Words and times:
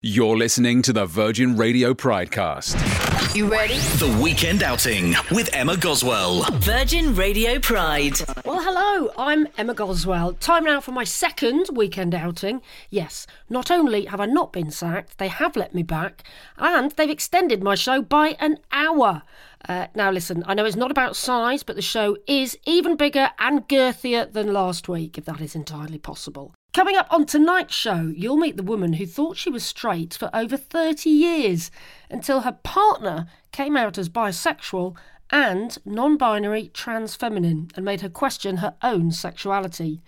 You're 0.00 0.36
listening 0.36 0.82
to 0.82 0.92
the 0.92 1.06
Virgin 1.06 1.56
Radio 1.56 1.92
Pridecast. 1.92 3.34
You 3.34 3.50
ready? 3.50 3.74
The 3.74 4.16
Weekend 4.22 4.62
Outing 4.62 5.16
with 5.32 5.50
Emma 5.52 5.76
Goswell. 5.76 6.44
Virgin 6.60 7.16
Radio 7.16 7.58
Pride. 7.58 8.16
Well, 8.44 8.62
hello, 8.62 9.10
I'm 9.18 9.48
Emma 9.58 9.74
Goswell. 9.74 10.34
Time 10.34 10.62
now 10.62 10.80
for 10.80 10.92
my 10.92 11.02
second 11.02 11.70
weekend 11.72 12.14
outing. 12.14 12.62
Yes, 12.90 13.26
not 13.50 13.72
only 13.72 14.04
have 14.04 14.20
I 14.20 14.26
not 14.26 14.52
been 14.52 14.70
sacked, 14.70 15.18
they 15.18 15.26
have 15.26 15.56
let 15.56 15.74
me 15.74 15.82
back, 15.82 16.22
and 16.58 16.92
they've 16.92 17.10
extended 17.10 17.60
my 17.60 17.74
show 17.74 18.00
by 18.00 18.36
an 18.38 18.60
hour. 18.70 19.22
Uh, 19.68 19.88
now, 19.96 20.12
listen, 20.12 20.44
I 20.46 20.54
know 20.54 20.64
it's 20.64 20.76
not 20.76 20.92
about 20.92 21.16
size, 21.16 21.64
but 21.64 21.74
the 21.74 21.82
show 21.82 22.16
is 22.28 22.56
even 22.66 22.94
bigger 22.94 23.30
and 23.40 23.66
girthier 23.66 24.32
than 24.32 24.52
last 24.52 24.88
week, 24.88 25.18
if 25.18 25.24
that 25.24 25.40
is 25.40 25.56
entirely 25.56 25.98
possible. 25.98 26.54
Coming 26.78 26.96
up 26.96 27.12
on 27.12 27.26
tonight's 27.26 27.74
show, 27.74 28.12
you'll 28.14 28.36
meet 28.36 28.56
the 28.56 28.62
woman 28.62 28.92
who 28.92 29.04
thought 29.04 29.36
she 29.36 29.50
was 29.50 29.64
straight 29.64 30.14
for 30.14 30.30
over 30.32 30.56
30 30.56 31.10
years 31.10 31.72
until 32.08 32.42
her 32.42 32.52
partner 32.52 33.26
came 33.50 33.76
out 33.76 33.98
as 33.98 34.08
bisexual 34.08 34.96
and 35.28 35.76
non 35.84 36.16
binary 36.16 36.68
trans 36.68 37.16
feminine 37.16 37.68
and 37.74 37.84
made 37.84 38.02
her 38.02 38.08
question 38.08 38.58
her 38.58 38.76
own 38.80 39.10
sexuality. 39.10 40.00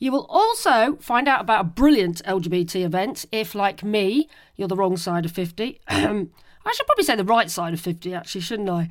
You 0.00 0.10
will 0.10 0.26
also 0.28 0.96
find 0.96 1.28
out 1.28 1.42
about 1.42 1.60
a 1.60 1.68
brilliant 1.68 2.20
LGBT 2.24 2.84
event 2.84 3.24
if, 3.30 3.54
like 3.54 3.84
me, 3.84 4.28
you're 4.56 4.66
the 4.66 4.74
wrong 4.74 4.96
side 4.96 5.26
of 5.26 5.30
50. 5.30 5.80
I 5.88 6.72
should 6.72 6.86
probably 6.86 7.04
say 7.04 7.14
the 7.14 7.22
right 7.22 7.48
side 7.48 7.72
of 7.72 7.80
50, 7.80 8.12
actually, 8.14 8.40
shouldn't 8.40 8.68
I? 8.68 8.88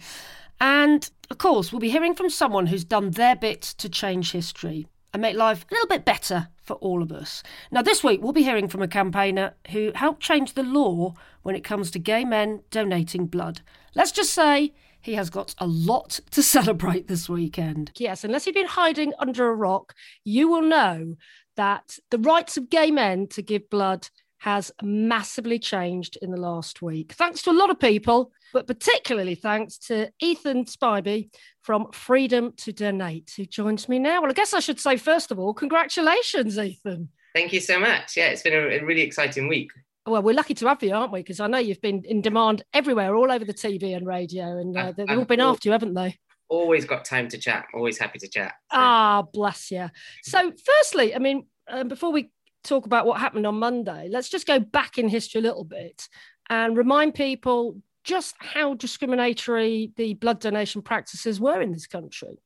And 0.62 1.10
of 1.30 1.38
course, 1.38 1.74
we'll 1.74 1.82
be 1.82 1.90
hearing 1.90 2.16
from 2.16 2.30
someone 2.30 2.68
who's 2.68 2.86
done 2.86 3.12
their 3.12 3.36
bit 3.36 3.62
to 3.62 3.90
change 3.90 4.32
history 4.32 4.88
and 5.16 5.22
make 5.22 5.38
life 5.38 5.66
a 5.72 5.74
little 5.74 5.88
bit 5.88 6.04
better 6.04 6.50
for 6.62 6.74
all 6.74 7.02
of 7.02 7.10
us. 7.10 7.42
Now, 7.72 7.82
this 7.82 8.04
week, 8.04 8.22
we'll 8.22 8.34
be 8.34 8.44
hearing 8.44 8.68
from 8.68 8.82
a 8.82 8.88
campaigner 8.88 9.54
who 9.72 9.94
helped 9.96 10.22
change 10.22 10.56
the 10.56 10.64
law 10.64 11.14
when 11.42 11.56
it 11.56 11.64
comes 11.64 11.90
to 11.92 12.00
gay 12.00 12.26
men 12.26 12.64
donating 12.70 13.28
blood. 13.28 13.62
Let's 13.96 14.12
just 14.12 14.34
say 14.34 14.74
he 15.00 15.14
has 15.14 15.30
got 15.30 15.56
a 15.58 15.68
lot 15.68 16.20
to 16.32 16.44
celebrate 16.56 17.08
this 17.08 17.30
weekend. 17.30 17.94
Yes, 17.96 18.26
unless 18.26 18.46
you've 18.46 18.56
been 18.56 18.68
hiding 18.68 19.14
under 19.18 19.48
a 19.48 19.56
rock, 19.56 19.94
you 20.26 20.50
will 20.50 20.62
know 20.62 21.16
that 21.56 21.98
the 22.12 22.20
rights 22.20 22.58
of 22.58 22.70
gay 22.70 22.92
men 22.92 23.28
to 23.28 23.42
give 23.42 23.70
blood 23.70 24.10
has 24.46 24.72
massively 24.84 25.58
changed 25.58 26.20
in 26.22 26.30
the 26.30 26.40
last 26.40 26.80
week. 26.80 27.14
Thanks 27.14 27.42
to 27.42 27.50
a 27.50 27.60
lot 27.60 27.72
of 27.72 27.80
people, 27.80 28.32
but 28.54 28.68
particularly 28.68 29.34
thanks 29.34 29.80
to 29.80 30.12
Ethan 30.20 30.66
Spivey 30.66 31.32
from 31.64 31.92
Freedom 31.92 32.54
to 32.58 32.72
Donate, 32.72 33.34
who 33.36 33.46
joins 33.48 33.90
me 33.90 33.98
now. 33.98 34.22
Well, 34.22 34.30
I 34.30 34.36
guess 34.36 34.54
I 34.54 34.60
should 34.60 34.80
say, 34.80 34.98
first 34.98 35.32
of 35.32 35.40
all, 35.40 35.56
congratulations, 35.56 36.60
Ethan. 36.60 37.10
Thank 37.34 37.54
you 37.54 37.60
so 37.60 37.80
much. 37.80 38.16
Yeah, 38.16 38.28
it's 38.28 38.44
been 38.44 38.54
a, 38.54 38.78
a 38.78 38.86
really 38.86 39.02
exciting 39.02 39.48
week. 39.48 39.72
Well, 40.06 40.22
we're 40.22 40.36
lucky 40.36 40.54
to 40.54 40.68
have 40.68 40.84
you, 40.84 40.94
aren't 40.94 41.12
we? 41.12 41.22
Because 41.22 41.40
I 41.40 41.48
know 41.48 41.58
you've 41.58 41.82
been 41.82 42.04
in 42.06 42.22
demand 42.22 42.62
everywhere, 42.72 43.16
all 43.16 43.32
over 43.32 43.46
the 43.46 43.54
TV 43.54 43.98
and 43.98 44.06
radio, 44.06 44.60
and 44.60 44.78
uh, 44.78 44.94
they've 44.96 45.10
all 45.10 45.26
been 45.26 45.42
after 45.42 45.70
you, 45.70 45.72
haven't 45.72 45.96
they? 45.96 46.20
Always 46.50 46.86
got 46.86 47.04
time 47.04 47.30
to 47.30 47.40
chat. 47.40 47.66
Always 47.74 47.98
happy 47.98 48.20
to 48.20 48.28
chat. 48.28 48.54
So. 48.72 48.78
Ah, 48.78 49.24
bless 49.34 49.72
you. 49.72 49.90
So, 50.22 50.54
firstly, 50.64 51.16
I 51.16 51.18
mean, 51.18 51.48
um, 51.68 51.88
before 51.88 52.12
we 52.12 52.30
talk 52.66 52.86
about 52.86 53.06
what 53.06 53.20
happened 53.20 53.48
on 53.48 53.56
Monday, 53.56 54.08
let's 54.12 54.30
just 54.30 54.48
go 54.48 54.60
back 54.60 54.98
in 54.98 55.08
history 55.08 55.40
a 55.40 55.44
little 55.44 55.64
bit 55.64 56.08
and 56.50 56.78
remind 56.78 57.14
people 57.14 57.78
just 58.04 58.36
how 58.40 58.76
discriminatory 58.76 59.92
the 59.96 60.14
blood 60.16 60.40
donation 60.40 60.82
practices 60.82 61.40
were 61.40 61.62
in 61.62 61.72
this 61.72 61.88
country. 61.88 62.38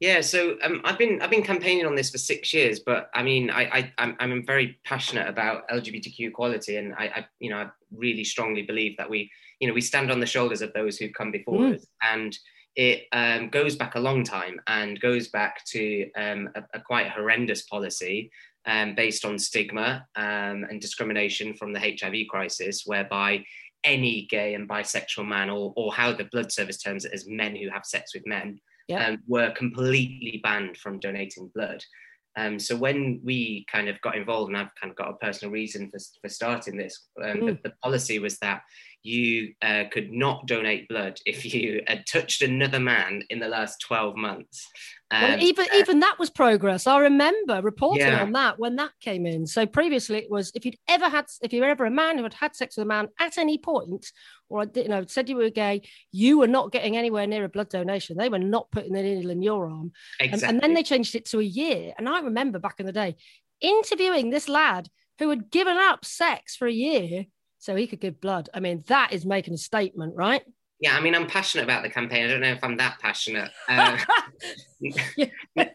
Yeah, 0.00 0.20
so 0.20 0.56
um, 0.62 0.80
I've 0.84 0.98
been 0.98 1.22
I've 1.22 1.30
been 1.30 1.44
campaigning 1.44 1.86
on 1.86 1.94
this 1.94 2.10
for 2.10 2.18
six 2.18 2.52
years, 2.52 2.80
but 2.80 3.10
I 3.14 3.22
mean 3.22 3.48
I, 3.48 3.62
I 3.62 3.92
I'm, 3.96 4.16
I'm 4.18 4.44
very 4.44 4.78
passionate 4.84 5.28
about 5.28 5.68
LGBTQ 5.68 6.28
equality, 6.28 6.76
and 6.76 6.94
I, 6.94 7.04
I 7.04 7.26
you 7.38 7.50
know 7.50 7.58
I 7.58 7.68
really 7.90 8.24
strongly 8.24 8.62
believe 8.62 8.96
that 8.98 9.08
we 9.08 9.30
you 9.60 9.68
know 9.68 9.72
we 9.72 9.80
stand 9.80 10.10
on 10.10 10.20
the 10.20 10.26
shoulders 10.26 10.62
of 10.62 10.72
those 10.72 10.98
who've 10.98 11.12
come 11.12 11.30
before 11.30 11.60
mm. 11.60 11.76
us, 11.76 11.86
and 12.02 12.36
it 12.76 13.04
um, 13.12 13.50
goes 13.50 13.76
back 13.76 13.94
a 13.94 14.00
long 14.00 14.24
time 14.24 14.60
and 14.66 15.00
goes 15.00 15.28
back 15.28 15.64
to 15.66 16.10
um, 16.16 16.50
a, 16.56 16.62
a, 16.74 16.80
quite 16.80 17.08
horrendous 17.08 17.62
policy 17.62 18.32
um, 18.66 18.94
based 18.94 19.24
on 19.24 19.38
stigma 19.38 20.06
um, 20.16 20.64
and 20.64 20.80
discrimination 20.80 21.54
from 21.54 21.72
the 21.72 21.80
HIV 21.80 22.28
crisis, 22.28 22.82
whereby 22.86 23.44
any 23.84 24.26
gay 24.30 24.54
and 24.54 24.68
bisexual 24.68 25.26
man, 25.26 25.50
or, 25.50 25.72
or 25.76 25.92
how 25.92 26.12
the 26.12 26.28
blood 26.32 26.50
service 26.50 26.78
terms 26.78 27.04
it 27.04 27.12
as 27.12 27.26
men 27.28 27.54
who 27.54 27.68
have 27.68 27.84
sex 27.84 28.14
with 28.14 28.26
men, 28.26 28.58
yeah. 28.88 29.08
um, 29.08 29.18
were 29.26 29.50
completely 29.50 30.40
banned 30.42 30.76
from 30.76 30.98
donating 30.98 31.50
blood. 31.54 31.84
Um, 32.36 32.58
so 32.58 32.76
when 32.76 33.20
we 33.22 33.64
kind 33.70 33.88
of 33.88 34.00
got 34.00 34.16
involved, 34.16 34.48
and 34.48 34.58
I've 34.58 34.74
kind 34.80 34.90
of 34.90 34.96
got 34.96 35.10
a 35.10 35.24
personal 35.24 35.52
reason 35.52 35.90
for, 35.90 35.98
for 36.20 36.28
starting 36.28 36.76
this, 36.76 37.06
um, 37.22 37.36
mm. 37.36 37.46
the, 37.46 37.68
the, 37.68 37.74
policy 37.82 38.18
was 38.18 38.38
that 38.38 38.62
you 39.04 39.52
uh, 39.60 39.84
could 39.92 40.10
not 40.10 40.46
donate 40.46 40.88
blood 40.88 41.20
if 41.26 41.44
you 41.44 41.82
had 41.86 42.06
touched 42.06 42.42
another 42.42 42.80
man 42.80 43.22
in 43.28 43.38
the 43.38 43.48
last 43.48 43.80
12 43.80 44.16
months. 44.16 44.66
Um, 45.10 45.22
well, 45.22 45.42
even 45.42 45.66
uh, 45.66 45.76
even 45.76 46.00
that 46.00 46.18
was 46.18 46.30
progress. 46.30 46.86
I 46.86 46.98
remember 46.98 47.60
reporting 47.60 48.06
yeah. 48.06 48.22
on 48.22 48.32
that 48.32 48.58
when 48.58 48.76
that 48.76 48.92
came 49.00 49.26
in. 49.26 49.46
So 49.46 49.66
previously 49.66 50.16
it 50.16 50.30
was 50.30 50.50
if 50.54 50.64
you'd 50.64 50.78
ever 50.88 51.08
had 51.08 51.26
if 51.42 51.52
you 51.52 51.60
were 51.60 51.68
ever 51.68 51.84
a 51.84 51.90
man 51.90 52.16
who 52.16 52.24
had 52.24 52.34
had 52.34 52.56
sex 52.56 52.76
with 52.76 52.84
a 52.84 52.88
man 52.88 53.08
at 53.20 53.36
any 53.36 53.58
point, 53.58 54.10
or 54.48 54.66
you 54.74 54.88
know 54.88 55.04
said 55.06 55.28
you 55.28 55.36
were 55.36 55.50
gay, 55.50 55.82
you 56.10 56.38
were 56.38 56.48
not 56.48 56.72
getting 56.72 56.96
anywhere 56.96 57.26
near 57.26 57.44
a 57.44 57.48
blood 57.48 57.68
donation. 57.68 58.16
They 58.16 58.30
were 58.30 58.38
not 58.38 58.70
putting 58.72 58.94
the 58.94 59.02
needle 59.02 59.30
in 59.30 59.42
your 59.42 59.68
arm. 59.68 59.92
Exactly. 60.18 60.48
And, 60.48 60.56
and 60.56 60.62
then 60.62 60.74
they 60.74 60.82
changed 60.82 61.14
it 61.14 61.26
to 61.26 61.40
a 61.40 61.44
year. 61.44 61.92
And 61.98 62.08
I 62.08 62.20
remember 62.20 62.58
back 62.58 62.80
in 62.80 62.86
the 62.86 62.92
day 62.92 63.16
interviewing 63.60 64.30
this 64.30 64.48
lad 64.48 64.88
who 65.18 65.30
had 65.30 65.50
given 65.50 65.76
up 65.76 66.04
sex 66.04 66.56
for 66.56 66.66
a 66.66 66.72
year 66.72 67.26
so 67.64 67.74
he 67.74 67.86
could 67.86 68.00
give 68.00 68.20
blood. 68.20 68.50
I 68.52 68.60
mean, 68.60 68.84
that 68.88 69.14
is 69.14 69.24
making 69.24 69.54
a 69.54 69.58
statement, 69.58 70.14
right? 70.14 70.42
Yeah, 70.80 70.96
I 70.96 71.00
mean, 71.00 71.14
I'm 71.14 71.26
passionate 71.26 71.64
about 71.64 71.82
the 71.82 71.88
campaign. 71.88 72.24
I 72.24 72.28
don't 72.28 72.40
know 72.40 72.48
if 72.48 72.62
I'm 72.62 72.76
that 72.78 72.98
passionate. 73.00 73.50
Uh, 73.68 73.96
but 75.56 75.72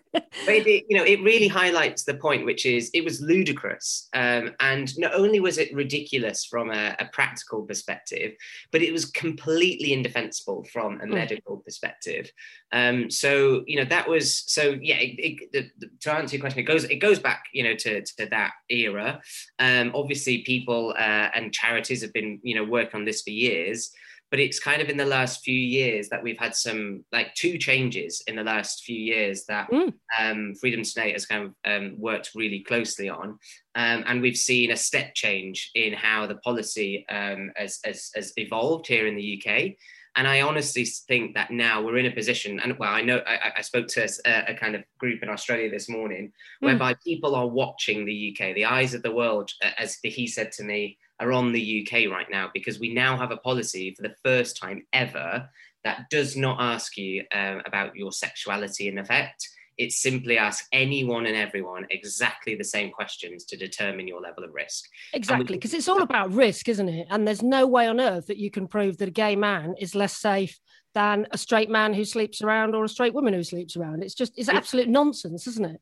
it, 0.47 0.85
you 0.87 0.97
know, 0.97 1.03
it 1.03 1.23
really 1.23 1.47
highlights 1.47 2.03
the 2.03 2.13
point, 2.13 2.45
which 2.45 2.65
is 2.65 2.91
it 2.93 3.03
was 3.03 3.21
ludicrous, 3.21 4.07
um, 4.13 4.53
and 4.59 4.95
not 4.99 5.15
only 5.15 5.39
was 5.39 5.57
it 5.57 5.73
ridiculous 5.73 6.45
from 6.45 6.69
a, 6.69 6.95
a, 6.99 7.05
practical 7.11 7.63
perspective, 7.63 8.33
but 8.71 8.83
it 8.83 8.91
was 8.91 9.05
completely 9.05 9.93
indefensible 9.93 10.63
from 10.71 11.01
a 11.01 11.05
mm. 11.05 11.13
medical 11.13 11.57
perspective. 11.57 12.31
Um, 12.71 13.09
so 13.09 13.63
you 13.65 13.77
know, 13.77 13.85
that 13.85 14.07
was 14.07 14.43
so 14.51 14.77
yeah. 14.81 14.97
It, 14.97 15.19
it, 15.19 15.51
the, 15.51 15.69
the, 15.79 15.91
to 16.01 16.13
answer 16.13 16.35
your 16.35 16.41
question, 16.41 16.59
it 16.59 16.63
goes 16.63 16.83
it 16.83 16.97
goes 16.97 17.17
back, 17.19 17.45
you 17.51 17.63
know, 17.63 17.73
to, 17.75 18.03
to 18.03 18.27
that 18.27 18.51
era. 18.69 19.21
Um, 19.57 19.91
obviously, 19.95 20.43
people 20.43 20.93
uh, 20.97 21.29
and 21.33 21.51
charities 21.53 22.01
have 22.03 22.13
been 22.13 22.39
you 22.43 22.53
know 22.53 22.63
working 22.63 22.99
on 22.99 23.05
this 23.05 23.23
for 23.23 23.31
years 23.31 23.91
but 24.31 24.40
it's 24.40 24.59
kind 24.59 24.81
of 24.81 24.90
in 24.90 24.97
the 24.97 25.06
last 25.06 25.44
few 25.44 25.57
years 25.57 26.09
that 26.09 26.22
we've 26.22 26.38
had 26.38 26.56
some 26.56 27.03
like 27.12 27.34
two 27.34 27.57
changes 27.57 28.22
in 28.28 28.35
the 28.35 28.44
last 28.44 28.84
few 28.84 29.00
years 29.00 29.45
that 29.45 29.69
mm. 29.72 29.91
um, 30.19 30.53
Freedom 30.59 30.84
to 30.84 30.94
Donate 30.94 31.13
has 31.13 31.25
kind 31.25 31.45
of 31.45 31.53
um, 31.66 31.95
worked 31.97 32.31
really 32.35 32.59
closely 32.62 33.09
on. 33.09 33.39
Um, 33.75 34.03
and 34.07 34.22
we've 34.22 34.38
seen 34.38 34.72
a 34.72 34.75
step 34.78 35.16
change 35.16 35.72
in 35.73 35.94
how 35.94 36.28
the 36.28 36.35
policy 36.38 37.06
um, 37.09 37.51
has, 37.56 37.79
has, 37.84 38.12
has, 38.16 38.34
evolved 38.38 38.88
here 38.88 39.07
in 39.07 39.16
the 39.16 39.41
UK. 39.41 39.73
And 40.16 40.28
I 40.28 40.41
honestly 40.41 40.85
think 40.85 41.35
that 41.35 41.51
now 41.51 41.81
we're 41.81 41.97
in 41.97 42.07
a 42.07 42.12
position, 42.12 42.59
and 42.59 42.78
well, 42.78 42.91
I 42.91 43.01
know 43.01 43.22
I, 43.25 43.53
I 43.57 43.62
spoke 43.62 43.88
to 43.89 44.03
a, 44.03 44.51
a, 44.51 44.53
kind 44.56 44.75
of 44.75 44.84
group 44.97 45.22
in 45.23 45.29
Australia 45.29 45.69
this 45.69 45.88
morning, 45.88 46.28
mm. 46.28 46.66
whereby 46.66 46.95
people 47.06 47.35
are 47.35 47.47
watching 47.47 48.06
the 48.06 48.35
UK, 48.35 48.56
the 48.56 48.66
eyes 48.66 48.94
of 48.94 49.03
the 49.03 49.13
world, 49.13 49.51
as 49.78 49.97
he 50.03 50.28
said 50.28 50.51
to 50.53 50.63
me, 50.63 50.97
are 51.19 51.31
on 51.31 51.52
the 51.52 51.88
UK 51.88 52.12
right 52.12 52.28
now 52.30 52.50
because 52.53 52.80
we 52.80 52.94
now 52.94 53.18
have 53.18 53.31
a 53.31 53.38
policy 53.38 53.94
for 53.96 54.03
the 54.03 54.16
first 54.24 54.57
time 54.57 54.85
ever 54.94 55.50
that 55.84 56.09
does 56.09 56.35
not 56.35 56.57
ask 56.59 56.97
you 56.97 57.24
um, 57.34 57.62
about 57.66 57.96
your 57.96 58.12
sexuality 58.12 58.88
in 58.88 58.97
effect. 58.97 59.47
It 59.78 59.94
simply 59.94 60.38
asks 60.38 60.68
anyone 60.74 61.25
and 61.25 61.38
everyone 61.38 61.85
exactly 61.90 62.56
the 62.56 62.66
same 62.66 62.91
questions 62.91 63.46
to 63.46 63.56
determine 63.56 64.09
your 64.09 64.19
level 64.19 64.44
of 64.44 64.53
risk. 64.53 64.84
Exactly, 65.13 65.56
because 65.56 65.74
it's 65.74 65.88
all 65.88 66.02
about 66.02 66.34
risk, 66.34 66.68
isn't 66.68 66.90
it? 66.90 67.07
And 67.09 67.25
there's 67.25 67.41
no 67.41 67.66
way 67.66 67.88
on 67.88 68.01
earth 68.01 68.27
that 68.27 68.38
you 68.38 68.51
can 68.51 68.68
prove 68.68 68.98
that 68.98 69.07
a 69.07 69.12
gay 69.12 69.38
man 69.38 69.75
is 69.80 69.95
less 69.95 70.18
safe 70.18 70.60
than 70.94 71.27
a 71.31 71.38
straight 71.38 71.69
man 71.69 71.94
who 71.94 72.04
sleeps 72.04 72.42
around 72.42 72.75
or 72.75 72.83
a 72.83 72.89
straight 72.89 73.13
woman 73.13 73.33
who 73.33 73.44
sleeps 73.44 73.77
around. 73.77 74.04
It's 74.04 74.15
just, 74.15 74.33
it's 74.36 74.50
absolute 74.50 74.89
nonsense, 74.89 75.48
isn't 75.48 75.65
it? 75.65 75.81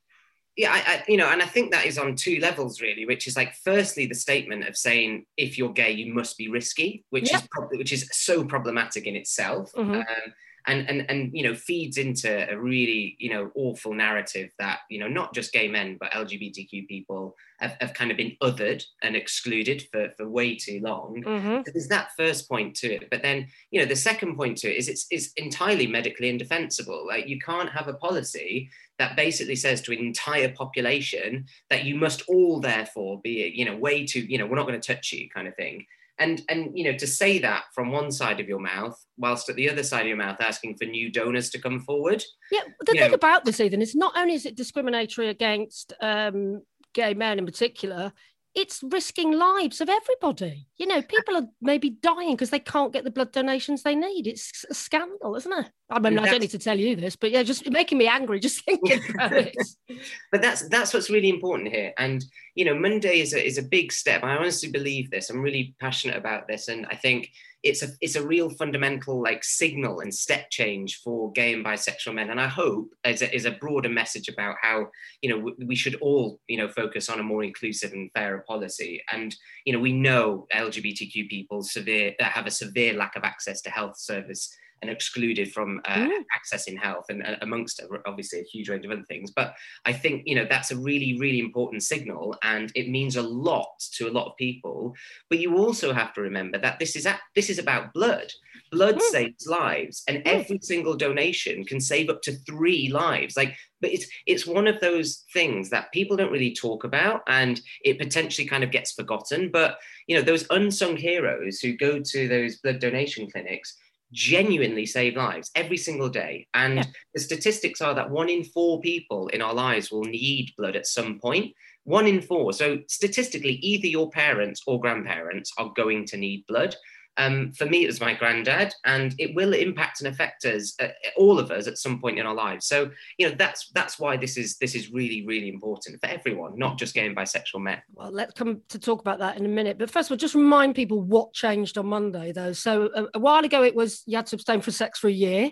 Yeah, 0.57 0.71
I, 0.73 0.77
I, 0.77 1.03
you 1.07 1.17
know, 1.17 1.29
and 1.29 1.41
I 1.41 1.45
think 1.45 1.71
that 1.71 1.85
is 1.85 1.99
on 1.99 2.15
two 2.15 2.39
levels 2.39 2.81
really, 2.81 3.05
which 3.05 3.27
is 3.27 3.37
like, 3.37 3.53
firstly, 3.63 4.07
the 4.07 4.15
statement 4.15 4.67
of 4.67 4.75
saying 4.75 5.25
if 5.37 5.55
you're 5.55 5.71
gay, 5.71 5.91
you 5.91 6.11
must 6.11 6.35
be 6.35 6.49
risky, 6.49 7.05
which 7.11 7.29
yeah. 7.29 7.37
is 7.37 7.47
probably 7.51 7.77
which 7.77 7.93
is 7.93 8.09
so 8.11 8.43
problematic 8.43 9.05
in 9.05 9.15
itself. 9.15 9.71
Mm-hmm. 9.73 9.93
Um, 9.93 10.33
and 10.67 10.87
and 10.89 11.09
and 11.09 11.31
you 11.33 11.43
know 11.43 11.55
feeds 11.55 11.97
into 11.97 12.51
a 12.51 12.57
really 12.57 13.15
you 13.19 13.29
know 13.29 13.49
awful 13.55 13.93
narrative 13.93 14.51
that 14.59 14.79
you 14.89 14.99
know 14.99 15.07
not 15.07 15.33
just 15.33 15.53
gay 15.53 15.67
men 15.67 15.97
but 15.99 16.11
LGBTQ 16.11 16.87
people 16.87 17.35
have, 17.59 17.75
have 17.79 17.93
kind 17.93 18.11
of 18.11 18.17
been 18.17 18.35
othered 18.43 18.83
and 19.01 19.15
excluded 19.15 19.83
for, 19.91 20.09
for 20.15 20.29
way 20.29 20.55
too 20.55 20.79
long. 20.83 21.23
Mm-hmm. 21.25 21.61
So 21.65 21.71
there's 21.73 21.87
that 21.87 22.09
first 22.15 22.47
point 22.47 22.75
to 22.77 22.93
it, 22.93 23.09
but 23.09 23.23
then 23.23 23.47
you 23.71 23.79
know 23.79 23.87
the 23.87 23.95
second 23.95 24.35
point 24.35 24.57
to 24.59 24.71
it 24.71 24.77
is 24.77 24.89
it's, 24.89 25.07
it's 25.09 25.31
entirely 25.37 25.87
medically 25.87 26.29
indefensible. 26.29 27.07
Like 27.07 27.27
you 27.27 27.39
can't 27.39 27.69
have 27.69 27.87
a 27.87 27.93
policy 27.93 28.69
that 28.99 29.15
basically 29.15 29.55
says 29.55 29.81
to 29.81 29.93
an 29.93 29.99
entire 29.99 30.49
population 30.49 31.45
that 31.69 31.85
you 31.85 31.95
must 31.95 32.23
all 32.27 32.59
therefore 32.59 33.21
be 33.23 33.51
you 33.55 33.65
know 33.65 33.75
way 33.75 34.05
too 34.05 34.21
you 34.21 34.37
know 34.37 34.45
we're 34.45 34.55
not 34.55 34.67
going 34.67 34.79
to 34.79 34.93
touch 34.93 35.13
you 35.13 35.29
kind 35.29 35.47
of 35.47 35.55
thing 35.55 35.85
and 36.19 36.41
and 36.49 36.77
you 36.77 36.83
know 36.83 36.97
to 36.97 37.07
say 37.07 37.39
that 37.39 37.65
from 37.73 37.91
one 37.91 38.11
side 38.11 38.39
of 38.39 38.47
your 38.47 38.59
mouth 38.59 38.97
whilst 39.17 39.49
at 39.49 39.55
the 39.55 39.69
other 39.69 39.83
side 39.83 40.01
of 40.01 40.07
your 40.07 40.17
mouth 40.17 40.37
asking 40.39 40.75
for 40.75 40.85
new 40.85 41.11
donors 41.11 41.49
to 41.51 41.59
come 41.59 41.79
forward. 41.79 42.23
Yeah 42.51 42.61
the 42.85 42.93
thing 42.93 43.09
know, 43.09 43.15
about 43.15 43.45
this 43.45 43.59
even 43.59 43.81
is 43.81 43.95
not 43.95 44.17
only 44.17 44.33
is 44.33 44.45
it 44.45 44.55
discriminatory 44.55 45.29
against 45.29 45.93
um, 46.01 46.61
gay 46.93 47.13
men 47.13 47.39
in 47.39 47.45
particular 47.45 48.11
it's 48.55 48.81
risking 48.83 49.31
lives 49.31 49.81
of 49.81 49.89
everybody. 49.89 50.67
You 50.77 50.87
know, 50.87 51.01
people 51.01 51.37
are 51.37 51.47
maybe 51.61 51.91
dying 51.91 52.31
because 52.31 52.49
they 52.49 52.59
can't 52.59 52.91
get 52.91 53.03
the 53.03 53.11
blood 53.11 53.31
donations 53.31 53.83
they 53.83 53.95
need. 53.95 54.27
It's 54.27 54.65
a 54.69 54.73
scandal, 54.73 55.35
isn't 55.35 55.51
it? 55.51 55.69
I 55.89 55.99
mean, 55.99 56.19
I 56.19 56.29
don't 56.29 56.41
need 56.41 56.51
to 56.51 56.59
tell 56.59 56.77
you 56.77 56.95
this, 56.95 57.15
but 57.15 57.31
yeah, 57.31 57.43
just 57.43 57.69
making 57.69 57.97
me 57.97 58.07
angry 58.07 58.39
just 58.39 58.61
thinking 58.65 59.01
about 59.13 59.33
it. 59.33 59.55
But 60.31 60.41
that's 60.41 60.67
that's 60.67 60.93
what's 60.93 61.09
really 61.09 61.29
important 61.29 61.69
here. 61.69 61.93
And 61.97 62.23
you 62.55 62.65
know, 62.65 62.75
Monday 62.75 63.21
is 63.21 63.33
a 63.33 63.45
is 63.45 63.57
a 63.57 63.63
big 63.63 63.91
step. 63.91 64.23
I 64.23 64.35
honestly 64.35 64.69
believe 64.69 65.09
this. 65.09 65.29
I'm 65.29 65.41
really 65.41 65.75
passionate 65.79 66.17
about 66.17 66.47
this, 66.47 66.67
and 66.67 66.85
I 66.91 66.95
think 66.95 67.31
it's 67.67 67.83
a 67.83 67.89
it's 68.01 68.15
a 68.15 68.25
real 68.25 68.49
fundamental 68.49 69.21
like 69.21 69.43
signal 69.43 69.99
and 69.99 70.13
step 70.13 70.49
change 70.49 71.01
for 71.03 71.31
gay 71.31 71.53
and 71.53 71.65
bisexual 71.65 72.15
men. 72.15 72.29
And 72.29 72.39
i 72.39 72.47
hope 72.47 72.89
is 73.05 73.21
a, 73.21 73.35
is 73.35 73.45
a 73.45 73.51
broader 73.51 73.89
message 73.89 74.27
about 74.29 74.55
how 74.61 74.87
you 75.21 75.29
know 75.29 75.51
we 75.65 75.75
should 75.75 75.95
all 75.95 76.39
you 76.47 76.57
know 76.57 76.69
focus 76.69 77.09
on 77.09 77.19
a 77.19 77.23
more 77.23 77.43
inclusive 77.43 77.93
and 77.93 78.11
fairer 78.13 78.43
policy. 78.47 79.03
And 79.11 79.35
you 79.65 79.73
know 79.73 79.79
we 79.79 79.93
know 79.93 80.47
lgbtq 80.53 81.29
people 81.29 81.61
severe 81.61 82.13
that 82.19 82.31
have 82.31 82.47
a 82.47 82.51
severe 82.51 82.93
lack 82.93 83.15
of 83.15 83.23
access 83.23 83.61
to 83.61 83.69
health 83.69 83.97
service 83.97 84.55
and 84.81 84.91
excluded 84.91 85.51
from 85.51 85.81
uh, 85.85 85.95
mm. 85.95 86.23
accessing 86.37 86.77
health 86.77 87.05
and 87.09 87.23
uh, 87.23 87.35
amongst 87.41 87.81
obviously 88.05 88.39
a 88.39 88.43
huge 88.43 88.69
range 88.69 88.85
of 88.85 88.91
other 88.91 89.03
things 89.03 89.31
but 89.31 89.53
i 89.85 89.93
think 89.93 90.23
you 90.25 90.35
know 90.35 90.45
that's 90.49 90.71
a 90.71 90.77
really 90.77 91.17
really 91.19 91.39
important 91.39 91.83
signal 91.83 92.35
and 92.43 92.71
it 92.75 92.89
means 92.89 93.15
a 93.15 93.21
lot 93.21 93.69
to 93.91 94.07
a 94.07 94.11
lot 94.11 94.27
of 94.27 94.37
people 94.37 94.93
but 95.29 95.39
you 95.39 95.57
also 95.57 95.93
have 95.93 96.13
to 96.13 96.21
remember 96.21 96.57
that 96.57 96.79
this 96.79 96.95
is 96.95 97.05
at, 97.05 97.19
this 97.35 97.49
is 97.49 97.59
about 97.59 97.93
blood 97.93 98.31
blood 98.71 98.95
mm. 98.95 99.01
saves 99.01 99.47
lives 99.47 100.03
and 100.07 100.17
mm. 100.17 100.23
every 100.25 100.59
single 100.61 100.95
donation 100.95 101.63
can 101.63 101.79
save 101.79 102.09
up 102.09 102.21
to 102.21 102.33
three 102.33 102.89
lives 102.89 103.37
like 103.37 103.55
but 103.81 103.91
it's 103.91 104.07
it's 104.25 104.47
one 104.47 104.67
of 104.67 104.79
those 104.79 105.23
things 105.33 105.69
that 105.69 105.91
people 105.91 106.17
don't 106.17 106.31
really 106.31 106.53
talk 106.53 106.83
about 106.83 107.21
and 107.27 107.61
it 107.83 107.97
potentially 107.97 108.47
kind 108.47 108.63
of 108.63 108.71
gets 108.71 108.91
forgotten 108.91 109.49
but 109.51 109.77
you 110.07 110.15
know 110.15 110.21
those 110.21 110.45
unsung 110.49 110.97
heroes 110.97 111.59
who 111.59 111.77
go 111.77 111.99
to 111.99 112.27
those 112.27 112.57
blood 112.57 112.79
donation 112.79 113.29
clinics 113.29 113.77
genuinely 114.11 114.85
save 114.85 115.15
lives 115.15 115.51
every 115.55 115.77
single 115.77 116.09
day. 116.09 116.47
And 116.53 116.77
yeah. 116.77 116.83
the 117.13 117.19
statistics 117.19 117.81
are 117.81 117.93
that 117.95 118.09
one 118.09 118.29
in 118.29 118.43
four 118.43 118.79
people 118.81 119.27
in 119.29 119.41
our 119.41 119.53
lives 119.53 119.91
will 119.91 120.03
need 120.03 120.53
blood 120.57 120.75
at 120.75 120.87
some 120.87 121.19
point. 121.19 121.53
One 121.83 122.07
in 122.07 122.21
four. 122.21 122.53
So 122.53 122.79
statistically, 122.87 123.53
either 123.53 123.87
your 123.87 124.09
parents 124.09 124.61
or 124.67 124.79
grandparents 124.79 125.51
are 125.57 125.71
going 125.75 126.05
to 126.07 126.17
need 126.17 126.45
blood. 126.47 126.75
Um, 127.17 127.51
for 127.53 127.65
me, 127.65 127.83
it 127.83 127.87
was 127.87 127.99
my 127.99 128.13
granddad, 128.13 128.73
and 128.85 129.15
it 129.17 129.35
will 129.35 129.53
impact 129.53 130.01
and 130.01 130.07
affect 130.07 130.45
us, 130.45 130.75
uh, 130.79 130.89
all 131.15 131.39
of 131.39 131.51
us, 131.51 131.67
at 131.67 131.77
some 131.77 131.99
point 131.99 132.19
in 132.19 132.25
our 132.25 132.35
lives. 132.35 132.67
So, 132.67 132.91
you 133.17 133.27
know, 133.27 133.35
that's 133.37 133.69
that's 133.73 133.99
why 133.99 134.17
this 134.17 134.37
is 134.37 134.57
this 134.57 134.75
is 134.75 134.91
really 134.91 135.25
really 135.25 135.49
important 135.49 135.99
for 135.99 136.07
everyone, 136.07 136.57
not 136.57 136.77
just 136.77 136.93
gay 136.93 137.05
and 137.05 137.15
bisexual 137.15 137.61
men. 137.61 137.81
Well, 137.93 138.11
let's 138.11 138.33
come 138.33 138.61
to 138.69 138.79
talk 138.79 139.01
about 139.01 139.19
that 139.19 139.37
in 139.37 139.45
a 139.45 139.49
minute. 139.49 139.77
But 139.77 139.89
first 139.89 140.09
of 140.09 140.11
all, 140.11 140.17
just 140.17 140.35
remind 140.35 140.75
people 140.75 141.01
what 141.01 141.33
changed 141.33 141.77
on 141.77 141.87
Monday, 141.87 142.31
though. 142.31 142.53
So 142.53 142.89
a, 142.93 143.07
a 143.15 143.19
while 143.19 143.43
ago, 143.43 143.63
it 143.63 143.75
was 143.75 144.03
you 144.05 144.15
had 144.15 144.27
to 144.27 144.35
abstain 144.35 144.61
from 144.61 144.73
sex 144.73 144.99
for 144.99 145.07
a 145.07 145.11
year. 145.11 145.51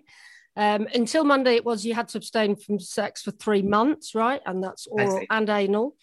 Um, 0.57 0.87
until 0.93 1.25
Monday, 1.25 1.55
it 1.55 1.65
was 1.65 1.85
you 1.85 1.93
had 1.93 2.07
to 2.09 2.17
abstain 2.17 2.55
from 2.55 2.79
sex 2.79 3.21
for 3.21 3.31
three 3.31 3.61
months, 3.61 4.15
right? 4.15 4.41
And 4.45 4.63
that's 4.63 4.87
oral 4.87 5.21
and 5.29 5.49
anal. 5.49 5.95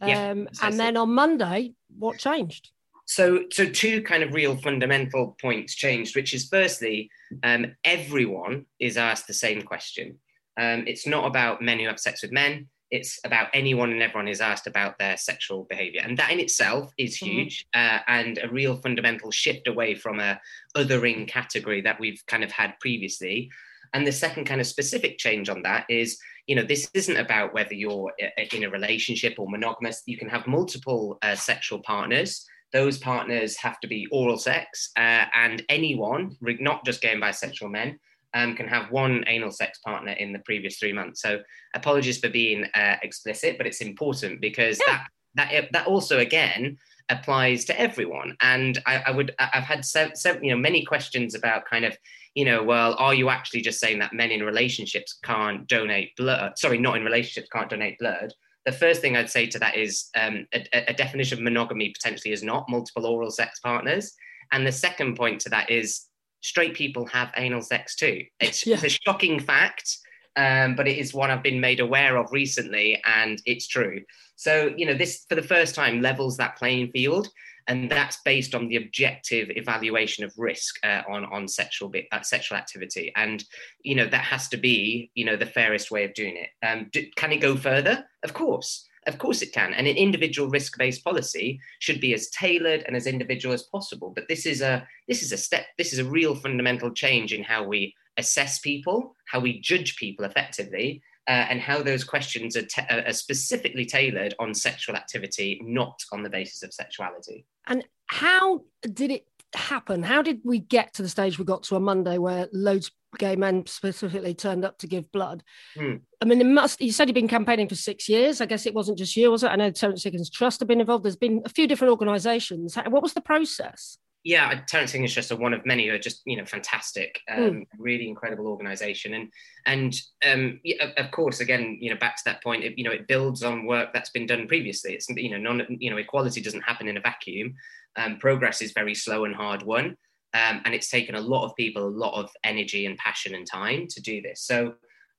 Um, 0.00 0.08
yeah, 0.08 0.44
and 0.62 0.80
then 0.80 0.96
on 0.96 1.12
Monday, 1.12 1.74
what 1.96 2.18
changed? 2.18 2.70
So, 3.04 3.44
so 3.50 3.66
two 3.66 4.02
kind 4.02 4.22
of 4.22 4.32
real 4.32 4.56
fundamental 4.56 5.36
points 5.40 5.74
changed, 5.74 6.16
which 6.16 6.34
is 6.34 6.48
firstly, 6.48 7.10
um, 7.42 7.74
everyone 7.84 8.66
is 8.78 8.96
asked 8.96 9.26
the 9.26 9.34
same 9.34 9.62
question. 9.62 10.18
Um, 10.58 10.84
it's 10.86 11.06
not 11.06 11.26
about 11.26 11.62
men 11.62 11.78
who 11.78 11.86
have 11.86 12.00
sex 12.00 12.22
with 12.22 12.32
men. 12.32 12.68
It's 12.90 13.18
about 13.24 13.48
anyone 13.54 13.90
and 13.90 14.02
everyone 14.02 14.28
is 14.28 14.42
asked 14.42 14.66
about 14.66 14.98
their 14.98 15.16
sexual 15.16 15.64
behavior. 15.64 16.02
And 16.04 16.18
that 16.18 16.30
in 16.30 16.40
itself 16.40 16.92
is 16.98 17.16
mm-hmm. 17.16 17.32
huge 17.32 17.66
mm-hmm. 17.74 17.96
uh, 17.96 18.00
and 18.06 18.38
a 18.38 18.48
real 18.48 18.76
fundamental 18.76 19.30
shift 19.30 19.66
away 19.66 19.94
from 19.94 20.20
a 20.20 20.38
othering 20.76 21.26
category 21.26 21.80
that 21.80 21.98
we've 21.98 22.22
kind 22.26 22.44
of 22.44 22.52
had 22.52 22.78
previously. 22.80 23.50
And 23.94 24.06
the 24.06 24.12
second 24.12 24.44
kind 24.44 24.60
of 24.60 24.66
specific 24.66 25.18
change 25.18 25.48
on 25.48 25.62
that 25.62 25.86
is, 25.88 26.18
you 26.46 26.54
know, 26.54 26.62
this 26.62 26.88
isn't 26.94 27.16
about 27.16 27.54
whether 27.54 27.74
you're 27.74 28.12
uh, 28.22 28.42
in 28.52 28.64
a 28.64 28.70
relationship 28.70 29.34
or 29.38 29.48
monogamous. 29.48 30.02
You 30.06 30.18
can 30.18 30.28
have 30.28 30.46
multiple 30.46 31.18
uh, 31.22 31.34
sexual 31.34 31.80
partners 31.80 32.46
those 32.72 32.98
partners 32.98 33.56
have 33.56 33.78
to 33.80 33.86
be 33.86 34.06
oral 34.10 34.38
sex, 34.38 34.90
uh, 34.96 35.26
and 35.34 35.62
anyone, 35.68 36.36
not 36.40 36.84
just 36.84 37.00
gay 37.00 37.12
and 37.12 37.22
bisexual 37.22 37.70
men, 37.70 37.98
um, 38.34 38.54
can 38.54 38.66
have 38.66 38.90
one 38.90 39.24
anal 39.26 39.50
sex 39.50 39.78
partner 39.78 40.12
in 40.12 40.32
the 40.32 40.38
previous 40.40 40.78
three 40.78 40.92
months. 40.92 41.20
So 41.20 41.40
apologies 41.74 42.18
for 42.18 42.28
being 42.28 42.64
uh, 42.74 42.96
explicit, 43.02 43.58
but 43.58 43.66
it's 43.66 43.80
important 43.80 44.40
because 44.40 44.80
yeah. 44.86 45.00
that 45.34 45.52
that 45.52 45.72
that 45.72 45.86
also 45.86 46.18
again 46.18 46.78
applies 47.08 47.64
to 47.66 47.78
everyone. 47.78 48.36
And 48.40 48.80
I, 48.86 49.02
I 49.06 49.10
would 49.10 49.34
I've 49.38 49.64
had 49.64 49.84
sev- 49.84 50.16
sev- 50.16 50.42
you 50.42 50.50
know 50.50 50.56
many 50.56 50.84
questions 50.84 51.34
about 51.34 51.66
kind 51.66 51.84
of 51.84 51.96
you 52.34 52.44
know 52.44 52.62
well 52.62 52.94
are 52.98 53.14
you 53.14 53.28
actually 53.28 53.60
just 53.60 53.80
saying 53.80 53.98
that 53.98 54.14
men 54.14 54.30
in 54.30 54.42
relationships 54.42 55.18
can't 55.22 55.66
donate 55.66 56.16
blood? 56.16 56.52
Sorry, 56.56 56.78
not 56.78 56.96
in 56.96 57.04
relationships 57.04 57.48
can't 57.52 57.70
donate 57.70 57.98
blood 57.98 58.32
the 58.64 58.72
first 58.72 59.00
thing 59.00 59.16
I'd 59.16 59.30
say 59.30 59.46
to 59.46 59.58
that 59.58 59.76
is 59.76 60.08
um, 60.14 60.46
a, 60.54 60.90
a, 60.90 60.94
definition 60.94 61.38
of 61.38 61.44
monogamy 61.44 61.90
potentially 61.90 62.32
is 62.32 62.42
not 62.42 62.68
multiple 62.68 63.06
oral 63.06 63.30
sex 63.30 63.58
partners. 63.60 64.12
And 64.52 64.66
the 64.66 64.72
second 64.72 65.16
point 65.16 65.40
to 65.42 65.50
that 65.50 65.70
is 65.70 66.06
straight 66.42 66.74
people 66.74 67.06
have 67.06 67.32
anal 67.36 67.62
sex 67.62 67.96
too. 67.96 68.24
It's, 68.40 68.66
yeah. 68.66 68.74
it's 68.74 68.84
a 68.84 68.88
shocking 68.88 69.40
fact, 69.40 69.98
um, 70.36 70.76
but 70.76 70.86
it 70.86 70.98
is 70.98 71.14
one 71.14 71.30
I've 71.30 71.42
been 71.42 71.60
made 71.60 71.80
aware 71.80 72.16
of 72.16 72.30
recently, 72.32 73.00
and 73.04 73.40
it's 73.46 73.66
true. 73.66 74.00
So, 74.36 74.72
you 74.76 74.86
know, 74.86 74.94
this 74.94 75.24
for 75.28 75.34
the 75.34 75.42
first 75.42 75.74
time 75.74 76.00
levels 76.00 76.36
that 76.36 76.56
playing 76.56 76.90
field 76.92 77.28
and 77.68 77.90
that's 77.90 78.18
based 78.24 78.54
on 78.54 78.68
the 78.68 78.76
objective 78.76 79.50
evaluation 79.50 80.24
of 80.24 80.32
risk 80.36 80.76
uh, 80.84 81.02
on 81.08 81.24
on 81.26 81.48
sexual 81.48 81.92
uh, 82.12 82.22
sexual 82.22 82.58
activity. 82.58 83.12
And 83.16 83.44
you 83.82 83.94
know 83.94 84.06
that 84.06 84.24
has 84.24 84.48
to 84.48 84.56
be 84.56 85.10
you 85.14 85.24
know 85.24 85.36
the 85.36 85.46
fairest 85.46 85.90
way 85.90 86.04
of 86.04 86.14
doing 86.14 86.36
it. 86.36 86.50
Um, 86.66 86.88
do, 86.92 87.04
can 87.16 87.32
it 87.32 87.40
go 87.40 87.56
further? 87.56 88.04
Of 88.22 88.34
course. 88.34 88.88
Of 89.08 89.18
course 89.18 89.42
it 89.42 89.52
can. 89.52 89.74
And 89.74 89.88
an 89.88 89.96
individual 89.96 90.48
risk-based 90.48 91.02
policy 91.02 91.58
should 91.80 92.00
be 92.00 92.14
as 92.14 92.30
tailored 92.30 92.84
and 92.86 92.94
as 92.94 93.08
individual 93.08 93.52
as 93.52 93.64
possible. 93.64 94.12
But 94.14 94.28
this 94.28 94.46
is 94.46 94.62
a 94.62 94.86
this 95.08 95.22
is 95.22 95.32
a 95.32 95.36
step 95.36 95.66
this 95.76 95.92
is 95.92 95.98
a 95.98 96.04
real 96.04 96.34
fundamental 96.34 96.90
change 96.92 97.32
in 97.32 97.42
how 97.42 97.64
we 97.64 97.94
assess 98.18 98.58
people 98.58 99.16
how 99.26 99.40
we 99.40 99.60
judge 99.60 99.96
people 99.96 100.24
effectively 100.24 101.02
uh, 101.28 101.46
and 101.50 101.60
how 101.60 101.82
those 101.82 102.04
questions 102.04 102.56
are, 102.56 102.66
are, 102.90 103.12
specifically 103.12 103.84
tailored 103.84 104.34
on 104.40 104.52
sexual 104.54 104.96
activity, 104.96 105.60
not 105.62 106.02
on 106.12 106.22
the 106.22 106.30
basis 106.30 106.62
of 106.62 106.72
sexuality. 106.72 107.46
And 107.66 107.84
how 108.06 108.62
did 108.82 109.12
it 109.12 109.26
happen? 109.54 110.02
How 110.02 110.22
did 110.22 110.40
we 110.44 110.58
get 110.58 110.94
to 110.94 111.02
the 111.02 111.08
stage 111.08 111.38
we 111.38 111.44
got 111.44 111.62
to 111.64 111.76
on 111.76 111.84
Monday 111.84 112.18
where 112.18 112.48
loads 112.52 112.88
of 113.12 113.18
gay 113.20 113.36
men 113.36 113.66
specifically 113.66 114.34
turned 114.34 114.64
up 114.64 114.78
to 114.78 114.88
give 114.88 115.12
blood? 115.12 115.44
Hmm. 115.76 115.96
I 116.20 116.24
mean, 116.24 116.40
it 116.40 116.46
must. 116.46 116.80
You 116.80 116.90
said 116.90 117.08
you've 117.08 117.14
been 117.14 117.28
campaigning 117.28 117.68
for 117.68 117.76
six 117.76 118.08
years. 118.08 118.40
I 118.40 118.46
guess 118.46 118.66
it 118.66 118.74
wasn't 118.74 118.98
just 118.98 119.16
you, 119.16 119.30
was 119.30 119.44
it? 119.44 119.48
I 119.48 119.56
know 119.56 119.70
Terence 119.70 120.02
Higgins 120.02 120.30
Trust 120.30 120.60
have 120.60 120.68
been 120.68 120.80
involved. 120.80 121.04
There's 121.04 121.16
been 121.16 121.42
a 121.44 121.50
few 121.50 121.68
different 121.68 121.92
organisations. 121.92 122.74
What 122.74 123.02
was 123.02 123.14
the 123.14 123.20
process? 123.20 123.98
Yeah, 124.24 124.60
Terence 124.68 124.92
Higgins 124.92 125.12
Trust 125.12 125.32
are 125.32 125.36
one 125.36 125.52
of 125.52 125.66
many 125.66 125.88
who 125.88 125.94
are 125.94 125.98
just 125.98 126.22
you 126.24 126.36
know 126.36 126.44
fantastic, 126.44 127.20
um, 127.30 127.40
mm. 127.40 127.66
really 127.78 128.08
incredible 128.08 128.46
organisation, 128.46 129.14
and 129.14 129.32
and 129.66 129.94
um, 130.30 130.60
yeah, 130.62 130.90
of 130.96 131.10
course, 131.10 131.40
again, 131.40 131.78
you 131.80 131.90
know, 131.90 131.98
back 131.98 132.16
to 132.16 132.22
that 132.26 132.42
point, 132.42 132.62
it, 132.62 132.78
you 132.78 132.84
know, 132.84 132.92
it 132.92 133.08
builds 133.08 133.42
on 133.42 133.66
work 133.66 133.92
that's 133.92 134.10
been 134.10 134.26
done 134.26 134.46
previously. 134.46 134.94
It's 134.94 135.08
you 135.08 135.30
know, 135.30 135.38
non 135.38 135.66
you 135.68 135.90
know, 135.90 135.96
equality 135.96 136.40
doesn't 136.40 136.62
happen 136.62 136.86
in 136.86 136.96
a 136.96 137.00
vacuum. 137.00 137.54
Um, 137.96 138.18
progress 138.18 138.62
is 138.62 138.72
very 138.72 138.94
slow 138.94 139.24
and 139.24 139.34
hard 139.34 139.64
won, 139.64 139.96
um, 140.34 140.62
and 140.64 140.72
it's 140.72 140.90
taken 140.90 141.16
a 141.16 141.20
lot 141.20 141.44
of 141.44 141.56
people 141.56 141.84
a 141.84 141.88
lot 141.88 142.14
of 142.14 142.30
energy 142.44 142.86
and 142.86 142.96
passion 142.98 143.34
and 143.34 143.46
time 143.46 143.86
to 143.88 144.00
do 144.00 144.22
this. 144.22 144.42
So. 144.42 144.74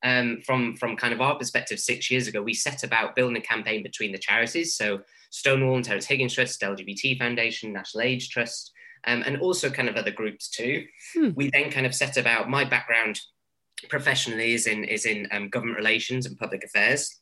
Um, 0.06 0.42
from 0.46 0.76
from 0.76 0.98
kind 0.98 1.14
of 1.14 1.22
our 1.22 1.38
perspective, 1.38 1.80
six 1.80 2.12
years 2.12 2.28
ago, 2.28 2.42
we 2.42 2.54
set 2.54 2.84
about 2.84 3.16
building 3.16 3.38
a 3.38 3.42
campaign 3.42 3.84
between 3.84 4.12
the 4.12 4.18
charities, 4.18 4.76
so 4.76 5.00
Stonewall 5.30 5.78
and 5.78 5.86
Terence 5.86 6.06
Higgins 6.06 6.34
Trust, 6.34 6.60
LGBT 6.60 7.18
Foundation, 7.18 7.72
National 7.72 8.04
AIDS 8.04 8.28
Trust, 8.28 8.74
um, 9.06 9.24
and 9.26 9.40
also 9.40 9.70
kind 9.70 9.90
of 9.90 9.96
other 9.96 10.12
groups 10.12 10.50
too. 10.50 10.86
Hmm. 11.14 11.30
We 11.36 11.50
then 11.52 11.72
kind 11.72 11.86
of 11.86 11.96
set 11.96 12.18
about 12.18 12.50
my 12.50 12.64
background 12.64 13.20
professionally 13.90 14.54
is 14.54 14.68
in 14.68 14.84
is 14.84 15.06
in 15.06 15.28
um, 15.32 15.50
government 15.50 15.78
relations 15.78 16.26
and 16.26 16.38
public 16.38 16.64
affairs. 16.64 17.20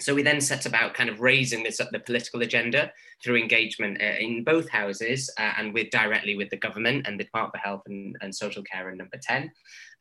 So 0.00 0.14
we 0.14 0.22
then 0.22 0.40
set 0.40 0.64
about 0.64 0.94
kind 0.94 1.10
of 1.10 1.20
raising 1.20 1.64
this 1.64 1.80
up 1.80 1.90
the 1.90 1.98
political 1.98 2.42
agenda 2.42 2.92
through 3.22 3.36
engagement 3.36 4.00
uh, 4.00 4.16
in 4.18 4.44
both 4.44 4.68
houses 4.68 5.30
uh, 5.38 5.52
and 5.58 5.74
with 5.74 5.90
directly 5.90 6.36
with 6.36 6.50
the 6.50 6.56
government 6.56 7.06
and 7.06 7.18
the 7.18 7.24
Department 7.24 7.54
for 7.54 7.68
Health 7.68 7.82
and, 7.86 8.16
and 8.20 8.34
Social 8.34 8.62
Care 8.62 8.88
and 8.88 8.98
Number 8.98 9.18
10. 9.20 9.50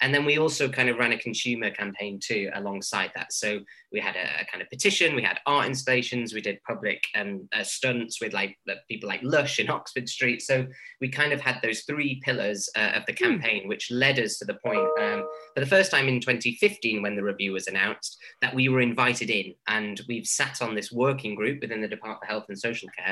And 0.01 0.13
then 0.13 0.25
we 0.25 0.37
also 0.37 0.69
kind 0.69 0.89
of 0.89 0.97
ran 0.97 1.11
a 1.11 1.17
consumer 1.17 1.71
campaign 1.71 2.19
too 2.23 2.51
alongside 2.53 3.11
that. 3.15 3.33
So 3.33 3.59
we 3.91 3.99
had 3.99 4.15
a, 4.15 4.41
a 4.41 4.45
kind 4.45 4.61
of 4.61 4.69
petition, 4.69 5.15
we 5.15 5.23
had 5.23 5.39
art 5.47 5.65
installations, 5.65 6.33
we 6.33 6.41
did 6.41 6.61
public 6.67 7.03
um, 7.15 7.47
uh, 7.55 7.63
stunts 7.63 8.21
with 8.21 8.33
like 8.33 8.57
people 8.87 9.09
like 9.09 9.21
Lush 9.23 9.59
in 9.59 9.69
Oxford 9.69 10.07
Street. 10.07 10.41
So 10.41 10.67
we 11.01 11.09
kind 11.09 11.33
of 11.33 11.41
had 11.41 11.59
those 11.63 11.81
three 11.81 12.21
pillars 12.23 12.69
uh, 12.75 12.91
of 12.95 13.05
the 13.07 13.13
hmm. 13.13 13.23
campaign, 13.23 13.67
which 13.67 13.89
led 13.89 14.19
us 14.19 14.37
to 14.37 14.45
the 14.45 14.59
point 14.63 14.87
um, 15.01 15.25
for 15.55 15.61
the 15.61 15.65
first 15.65 15.89
time 15.89 16.07
in 16.07 16.19
2015 16.19 17.01
when 17.01 17.15
the 17.15 17.23
review 17.23 17.53
was 17.53 17.67
announced 17.67 18.17
that 18.41 18.53
we 18.53 18.69
were 18.69 18.81
invited 18.81 19.29
in 19.29 19.53
and 19.67 20.01
we've 20.07 20.27
sat 20.27 20.61
on 20.61 20.75
this 20.75 20.91
working 20.91 21.33
group 21.33 21.61
within 21.61 21.81
the 21.81 21.87
Department 21.87 22.23
of 22.23 22.29
Health 22.29 22.45
and 22.49 22.59
Social 22.59 22.89
Care, 22.97 23.06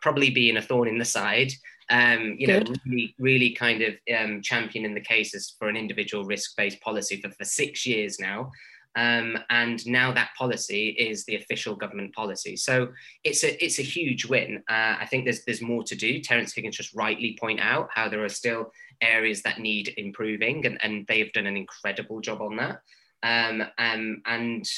probably 0.00 0.30
being 0.30 0.56
a 0.56 0.62
thorn 0.62 0.88
in 0.88 0.98
the 0.98 1.04
side 1.04 1.52
um, 1.90 2.36
you 2.38 2.46
Good. 2.46 2.68
know, 2.68 2.74
really, 2.86 3.14
really 3.18 3.50
kind 3.50 3.82
of 3.82 3.94
um, 4.18 4.42
championing 4.42 4.94
the 4.94 5.00
cases 5.00 5.54
for 5.58 5.68
an 5.68 5.76
individual 5.76 6.24
risk-based 6.24 6.80
policy 6.80 7.20
for, 7.20 7.30
for 7.30 7.44
six 7.44 7.86
years 7.86 8.20
now. 8.20 8.50
Um, 8.96 9.38
and 9.48 9.86
now 9.86 10.12
that 10.12 10.30
policy 10.36 10.88
is 10.88 11.24
the 11.24 11.36
official 11.36 11.76
government 11.76 12.14
policy. 12.14 12.56
So 12.56 12.88
it's 13.22 13.44
a 13.44 13.64
it's 13.64 13.78
a 13.78 13.82
huge 13.82 14.24
win. 14.24 14.62
Uh, 14.68 14.96
I 14.98 15.06
think 15.08 15.24
there's 15.24 15.44
there's 15.44 15.62
more 15.62 15.84
to 15.84 15.94
do. 15.94 16.20
Terence 16.20 16.52
Higgins 16.52 16.76
Trust 16.76 16.94
rightly 16.94 17.36
point 17.40 17.60
out 17.60 17.90
how 17.94 18.08
there 18.08 18.24
are 18.24 18.28
still 18.28 18.72
areas 19.00 19.42
that 19.42 19.60
need 19.60 19.94
improving, 19.98 20.66
and, 20.66 20.82
and 20.82 21.06
they've 21.06 21.32
done 21.32 21.46
an 21.46 21.56
incredible 21.56 22.20
job 22.20 22.40
on 22.40 22.56
that. 22.56 22.80
Um, 23.22 23.62
um, 23.78 24.22
and 24.26 24.68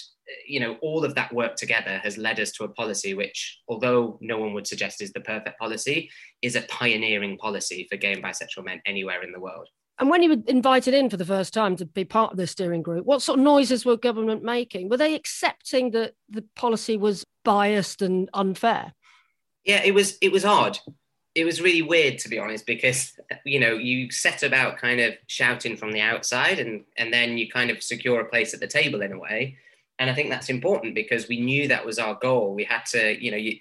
you 0.46 0.60
know, 0.60 0.76
all 0.82 1.04
of 1.04 1.14
that 1.14 1.32
work 1.32 1.56
together 1.56 1.98
has 2.02 2.18
led 2.18 2.40
us 2.40 2.52
to 2.52 2.64
a 2.64 2.68
policy 2.68 3.14
which, 3.14 3.60
although 3.68 4.18
no 4.20 4.38
one 4.38 4.52
would 4.54 4.66
suggest 4.66 5.02
is 5.02 5.12
the 5.12 5.20
perfect 5.20 5.58
policy, 5.58 6.10
is 6.42 6.56
a 6.56 6.62
pioneering 6.62 7.36
policy 7.38 7.86
for 7.90 7.96
gay 7.96 8.12
and 8.12 8.22
bisexual 8.22 8.64
men 8.64 8.80
anywhere 8.86 9.22
in 9.22 9.32
the 9.32 9.40
world. 9.40 9.68
And 9.98 10.08
when 10.08 10.22
you 10.22 10.30
were 10.30 10.42
invited 10.46 10.94
in 10.94 11.10
for 11.10 11.18
the 11.18 11.26
first 11.26 11.52
time 11.52 11.76
to 11.76 11.84
be 11.84 12.04
part 12.04 12.32
of 12.32 12.38
the 12.38 12.46
steering 12.46 12.82
group, 12.82 13.04
what 13.04 13.20
sort 13.20 13.38
of 13.38 13.44
noises 13.44 13.84
were 13.84 13.98
government 13.98 14.42
making? 14.42 14.88
Were 14.88 14.96
they 14.96 15.14
accepting 15.14 15.90
that 15.90 16.14
the 16.28 16.42
policy 16.56 16.96
was 16.96 17.24
biased 17.44 18.00
and 18.00 18.30
unfair? 18.32 18.94
Yeah, 19.64 19.82
it 19.84 19.92
was. 19.92 20.16
It 20.22 20.32
was 20.32 20.46
odd. 20.46 20.78
It 21.34 21.44
was 21.44 21.60
really 21.60 21.82
weird, 21.82 22.18
to 22.20 22.30
be 22.30 22.38
honest, 22.38 22.64
because 22.64 23.12
you 23.44 23.60
know 23.60 23.74
you 23.74 24.10
set 24.10 24.42
about 24.42 24.78
kind 24.78 25.00
of 25.00 25.14
shouting 25.26 25.76
from 25.76 25.92
the 25.92 26.00
outside, 26.00 26.58
and 26.58 26.84
and 26.96 27.12
then 27.12 27.36
you 27.36 27.50
kind 27.50 27.70
of 27.70 27.82
secure 27.82 28.20
a 28.20 28.24
place 28.24 28.54
at 28.54 28.60
the 28.60 28.66
table 28.66 29.02
in 29.02 29.12
a 29.12 29.18
way 29.18 29.58
and 30.00 30.08
I 30.08 30.14
think 30.14 30.30
that's 30.30 30.48
important 30.48 30.94
because 30.94 31.28
we 31.28 31.40
knew 31.40 31.68
that 31.68 31.84
was 31.84 31.98
our 31.98 32.14
goal. 32.14 32.54
We 32.54 32.64
had 32.64 32.86
to, 32.86 33.22
you 33.22 33.30
know, 33.30 33.36
you, 33.36 33.58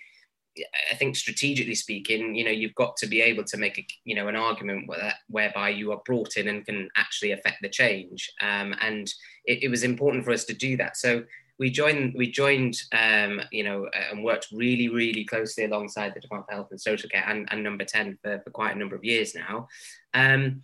I 0.89 0.96
think 0.96 1.17
strategically 1.17 1.75
speaking, 1.75 2.34
you 2.34 2.46
know, 2.46 2.50
you've 2.50 2.75
got 2.75 2.96
to 2.98 3.08
be 3.08 3.22
able 3.22 3.43
to 3.43 3.58
make 3.58 3.77
a, 3.77 3.86
you 4.05 4.15
know, 4.15 4.29
an 4.29 4.38
argument 4.38 4.88
where, 4.88 5.13
whereby 5.27 5.69
you 5.69 5.91
are 5.91 6.01
brought 6.05 6.38
in 6.38 6.48
and 6.48 6.65
can 6.65 6.88
actually 6.96 7.31
affect 7.34 7.58
the 7.62 7.67
change. 7.67 8.31
Um, 8.41 8.74
and 8.79 9.13
it, 9.43 9.63
it, 9.63 9.67
was 9.67 9.84
important 9.84 10.24
for 10.24 10.31
us 10.31 10.46
to 10.46 10.53
do 10.53 10.77
that. 10.77 10.96
So 10.96 11.24
we 11.60 11.69
joined, 11.69 12.13
we 12.15 12.31
joined, 12.31 12.77
um, 12.93 13.41
you 13.51 13.65
know, 13.65 13.89
and 14.10 14.24
worked 14.24 14.48
really, 14.53 14.88
really 14.88 15.25
closely 15.25 15.65
alongside 15.65 16.13
the 16.15 16.22
Department 16.22 16.50
of 16.50 16.55
Health 16.55 16.72
and 16.72 16.79
Social 16.79 17.10
Care 17.10 17.25
and, 17.27 17.50
and 17.51 17.62
Number 17.62 17.84
Ten 17.84 18.17
for, 18.24 18.39
for 18.39 18.50
quite 18.51 18.74
a 18.74 18.79
number 18.79 18.96
of 18.96 19.03
years 19.03 19.36
now. 19.36 19.67
Um, 20.13 20.62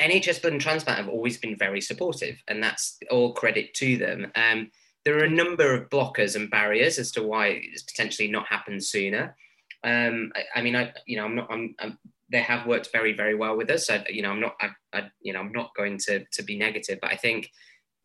NHS 0.00 0.42
Blood 0.42 0.54
and 0.54 0.62
Transplant 0.62 0.98
have 0.98 1.08
always 1.08 1.38
been 1.38 1.56
very 1.56 1.80
supportive, 1.80 2.42
and 2.48 2.60
that's 2.60 2.98
all 3.12 3.32
credit 3.32 3.74
to 3.74 3.96
them. 3.96 4.32
Um, 4.34 4.72
there 5.04 5.18
are 5.18 5.24
a 5.24 5.30
number 5.30 5.74
of 5.74 5.90
blockers 5.90 6.36
and 6.36 6.50
barriers 6.50 6.98
as 6.98 7.12
to 7.12 7.22
why 7.22 7.60
it's 7.62 7.82
potentially 7.82 8.28
not 8.28 8.46
happened 8.46 8.82
sooner. 8.82 9.36
Um, 9.82 10.32
I, 10.34 10.60
I, 10.60 10.62
mean, 10.62 10.76
I 10.76 10.92
you 11.06 11.16
know, 11.16 11.24
I'm 11.24 11.34
not. 11.34 11.48
I'm, 11.50 11.74
I'm, 11.78 11.98
they 12.32 12.40
have 12.40 12.66
worked 12.66 12.90
very, 12.90 13.12
very 13.12 13.34
well 13.34 13.56
with 13.56 13.70
us. 13.70 13.86
So, 13.86 14.02
you 14.08 14.22
know, 14.22 14.30
I'm 14.30 14.40
not. 14.40 14.54
I, 14.60 14.70
I, 14.92 15.10
you 15.20 15.32
know, 15.32 15.40
I'm 15.40 15.52
not 15.52 15.70
going 15.76 15.98
to 16.06 16.24
to 16.32 16.42
be 16.42 16.56
negative, 16.56 16.98
but 17.02 17.12
I 17.12 17.16
think 17.16 17.50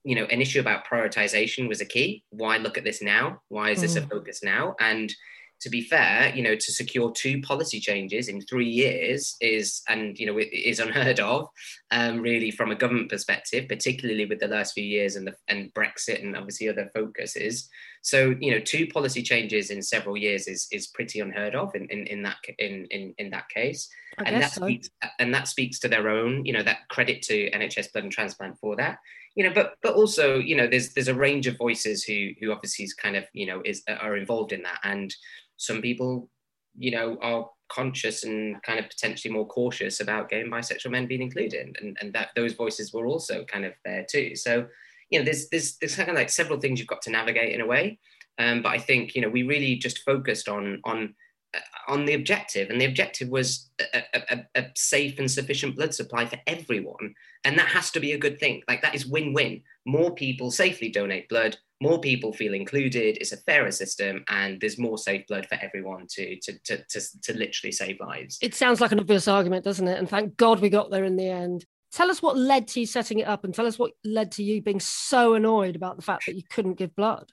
you 0.03 0.15
know 0.15 0.25
an 0.25 0.41
issue 0.41 0.60
about 0.60 0.88
prioritization 0.88 1.68
was 1.68 1.82
a 1.82 1.86
key 1.86 2.24
why 2.29 2.58
look 2.58 2.77
at 2.77 2.84
this 2.84 3.01
now 3.01 3.41
why 3.50 3.72
is 3.72 3.82
this 3.82 3.96
mm. 3.96 4.03
a 4.03 4.08
focus 4.08 4.41
now 4.41 4.74
and 4.79 5.13
to 5.61 5.69
be 5.69 5.81
fair, 5.81 6.33
you 6.35 6.41
know, 6.41 6.55
to 6.55 6.71
secure 6.71 7.11
two 7.11 7.41
policy 7.41 7.79
changes 7.79 8.27
in 8.29 8.41
three 8.41 8.69
years 8.69 9.35
is, 9.41 9.81
and 9.89 10.17
you 10.19 10.25
know, 10.25 10.39
is 10.39 10.79
unheard 10.85 11.19
of, 11.19 11.49
um, 11.91 12.19
really, 12.19 12.51
from 12.51 12.71
a 12.71 12.75
government 12.75 13.09
perspective, 13.09 13.67
particularly 13.67 14.25
with 14.25 14.39
the 14.39 14.47
last 14.47 14.73
few 14.73 14.83
years 14.83 15.15
and 15.15 15.27
the, 15.27 15.35
and 15.47 15.73
Brexit 15.73 16.23
and 16.23 16.35
obviously 16.35 16.69
other 16.69 16.89
focuses. 16.93 17.69
So, 18.01 18.35
you 18.39 18.51
know, 18.51 18.59
two 18.59 18.87
policy 18.87 19.21
changes 19.21 19.71
in 19.71 19.81
several 19.81 20.15
years 20.15 20.47
is 20.47 20.67
is 20.71 20.87
pretty 20.87 21.19
unheard 21.19 21.55
of 21.55 21.75
in 21.75 21.87
in, 21.89 22.07
in 22.07 22.23
that 22.23 22.37
in, 22.57 22.87
in 22.91 23.13
in 23.17 23.29
that 23.31 23.49
case, 23.49 23.89
I 24.17 24.23
and 24.23 24.41
that 24.41 24.51
so. 24.51 24.61
speaks 24.61 24.89
and 25.19 25.33
that 25.33 25.47
speaks 25.47 25.79
to 25.79 25.87
their 25.87 26.09
own, 26.09 26.45
you 26.45 26.53
know, 26.53 26.63
that 26.63 26.87
credit 26.89 27.21
to 27.23 27.51
NHS 27.51 27.91
Blood 27.91 28.05
and 28.05 28.13
Transplant 28.13 28.57
for 28.59 28.75
that 28.77 28.99
you 29.35 29.43
know, 29.43 29.53
but 29.53 29.75
but 29.81 29.93
also, 29.93 30.37
you 30.37 30.55
know, 30.55 30.67
there's 30.67 30.93
there's 30.93 31.07
a 31.07 31.15
range 31.15 31.47
of 31.47 31.57
voices 31.57 32.03
who 32.03 32.29
who 32.39 32.51
obviously 32.51 32.85
is 32.85 32.93
kind 32.93 33.15
of, 33.15 33.25
you 33.33 33.45
know, 33.45 33.61
is 33.63 33.83
are 33.87 34.17
involved 34.17 34.51
in 34.51 34.63
that, 34.63 34.79
and 34.83 35.15
some 35.59 35.81
people, 35.81 36.29
you 36.77 36.91
know, 36.91 37.17
are 37.21 37.49
conscious 37.69 38.23
and 38.23 38.61
kind 38.63 38.79
of 38.79 38.89
potentially 38.89 39.31
more 39.31 39.45
cautious 39.45 39.99
about 39.99 40.29
gay 40.29 40.41
and 40.41 40.51
bisexual 40.51 40.91
men 40.91 41.05
being 41.05 41.21
included, 41.21 41.77
and 41.81 41.97
and 42.01 42.13
that 42.13 42.29
those 42.35 42.53
voices 42.53 42.91
were 42.91 43.05
also 43.05 43.45
kind 43.45 43.65
of 43.65 43.73
there 43.85 44.05
too. 44.09 44.35
So, 44.35 44.65
you 45.11 45.19
know, 45.19 45.25
there's 45.25 45.49
there's 45.49 45.77
there's 45.77 45.95
kind 45.95 46.09
of 46.09 46.15
like 46.15 46.29
several 46.29 46.59
things 46.59 46.79
you've 46.79 46.87
got 46.87 47.03
to 47.03 47.11
navigate 47.11 47.53
in 47.53 47.61
a 47.61 47.67
way. 47.67 47.99
Um, 48.39 48.61
but 48.61 48.69
I 48.69 48.79
think 48.79 49.15
you 49.15 49.21
know 49.21 49.29
we 49.29 49.43
really 49.43 49.75
just 49.75 49.99
focused 49.99 50.47
on 50.47 50.79
on 50.85 51.13
uh, 51.53 51.59
on 51.91 52.05
the 52.05 52.13
objective, 52.13 52.69
and 52.69 52.79
the 52.79 52.85
objective 52.85 53.29
was 53.29 53.69
a, 53.93 54.03
a, 54.13 54.45
a, 54.55 54.65
safe 54.75 55.19
and 55.19 55.29
sufficient 55.29 55.75
blood 55.75 55.93
supply 55.93 56.25
for 56.25 56.39
everyone, 56.47 57.13
and 57.43 57.57
that 57.59 57.67
has 57.67 57.91
to 57.91 57.99
be 57.99 58.13
a 58.13 58.17
good 58.17 58.39
thing. 58.39 58.61
Like 58.67 58.81
that 58.81 58.95
is 58.95 59.05
win-win. 59.05 59.61
More 59.85 60.15
people 60.15 60.51
safely 60.51 60.89
donate 60.89 61.27
blood, 61.27 61.57
more 61.81 62.00
people 62.00 62.33
feel 62.33 62.53
included, 62.53 63.17
it's 63.19 63.31
a 63.31 63.38
fairer 63.38 63.71
system, 63.71 64.24
and 64.27 64.59
there's 64.59 64.77
more 64.77 64.98
safe 64.98 65.25
blood 65.27 65.45
for 65.45 65.57
everyone 65.62 66.07
to, 66.12 66.38
to, 66.41 66.59
to, 66.65 66.83
to, 66.89 67.01
to 67.21 67.38
literally 67.38 67.71
save 67.71 68.00
lives. 68.00 68.38
It 68.41 68.55
sounds 68.55 68.81
like 68.81 68.91
an 68.91 69.00
obvious 69.00 69.27
argument, 69.27 69.63
doesn't 69.63 69.88
it? 69.88 69.98
And 69.98 70.09
thank 70.09 70.36
God 70.38 70.59
we 70.59 70.69
got 70.69 70.91
there 70.91 71.05
in 71.05 71.15
the 71.15 71.29
end. 71.29 71.65
Tell 71.91 72.12
us 72.12 72.21
what 72.21 72.38
led 72.38 72.67
to 72.69 72.81
you 72.81 72.86
setting 72.86 73.19
it 73.19 73.27
up 73.27 73.43
and 73.43 73.53
tell 73.53 73.65
us 73.65 73.79
what 73.79 73.93
led 74.03 74.31
to 74.33 74.43
you 74.43 74.62
being 74.62 74.79
so 74.79 75.33
annoyed 75.33 75.75
about 75.75 75.95
the 75.95 76.03
fact 76.03 76.25
that 76.27 76.36
you 76.36 76.43
couldn't 76.50 76.77
give 76.77 76.95
blood. 76.95 77.31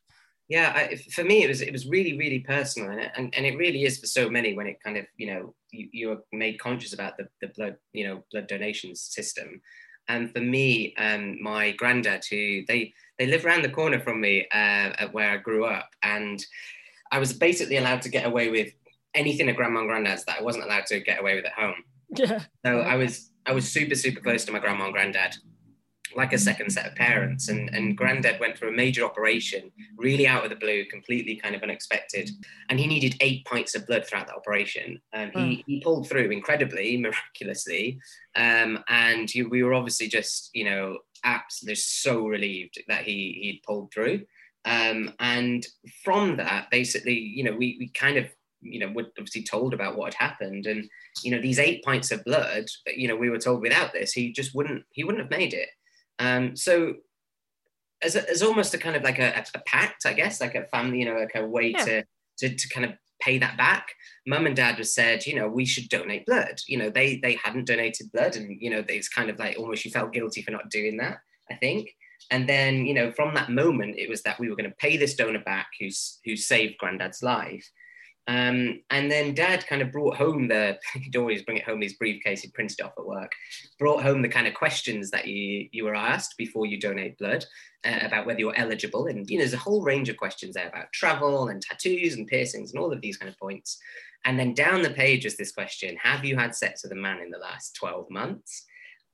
Yeah, 0.49 0.73
I, 0.75 0.97
for 1.13 1.25
me, 1.25 1.43
it 1.43 1.49
was 1.49 1.61
it 1.61 1.73
was 1.73 1.89
really 1.89 2.17
really 2.17 2.39
personal, 2.39 2.91
and, 2.91 3.11
and 3.17 3.35
and 3.35 3.45
it 3.45 3.57
really 3.57 3.83
is 3.83 3.99
for 3.99 4.07
so 4.07 4.31
many 4.31 4.55
when 4.55 4.69
it 4.69 4.77
kind 4.83 4.97
of 4.97 5.05
you 5.17 5.27
know 5.27 5.55
you, 5.73 5.89
you're 5.93 6.19
made 6.33 6.61
conscious 6.61 6.93
about 6.93 7.17
the, 7.17 7.27
the 7.41 7.49
blood 7.49 7.77
you 7.93 8.07
know 8.07 8.23
blood 8.31 8.47
donation 8.47 8.95
system, 8.95 9.61
and 10.09 10.33
for 10.33 10.41
me, 10.41 10.95
um, 10.97 11.43
my 11.43 11.73
granddad 11.73 12.25
who 12.31 12.65
they 12.67 12.93
they 13.19 13.27
live 13.27 13.45
around 13.45 13.63
the 13.63 13.71
corner 13.71 14.01
from 14.01 14.21
me 14.21 14.47
uh, 14.53 15.09
where 15.13 15.31
I 15.31 15.37
grew 15.39 15.65
up, 15.65 15.89
and 16.03 16.45
I 17.11 17.19
was 17.19 17.33
basically 17.33 17.77
allowed 17.77 18.03
to 18.03 18.09
get 18.09 18.27
away 18.27 18.51
with 18.51 18.73
anything 19.15 19.49
at 19.49 19.57
grandma 19.57 19.81
and 19.81 19.89
granddad's 19.89 20.25
that 20.25 20.39
I 20.39 20.43
wasn't 20.43 20.65
allowed 20.65 20.87
to 20.87 21.01
get 21.01 21.21
away 21.21 21.37
with 21.37 21.47
at 21.47 21.53
home. 21.53 21.75
Yeah. 22.15 22.39
So 22.65 22.81
I 22.81 22.95
was 22.95 23.33
I 23.47 23.53
was 23.53 23.71
super 23.71 23.97
super 23.97 24.21
close 24.21 24.45
to 24.45 24.53
my 24.53 24.61
grandma 24.61 24.85
and 24.85 24.93
granddad, 24.93 25.35
like 26.17 26.33
a 26.33 26.39
second 26.39 26.71
set 26.71 26.87
of 26.87 26.95
parents. 26.95 27.49
And, 27.49 27.69
and 27.75 27.97
granddad 27.97 28.41
went 28.41 28.57
through 28.57 28.71
a 28.71 28.77
major 28.77 29.05
operation, 29.05 29.71
really 29.97 30.27
out 30.27 30.45
of 30.45 30.51
the 30.51 30.57
blue, 30.57 30.85
completely 30.87 31.37
kind 31.37 31.55
of 31.55 31.63
unexpected. 31.63 32.31
And 32.69 32.81
he 32.81 32.87
needed 32.87 33.17
eight 33.21 33.45
pints 33.45 33.75
of 33.75 33.87
blood 33.87 34.07
throughout 34.07 34.27
the 34.27 34.35
operation. 34.35 35.01
Um, 35.13 35.31
he, 35.35 35.55
hmm. 35.55 35.61
he 35.67 35.81
pulled 35.81 36.09
through 36.09 36.31
incredibly, 36.31 36.97
miraculously. 37.01 38.01
Um, 38.35 38.83
and 38.89 39.33
you, 39.35 39.49
we 39.49 39.63
were 39.63 39.75
obviously 39.75 40.09
just, 40.09 40.51
you 40.55 40.65
know, 40.65 40.99
absolutely 41.25 41.77
so 41.77 42.27
relieved 42.27 42.83
that 42.89 43.05
he 43.05 43.39
he'd 43.43 43.63
pulled 43.67 43.93
through. 43.93 44.23
Um, 44.65 45.13
and 45.21 45.65
from 46.05 46.37
that, 46.39 46.71
basically, 46.71 47.15
you 47.15 47.45
know, 47.45 47.53
we, 47.53 47.77
we 47.79 47.89
kind 47.89 48.19
of 48.19 48.27
you 48.61 48.81
know, 48.81 48.89
were 48.89 49.07
obviously 49.19 49.43
told 49.43 49.75
about 49.75 49.97
what 49.97 50.15
had 50.15 50.31
happened. 50.31 50.67
And, 50.67 50.89
you 51.23 51.31
know, 51.31 51.41
these 51.41 51.59
eight 51.59 51.85
pints 51.85 52.11
of 52.11 52.25
blood, 52.25 52.67
you 52.87 53.09
know, 53.09 53.17
we 53.17 53.31
were 53.31 53.39
told 53.39 53.63
without 53.63 53.93
this, 53.93 54.13
he 54.13 54.33
just 54.33 54.55
wouldn't, 54.55 54.85
he 54.91 55.05
wouldn't 55.05 55.23
have 55.23 55.31
made 55.31 55.55
it. 55.55 55.69
Um, 56.19 56.57
so 56.57 56.95
as, 58.03 58.17
a, 58.17 58.29
as 58.31 58.43
almost 58.43 58.75
a 58.75 58.79
kind 58.79 58.97
of 58.97 59.03
like 59.03 59.19
a, 59.19 59.45
a, 59.55 59.59
pact, 59.61 60.07
I 60.07 60.13
guess, 60.13 60.41
like 60.41 60.55
a 60.55 60.65
family, 60.65 61.01
you 61.01 61.05
know, 61.05 61.19
like 61.19 61.35
a 61.35 61.47
way 61.47 61.73
yeah. 61.73 61.85
to, 61.85 62.05
to, 62.39 62.55
to 62.55 62.69
kind 62.69 62.87
of 62.87 62.93
pay 63.21 63.39
that 63.39 63.57
back. 63.57 63.89
Mum 64.27 64.47
and 64.47 64.57
dad 64.57 64.79
was 64.79 64.95
said, 64.95 65.27
you 65.27 65.35
know, 65.35 65.49
we 65.49 65.65
should 65.65 65.89
donate 65.89 66.27
blood. 66.27 66.61
You 66.67 66.79
know, 66.79 66.91
they 66.91 67.19
they 67.19 67.39
hadn't 67.43 67.67
donated 67.67 68.13
blood, 68.13 68.37
and 68.37 68.61
you 68.61 68.71
know, 68.71 68.85
it's 68.89 69.09
kind 69.09 69.31
of 69.31 69.39
like 69.39 69.59
almost 69.59 69.85
you 69.85 69.91
felt 69.91 70.13
guilty 70.13 70.43
for 70.43 70.51
not 70.51 70.71
doing 70.71 70.97
that. 70.99 71.19
I 71.51 71.55
think. 71.55 71.95
And 72.31 72.49
then, 72.49 72.87
you 72.87 72.95
know, 72.95 73.13
from 73.13 73.35
that 73.35 73.51
moment, 73.51 73.97
it 73.99 74.09
was 74.09 74.23
that 74.23 74.41
we 74.41 74.49
were 74.49 74.57
going 74.57 74.69
to 74.69 74.77
pay 74.77 74.97
this 74.97 75.15
donor 75.15 75.43
back 75.45 75.69
who's 75.79 76.19
who 76.25 76.37
saved 76.37 76.79
granddad's 76.79 77.23
life. 77.23 77.71
Um, 78.29 78.83
and 78.91 79.11
then 79.11 79.35
dad 79.35 79.67
kind 79.67 79.83
of 79.83 79.93
brought 79.93 80.17
home 80.17 80.49
the, 80.49 80.79
he'd 80.95 81.17
always 81.17 81.43
bring 81.43 81.59
it 81.59 81.65
home, 81.65 81.81
his 81.81 81.95
briefcase 81.95 82.43
he'd 82.43 82.55
printed 82.55 82.81
off 82.81 82.95
at 82.99 83.07
work, 83.07 83.33
brought 83.79 84.03
home 84.03 84.23
the 84.23 84.29
kind 84.29 84.47
of 84.47 84.55
questions 84.55 85.11
that 85.11 85.27
you, 85.27 85.69
you 85.73 85.85
were 85.85 85.95
asked 85.95 86.37
before 86.37 86.67
you 86.67 86.81
donate 86.81 87.19
blood 87.19 87.45
uh, 87.85 87.99
about 88.03 88.27
whether 88.27 88.41
you're 88.41 88.59
eligible. 88.59 89.07
And, 89.07 89.29
you 89.31 89.39
know, 89.39 89.43
there's 89.43 89.55
a 89.55 89.59
whole 89.59 89.83
range 89.83 90.09
of 90.09 90.17
questions 90.17 90.55
there 90.55 90.69
about 90.69 90.93
travel 90.93 91.49
and 91.49 91.63
tattoos 91.63 92.15
and 92.15 92.27
piercings 92.27 92.73
and 92.73 92.83
all 92.83 92.93
of 92.93 93.01
these 93.01 93.17
kind 93.17 93.31
of 93.31 93.39
points. 93.39 93.79
And 94.25 94.39
then 94.39 94.55
down 94.55 94.83
the 94.83 94.91
page 94.91 95.25
was 95.25 95.37
this 95.37 95.53
question 95.53 95.97
Have 96.03 96.25
you 96.25 96.37
had 96.37 96.55
sex 96.55 96.83
with 96.83 96.93
a 96.93 96.97
man 96.97 97.21
in 97.21 97.31
the 97.31 97.39
last 97.39 97.77
12 97.77 98.11
months? 98.11 98.65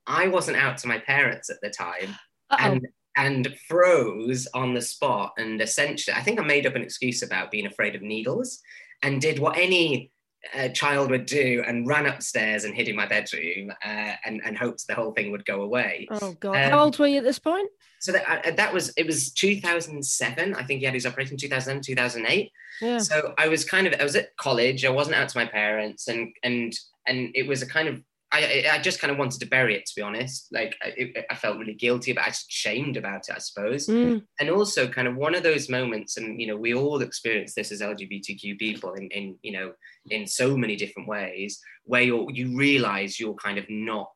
I 0.06 0.28
wasn't 0.28 0.56
out 0.56 0.78
to 0.78 0.88
my 0.88 0.98
parents 0.98 1.50
at 1.50 1.60
the 1.62 1.70
time. 1.70 2.16
And 2.50 2.86
and 3.16 3.54
froze 3.68 4.48
on 4.54 4.72
the 4.72 4.80
spot 4.80 5.34
and 5.36 5.60
essentially 5.60 6.16
i 6.16 6.22
think 6.22 6.40
i 6.40 6.42
made 6.42 6.66
up 6.66 6.74
an 6.74 6.82
excuse 6.82 7.22
about 7.22 7.50
being 7.50 7.66
afraid 7.66 7.94
of 7.94 8.00
needles 8.00 8.62
and 9.02 9.20
did 9.20 9.38
what 9.38 9.56
any 9.56 10.10
uh, 10.54 10.68
child 10.68 11.10
would 11.10 11.26
do 11.26 11.62
and 11.66 11.86
ran 11.86 12.06
upstairs 12.06 12.64
and 12.64 12.74
hid 12.74 12.88
in 12.88 12.96
my 12.96 13.06
bedroom 13.06 13.70
uh, 13.84 14.12
and, 14.24 14.40
and 14.44 14.56
hoped 14.56 14.86
the 14.86 14.94
whole 14.94 15.12
thing 15.12 15.30
would 15.30 15.44
go 15.44 15.62
away. 15.62 16.08
Oh 16.10 16.32
god. 16.40 16.56
Um, 16.56 16.70
how 16.70 16.80
old 16.80 16.98
were 16.98 17.06
you 17.06 17.18
at 17.18 17.24
this 17.24 17.38
point? 17.38 17.68
So 18.00 18.10
that, 18.12 18.46
uh, 18.46 18.50
that 18.56 18.74
was 18.74 18.92
it 18.96 19.06
was 19.06 19.30
2007 19.30 20.54
i 20.56 20.64
think 20.64 20.80
he 20.80 20.84
had 20.84 20.92
his 20.92 21.06
operation 21.06 21.36
2000 21.36 21.84
2008 21.84 22.50
yeah. 22.80 22.98
so 22.98 23.32
i 23.38 23.46
was 23.46 23.64
kind 23.64 23.86
of 23.86 23.94
i 24.00 24.02
was 24.02 24.16
at 24.16 24.36
college. 24.36 24.84
I 24.84 24.90
wasn't 24.90 25.14
out 25.14 25.28
to 25.28 25.38
my 25.38 25.46
parents 25.46 26.08
and 26.08 26.34
and 26.42 26.76
and 27.06 27.30
it 27.36 27.46
was 27.46 27.62
a 27.62 27.66
kind 27.66 27.86
of 27.86 28.02
I, 28.32 28.64
I 28.72 28.78
just 28.78 28.98
kind 28.98 29.10
of 29.10 29.18
wanted 29.18 29.40
to 29.40 29.46
bury 29.46 29.76
it, 29.76 29.84
to 29.86 29.92
be 29.94 30.00
honest. 30.00 30.48
Like 30.52 30.74
I, 30.82 31.12
I 31.30 31.34
felt 31.34 31.58
really 31.58 31.74
guilty, 31.74 32.12
but 32.12 32.24
I 32.24 32.28
was 32.28 32.46
ashamed 32.48 32.96
about 32.96 33.28
it, 33.28 33.34
I 33.34 33.38
suppose. 33.38 33.86
Mm. 33.86 34.22
And 34.40 34.50
also, 34.50 34.88
kind 34.88 35.06
of 35.06 35.16
one 35.16 35.34
of 35.34 35.42
those 35.42 35.68
moments, 35.68 36.16
and 36.16 36.40
you 36.40 36.46
know, 36.46 36.56
we 36.56 36.74
all 36.74 37.02
experience 37.02 37.54
this 37.54 37.70
as 37.70 37.82
LGBTQ 37.82 38.58
people 38.58 38.94
in, 38.94 39.08
in 39.08 39.36
you 39.42 39.52
know, 39.52 39.72
in 40.10 40.26
so 40.26 40.56
many 40.56 40.76
different 40.76 41.08
ways, 41.08 41.60
where 41.84 42.02
you 42.02 42.26
you 42.32 42.56
realize 42.56 43.20
you're 43.20 43.34
kind 43.34 43.58
of 43.58 43.66
not 43.68 44.14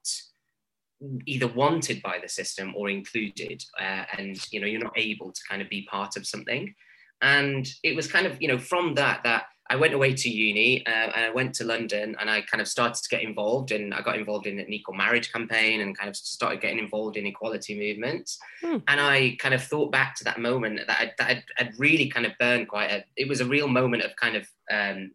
either 1.26 1.49
wanted 1.49 2.00
by 2.00 2.18
the 2.18 2.28
system 2.28 2.73
or 2.75 2.88
included, 2.88 3.62
uh, 3.78 4.04
and 4.16 4.38
you 4.50 4.61
know, 4.61 4.66
you're 4.66 4.82
not 4.82 4.96
able 4.96 5.30
to 5.30 5.40
kind 5.49 5.61
of 5.61 5.68
be 5.68 5.82
part 5.90 6.16
of 6.16 6.26
something. 6.26 6.75
And 7.20 7.68
it 7.82 7.94
was 7.94 8.11
kind 8.11 8.26
of 8.26 8.40
you 8.40 8.49
know 8.49 8.58
from 8.58 8.94
that 8.94 9.25
that 9.25 9.44
I 9.68 9.76
went 9.76 9.94
away 9.94 10.14
to 10.14 10.28
uni 10.28 10.87
uh, 10.87 10.90
and 10.90 11.25
I 11.25 11.30
went 11.30 11.54
to 11.56 11.64
London 11.64 12.16
and 12.20 12.30
I 12.30 12.42
kind 12.42 12.61
of 12.61 12.68
started 12.68 13.02
to 13.02 13.08
get 13.08 13.23
involved 13.23 13.73
and 13.73 13.92
I 13.92 14.00
got 14.00 14.16
involved 14.16 14.46
in 14.46 14.58
an 14.58 14.73
equal 14.73 14.94
marriage 14.94 15.32
campaign 15.32 15.80
and 15.80 15.96
kind 15.96 16.08
of 16.08 16.16
started 16.16 16.61
getting 16.61 16.78
involved 16.78 17.16
in 17.16 17.26
equality 17.26 17.76
movements. 17.78 18.38
Hmm. 18.62 18.78
And 18.87 19.00
I 19.00 19.37
kind 19.40 19.54
of 19.54 19.62
thought 19.62 19.90
back 19.90 20.14
to 20.16 20.25
that 20.25 20.38
moment 20.38 20.80
that, 20.87 20.99
I, 20.99 21.12
that 21.18 21.30
I'd, 21.30 21.44
I'd, 21.58 21.78
really 21.78 22.08
kind 22.08 22.26
of 22.26 22.32
burned 22.38 22.68
quite 22.68 22.90
a, 22.90 23.04
it 23.16 23.28
was 23.28 23.40
a 23.40 23.46
real 23.46 23.68
moment 23.68 24.02
of 24.02 24.14
kind 24.16 24.37
of, 24.37 24.49
um, 24.70 25.11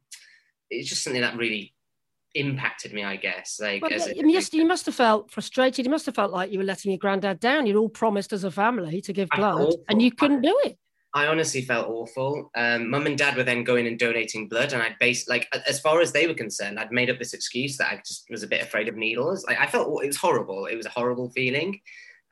it's 0.69 0.89
just 0.89 1.03
something 1.03 1.21
that 1.21 1.37
really 1.37 1.73
impacted 2.35 2.93
me, 2.93 3.03
I 3.03 3.15
guess. 3.15 3.59
Like, 3.61 3.81
well, 3.81 3.91
a, 3.91 4.13
you, 4.15 4.33
must, 4.33 4.53
you 4.53 4.65
must 4.65 4.85
have 4.85 4.95
felt 4.95 5.31
frustrated. 5.31 5.85
You 5.85 5.91
must 5.91 6.05
have 6.05 6.15
felt 6.15 6.31
like 6.31 6.51
you 6.51 6.59
were 6.59 6.65
letting 6.65 6.91
your 6.91 6.99
granddad 6.99 7.39
down. 7.39 7.65
You'd 7.65 7.77
all 7.77 7.89
promised 7.89 8.33
as 8.33 8.43
a 8.43 8.51
family 8.51 9.01
to 9.01 9.13
give 9.13 9.29
blood 9.29 9.73
and 9.87 10.01
you 10.01 10.11
couldn't 10.11 10.41
do 10.41 10.57
it. 10.65 10.77
I 11.13 11.27
honestly 11.27 11.61
felt 11.61 11.89
awful. 11.89 12.49
Um, 12.55 12.89
Mum 12.89 13.05
and 13.05 13.17
Dad 13.17 13.35
were 13.35 13.43
then 13.43 13.63
going 13.63 13.85
and 13.85 13.99
donating 13.99 14.47
blood, 14.47 14.71
and 14.71 14.81
I 14.81 14.95
based 14.99 15.29
like 15.29 15.47
as 15.67 15.79
far 15.79 16.01
as 16.01 16.11
they 16.11 16.25
were 16.25 16.33
concerned, 16.33 16.79
I'd 16.79 16.91
made 16.91 17.09
up 17.09 17.19
this 17.19 17.33
excuse 17.33 17.77
that 17.77 17.91
I 17.91 17.97
just 17.97 18.25
was 18.29 18.43
a 18.43 18.47
bit 18.47 18.61
afraid 18.61 18.87
of 18.87 18.95
needles. 18.95 19.45
Like 19.45 19.59
I 19.59 19.67
felt 19.67 20.03
it 20.03 20.07
was 20.07 20.17
horrible. 20.17 20.67
It 20.67 20.75
was 20.75 20.85
a 20.85 20.91
horrible 20.91 21.29
feeling, 21.31 21.81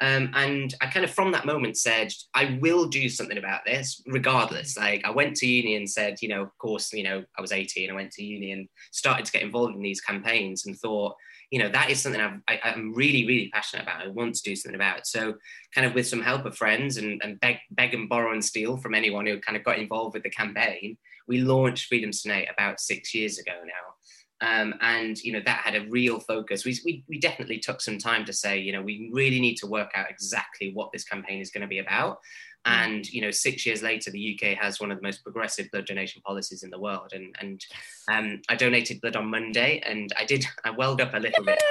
um, 0.01 0.31
and 0.33 0.73
I 0.81 0.87
kind 0.87 1.03
of 1.03 1.11
from 1.11 1.31
that 1.33 1.45
moment 1.45 1.77
said, 1.77 2.13
I 2.33 2.57
will 2.61 2.87
do 2.87 3.09
something 3.09 3.37
about 3.37 3.65
this, 3.65 4.01
regardless. 4.07 4.77
Like 4.77 5.03
I 5.05 5.11
went 5.11 5.35
to 5.37 5.47
uni 5.47 5.75
and 5.75 5.89
said, 5.89 6.21
you 6.21 6.29
know, 6.29 6.41
of 6.41 6.57
course, 6.57 6.93
you 6.93 7.03
know, 7.03 7.23
I 7.37 7.41
was 7.41 7.51
18, 7.51 7.89
I 7.89 7.93
went 7.93 8.11
to 8.13 8.23
uni 8.23 8.53
and 8.53 8.69
started 8.91 9.25
to 9.25 9.31
get 9.31 9.41
involved 9.41 9.75
in 9.75 9.81
these 9.81 9.99
campaigns, 9.99 10.65
and 10.65 10.77
thought, 10.77 11.15
you 11.51 11.59
know 11.59 11.69
that 11.69 11.89
is 11.89 11.99
something 11.99 12.21
I've, 12.21 12.39
I, 12.47 12.59
am 12.69 12.93
really 12.93 13.25
really 13.25 13.49
passionate 13.51 13.83
about. 13.83 14.01
I 14.01 14.09
want 14.09 14.35
to 14.35 14.43
do 14.43 14.55
something 14.55 14.75
about. 14.75 15.07
So 15.07 15.35
kind 15.73 15.87
of 15.87 15.93
with 15.93 16.07
some 16.07 16.21
help 16.21 16.45
of 16.45 16.55
friends 16.55 16.97
and, 16.97 17.21
and 17.23 17.39
beg, 17.39 17.57
beg 17.71 17.93
and 17.93 18.07
borrow 18.07 18.33
and 18.33 18.43
steal 18.43 18.77
from 18.77 18.93
anyone 18.93 19.25
who 19.25 19.39
kind 19.39 19.57
of 19.57 19.63
got 19.63 19.79
involved 19.79 20.13
with 20.13 20.23
the 20.23 20.29
campaign, 20.29 20.97
we 21.27 21.39
launched 21.39 21.87
Freedom 21.87 22.11
to 22.11 22.23
Donate 22.23 22.49
about 22.51 22.79
six 22.79 23.13
years 23.13 23.39
ago 23.39 23.53
now. 23.65 23.93
Um, 24.41 24.75
and 24.79 25.21
you 25.21 25.33
know 25.33 25.41
that 25.45 25.61
had 25.65 25.75
a 25.75 25.85
real 25.89 26.19
focus. 26.19 26.63
We, 26.63 26.79
we, 26.85 27.03
we 27.09 27.19
definitely 27.19 27.59
took 27.59 27.81
some 27.81 27.97
time 27.97 28.23
to 28.25 28.33
say, 28.33 28.57
you 28.57 28.71
know, 28.71 28.81
we 28.81 29.09
really 29.13 29.41
need 29.41 29.55
to 29.55 29.67
work 29.67 29.91
out 29.95 30.09
exactly 30.09 30.71
what 30.73 30.91
this 30.93 31.03
campaign 31.03 31.41
is 31.41 31.51
going 31.51 31.61
to 31.61 31.67
be 31.67 31.79
about. 31.79 32.19
Mm. 32.65 32.71
And 32.71 33.09
you 33.09 33.21
know, 33.21 33.31
six 33.31 33.65
years 33.65 33.81
later, 33.81 34.11
the 34.11 34.39
UK 34.39 34.57
has 34.57 34.79
one 34.79 34.91
of 34.91 34.97
the 34.97 35.03
most 35.03 35.23
progressive 35.23 35.69
blood 35.71 35.85
donation 35.85 36.21
policies 36.25 36.63
in 36.63 36.69
the 36.69 36.79
world. 36.79 37.11
And 37.13 37.35
and 37.39 37.65
um, 38.11 38.41
I 38.49 38.55
donated 38.55 39.01
blood 39.01 39.15
on 39.15 39.29
Monday, 39.29 39.81
and 39.85 40.11
I 40.17 40.25
did 40.25 40.45
I 40.63 40.71
welled 40.71 41.01
up 41.01 41.13
a 41.13 41.19
little 41.19 41.43
bit. 41.43 41.61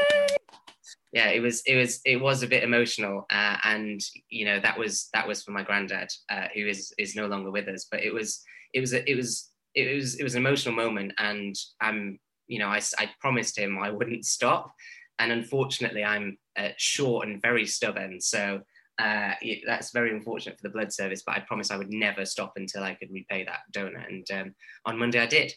Yeah, 1.12 1.28
it 1.28 1.40
was 1.40 1.62
it 1.62 1.76
was 1.76 2.00
it 2.04 2.16
was 2.16 2.42
a 2.42 2.46
bit 2.46 2.64
emotional, 2.64 3.26
uh, 3.30 3.56
and 3.64 4.00
you 4.28 4.44
know 4.44 4.60
that 4.60 4.78
was 4.78 5.08
that 5.14 5.26
was 5.26 5.42
for 5.42 5.52
my 5.52 5.62
granddad, 5.62 6.10
uh, 6.30 6.48
who 6.54 6.66
is 6.66 6.92
is 6.98 7.16
no 7.16 7.26
longer 7.26 7.50
with 7.50 7.68
us. 7.68 7.86
But 7.90 8.02
it 8.02 8.12
was 8.12 8.42
it 8.74 8.80
was 8.80 8.92
it 8.92 9.16
was 9.16 9.50
it 9.74 9.94
was 9.94 10.16
it 10.16 10.22
was 10.22 10.34
an 10.34 10.44
emotional 10.44 10.74
moment, 10.74 11.12
and 11.18 11.54
I'm 11.80 12.18
you 12.48 12.58
know 12.58 12.68
I 12.68 12.80
I 12.98 13.10
promised 13.20 13.58
him 13.58 13.78
I 13.78 13.90
wouldn't 13.90 14.24
stop, 14.24 14.72
and 15.18 15.30
unfortunately 15.30 16.04
I'm 16.04 16.38
uh, 16.58 16.70
short 16.76 17.28
and 17.28 17.40
very 17.40 17.66
stubborn, 17.66 18.20
so 18.20 18.62
uh, 18.98 19.32
it, 19.40 19.62
that's 19.64 19.92
very 19.92 20.10
unfortunate 20.10 20.56
for 20.58 20.62
the 20.62 20.72
blood 20.72 20.92
service, 20.92 21.22
but 21.24 21.36
I 21.36 21.40
promised 21.40 21.70
I 21.70 21.76
would 21.76 21.92
never 21.92 22.24
stop 22.24 22.54
until 22.56 22.82
I 22.82 22.94
could 22.94 23.10
repay 23.12 23.44
that 23.44 23.60
donor. 23.70 24.04
And 24.08 24.26
um, 24.32 24.54
on 24.84 24.98
Monday, 24.98 25.20
I 25.20 25.26
did. 25.26 25.52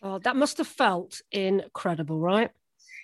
Oh, 0.00 0.18
that 0.20 0.36
must 0.36 0.58
have 0.58 0.68
felt 0.68 1.20
incredible, 1.32 2.20
right? 2.20 2.50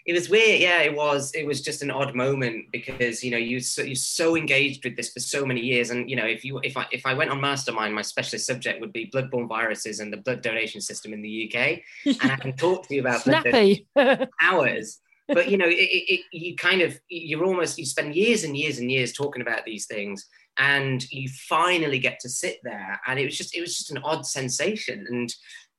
It 0.07 0.13
was 0.13 0.29
weird, 0.29 0.61
yeah. 0.61 0.83
It 0.83 0.95
was. 0.95 1.33
It 1.33 1.47
was 1.47 1.63
just 1.63 1.83
an 1.83 1.91
odd 1.91 2.15
moment 2.15 2.67
because 2.73 3.25
you 3.25 3.31
know 3.31 3.39
you 3.39 3.61
so, 3.61 3.83
you're 3.83 3.95
so 3.95 4.37
engaged 4.37 4.85
with 4.85 4.97
this 4.97 5.11
for 5.11 5.21
so 5.21 5.47
many 5.47 5.61
years, 5.61 5.91
and 5.91 6.11
you 6.11 6.17
know 6.17 6.27
if 6.27 6.45
you 6.45 6.61
if 6.63 6.77
I 6.77 6.87
if 6.93 7.07
I 7.07 7.15
went 7.15 7.31
on 7.31 7.41
Mastermind, 7.41 7.95
my 7.95 8.03
specialist 8.03 8.47
subject 8.47 8.81
would 8.81 8.93
be 8.93 9.11
bloodborne 9.11 9.49
viruses 9.49 10.01
and 10.01 10.13
the 10.13 10.19
blood 10.19 10.43
donation 10.43 10.81
system 10.81 11.13
in 11.13 11.23
the 11.23 11.51
UK, 11.51 11.81
and 12.23 12.33
I 12.33 12.37
can 12.37 12.53
talk 12.57 12.87
to 12.89 12.95
you 12.95 13.01
about 13.01 13.23
snappy 13.23 13.87
hours 14.41 15.01
but 15.29 15.51
you 15.51 15.57
know, 15.57 15.67
it, 15.67 15.73
it, 15.73 16.21
you 16.33 16.55
kind 16.57 16.83
of 16.83 16.99
you're 17.09 17.45
almost 17.45 17.79
you 17.79 17.87
spend 17.87 18.15
years 18.15 18.45
and 18.45 18.57
years 18.57 18.79
and 18.79 18.91
years 18.91 19.13
talking 19.13 19.43
about 19.43 19.65
these 19.65 19.87
things, 19.87 20.27
and 20.59 21.11
you 21.11 21.29
finally 21.49 21.99
get 21.99 22.21
to 22.21 22.29
sit 22.29 22.59
there, 22.63 23.01
and 23.07 23.19
it 23.19 23.25
was 23.25 23.37
just 23.37 23.57
it 23.57 23.61
was 23.61 23.77
just 23.77 23.91
an 23.91 23.99
odd 24.05 24.27
sensation, 24.27 25.07
and 25.09 25.35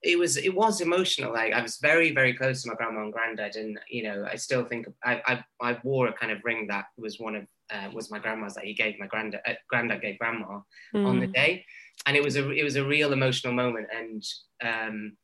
it 0.05 0.19
was 0.19 0.37
it 0.37 0.53
was 0.53 0.81
emotional. 0.81 1.33
Like 1.33 1.53
I 1.53 1.61
was 1.61 1.77
very 1.77 2.13
very 2.13 2.33
close 2.33 2.61
to 2.63 2.69
my 2.69 2.75
grandma 2.75 3.03
and 3.03 3.13
granddad, 3.13 3.55
and 3.55 3.79
you 3.89 4.03
know 4.03 4.27
I 4.29 4.35
still 4.35 4.63
think 4.63 4.87
I 5.03 5.21
I, 5.25 5.43
I 5.61 5.77
wore 5.83 6.07
a 6.07 6.13
kind 6.13 6.31
of 6.31 6.39
ring 6.43 6.67
that 6.67 6.85
was 6.97 7.19
one 7.19 7.35
of 7.35 7.45
uh, 7.71 7.89
was 7.93 8.11
my 8.11 8.19
grandma's 8.19 8.53
that 8.55 8.65
he 8.65 8.73
gave 8.73 8.99
my 8.99 9.07
granddad 9.07 9.41
uh, 9.47 9.53
granddad 9.69 10.01
gave 10.01 10.19
grandma 10.19 10.59
mm. 10.93 11.05
on 11.05 11.19
the 11.19 11.25
hmm. 11.25 11.31
day, 11.31 11.65
and 12.05 12.15
it 12.15 12.23
was 12.23 12.35
a 12.37 12.49
it 12.51 12.63
was 12.63 12.75
a 12.75 12.85
real 12.85 13.13
emotional 13.13 13.53
moment, 13.53 13.87
and 13.95 14.23
um, 14.63 15.17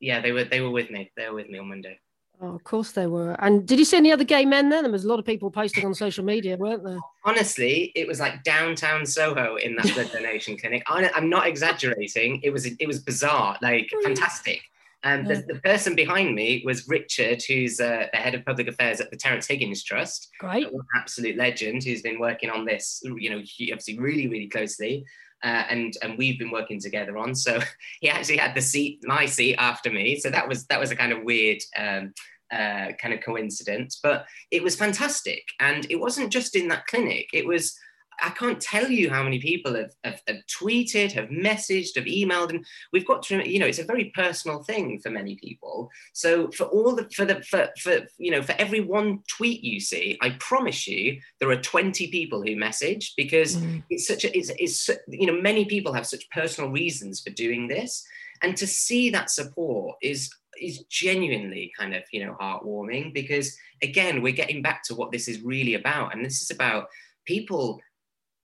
yeah 0.00 0.20
they 0.20 0.32
were 0.32 0.44
they 0.44 0.60
were 0.60 0.70
with 0.70 0.90
me 0.90 1.12
they 1.16 1.28
were 1.28 1.36
with 1.36 1.48
me 1.48 1.58
on 1.58 1.68
Monday. 1.68 1.98
Oh, 2.42 2.54
of 2.54 2.64
course 2.64 2.92
they 2.92 3.06
were. 3.06 3.32
And 3.40 3.66
did 3.66 3.78
you 3.78 3.84
see 3.84 3.98
any 3.98 4.10
other 4.10 4.24
gay 4.24 4.46
men 4.46 4.70
there? 4.70 4.80
There 4.80 4.90
was 4.90 5.04
a 5.04 5.08
lot 5.08 5.18
of 5.18 5.26
people 5.26 5.50
posting 5.50 5.84
on 5.84 5.94
social 5.94 6.24
media, 6.24 6.56
weren't 6.56 6.82
there? 6.84 6.98
Honestly, 7.24 7.92
it 7.94 8.08
was 8.08 8.18
like 8.18 8.42
downtown 8.44 9.04
Soho 9.04 9.56
in 9.56 9.76
that 9.76 9.92
blood 9.94 10.10
donation 10.12 10.56
clinic. 10.56 10.82
I, 10.86 11.10
am 11.14 11.28
not 11.28 11.46
exaggerating. 11.46 12.40
It 12.42 12.50
was 12.50 12.64
it 12.64 12.86
was 12.86 13.00
bizarre, 13.00 13.58
like 13.60 13.90
hmm. 13.92 14.02
fantastic. 14.02 14.62
And 15.02 15.26
um, 15.26 15.28
the, 15.28 15.54
the, 15.54 15.60
person 15.60 15.94
behind 15.94 16.34
me 16.34 16.62
was 16.64 16.86
Richard, 16.86 17.42
who's 17.42 17.80
uh, 17.80 18.06
the 18.12 18.18
head 18.18 18.34
of 18.34 18.44
public 18.44 18.68
affairs 18.68 19.00
at 19.00 19.10
the 19.10 19.16
Terence 19.16 19.46
Higgins 19.46 19.82
Trust. 19.82 20.28
Great, 20.38 20.66
absolute 20.94 21.36
legend, 21.36 21.84
who's 21.84 22.02
been 22.02 22.20
working 22.20 22.50
on 22.50 22.66
this, 22.66 23.00
you 23.02 23.30
know, 23.30 23.38
obviously 23.38 23.98
really, 23.98 24.28
really 24.28 24.48
closely. 24.48 25.06
Uh, 25.42 25.64
and 25.70 25.96
and 26.02 26.18
we've 26.18 26.38
been 26.38 26.50
working 26.50 26.80
together 26.80 27.16
on. 27.16 27.34
So 27.34 27.60
he 28.00 28.08
actually 28.08 28.36
had 28.36 28.54
the 28.54 28.62
seat, 28.62 29.00
my 29.04 29.26
seat 29.26 29.56
after 29.56 29.90
me. 29.90 30.18
So 30.18 30.30
that 30.30 30.48
was 30.48 30.66
that 30.66 30.80
was 30.80 30.90
a 30.90 30.96
kind 30.96 31.12
of 31.12 31.22
weird 31.22 31.62
um, 31.76 32.12
uh, 32.52 32.92
kind 33.00 33.14
of 33.14 33.20
coincidence, 33.20 34.00
but 34.02 34.26
it 34.50 34.62
was 34.62 34.76
fantastic. 34.76 35.44
And 35.60 35.86
it 35.90 36.00
wasn't 36.00 36.32
just 36.32 36.56
in 36.56 36.68
that 36.68 36.86
clinic, 36.86 37.30
it 37.32 37.46
was 37.46 37.76
I 38.22 38.30
can't 38.30 38.60
tell 38.60 38.90
you 38.90 39.10
how 39.10 39.22
many 39.22 39.38
people 39.38 39.74
have, 39.74 39.92
have, 40.04 40.20
have, 40.26 40.38
tweeted, 40.46 41.12
have 41.12 41.28
messaged, 41.28 41.96
have 41.96 42.04
emailed, 42.04 42.50
and 42.50 42.64
we've 42.92 43.06
got 43.06 43.22
to, 43.24 43.48
you 43.48 43.58
know, 43.58 43.66
it's 43.66 43.78
a 43.78 43.84
very 43.84 44.12
personal 44.14 44.62
thing 44.62 45.00
for 45.00 45.10
many 45.10 45.36
people. 45.36 45.90
So 46.12 46.50
for 46.50 46.64
all 46.64 46.94
the, 46.94 47.08
for 47.14 47.24
the, 47.24 47.42
for, 47.42 47.68
for, 47.78 48.00
you 48.18 48.30
know, 48.30 48.42
for 48.42 48.54
every 48.58 48.80
one 48.80 49.20
tweet 49.28 49.62
you 49.62 49.80
see, 49.80 50.18
I 50.20 50.36
promise 50.40 50.86
you 50.86 51.20
there 51.38 51.50
are 51.50 51.60
20 51.60 52.08
people 52.08 52.42
who 52.42 52.56
message 52.56 53.14
because 53.16 53.56
mm. 53.56 53.82
it's 53.90 54.06
such 54.06 54.24
a, 54.24 54.36
it's, 54.36 54.50
it's, 54.58 54.90
you 55.08 55.26
know, 55.26 55.40
many 55.40 55.64
people 55.64 55.92
have 55.92 56.06
such 56.06 56.28
personal 56.30 56.70
reasons 56.70 57.20
for 57.20 57.30
doing 57.30 57.68
this. 57.68 58.04
And 58.42 58.56
to 58.56 58.66
see 58.66 59.10
that 59.10 59.30
support 59.30 59.96
is 60.02 60.30
is 60.60 60.84
genuinely 60.90 61.72
kind 61.78 61.94
of 61.94 62.02
you 62.12 62.24
know 62.24 62.36
heartwarming 62.40 63.14
because 63.14 63.56
again 63.82 64.20
we're 64.20 64.32
getting 64.32 64.60
back 64.60 64.82
to 64.82 64.94
what 64.94 65.10
this 65.10 65.28
is 65.28 65.40
really 65.42 65.74
about 65.74 66.14
and 66.14 66.24
this 66.24 66.42
is 66.42 66.50
about 66.50 66.86
people 67.24 67.80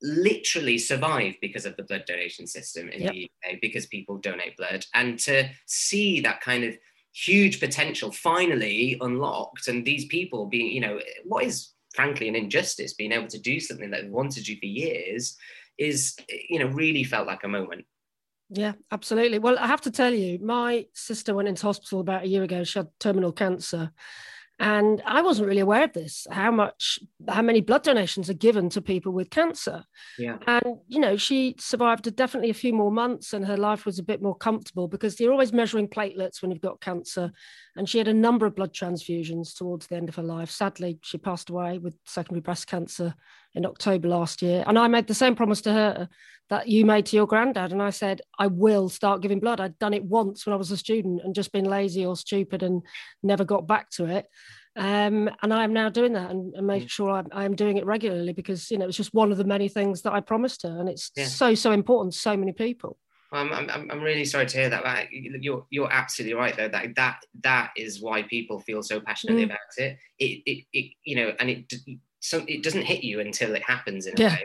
literally 0.02 0.78
survive 0.78 1.34
because 1.40 1.64
of 1.64 1.76
the 1.76 1.82
blood 1.82 2.04
donation 2.06 2.46
system 2.46 2.88
in 2.88 3.02
yep. 3.02 3.12
the 3.12 3.30
UK 3.48 3.60
because 3.60 3.86
people 3.86 4.18
donate 4.18 4.56
blood 4.56 4.84
and 4.94 5.18
to 5.18 5.48
see 5.66 6.20
that 6.20 6.40
kind 6.40 6.64
of 6.64 6.76
huge 7.14 7.60
potential 7.60 8.12
finally 8.12 8.98
unlocked 9.00 9.68
and 9.68 9.86
these 9.86 10.04
people 10.06 10.46
being 10.46 10.70
you 10.70 10.80
know 10.80 11.00
what 11.24 11.44
is 11.44 11.72
frankly 11.94 12.28
an 12.28 12.36
injustice 12.36 12.92
being 12.92 13.12
able 13.12 13.26
to 13.26 13.38
do 13.38 13.58
something 13.58 13.90
that 13.90 14.06
wanted 14.10 14.44
to 14.44 14.54
do 14.54 14.58
for 14.58 14.66
years 14.66 15.36
is 15.78 16.14
you 16.50 16.58
know 16.58 16.66
really 16.66 17.04
felt 17.04 17.26
like 17.26 17.44
a 17.44 17.48
moment 17.48 17.86
Yeah, 18.48 18.74
absolutely. 18.92 19.40
Well, 19.40 19.58
I 19.58 19.66
have 19.66 19.80
to 19.82 19.90
tell 19.90 20.14
you, 20.14 20.38
my 20.38 20.86
sister 20.94 21.34
went 21.34 21.48
into 21.48 21.66
hospital 21.66 22.00
about 22.00 22.24
a 22.24 22.28
year 22.28 22.44
ago. 22.44 22.62
She 22.62 22.78
had 22.78 22.88
terminal 23.00 23.32
cancer. 23.32 23.92
And 24.58 25.02
I 25.04 25.20
wasn't 25.20 25.48
really 25.48 25.60
aware 25.60 25.84
of 25.84 25.92
this, 25.92 26.26
how 26.30 26.50
much, 26.50 26.98
how 27.28 27.42
many 27.42 27.60
blood 27.60 27.82
donations 27.82 28.30
are 28.30 28.34
given 28.34 28.70
to 28.70 28.80
people 28.80 29.12
with 29.12 29.28
cancer. 29.28 29.84
Yeah. 30.18 30.38
And, 30.46 30.78
you 30.88 30.98
know, 30.98 31.18
she 31.18 31.56
survived 31.58 32.14
definitely 32.16 32.48
a 32.48 32.54
few 32.54 32.72
more 32.72 32.90
months 32.90 33.34
and 33.34 33.44
her 33.44 33.58
life 33.58 33.84
was 33.84 33.98
a 33.98 34.02
bit 34.02 34.22
more 34.22 34.34
comfortable 34.34 34.88
because 34.88 35.20
you're 35.20 35.32
always 35.32 35.52
measuring 35.52 35.88
platelets 35.88 36.40
when 36.40 36.50
you've 36.50 36.62
got 36.62 36.80
cancer. 36.80 37.32
And 37.76 37.86
she 37.86 37.98
had 37.98 38.08
a 38.08 38.14
number 38.14 38.46
of 38.46 38.56
blood 38.56 38.72
transfusions 38.72 39.54
towards 39.54 39.88
the 39.88 39.96
end 39.96 40.08
of 40.08 40.16
her 40.16 40.22
life. 40.22 40.50
Sadly, 40.50 40.98
she 41.02 41.18
passed 41.18 41.50
away 41.50 41.76
with 41.76 41.94
secondary 42.06 42.40
breast 42.40 42.66
cancer 42.66 43.14
in 43.56 43.66
October 43.66 44.06
last 44.06 44.42
year. 44.42 44.62
And 44.66 44.78
I 44.78 44.86
made 44.86 45.06
the 45.08 45.14
same 45.14 45.34
promise 45.34 45.62
to 45.62 45.72
her 45.72 46.08
that 46.48 46.68
you 46.68 46.86
made 46.86 47.06
to 47.06 47.16
your 47.16 47.26
granddad. 47.26 47.72
And 47.72 47.82
I 47.82 47.90
said, 47.90 48.20
I 48.38 48.46
will 48.46 48.88
start 48.88 49.22
giving 49.22 49.40
blood. 49.40 49.60
I'd 49.60 49.78
done 49.80 49.94
it 49.94 50.04
once 50.04 50.46
when 50.46 50.52
I 50.52 50.56
was 50.56 50.70
a 50.70 50.76
student 50.76 51.22
and 51.24 51.34
just 51.34 51.50
been 51.50 51.64
lazy 51.64 52.06
or 52.06 52.16
stupid 52.16 52.62
and 52.62 52.82
never 53.22 53.44
got 53.44 53.66
back 53.66 53.90
to 53.92 54.04
it. 54.04 54.26
Um, 54.76 55.30
and 55.42 55.54
I 55.54 55.64
am 55.64 55.72
now 55.72 55.88
doing 55.88 56.12
that 56.12 56.30
and, 56.30 56.54
and 56.54 56.66
making 56.66 56.88
mm. 56.88 56.92
sure 56.92 57.10
I'm, 57.10 57.26
I 57.32 57.46
am 57.46 57.56
doing 57.56 57.78
it 57.78 57.86
regularly 57.86 58.34
because, 58.34 58.70
you 58.70 58.76
know, 58.76 58.86
it's 58.86 58.96
just 58.96 59.14
one 59.14 59.32
of 59.32 59.38
the 59.38 59.44
many 59.44 59.68
things 59.68 60.02
that 60.02 60.12
I 60.12 60.20
promised 60.20 60.62
her. 60.62 60.78
And 60.78 60.88
it's 60.88 61.10
yeah. 61.16 61.24
so, 61.24 61.54
so 61.54 61.72
important 61.72 62.12
to 62.12 62.18
so 62.20 62.36
many 62.36 62.52
people. 62.52 62.98
I'm, 63.32 63.52
I'm, 63.52 63.90
I'm 63.90 64.00
really 64.02 64.24
sorry 64.24 64.46
to 64.46 64.56
hear 64.56 64.68
that. 64.68 65.08
You're, 65.10 65.66
you're 65.70 65.90
absolutely 65.90 66.34
right 66.34 66.56
though. 66.56 66.68
That, 66.68 66.94
that, 66.94 67.22
that 67.42 67.70
is 67.76 68.00
why 68.00 68.22
people 68.22 68.60
feel 68.60 68.82
so 68.82 69.00
passionately 69.00 69.42
mm. 69.42 69.46
about 69.46 69.58
it. 69.78 69.98
It, 70.18 70.42
it, 70.46 70.64
it, 70.72 70.92
you 71.02 71.16
know, 71.16 71.32
and 71.40 71.50
it, 71.50 71.72
so 72.26 72.44
it 72.48 72.64
doesn't 72.64 72.82
hit 72.82 73.04
you 73.04 73.20
until 73.20 73.54
it 73.54 73.62
happens 73.62 74.06
in 74.06 74.14
a 74.18 74.20
yeah. 74.20 74.34
way. 74.34 74.44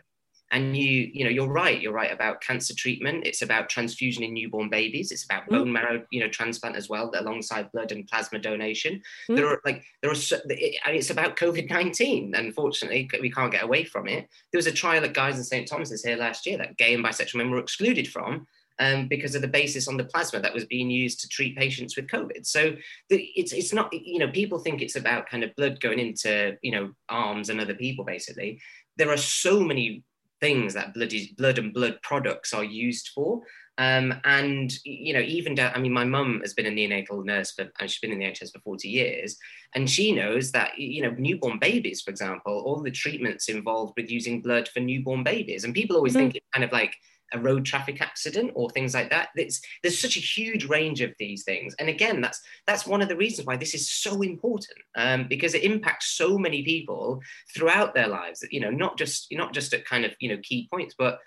And 0.53 0.75
you 0.75 1.09
you 1.13 1.23
know 1.23 1.29
you're 1.29 1.47
right 1.47 1.79
you're 1.79 1.93
right 1.93 2.11
about 2.11 2.41
cancer 2.41 2.75
treatment. 2.75 3.25
It's 3.25 3.41
about 3.41 3.69
transfusion 3.69 4.21
in 4.21 4.33
newborn 4.33 4.69
babies. 4.69 5.11
It's 5.11 5.23
about 5.23 5.45
mm. 5.45 5.51
bone 5.51 5.71
marrow 5.71 6.03
you 6.11 6.19
know 6.19 6.27
transplant 6.27 6.75
as 6.75 6.89
well 6.89 7.09
alongside 7.15 7.71
blood 7.71 7.93
and 7.93 8.05
plasma 8.05 8.37
donation. 8.37 9.01
Mm. 9.29 9.37
there 9.37 9.47
are 9.47 9.61
like 9.63 9.83
there 10.01 10.11
are 10.11 10.15
so, 10.15 10.37
it, 10.49 10.75
it's 10.87 11.09
about 11.09 11.37
covid-19 11.37 12.37
unfortunately 12.37 13.09
we 13.21 13.31
can't 13.31 13.51
get 13.51 13.63
away 13.63 13.85
from 13.85 14.09
it. 14.09 14.27
There 14.51 14.59
was 14.59 14.67
a 14.67 14.73
trial 14.73 15.05
at 15.05 15.13
Guy's 15.13 15.37
and 15.37 15.45
st 15.45 15.67
thomas's 15.69 16.03
here 16.03 16.17
last 16.17 16.45
year 16.45 16.57
that 16.57 16.77
gay 16.77 16.93
and 16.93 17.03
bisexual 17.03 17.35
men 17.35 17.49
were 17.49 17.59
excluded 17.59 18.09
from 18.09 18.45
um, 18.79 19.07
because 19.07 19.35
of 19.35 19.41
the 19.41 19.47
basis 19.47 19.87
on 19.87 19.97
the 19.97 20.05
plasma 20.05 20.39
that 20.39 20.53
was 20.53 20.65
being 20.65 20.89
used 20.89 21.21
to 21.21 21.29
treat 21.29 21.57
patients 21.57 21.95
with 21.95 22.07
COVID. 22.07 22.45
So 22.45 22.75
the, 23.09 23.31
it's 23.35 23.53
it's 23.53 23.73
not 23.73 23.93
you 23.93 24.19
know 24.19 24.31
people 24.31 24.59
think 24.59 24.81
it's 24.81 24.95
about 24.95 25.29
kind 25.29 25.43
of 25.43 25.55
blood 25.55 25.79
going 25.79 25.99
into 25.99 26.57
you 26.61 26.71
know 26.71 26.91
arms 27.09 27.49
and 27.49 27.61
other 27.61 27.75
people 27.75 28.05
basically. 28.05 28.59
There 28.97 29.11
are 29.11 29.17
so 29.17 29.61
many 29.61 30.03
things 30.41 30.73
that 30.73 30.93
bloody 30.93 31.33
blood 31.37 31.59
and 31.59 31.73
blood 31.73 31.99
products 32.01 32.53
are 32.53 32.63
used 32.63 33.11
for. 33.13 33.41
Um, 33.77 34.13
and 34.25 34.71
you 34.83 35.13
know, 35.13 35.21
even 35.21 35.55
down, 35.55 35.71
I 35.73 35.79
mean, 35.79 35.93
my 35.93 36.03
mum 36.03 36.41
has 36.41 36.53
been 36.53 36.65
a 36.65 36.69
neonatal 36.69 37.23
nurse 37.23 37.51
for, 37.51 37.71
and 37.79 37.89
she's 37.89 37.99
been 37.99 38.11
in 38.11 38.19
the 38.19 38.25
NHS 38.25 38.51
for 38.51 38.59
40 38.59 38.89
years, 38.89 39.37
and 39.73 39.89
she 39.89 40.11
knows 40.11 40.51
that 40.51 40.77
you 40.77 41.01
know, 41.01 41.11
newborn 41.17 41.57
babies, 41.57 42.01
for 42.01 42.11
example, 42.11 42.61
all 42.65 42.81
the 42.81 42.91
treatments 42.91 43.47
involved 43.47 43.93
with 43.95 44.11
using 44.11 44.41
blood 44.41 44.67
for 44.67 44.81
newborn 44.81 45.23
babies, 45.23 45.63
and 45.63 45.73
people 45.73 45.95
always 45.95 46.13
mm. 46.13 46.17
think 46.17 46.35
it's 46.35 46.45
kind 46.53 46.65
of 46.65 46.71
like 46.71 46.95
a 47.33 47.39
road 47.39 47.65
traffic 47.65 48.01
accident 48.01 48.51
or 48.55 48.69
things 48.69 48.93
like 48.93 49.09
that. 49.09 49.29
It's, 49.35 49.61
there's 49.81 49.99
such 49.99 50.17
a 50.17 50.21
huge 50.21 50.65
range 50.65 51.01
of 51.01 51.13
these 51.19 51.43
things, 51.43 51.75
and 51.79 51.89
again, 51.89 52.21
that's 52.21 52.41
that's 52.67 52.87
one 52.87 53.01
of 53.01 53.09
the 53.09 53.15
reasons 53.15 53.47
why 53.47 53.57
this 53.57 53.73
is 53.73 53.89
so 53.89 54.21
important 54.21 54.77
um, 54.95 55.27
because 55.27 55.53
it 55.53 55.63
impacts 55.63 56.07
so 56.17 56.37
many 56.37 56.63
people 56.63 57.21
throughout 57.53 57.93
their 57.93 58.07
lives. 58.07 58.45
You 58.51 58.59
know, 58.59 58.71
not 58.71 58.97
just 58.97 59.27
not 59.31 59.53
just 59.53 59.73
at 59.73 59.85
kind 59.85 60.05
of 60.05 60.13
you 60.19 60.29
know 60.29 60.41
key 60.43 60.67
points, 60.71 60.95
but 60.97 61.19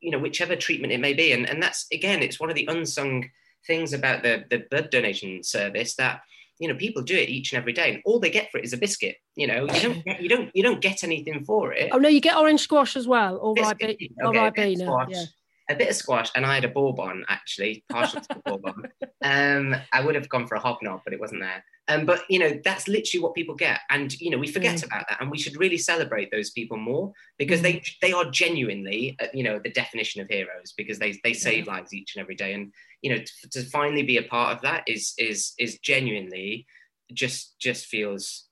you 0.00 0.10
know 0.10 0.18
whichever 0.18 0.56
treatment 0.56 0.92
it 0.92 1.00
may 1.00 1.14
be, 1.14 1.32
and 1.32 1.48
and 1.48 1.62
that's 1.62 1.86
again, 1.92 2.22
it's 2.22 2.40
one 2.40 2.50
of 2.50 2.56
the 2.56 2.66
unsung 2.66 3.28
things 3.66 3.92
about 3.92 4.22
the 4.22 4.44
the 4.50 4.64
blood 4.70 4.90
donation 4.90 5.42
service 5.42 5.94
that 5.96 6.22
you 6.60 6.68
know 6.68 6.74
people 6.74 7.02
do 7.02 7.16
it 7.16 7.28
each 7.28 7.52
and 7.52 7.60
every 7.60 7.72
day 7.72 7.94
and 7.94 8.02
all 8.04 8.20
they 8.20 8.30
get 8.30 8.50
for 8.50 8.58
it 8.58 8.64
is 8.64 8.72
a 8.72 8.76
biscuit 8.76 9.16
you 9.34 9.46
know 9.46 9.66
you 9.72 9.80
don't 9.80 10.04
get, 10.04 10.22
you 10.22 10.28
don't 10.28 10.50
you 10.54 10.62
don't 10.62 10.80
get 10.80 11.02
anything 11.02 11.42
for 11.44 11.72
it 11.72 11.88
oh 11.92 11.98
no 11.98 12.08
you 12.08 12.20
get 12.20 12.36
orange 12.36 12.60
squash 12.60 12.96
as 12.96 13.08
well 13.08 13.36
all 13.38 13.54
right 13.54 13.76
all 14.22 14.32
right 14.32 15.08
yeah 15.10 15.24
a 15.70 15.76
bit 15.76 15.88
of 15.88 15.96
squash, 15.96 16.30
and 16.34 16.44
I 16.44 16.54
had 16.54 16.64
a 16.64 16.68
bourbon 16.68 17.24
actually, 17.28 17.84
partial 17.88 18.20
to 18.20 18.28
the 18.28 18.40
bourbon. 18.44 18.88
Um, 19.22 19.76
I 19.92 20.04
would 20.04 20.16
have 20.16 20.28
gone 20.28 20.46
for 20.46 20.56
a 20.56 20.60
hobnob, 20.60 21.02
but 21.04 21.14
it 21.14 21.20
wasn't 21.20 21.42
there. 21.42 21.64
Um, 21.88 22.04
but 22.04 22.22
you 22.28 22.38
know, 22.38 22.60
that's 22.64 22.88
literally 22.88 23.22
what 23.22 23.34
people 23.34 23.54
get, 23.54 23.80
and 23.88 24.12
you 24.20 24.30
know, 24.30 24.38
we 24.38 24.48
forget 24.48 24.76
mm. 24.76 24.86
about 24.86 25.06
that, 25.08 25.20
and 25.20 25.30
we 25.30 25.38
should 25.38 25.58
really 25.58 25.78
celebrate 25.78 26.30
those 26.30 26.50
people 26.50 26.76
more 26.76 27.12
because 27.38 27.60
mm. 27.60 27.62
they 27.62 27.82
they 28.02 28.12
are 28.12 28.30
genuinely, 28.30 29.16
uh, 29.22 29.26
you 29.32 29.44
know, 29.44 29.60
the 29.62 29.70
definition 29.70 30.20
of 30.20 30.28
heroes 30.28 30.74
because 30.76 30.98
they 30.98 31.18
they 31.22 31.32
save 31.32 31.66
yeah. 31.66 31.72
lives 31.72 31.94
each 31.94 32.16
and 32.16 32.22
every 32.22 32.34
day, 32.34 32.52
and 32.52 32.72
you 33.02 33.14
know, 33.14 33.22
to, 33.22 33.48
to 33.50 33.62
finally 33.70 34.02
be 34.02 34.18
a 34.18 34.22
part 34.22 34.56
of 34.56 34.62
that 34.62 34.82
is 34.88 35.14
is 35.18 35.54
is 35.58 35.78
genuinely 35.78 36.66
just 37.12 37.58
just 37.58 37.86
feels. 37.86 38.46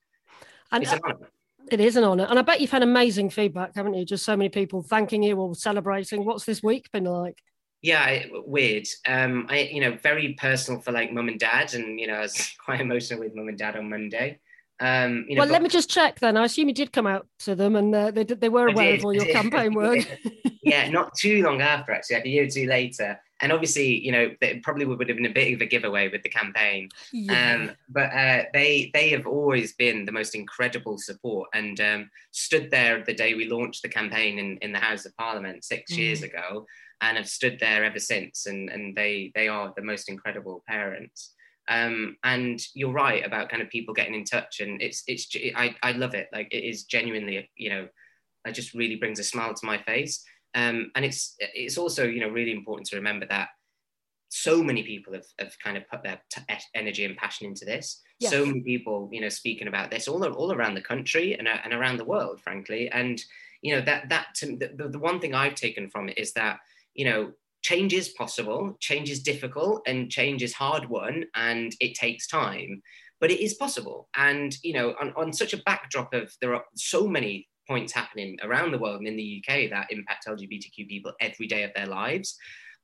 And, 0.70 0.82
it's 0.82 0.92
an 0.92 1.00
honor. 1.04 1.30
It 1.72 1.80
is 1.80 1.96
an 1.96 2.04
honour. 2.04 2.26
And 2.28 2.38
I 2.38 2.42
bet 2.42 2.60
you've 2.60 2.70
had 2.70 2.82
amazing 2.82 3.30
feedback, 3.30 3.74
haven't 3.74 3.94
you? 3.94 4.04
Just 4.04 4.24
so 4.24 4.36
many 4.36 4.48
people 4.48 4.82
thanking 4.82 5.22
you 5.22 5.36
or 5.36 5.54
celebrating. 5.54 6.24
What's 6.24 6.44
this 6.44 6.62
week 6.62 6.90
been 6.92 7.04
like? 7.04 7.38
Yeah, 7.82 8.24
weird. 8.32 8.86
Um, 9.06 9.46
I, 9.48 9.60
you 9.60 9.80
know, 9.80 9.96
very 10.02 10.34
personal 10.34 10.80
for 10.80 10.92
like 10.92 11.12
mum 11.12 11.28
and 11.28 11.38
dad. 11.38 11.74
And, 11.74 12.00
you 12.00 12.06
know, 12.06 12.14
I 12.14 12.20
was 12.20 12.54
quite 12.64 12.80
emotional 12.80 13.20
with 13.20 13.34
mum 13.34 13.48
and 13.48 13.58
dad 13.58 13.76
on 13.76 13.88
Monday. 13.88 14.40
Um, 14.80 15.26
you 15.28 15.34
know, 15.34 15.40
well, 15.40 15.48
but, 15.48 15.52
let 15.52 15.62
me 15.62 15.68
just 15.68 15.90
check 15.90 16.20
then. 16.20 16.36
I 16.36 16.44
assume 16.44 16.68
you 16.68 16.74
did 16.74 16.92
come 16.92 17.06
out 17.06 17.26
to 17.40 17.54
them 17.54 17.76
and 17.76 17.94
uh, 17.94 18.10
they, 18.10 18.24
they 18.24 18.48
were 18.48 18.68
aware 18.68 18.94
of 18.94 19.04
all 19.04 19.12
your 19.12 19.26
campaign 19.32 19.74
work. 19.74 20.06
yeah, 20.62 20.88
not 20.88 21.14
too 21.16 21.42
long 21.42 21.60
after, 21.60 21.92
actually, 21.92 22.16
like 22.16 22.26
a 22.26 22.28
year 22.28 22.44
or 22.44 22.48
two 22.48 22.66
later 22.66 23.18
and 23.40 23.52
obviously, 23.52 24.04
you 24.04 24.10
know, 24.10 24.30
it 24.40 24.62
probably 24.62 24.84
would 24.84 25.08
have 25.08 25.16
been 25.16 25.26
a 25.26 25.32
bit 25.32 25.54
of 25.54 25.60
a 25.60 25.66
giveaway 25.66 26.08
with 26.08 26.22
the 26.22 26.28
campaign. 26.28 26.88
Yeah. 27.12 27.54
Um, 27.54 27.70
but 27.88 28.12
uh, 28.12 28.44
they 28.52 28.90
they 28.92 29.10
have 29.10 29.26
always 29.26 29.74
been 29.74 30.04
the 30.04 30.12
most 30.12 30.34
incredible 30.34 30.98
support 30.98 31.48
and 31.54 31.80
um, 31.80 32.10
stood 32.32 32.70
there 32.70 33.04
the 33.04 33.14
day 33.14 33.34
we 33.34 33.48
launched 33.48 33.82
the 33.82 33.88
campaign 33.88 34.38
in, 34.38 34.58
in 34.58 34.72
the 34.72 34.78
House 34.78 35.06
of 35.06 35.16
Parliament 35.16 35.64
six 35.64 35.92
mm. 35.92 35.98
years 35.98 36.22
ago, 36.22 36.66
and 37.00 37.16
have 37.16 37.28
stood 37.28 37.58
there 37.60 37.84
ever 37.84 38.00
since. 38.00 38.46
And 38.46 38.70
and 38.70 38.96
they 38.96 39.30
they 39.34 39.48
are 39.48 39.72
the 39.76 39.84
most 39.84 40.08
incredible 40.08 40.64
parents. 40.66 41.34
Um, 41.68 42.16
and 42.24 42.60
you're 42.74 42.92
right 42.92 43.24
about 43.24 43.50
kind 43.50 43.62
of 43.62 43.68
people 43.68 43.94
getting 43.94 44.14
in 44.14 44.24
touch, 44.24 44.60
and 44.60 44.82
it's 44.82 45.04
it's 45.06 45.28
I 45.54 45.76
I 45.82 45.92
love 45.92 46.14
it. 46.14 46.28
Like 46.32 46.48
it 46.50 46.64
is 46.64 46.84
genuinely, 46.84 47.48
you 47.56 47.70
know, 47.70 47.88
it 48.46 48.52
just 48.52 48.74
really 48.74 48.96
brings 48.96 49.20
a 49.20 49.24
smile 49.24 49.54
to 49.54 49.66
my 49.66 49.78
face. 49.78 50.24
Um, 50.54 50.90
and 50.94 51.04
it's 51.04 51.36
it's 51.38 51.78
also 51.78 52.06
you 52.06 52.20
know 52.20 52.28
really 52.28 52.52
important 52.52 52.88
to 52.88 52.96
remember 52.96 53.26
that 53.26 53.48
so 54.30 54.62
many 54.62 54.82
people 54.82 55.14
have, 55.14 55.26
have 55.38 55.58
kind 55.58 55.76
of 55.76 55.88
put 55.88 56.02
their 56.02 56.20
t- 56.30 56.42
energy 56.74 57.04
and 57.04 57.16
passion 57.16 57.46
into 57.46 57.64
this. 57.64 58.02
Yes. 58.18 58.30
So 58.30 58.44
many 58.44 58.60
people, 58.60 59.08
you 59.12 59.20
know, 59.20 59.28
speaking 59.28 59.68
about 59.68 59.90
this 59.90 60.08
all, 60.08 60.24
all 60.24 60.52
around 60.52 60.74
the 60.74 60.82
country 60.82 61.34
and, 61.38 61.48
and 61.48 61.72
around 61.72 61.96
the 61.96 62.04
world, 62.04 62.40
frankly. 62.40 62.90
And, 62.90 63.22
you 63.62 63.74
know, 63.74 63.80
that, 63.82 64.08
that 64.10 64.26
to, 64.36 64.56
the, 64.56 64.88
the 64.88 64.98
one 64.98 65.20
thing 65.20 65.34
I've 65.34 65.54
taken 65.54 65.88
from 65.88 66.08
it 66.08 66.18
is 66.18 66.32
that, 66.34 66.58
you 66.94 67.04
know, 67.04 67.32
change 67.62 67.92
is 67.92 68.10
possible, 68.10 68.76
change 68.80 69.10
is 69.10 69.22
difficult, 69.22 69.82
and 69.86 70.10
change 70.10 70.42
is 70.42 70.52
hard 70.52 70.88
won, 70.88 71.24
and 71.34 71.74
it 71.80 71.94
takes 71.94 72.26
time, 72.26 72.82
but 73.20 73.30
it 73.30 73.40
is 73.40 73.54
possible. 73.54 74.08
And, 74.14 74.56
you 74.62 74.74
know, 74.74 74.94
on, 75.00 75.12
on 75.16 75.32
such 75.32 75.54
a 75.54 75.62
backdrop 75.64 76.12
of 76.12 76.32
there 76.40 76.54
are 76.54 76.64
so 76.76 77.08
many 77.08 77.47
points 77.68 77.92
happening 77.92 78.36
around 78.42 78.72
the 78.72 78.78
world 78.78 78.98
and 78.98 79.08
in 79.08 79.16
the 79.16 79.42
UK 79.42 79.70
that 79.70 79.90
impact 79.90 80.26
LGBTQ 80.26 80.88
people 80.88 81.12
every 81.20 81.46
day 81.46 81.62
of 81.62 81.72
their 81.74 81.86
lives. 81.86 82.36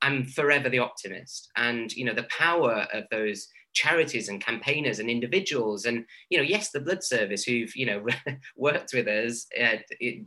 I'm 0.02 0.24
forever 0.24 0.68
the 0.68 0.80
optimist. 0.80 1.50
And, 1.56 1.92
you 1.92 2.04
know, 2.04 2.14
the 2.14 2.28
power 2.30 2.86
of 2.92 3.04
those 3.10 3.48
charities 3.74 4.28
and 4.28 4.40
campaigners 4.40 5.00
and 5.00 5.10
individuals 5.10 5.84
and 5.84 6.04
you 6.30 6.38
know 6.38 6.44
yes 6.44 6.70
the 6.70 6.80
blood 6.80 7.02
service 7.02 7.42
who've 7.42 7.74
you 7.74 7.84
know 7.84 8.06
worked 8.56 8.92
with 8.94 9.08
us 9.08 9.46
uh, 9.60 9.76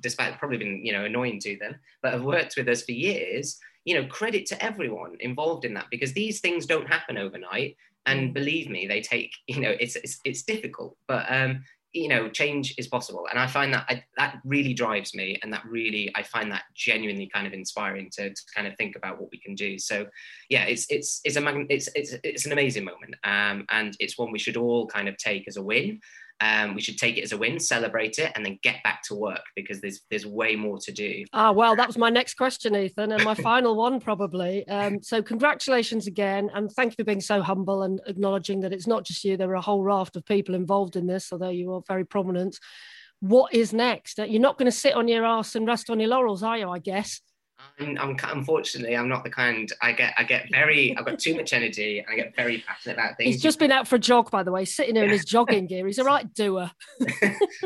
despite 0.02 0.38
probably 0.38 0.58
been 0.58 0.86
you 0.86 0.91
know 0.91 1.06
annoying 1.06 1.39
to 1.39 1.58
them 1.58 1.76
but 2.04 2.12
have 2.12 2.24
worked 2.24 2.56
with 2.58 2.67
us 2.67 2.84
for 2.84 2.91
years 2.91 3.58
you 3.86 3.96
know 3.96 4.06
credit 4.08 4.46
to 4.46 4.62
everyone 4.63 5.15
involved 5.22 5.63
in 5.63 5.74
that 5.74 5.88
because 5.89 6.12
these 6.12 6.41
things 6.41 6.65
don't 6.65 6.89
happen 6.89 7.17
overnight 7.17 7.76
and 8.06 8.30
mm. 8.30 8.34
believe 8.34 8.70
me 8.70 8.86
they 8.86 9.02
take 9.02 9.32
you 9.48 9.62
know 9.62 9.74
it's 9.80 9.96
it's, 9.96 10.20
it's 10.26 10.43
difficult 10.43 10.98
but 11.08 11.26
um 11.30 11.63
you 11.93 12.08
know 12.08 12.30
change 12.30 12.76
is 12.78 12.88
possible. 12.88 13.28
And 13.30 13.39
i 13.39 13.47
find 13.47 13.73
that 13.73 13.86
I, 13.89 14.04
that 14.17 14.39
really 14.43 14.73
drives 14.73 15.13
me 15.13 15.39
and 15.41 15.52
that 15.54 15.63
really 15.65 16.12
i 16.15 16.23
find 16.23 16.52
that 16.52 16.63
genuinely 16.76 17.30
kind 17.34 17.47
of 17.47 17.54
inspiring 17.54 18.10
to, 18.13 18.30
to 18.30 18.41
kind 18.56 18.67
of 18.67 18.76
think 18.76 18.95
about 18.95 19.19
what 19.19 19.30
we 19.32 19.39
can 19.39 19.56
do. 19.56 19.78
So 19.80 20.06
yeah 20.50 20.65
it's 20.65 20.86
it's 20.89 21.21
it's 21.23 21.38
a 21.38 21.65
it's 21.69 21.89
it's, 21.95 22.15
it's 22.23 22.45
an 22.45 22.52
amazing 22.52 22.86
moment. 22.86 23.15
Um, 23.23 23.65
and 23.69 23.95
it's 24.00 24.17
one 24.17 24.32
we 24.32 24.39
should 24.39 24.58
all 24.58 24.88
kind 24.88 25.08
of 25.08 25.17
take 25.17 25.47
as 25.47 25.58
a 25.58 25.63
win 25.63 26.00
um, 26.39 26.76
we 26.76 26.82
should 26.82 26.97
take 26.97 27.17
it 27.17 27.23
as 27.23 27.32
a 27.32 27.38
win, 27.38 27.60
celebrate 27.60 28.19
it, 28.19 28.32
and 28.36 28.45
then 28.45 28.60
get 28.62 28.84
back 28.84 29.02
to 29.04 29.15
work 29.15 29.41
because 29.56 29.82
there's 29.82 30.02
there's 30.10 30.26
way 30.26 30.56
more 30.56 30.78
to 30.80 30.91
do. 30.91 31.26
Ah, 31.34 31.52
well, 31.52 31.76
that 31.76 31.88
was 31.88 31.97
my 31.97 32.10
next 32.10 32.36
question, 32.36 32.76
Ethan, 32.76 33.12
and 33.12 33.23
my 33.23 33.34
final 33.34 33.76
one 33.76 34.00
probably. 34.00 34.67
Um, 34.67 35.02
so 35.02 35.21
congratulations 35.21 36.06
again, 36.06 36.50
and 36.54 36.71
thank 36.71 36.91
you 36.91 36.95
for 36.95 37.06
being 37.06 37.21
so 37.21 37.41
humble 37.41 37.84
and 37.84 38.00
acknowledging 38.06 38.62
that 38.62 38.73
it's 38.73 38.88
not 38.88 39.04
just 39.04 39.23
you. 39.23 39.38
There 39.38 39.50
are 39.50 39.56
a 39.56 39.62
whole 39.62 39.84
raft 39.84 40.15
of 40.15 40.26
people 40.26 40.54
involved 40.54 40.95
in 40.95 41.08
this, 41.08 41.32
although 41.32 41.50
you 41.50 41.73
are 41.73 41.82
very 41.88 42.06
prominent. 42.06 42.60
What 43.19 43.54
is 43.54 43.73
next? 43.73 44.19
You're 44.19 44.39
not 44.39 44.60
going 44.60 44.69
to 44.69 44.78
sit 44.78 44.93
on 44.93 45.08
your 45.08 45.26
ass 45.26 45.56
and 45.56 45.65
rest 45.65 45.89
on 45.89 46.00
your 46.00 46.10
laurels, 46.10 46.43
are 46.43 46.58
you? 46.58 46.69
I 46.69 46.80
guess. 46.80 47.19
I'm, 47.80 47.98
I'm 47.98 48.17
unfortunately 48.32 48.96
I'm 48.96 49.10
not 49.10 49.24
the 49.24 49.30
kind 49.30 49.72
I 49.82 49.91
get 49.91 50.13
I 50.17 50.24
get 50.24 50.50
very 50.52 50.96
I've 50.98 51.06
got 51.06 51.20
too 51.20 51.36
much 51.36 51.54
energy 51.54 52.00
and 52.00 52.08
I 52.10 52.15
get 52.15 52.36
very 52.36 52.60
passionate 52.60 52.96
about 52.96 53.17
things. 53.17 53.36
He's 53.36 53.41
just 53.41 53.60
been 53.60 53.72
out 53.72 53.88
for 53.88 53.96
a 53.96 54.00
jog, 54.00 54.32
by 54.32 54.43
the 54.43 54.52
way, 54.52 54.65
sitting 54.65 54.96
there 54.96 55.06
in 55.06 55.10
his 55.10 55.26
jogging 55.26 55.67
gear. 55.67 55.86
He's 55.86 55.98
a 55.98 56.04
right 56.04 56.32
doer. 56.34 56.72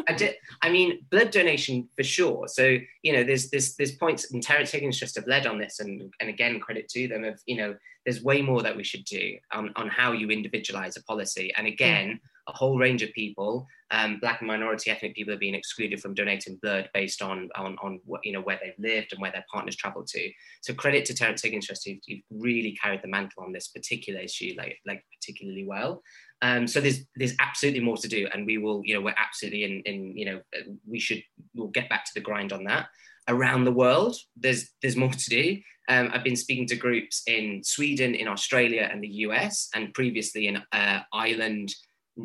I, 0.08 0.13
did, 0.15 0.36
I 0.62 0.69
mean, 0.69 1.06
blood 1.10 1.32
donation 1.32 1.89
for 1.95 2.04
sure. 2.04 2.47
So 2.47 2.77
you 3.04 3.13
know, 3.13 3.23
there's 3.23 3.49
there's 3.49 3.75
there's 3.75 3.93
points, 3.93 4.32
and 4.32 4.41
Terence 4.41 4.71
Higgins 4.71 4.97
Trust 4.97 5.15
have 5.15 5.27
led 5.27 5.47
on 5.47 5.60
this, 5.60 5.80
and 5.80 6.13
and 6.19 6.30
again, 6.30 6.60
credit 6.60 6.88
to 6.89 7.08
them 7.08 7.23
of 7.23 7.39
you 7.45 7.58
know, 7.58 7.75
there's 8.06 8.23
way 8.23 8.41
more 8.41 8.62
that 8.62 8.75
we 8.75 8.84
should 8.84 9.06
do 9.06 9.38
on 9.51 9.71
on 9.75 9.88
how 9.88 10.12
you 10.12 10.30
individualize 10.30 10.97
a 10.97 11.04
policy, 11.04 11.54
and 11.58 11.67
again, 11.67 12.19
a 12.47 12.51
whole 12.51 12.77
range 12.77 13.01
of 13.04 13.12
people 13.13 13.67
um, 13.91 14.19
black 14.19 14.39
and 14.39 14.47
minority 14.47 14.89
ethnic 14.89 15.13
people 15.15 15.34
are 15.34 15.38
being 15.38 15.54
excluded 15.54 16.01
from 16.01 16.13
donating 16.13 16.58
blood 16.62 16.89
based 16.93 17.21
on 17.21 17.49
on 17.56 17.77
on 17.84 17.99
what 18.06 18.25
you 18.25 18.32
know 18.32 18.41
where 18.41 18.60
they've 18.62 18.73
lived 18.80 19.12
and 19.12 19.21
where 19.21 19.32
their 19.32 19.45
partners 19.51 19.75
travelled 19.75 20.08
to. 20.08 20.32
So 20.62 20.73
credit 20.73 21.06
to 21.06 21.13
Terence 21.13 21.43
Higgins 21.43 21.67
Trust, 21.67 21.86
who 21.86 21.95
have 22.10 22.19
really 22.32 22.77
carried 22.82 23.01
the 23.01 23.10
mantle 23.10 23.43
on 23.43 23.51
this 23.51 23.67
particular 23.67 24.21
issue 24.21 24.54
like 24.58 24.80
like 24.88 25.04
particularly 25.19 25.65
well. 25.67 26.01
Um, 26.41 26.67
so 26.67 26.80
there's 26.80 27.01
there's 27.17 27.36
absolutely 27.39 27.82
more 27.82 27.97
to 27.97 28.08
do, 28.08 28.27
and 28.34 28.45
we 28.45 28.58
will 28.58 28.82
you 28.86 28.93
know 28.93 29.01
we're 29.01 29.15
absolutely 29.17 29.65
in 29.65 29.82
in 29.82 30.17
you 30.17 30.25
know 30.25 30.41
we 30.88 30.99
should 30.99 31.21
we'll 31.54 31.67
get 31.67 31.89
back 31.89 32.06
to 32.06 32.12
the 32.15 32.21
grind 32.21 32.54
on 32.54 32.63
that. 32.63 32.88
Around 33.27 33.65
the 33.65 33.71
world, 33.71 34.15
there's 34.38 34.69
there's 34.82 34.95
more 34.95 35.12
to 35.12 35.30
do. 35.30 35.58
Um, 35.89 36.10
I've 36.13 36.23
been 36.23 36.38
speaking 36.38 36.67
to 36.67 36.75
groups 36.75 37.23
in 37.27 37.62
Sweden, 37.63 38.15
in 38.15 38.27
Australia, 38.30 38.88
and 38.89 39.04
the 39.04 39.10
US, 39.25 39.69
and 39.75 39.93
previously 39.93 40.47
in 40.47 40.62
uh, 40.71 41.01
Ireland, 41.12 41.75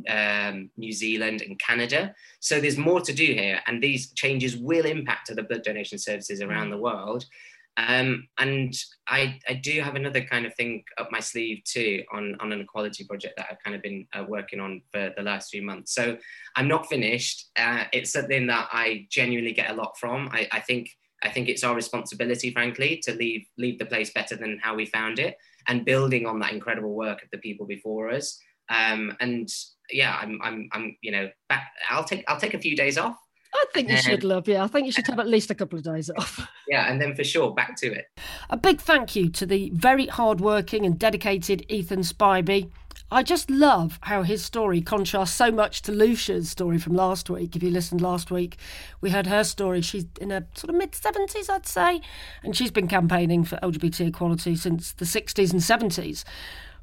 um, 0.09 0.70
New 0.77 0.92
Zealand 0.92 1.42
and 1.42 1.59
Canada. 1.59 2.14
So 2.40 2.61
there's 2.61 2.79
more 2.79 3.01
to 3.01 3.12
do 3.12 3.27
here, 3.27 3.61
and 3.66 3.83
these 3.83 4.12
changes 4.12 4.57
will 4.57 4.87
impact 4.87 5.31
other 5.31 5.42
blood 5.42 5.62
donation 5.62 5.99
services 5.99 6.40
around 6.40 6.70
the 6.70 6.79
world. 6.79 7.25
Um, 7.79 8.27
and 8.38 8.75
I, 9.07 9.38
I 9.46 9.55
do 9.55 9.83
have 9.83 9.96
another 9.96 10.22
kind 10.22 10.46
of 10.46 10.55
thing 10.55 10.83
up 10.96 11.12
my 11.12 11.20
sleeve 11.20 11.62
too 11.64 12.05
on, 12.11 12.35
on 12.40 12.53
an 12.53 12.62
equality 12.62 13.05
project 13.05 13.35
that 13.37 13.49
I've 13.51 13.62
kind 13.62 13.77
of 13.77 13.83
been 13.83 14.07
uh, 14.14 14.25
working 14.27 14.61
on 14.61 14.81
for 14.92 15.12
the 15.14 15.22
last 15.22 15.51
few 15.51 15.62
months. 15.62 15.94
So 15.94 16.16
I'm 16.57 16.68
not 16.68 16.88
finished. 16.88 17.51
Uh, 17.55 17.85
it's 17.92 18.12
something 18.12 18.46
that 18.46 18.68
I 18.72 19.07
genuinely 19.11 19.53
get 19.53 19.70
a 19.70 19.75
lot 19.75 19.99
from. 19.99 20.29
I, 20.33 20.49
I 20.53 20.61
think 20.61 20.90
I 21.22 21.31
think 21.31 21.49
it's 21.49 21.64
our 21.64 21.75
responsibility, 21.75 22.51
frankly, 22.51 22.99
to 23.05 23.14
leave 23.14 23.46
leave 23.59 23.79
the 23.79 23.87
place 23.87 24.11
better 24.11 24.37
than 24.37 24.61
how 24.62 24.75
we 24.75 24.87
found 24.87 25.18
it, 25.18 25.37
and 25.66 25.85
building 25.85 26.27
on 26.27 26.38
that 26.40 26.53
incredible 26.53 26.94
work 26.94 27.22
of 27.22 27.31
the 27.31 27.38
people 27.38 27.66
before 27.66 28.11
us. 28.11 28.38
Um, 28.68 29.16
and 29.20 29.49
yeah, 29.90 30.16
I'm, 30.20 30.40
I'm, 30.42 30.68
I'm, 30.72 30.96
you 31.03 31.12
know, 31.12 31.31
back. 31.49 31.72
I'll 31.90 32.05
take, 32.05 32.25
I'll 32.29 32.40
take 32.40 32.55
a 32.55 32.59
few 32.59 32.77
days 32.77 32.99
off. 32.99 33.16
I 33.55 33.64
think 33.72 33.88
you 33.88 33.96
should, 33.96 34.25
love. 34.25 34.49
Yeah, 34.49 34.64
I 34.64 34.66
think 34.66 34.87
you 34.87 34.92
should 34.92 35.07
have 35.07 35.18
at 35.18 35.29
least 35.29 35.51
a 35.51 35.55
couple 35.55 35.79
of 35.79 35.85
days 35.85 36.11
off. 36.11 36.46
Yeah, 36.68 36.90
and 36.90 37.01
then 37.01 37.14
for 37.14 37.22
sure, 37.22 37.55
back 37.55 37.77
to 37.77 37.92
it. 37.92 38.07
A 38.51 38.57
big 38.57 38.81
thank 38.81 39.14
you 39.14 39.29
to 39.31 39.46
the 39.46 39.70
very 39.72 40.07
hardworking 40.07 40.85
and 40.85 40.99
dedicated 40.99 41.64
Ethan 41.68 42.01
Spivey. 42.01 42.72
I 43.09 43.22
just 43.22 43.49
love 43.51 44.01
how 44.03 44.25
his 44.25 44.44
story 44.44 44.81
contrasts 44.81 45.33
so 45.33 45.53
much 45.53 45.83
to 45.83 45.92
Lucia's 45.92 46.51
story 46.51 46.79
from 46.79 46.96
last 46.96 47.31
week. 47.31 47.55
If 47.55 47.62
you 47.62 47.70
listened 47.70 48.01
last 48.01 48.33
week, 48.33 48.59
we 49.01 49.11
heard 49.11 49.29
her 49.29 49.44
story. 49.44 49.81
She's 49.81 50.07
in 50.20 50.31
her 50.31 50.44
sort 50.57 50.70
of 50.70 50.75
mid 50.75 50.90
70s, 50.90 51.49
I'd 51.49 51.66
say, 51.66 52.01
and 52.42 52.57
she's 52.57 52.72
been 52.72 52.88
campaigning 52.88 53.44
for 53.44 53.59
LGBT 53.62 54.09
equality 54.09 54.57
since 54.57 54.92
the 54.92 55.05
60s 55.05 55.53
and 55.53 55.61
70s. 55.61 56.25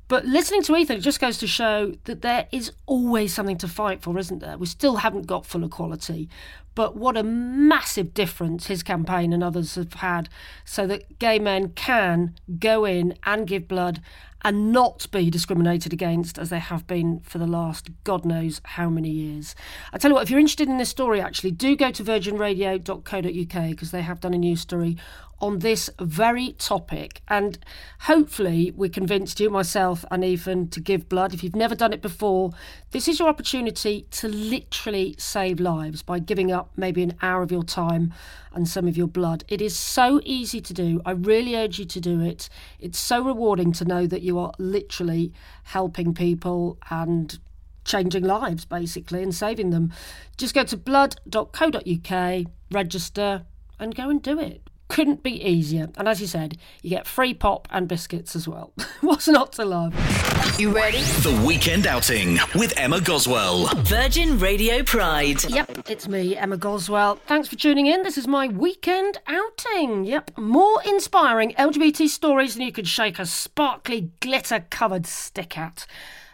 But 0.08 0.26
listening 0.26 0.64
to 0.64 0.76
Ethan, 0.76 1.02
just 1.02 1.20
goes 1.20 1.38
to 1.40 1.48
show 1.48 1.94
that 2.04 2.22
there 2.22 2.48
is 2.52 2.72
always 2.86 3.34
something 3.34 3.58
to 3.60 3.68
fight 3.68 4.02
for, 4.02 4.18
isn't 4.18 4.40
there? 4.40 4.58
We 4.58 4.66
still 4.66 4.98
haven't 4.98 5.28
got 5.28 5.46
full 5.46 5.64
equality. 5.64 6.30
But 6.76 6.96
what 6.96 7.16
a 7.16 7.24
massive 7.24 8.14
difference 8.14 8.68
his 8.68 8.84
campaign 8.84 9.32
and 9.32 9.44
others 9.44 9.76
have 9.76 9.94
had 9.94 10.28
so 10.66 10.88
that 10.88 11.20
gay 11.20 11.40
men 11.40 11.70
can 11.70 12.36
go 12.60 12.86
in 12.86 13.16
and 13.24 13.48
give 13.48 13.68
blood 13.68 14.02
and 14.44 14.72
not 14.72 15.10
be 15.12 15.30
discriminated 15.30 15.94
against 15.94 16.38
as 16.38 16.50
they 16.50 16.60
have 16.60 16.86
been 16.88 17.20
for 17.22 17.38
the 17.38 17.48
last 17.48 17.90
God 18.04 18.26
knows 18.26 18.62
how 18.64 18.90
many 18.90 19.10
years. 19.10 19.56
I 19.94 19.98
tell 19.98 20.12
you 20.12 20.16
what, 20.16 20.24
if 20.24 20.30
you're 20.30 20.40
interested 20.40 20.68
in 20.68 20.78
this 20.78 20.90
story, 20.90 21.22
actually, 21.22 21.52
do 21.52 21.76
go 21.76 21.92
to 21.92 22.04
virginradio.co.uk 22.04 23.70
because 23.70 23.92
they 23.92 24.02
have 24.02 24.20
done 24.20 24.34
a 24.34 24.38
news 24.38 24.62
story 24.62 24.98
on 25.44 25.60
this 25.60 25.90
very 26.00 26.54
topic. 26.54 27.22
And 27.28 27.60
hopefully, 28.02 28.72
we 28.76 28.88
convinced 28.88 29.42
you, 29.42 29.50
myself 29.50 30.06
and 30.10 30.24
Ethan, 30.24 30.70
to 30.70 30.80
give 30.80 31.10
blood. 31.10 31.34
If 31.34 31.44
you've 31.44 31.56
never 31.56 31.76
done 31.76 31.92
it 31.92 32.02
before, 32.02 32.52
this 32.92 33.10
is 33.10 33.20
your 33.20 33.28
opportunity 33.28 34.08
to 34.12 34.30
literally 34.30 35.16
save 35.18 35.60
lives 35.60 36.02
by 36.02 36.20
giving 36.20 36.52
up 36.52 36.72
maybe 36.78 37.04
an 37.04 37.18
hour 37.22 37.44
of 37.44 37.52
your 37.52 37.64
time 37.64 38.14
and 38.54 38.70
some 38.70 38.88
of 38.88 38.96
your 38.96 39.08
blood. 39.08 39.44
It 39.50 39.62
is 39.62 39.76
so 39.76 40.22
easy 40.24 40.62
to 40.62 40.74
do. 40.74 41.02
I 41.06 41.12
really 41.12 41.56
urge 41.58 41.78
you 41.78 41.86
to 41.86 42.00
do 42.00 42.22
it. 42.22 42.48
It's 42.80 43.00
so 43.00 43.22
rewarding 43.22 43.74
to 43.74 43.86
know 43.86 44.08
that 44.08 44.22
you 44.22 44.33
are 44.40 44.54
literally 44.58 45.34
helping 45.64 46.14
people 46.14 46.78
and 46.90 47.40
changing 47.86 48.24
lives 48.24 48.66
basically 48.66 49.22
and 49.22 49.36
saving 49.36 49.72
them. 49.72 49.92
Just 50.38 50.54
go 50.54 50.64
to 50.64 50.78
blood.co.uk, 50.78 52.46
register, 52.72 53.46
and 53.80 53.96
go 53.96 54.10
and 54.10 54.22
do 54.22 54.40
it 54.40 54.70
couldn't 54.88 55.24
be 55.24 55.44
easier. 55.44 55.90
And 55.98 56.08
as 56.08 56.22
you 56.22 56.28
said, 56.28 56.58
you 56.82 56.90
get 56.90 57.08
free 57.08 57.34
pop 57.34 57.68
and 57.72 57.88
biscuits 57.88 58.36
as 58.36 58.48
well. 58.48 58.74
What's 59.02 59.28
not 59.28 59.54
to 59.54 59.66
love? 59.66 59.94
You 60.60 60.70
ready? 60.70 61.02
The 61.02 61.44
Weekend 61.46 61.88
Outing 61.88 62.38
with 62.54 62.74
Emma 62.78 63.02
Goswell. 63.02 63.66
Virgin 63.84 64.38
Radio 64.38 64.84
Pride. 64.84 65.44
Yep, 65.46 65.90
it's 65.90 66.08
me, 66.08 66.36
Emma 66.38 66.58
Goswell. 66.58 67.16
Thanks 67.26 67.48
for 67.48 67.56
tuning 67.56 67.88
in. 67.88 68.04
This 68.04 68.18
is 68.18 68.28
my 68.28 68.48
weekend 68.48 69.18
outing. 69.28 70.06
Yep, 70.06 70.38
more 70.38 70.82
inspiring 70.86 71.54
LGBT 71.54 72.08
stories 72.08 72.54
than 72.54 72.64
you 72.64 72.72
could 72.72 72.88
shake 72.88 73.18
a 73.20 73.26
sparkly, 73.26 74.12
glitter 74.20 74.66
covered 74.70 75.08
stick 75.08 75.58
at. 75.58 75.88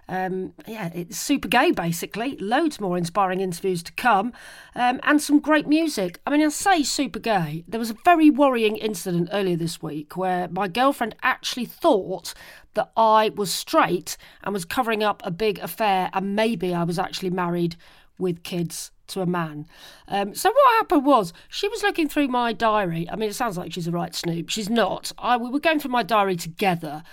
Um, 0.10 0.54
yeah, 0.66 0.90
it's 0.94 1.18
super 1.18 1.48
gay 1.48 1.72
basically. 1.72 2.36
Loads 2.38 2.82
more 2.82 2.98
inspiring 2.98 3.42
interviews 3.42 3.84
to 3.84 3.94
come, 3.94 4.34
um, 4.76 5.00
and 5.04 5.22
some 5.22 5.40
great 5.40 5.68
music. 5.68 6.20
I 6.26 6.32
mean, 6.32 6.42
I 6.42 6.50
say 6.50 6.82
super 6.82 7.20
gay. 7.20 7.64
There 7.68 7.80
was 7.80 7.92
a 7.92 7.98
very 8.04 8.32
worrying 8.32 8.76
incident 8.76 9.30
earlier 9.32 9.56
this 9.56 9.82
week 9.84 10.18
where 10.18 10.48
my 10.50 10.68
girlfriend 10.68 11.16
actually 11.22 11.66
thought 11.66 12.34
that 12.74 12.92
I 12.98 13.30
was 13.30 13.54
straight 13.54 14.18
and 14.44 14.52
was 14.52 14.66
covering 14.66 15.04
up 15.04 15.22
a 15.24 15.32
big 15.32 15.60
affair, 15.60 16.10
and 16.14 16.36
maybe 16.36 16.74
I 16.74 16.84
was 16.84 16.98
actually 16.98 17.30
married 17.30 17.76
with 18.18 18.44
kids 18.44 18.92
to 19.10 19.22
a 19.22 19.26
man. 19.26 19.68
Um, 20.08 20.34
so 20.34 20.50
what 20.50 20.78
happened 20.78 21.06
was 21.06 21.34
she 21.50 21.68
was 21.68 21.84
looking 21.84 22.08
through 22.10 22.28
my 22.28 22.54
diary. 22.54 23.08
I 23.10 23.16
mean, 23.16 23.30
it 23.30 23.36
sounds 23.36 23.58
like 23.58 23.74
she's 23.74 23.88
a 23.88 23.92
right 23.92 24.16
snoop. 24.16 24.50
She's 24.50 24.70
not. 24.70 25.12
I 25.18 25.38
we 25.38 25.50
were 25.50 25.60
going 25.60 25.80
through 25.80 25.92
my 25.92 26.04
diary 26.04 26.36
together, 26.36 27.04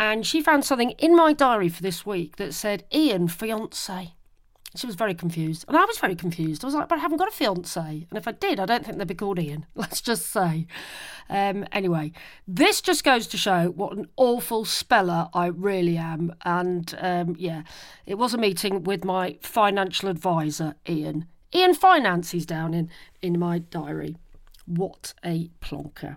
and 0.00 0.26
she 0.26 0.40
found 0.40 0.64
something 0.64 0.92
in 0.92 1.14
my 1.14 1.34
diary 1.34 1.68
for 1.68 1.82
this 1.82 2.06
week 2.06 2.36
that 2.36 2.54
said 2.54 2.84
Ian 2.90 3.28
fiance. 3.28 4.14
She 4.74 4.86
was 4.86 4.94
very 4.94 5.14
confused, 5.14 5.66
and 5.68 5.76
I 5.76 5.84
was 5.84 5.98
very 5.98 6.14
confused. 6.14 6.64
I 6.64 6.68
was 6.68 6.74
like, 6.74 6.88
"But 6.88 6.98
I 6.98 7.02
haven't 7.02 7.18
got 7.18 7.28
a 7.28 7.32
fiance, 7.32 8.06
and 8.08 8.16
if 8.16 8.26
I 8.26 8.32
did, 8.32 8.58
I 8.58 8.64
don't 8.64 8.86
think 8.86 8.96
they'd 8.96 9.06
be 9.06 9.14
called 9.14 9.38
Ian." 9.38 9.66
Let's 9.74 10.00
just 10.00 10.28
say. 10.28 10.66
Um, 11.28 11.66
anyway, 11.70 12.12
this 12.48 12.80
just 12.80 13.04
goes 13.04 13.26
to 13.26 13.36
show 13.36 13.72
what 13.76 13.92
an 13.92 14.06
awful 14.16 14.64
speller 14.64 15.28
I 15.34 15.46
really 15.46 15.98
am. 15.98 16.34
And 16.46 16.96
um, 16.98 17.36
yeah, 17.38 17.64
it 18.06 18.14
was 18.14 18.32
a 18.32 18.38
meeting 18.38 18.84
with 18.84 19.04
my 19.04 19.36
financial 19.42 20.08
advisor, 20.08 20.76
Ian. 20.88 21.26
Ian 21.54 21.74
Finance, 21.74 22.30
he's 22.30 22.46
down 22.46 22.72
in 22.72 22.88
in 23.20 23.38
my 23.38 23.58
diary. 23.58 24.16
What 24.64 25.12
a 25.22 25.50
plonker. 25.60 26.16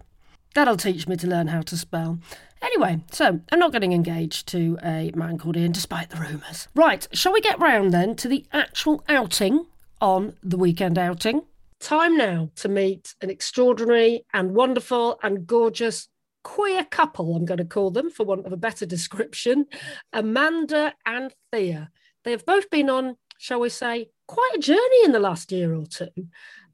That'll 0.53 0.77
teach 0.77 1.07
me 1.07 1.15
to 1.17 1.27
learn 1.27 1.47
how 1.47 1.61
to 1.61 1.77
spell. 1.77 2.19
Anyway, 2.61 3.01
so 3.11 3.39
I'm 3.51 3.59
not 3.59 3.71
getting 3.71 3.91
engaged 3.91 4.47
to 4.49 4.77
a 4.83 5.11
man 5.15 5.37
called 5.37 5.57
Ian, 5.57 5.71
despite 5.71 6.09
the 6.09 6.17
rumours. 6.17 6.67
Right, 6.75 7.07
shall 7.11 7.33
we 7.33 7.41
get 7.41 7.59
round 7.59 7.93
then 7.93 8.15
to 8.17 8.27
the 8.27 8.45
actual 8.53 9.03
outing 9.09 9.65
on 9.99 10.35
the 10.43 10.57
weekend 10.57 10.97
outing? 10.97 11.43
Time 11.79 12.15
now 12.15 12.49
to 12.55 12.69
meet 12.69 13.15
an 13.21 13.29
extraordinary 13.29 14.25
and 14.33 14.55
wonderful 14.55 15.19
and 15.23 15.45
gorgeous 15.45 16.07
queer 16.43 16.85
couple, 16.85 17.35
I'm 17.35 17.45
going 17.45 17.57
to 17.57 17.65
call 17.65 17.89
them 17.89 18.09
for 18.09 18.25
want 18.25 18.45
of 18.45 18.53
a 18.53 18.57
better 18.57 18.85
description 18.85 19.65
Amanda 20.11 20.93
and 21.05 21.33
Thea. 21.51 21.89
They 22.23 22.31
have 22.31 22.45
both 22.45 22.69
been 22.69 22.89
on, 22.89 23.17
shall 23.37 23.59
we 23.59 23.69
say, 23.69 24.09
quite 24.27 24.51
a 24.55 24.59
journey 24.59 25.03
in 25.03 25.11
the 25.11 25.19
last 25.19 25.51
year 25.51 25.73
or 25.73 25.85
two. 25.85 26.09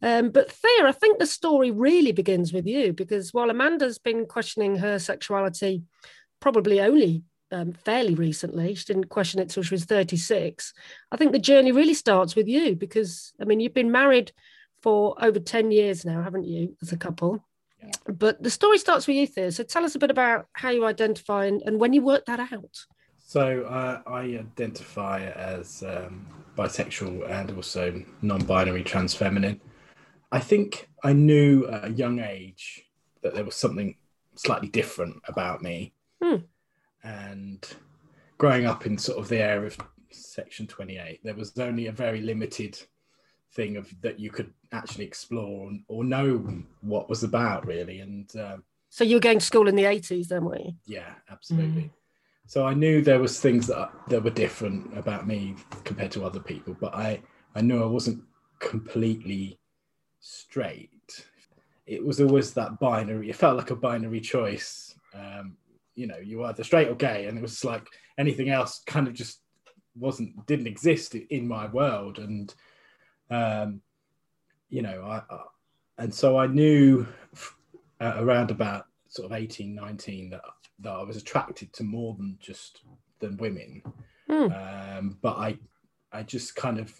Um, 0.01 0.29
but 0.29 0.51
Thea, 0.51 0.87
I 0.87 0.91
think 0.91 1.19
the 1.19 1.25
story 1.25 1.71
really 1.71 2.11
begins 2.11 2.53
with 2.53 2.65
you 2.65 2.93
because 2.93 3.33
while 3.33 3.49
Amanda's 3.49 3.97
been 3.97 4.25
questioning 4.25 4.77
her 4.77 4.97
sexuality 4.97 5.83
probably 6.39 6.79
only 6.79 7.23
um, 7.51 7.73
fairly 7.73 8.15
recently, 8.15 8.75
she 8.75 8.85
didn't 8.85 9.09
question 9.09 9.39
it 9.39 9.49
till 9.49 9.63
she 9.63 9.73
was 9.73 9.85
36. 9.85 10.73
I 11.11 11.17
think 11.17 11.31
the 11.31 11.39
journey 11.39 11.71
really 11.71 11.93
starts 11.93 12.35
with 12.35 12.47
you 12.47 12.75
because, 12.75 13.33
I 13.41 13.45
mean, 13.45 13.59
you've 13.59 13.73
been 13.73 13.91
married 13.91 14.31
for 14.81 15.15
over 15.23 15.39
10 15.39 15.71
years 15.71 16.05
now, 16.05 16.21
haven't 16.21 16.45
you, 16.45 16.77
as 16.81 16.91
a 16.91 16.97
couple? 16.97 17.43
Yeah. 17.81 17.91
But 18.07 18.41
the 18.41 18.49
story 18.49 18.77
starts 18.77 19.07
with 19.07 19.17
you, 19.17 19.27
Thea. 19.27 19.51
So 19.51 19.63
tell 19.63 19.83
us 19.83 19.95
a 19.95 19.99
bit 19.99 20.11
about 20.11 20.47
how 20.53 20.69
you 20.69 20.85
identify 20.85 21.45
and, 21.45 21.61
and 21.63 21.79
when 21.79 21.93
you 21.93 22.01
worked 22.01 22.27
that 22.27 22.39
out. 22.39 22.77
So 23.17 23.63
uh, 23.63 24.01
I 24.09 24.21
identify 24.21 25.25
as 25.25 25.83
um, 25.83 26.25
bisexual 26.57 27.29
and 27.29 27.51
also 27.51 28.03
non-binary 28.21 28.83
trans 28.83 29.13
feminine. 29.13 29.61
I 30.31 30.39
think 30.39 30.89
I 31.03 31.13
knew 31.13 31.67
at 31.67 31.85
a 31.85 31.91
young 31.91 32.19
age 32.19 32.85
that 33.21 33.33
there 33.33 33.43
was 33.43 33.55
something 33.55 33.95
slightly 34.35 34.69
different 34.69 35.21
about 35.27 35.61
me. 35.61 35.93
Hmm. 36.21 36.35
And 37.03 37.65
growing 38.37 38.65
up 38.65 38.85
in 38.85 38.97
sort 38.97 39.17
of 39.17 39.27
the 39.27 39.41
area 39.41 39.67
of 39.67 39.77
Section 40.11 40.67
28, 40.67 41.21
there 41.23 41.35
was 41.35 41.57
only 41.57 41.87
a 41.87 41.91
very 41.91 42.21
limited 42.21 42.79
thing 43.53 43.77
of 43.77 43.91
that 44.01 44.19
you 44.19 44.29
could 44.29 44.53
actually 44.71 45.05
explore 45.05 45.71
or 45.87 46.03
know 46.03 46.63
what 46.81 47.09
was 47.09 47.23
about 47.23 47.65
really. 47.65 47.99
And 47.99 48.29
um, 48.35 48.63
So 48.89 49.03
you 49.03 49.15
were 49.15 49.21
going 49.21 49.39
to 49.39 49.45
school 49.45 49.67
in 49.67 49.75
the 49.75 49.83
80s 49.83 50.27
then, 50.27 50.45
were 50.45 50.59
you? 50.59 50.73
yeah, 50.85 51.13
absolutely. 51.29 51.91
So 52.45 52.65
I 52.65 52.73
knew 52.73 53.01
there 53.03 53.19
was 53.19 53.39
things 53.39 53.67
that 53.67 53.91
that 54.07 54.23
were 54.23 54.31
different 54.31 54.97
about 54.97 55.27
me 55.27 55.55
compared 55.83 56.11
to 56.13 56.25
other 56.25 56.39
people, 56.39 56.75
but 56.79 56.95
I 56.95 57.21
I 57.53 57.61
knew 57.61 57.83
I 57.83 57.85
wasn't 57.85 58.23
completely 58.57 59.58
straight. 60.19 61.25
It 61.85 62.05
was 62.05 62.21
always 62.21 62.53
that 62.53 62.79
binary. 62.79 63.29
It 63.29 63.35
felt 63.35 63.57
like 63.57 63.71
a 63.71 63.75
binary 63.75 64.21
choice. 64.21 64.95
Um, 65.13 65.57
you 65.95 66.07
know, 66.07 66.17
you 66.17 66.39
were 66.39 66.45
either 66.45 66.63
straight 66.63 66.87
or 66.87 66.95
gay, 66.95 67.25
and 67.25 67.37
it 67.37 67.41
was 67.41 67.65
like 67.65 67.87
anything 68.17 68.49
else 68.49 68.81
kind 68.85 69.07
of 69.07 69.13
just 69.13 69.41
wasn't 69.95 70.45
didn't 70.45 70.67
exist 70.67 71.15
in 71.15 71.47
my 71.47 71.67
world. 71.67 72.19
And 72.19 72.53
um, 73.29 73.81
you 74.69 74.81
know, 74.81 75.03
I, 75.03 75.21
I 75.33 75.39
and 75.97 76.13
so 76.13 76.37
I 76.37 76.47
knew 76.47 77.07
uh, 77.99 78.13
around 78.17 78.51
about 78.51 78.85
sort 79.09 79.25
of 79.25 79.37
18, 79.37 79.75
19 79.75 80.29
that 80.29 80.41
that 80.79 80.91
I 80.91 81.03
was 81.03 81.17
attracted 81.17 81.73
to 81.73 81.83
more 81.83 82.15
than 82.15 82.37
just 82.39 82.81
than 83.19 83.37
women. 83.37 83.81
Hmm. 84.29 84.51
Um, 84.51 85.17
but 85.21 85.37
I 85.37 85.57
I 86.11 86.23
just 86.23 86.55
kind 86.55 86.79
of 86.79 86.93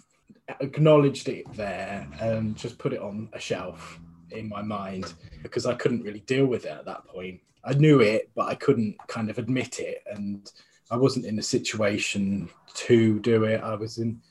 acknowledged 0.59 1.29
it 1.29 1.51
there 1.53 2.07
and 2.19 2.55
just 2.55 2.77
put 2.77 2.93
it 2.93 2.99
on 2.99 3.29
a 3.33 3.39
shelf 3.39 3.99
in 4.31 4.47
my 4.49 4.62
mind 4.62 5.13
because 5.43 5.65
I 5.65 5.73
couldn't 5.73 6.03
really 6.03 6.21
deal 6.21 6.45
with 6.45 6.65
it 6.65 6.71
at 6.71 6.85
that 6.85 7.05
point. 7.07 7.41
I 7.63 7.73
knew 7.73 7.99
it, 7.99 8.29
but 8.35 8.47
I 8.47 8.55
couldn't 8.55 8.95
kind 9.07 9.29
of 9.29 9.38
admit 9.38 9.79
it, 9.79 10.03
and 10.12 10.49
I 10.89 10.95
wasn't 10.95 11.25
in 11.25 11.38
a 11.39 11.43
situation 11.43 12.49
to 12.75 13.19
do 13.19 13.43
it. 13.43 13.62
I 13.62 13.75
was 13.75 13.97
in 13.97 14.21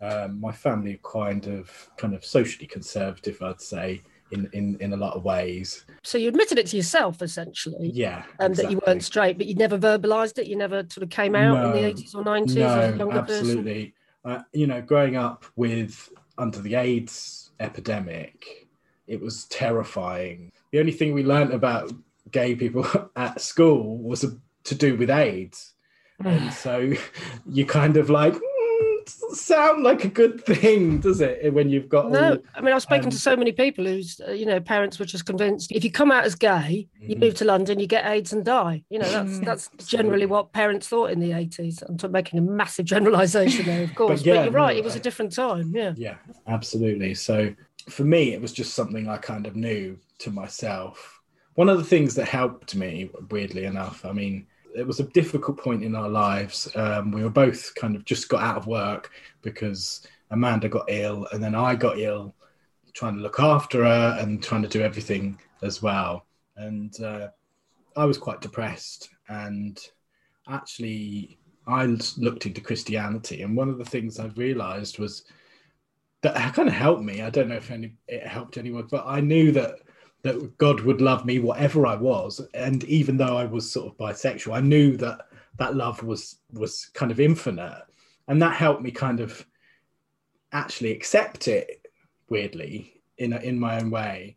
um, 0.00 0.40
my 0.40 0.50
family, 0.50 0.98
kind 1.04 1.46
of 1.46 1.90
kind 1.96 2.14
of 2.14 2.24
socially 2.24 2.66
conservative, 2.66 3.40
I'd 3.40 3.60
say, 3.60 4.02
in 4.32 4.48
in 4.52 4.76
in 4.80 4.92
a 4.94 4.96
lot 4.96 5.14
of 5.14 5.24
ways. 5.24 5.84
So 6.02 6.18
you 6.18 6.28
admitted 6.28 6.58
it 6.58 6.66
to 6.68 6.76
yourself, 6.76 7.22
essentially, 7.22 7.90
Yeah, 7.94 8.24
um, 8.40 8.52
that 8.54 8.70
you 8.70 8.80
weren't 8.84 9.04
straight, 9.04 9.38
but 9.38 9.46
you 9.46 9.54
never 9.54 9.78
verbalised 9.78 10.38
it. 10.38 10.48
You 10.48 10.56
never 10.56 10.84
sort 10.90 11.04
of 11.04 11.10
came 11.10 11.36
out 11.36 11.64
in 11.66 11.82
the 11.82 11.88
80s 11.88 12.14
or 12.16 12.24
90s 12.24 12.56
as 12.56 12.94
a 12.94 12.96
no, 12.96 12.96
younger 12.96 13.22
person. 13.22 13.92
Uh, 14.24 14.42
you 14.52 14.66
know, 14.66 14.80
growing 14.80 15.16
up 15.16 15.44
with 15.56 16.10
under 16.38 16.60
the 16.60 16.74
AIDS 16.76 17.50
epidemic, 17.60 18.68
it 19.06 19.20
was 19.20 19.44
terrifying. 19.46 20.52
The 20.70 20.80
only 20.80 20.92
thing 20.92 21.12
we 21.12 21.24
learnt 21.24 21.52
about 21.52 21.92
gay 22.30 22.54
people 22.54 22.86
at 23.16 23.40
school 23.40 23.98
was 23.98 24.24
a, 24.24 24.36
to 24.64 24.74
do 24.74 24.96
with 24.96 25.10
AIDS, 25.10 25.74
and 26.24 26.52
so 26.64 26.92
you 27.46 27.66
kind 27.66 27.96
of 27.96 28.10
like 28.10 28.34
"Mm, 28.34 28.40
doesn't 28.40 28.51
sound 29.32 29.82
like 29.82 30.04
a 30.04 30.08
good 30.08 30.44
thing, 30.44 31.00
does 31.00 31.20
it? 31.20 31.52
When 31.52 31.70
you've 31.70 31.88
got 31.88 32.06
No, 32.08 32.36
all, 32.36 32.42
I 32.54 32.60
mean, 32.60 32.74
I've 32.74 32.82
spoken 32.82 33.06
um, 33.06 33.10
to 33.10 33.18
so 33.18 33.36
many 33.36 33.52
people 33.52 33.84
whose, 33.84 34.20
uh, 34.26 34.32
you 34.32 34.44
know, 34.44 34.60
parents 34.60 34.98
were 34.98 35.04
just 35.04 35.24
convinced 35.24 35.70
if 35.70 35.84
you 35.84 35.90
come 35.90 36.10
out 36.10 36.24
as 36.24 36.34
gay, 36.34 36.88
you 37.06 37.16
Mhm. 37.16 37.20
move 37.20 37.34
to 37.34 37.44
London, 37.44 37.78
you 37.78 37.86
get 37.86 38.06
AIDS 38.06 38.32
and 38.32 38.44
die. 38.44 38.82
You 38.90 38.98
know, 38.98 39.10
that's 39.12 39.38
that's 39.40 39.70
generally 39.84 40.26
what 40.26 40.52
parents 40.52 40.88
thought 40.88 41.10
in 41.10 41.20
the 41.20 41.32
80s. 41.32 41.82
I'm 41.82 41.96
making 42.10 42.38
a 42.40 42.42
massive 42.42 42.86
generalisation 42.86 43.66
there, 43.66 43.82
of 43.84 43.94
course, 43.94 44.24
but, 44.24 44.26
yeah, 44.26 44.42
you're 44.42 44.52
right, 44.52 44.76
no, 44.76 44.76
it 44.76 44.84
was 44.84 44.96
a 44.96 45.00
I- 45.00 45.00
different 45.00 45.32
time. 45.32 45.72
Yeah. 45.74 45.94
Yeah, 45.94 46.16
absolutely. 46.46 47.14
So 47.14 47.54
for 47.88 48.04
me, 48.04 48.32
it 48.32 48.40
was 48.40 48.52
just 48.52 48.74
something 48.74 49.08
I 49.08 49.18
kind 49.18 49.46
of 49.46 49.56
knew 49.56 49.98
to 50.20 50.30
myself. 50.30 51.20
One 51.54 51.68
of 51.68 51.78
the 51.78 51.84
things 51.84 52.14
that 52.14 52.28
helped 52.28 52.74
me, 52.74 53.10
weirdly 53.30 53.64
enough, 53.64 54.04
I 54.04 54.12
mean, 54.12 54.46
it 54.74 54.86
was 54.86 55.00
a 55.00 55.04
difficult 55.04 55.58
point 55.58 55.82
in 55.82 55.94
our 55.94 56.08
lives. 56.08 56.68
Um, 56.74 57.10
we 57.10 57.22
were 57.22 57.30
both 57.30 57.74
kind 57.74 57.96
of 57.96 58.04
just 58.04 58.28
got 58.28 58.42
out 58.42 58.56
of 58.56 58.66
work 58.66 59.10
because 59.42 60.06
Amanda 60.30 60.68
got 60.68 60.86
ill, 60.88 61.26
and 61.32 61.42
then 61.42 61.54
I 61.54 61.74
got 61.74 61.98
ill, 61.98 62.34
trying 62.94 63.16
to 63.16 63.22
look 63.22 63.40
after 63.40 63.84
her 63.84 64.16
and 64.20 64.42
trying 64.42 64.62
to 64.62 64.68
do 64.68 64.82
everything 64.82 65.38
as 65.62 65.82
well. 65.82 66.26
And 66.56 66.98
uh, 67.02 67.28
I 67.96 68.04
was 68.04 68.18
quite 68.18 68.40
depressed. 68.40 69.10
And 69.28 69.78
actually, 70.48 71.38
I 71.66 71.84
looked 72.16 72.46
into 72.46 72.60
Christianity, 72.60 73.42
and 73.42 73.56
one 73.56 73.68
of 73.68 73.78
the 73.78 73.84
things 73.84 74.18
I 74.18 74.26
realized 74.36 74.98
was 74.98 75.24
that 76.22 76.54
kind 76.54 76.68
of 76.68 76.74
helped 76.74 77.02
me. 77.02 77.20
I 77.20 77.30
don't 77.30 77.48
know 77.48 77.56
if 77.56 77.70
any, 77.70 77.94
it 78.08 78.26
helped 78.26 78.56
anyone, 78.56 78.86
but 78.90 79.04
I 79.06 79.20
knew 79.20 79.52
that 79.52 79.80
that 80.22 80.56
God 80.58 80.80
would 80.80 81.00
love 81.00 81.24
me 81.24 81.38
whatever 81.38 81.86
I 81.86 81.96
was, 81.96 82.40
and 82.54 82.84
even 82.84 83.16
though 83.16 83.36
I 83.36 83.44
was 83.44 83.70
sort 83.70 83.92
of 83.92 83.98
bisexual, 83.98 84.54
I 84.54 84.60
knew 84.60 84.96
that 84.98 85.26
that 85.58 85.76
love 85.76 86.02
was 86.02 86.36
was 86.52 86.86
kind 86.94 87.10
of 87.10 87.20
infinite, 87.20 87.82
and 88.28 88.40
that 88.40 88.56
helped 88.56 88.82
me 88.82 88.90
kind 88.90 89.20
of 89.20 89.44
actually 90.52 90.92
accept 90.92 91.48
it. 91.48 91.86
Weirdly, 92.28 93.02
in 93.18 93.32
in 93.32 93.58
my 93.58 93.80
own 93.80 93.90
way, 93.90 94.36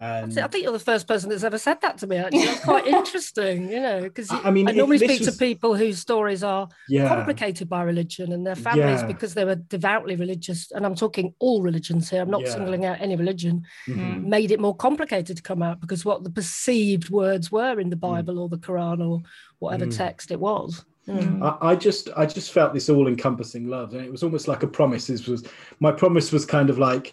and 0.00 0.32
So 0.34 0.42
I 0.42 0.48
think 0.48 0.64
you're 0.64 0.72
the 0.72 0.78
first 0.78 1.06
person 1.06 1.30
that's 1.30 1.44
ever 1.44 1.56
said 1.58 1.80
that 1.82 1.98
to 1.98 2.06
me. 2.06 2.16
Actually, 2.16 2.44
that's 2.46 2.64
quite 2.64 2.86
interesting. 2.98 3.70
You 3.70 3.80
know, 3.80 4.00
because 4.02 4.30
I- 4.30 4.42
I 4.44 4.50
mean, 4.50 4.68
I 4.68 4.72
normally 4.72 4.98
speak 4.98 5.20
was- 5.20 5.32
to 5.32 5.38
people 5.38 5.74
whose 5.76 5.98
stories 5.98 6.42
are 6.42 6.68
yeah, 6.88 7.08
complicated 7.08 7.68
by 7.68 7.82
religion 7.82 8.32
and 8.32 8.46
their 8.46 8.56
families 8.56 9.00
Yeah. 9.00 9.06
because 9.06 9.34
they 9.34 9.44
were 9.44 9.54
devoutly 9.56 10.16
religious. 10.16 10.70
And 10.72 10.84
I'm 10.84 10.94
talking 10.94 11.32
all 11.38 11.62
religions 11.62 12.10
here. 12.10 12.22
I'm 12.22 12.30
not 12.30 12.42
Yeah. 12.42 12.50
singling 12.52 12.84
out 12.84 13.00
any 13.00 13.16
religion. 13.16 13.62
mhm. 13.86 14.24
Made 14.24 14.50
it 14.50 14.60
more 14.60 14.74
complicated 14.74 15.36
to 15.36 15.42
come 15.42 15.62
out 15.62 15.80
because 15.80 16.04
what 16.04 16.24
the 16.24 16.30
perceived 16.30 17.10
words 17.10 17.50
were 17.52 17.76
Mm. 17.76 17.82
in 17.82 17.90
the 17.90 17.96
Bible 17.96 18.38
or 18.38 18.48
the 18.48 18.58
Quran 18.58 19.06
or 19.08 19.22
whatever 19.60 19.86
text 19.86 20.30
it 20.30 20.40
was. 20.40 20.84
I, 21.06 21.56
I 21.60 21.76
just 21.76 22.08
I 22.16 22.24
just 22.24 22.50
felt 22.50 22.72
this 22.72 22.88
all 22.88 23.08
encompassing 23.08 23.68
love, 23.68 23.92
and 23.92 24.02
it 24.04 24.10
was 24.10 24.22
almost 24.22 24.48
like 24.48 24.62
a 24.62 24.66
promise. 24.66 25.06
This 25.06 25.26
was 25.26 25.44
my 25.78 25.92
promise 25.92 26.32
was 26.32 26.46
kind 26.46 26.70
of 26.70 26.78
like, 26.78 27.12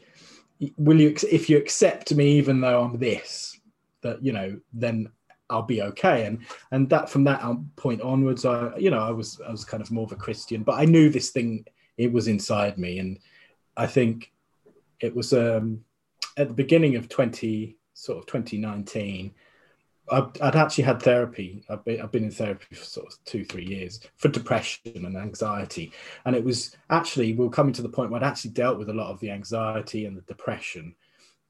will 0.77 0.99
you 0.99 1.15
if 1.31 1.49
you 1.49 1.57
accept 1.57 2.13
me 2.13 2.37
even 2.37 2.61
though 2.61 2.83
I'm 2.83 2.97
this, 2.97 3.59
that 4.01 4.23
you 4.23 4.31
know 4.31 4.59
then 4.73 5.09
I'll 5.51 5.61
be 5.61 5.81
okay. 5.81 6.25
And 6.25 6.39
and 6.71 6.89
that 6.89 7.09
from 7.09 7.23
that 7.25 7.43
um, 7.43 7.69
point 7.75 8.01
onwards, 8.01 8.45
I 8.45 8.75
you 8.77 8.89
know 8.89 9.01
I 9.01 9.11
was 9.11 9.39
I 9.45 9.51
was 9.51 9.65
kind 9.65 9.81
of 9.81 9.91
more 9.91 10.05
of 10.05 10.11
a 10.11 10.15
Christian, 10.15 10.63
but 10.63 10.79
I 10.79 10.85
knew 10.85 11.09
this 11.09 11.29
thing 11.29 11.65
it 11.97 12.11
was 12.11 12.27
inside 12.27 12.77
me, 12.77 12.99
and 12.99 13.19
I 13.77 13.85
think 13.85 14.31
it 14.99 15.15
was 15.15 15.33
um 15.33 15.83
at 16.37 16.47
the 16.47 16.53
beginning 16.53 16.95
of 16.95 17.09
20 17.09 17.75
sort 17.93 18.17
of 18.17 18.25
2019 18.25 19.33
I'd, 20.11 20.55
actually 20.55 20.83
had 20.83 21.01
therapy. 21.01 21.63
I've 21.69 21.83
been, 21.85 22.01
I've 22.01 22.11
been 22.11 22.25
in 22.25 22.31
therapy 22.31 22.75
for 22.75 22.83
sort 22.83 23.07
of 23.07 23.23
two, 23.25 23.45
three 23.45 23.65
years 23.65 24.01
for 24.17 24.27
depression 24.27 25.05
and 25.05 25.17
anxiety. 25.17 25.93
And 26.25 26.35
it 26.35 26.43
was 26.43 26.75
actually, 26.89 27.33
we 27.33 27.45
were 27.45 27.51
coming 27.51 27.73
to 27.73 27.81
the 27.81 27.89
point 27.89 28.11
where 28.11 28.21
I'd 28.21 28.27
actually 28.27 28.51
dealt 28.51 28.77
with 28.77 28.89
a 28.89 28.93
lot 28.93 29.11
of 29.11 29.19
the 29.19 29.31
anxiety 29.31 30.05
and 30.05 30.17
the 30.17 30.21
depression. 30.21 30.95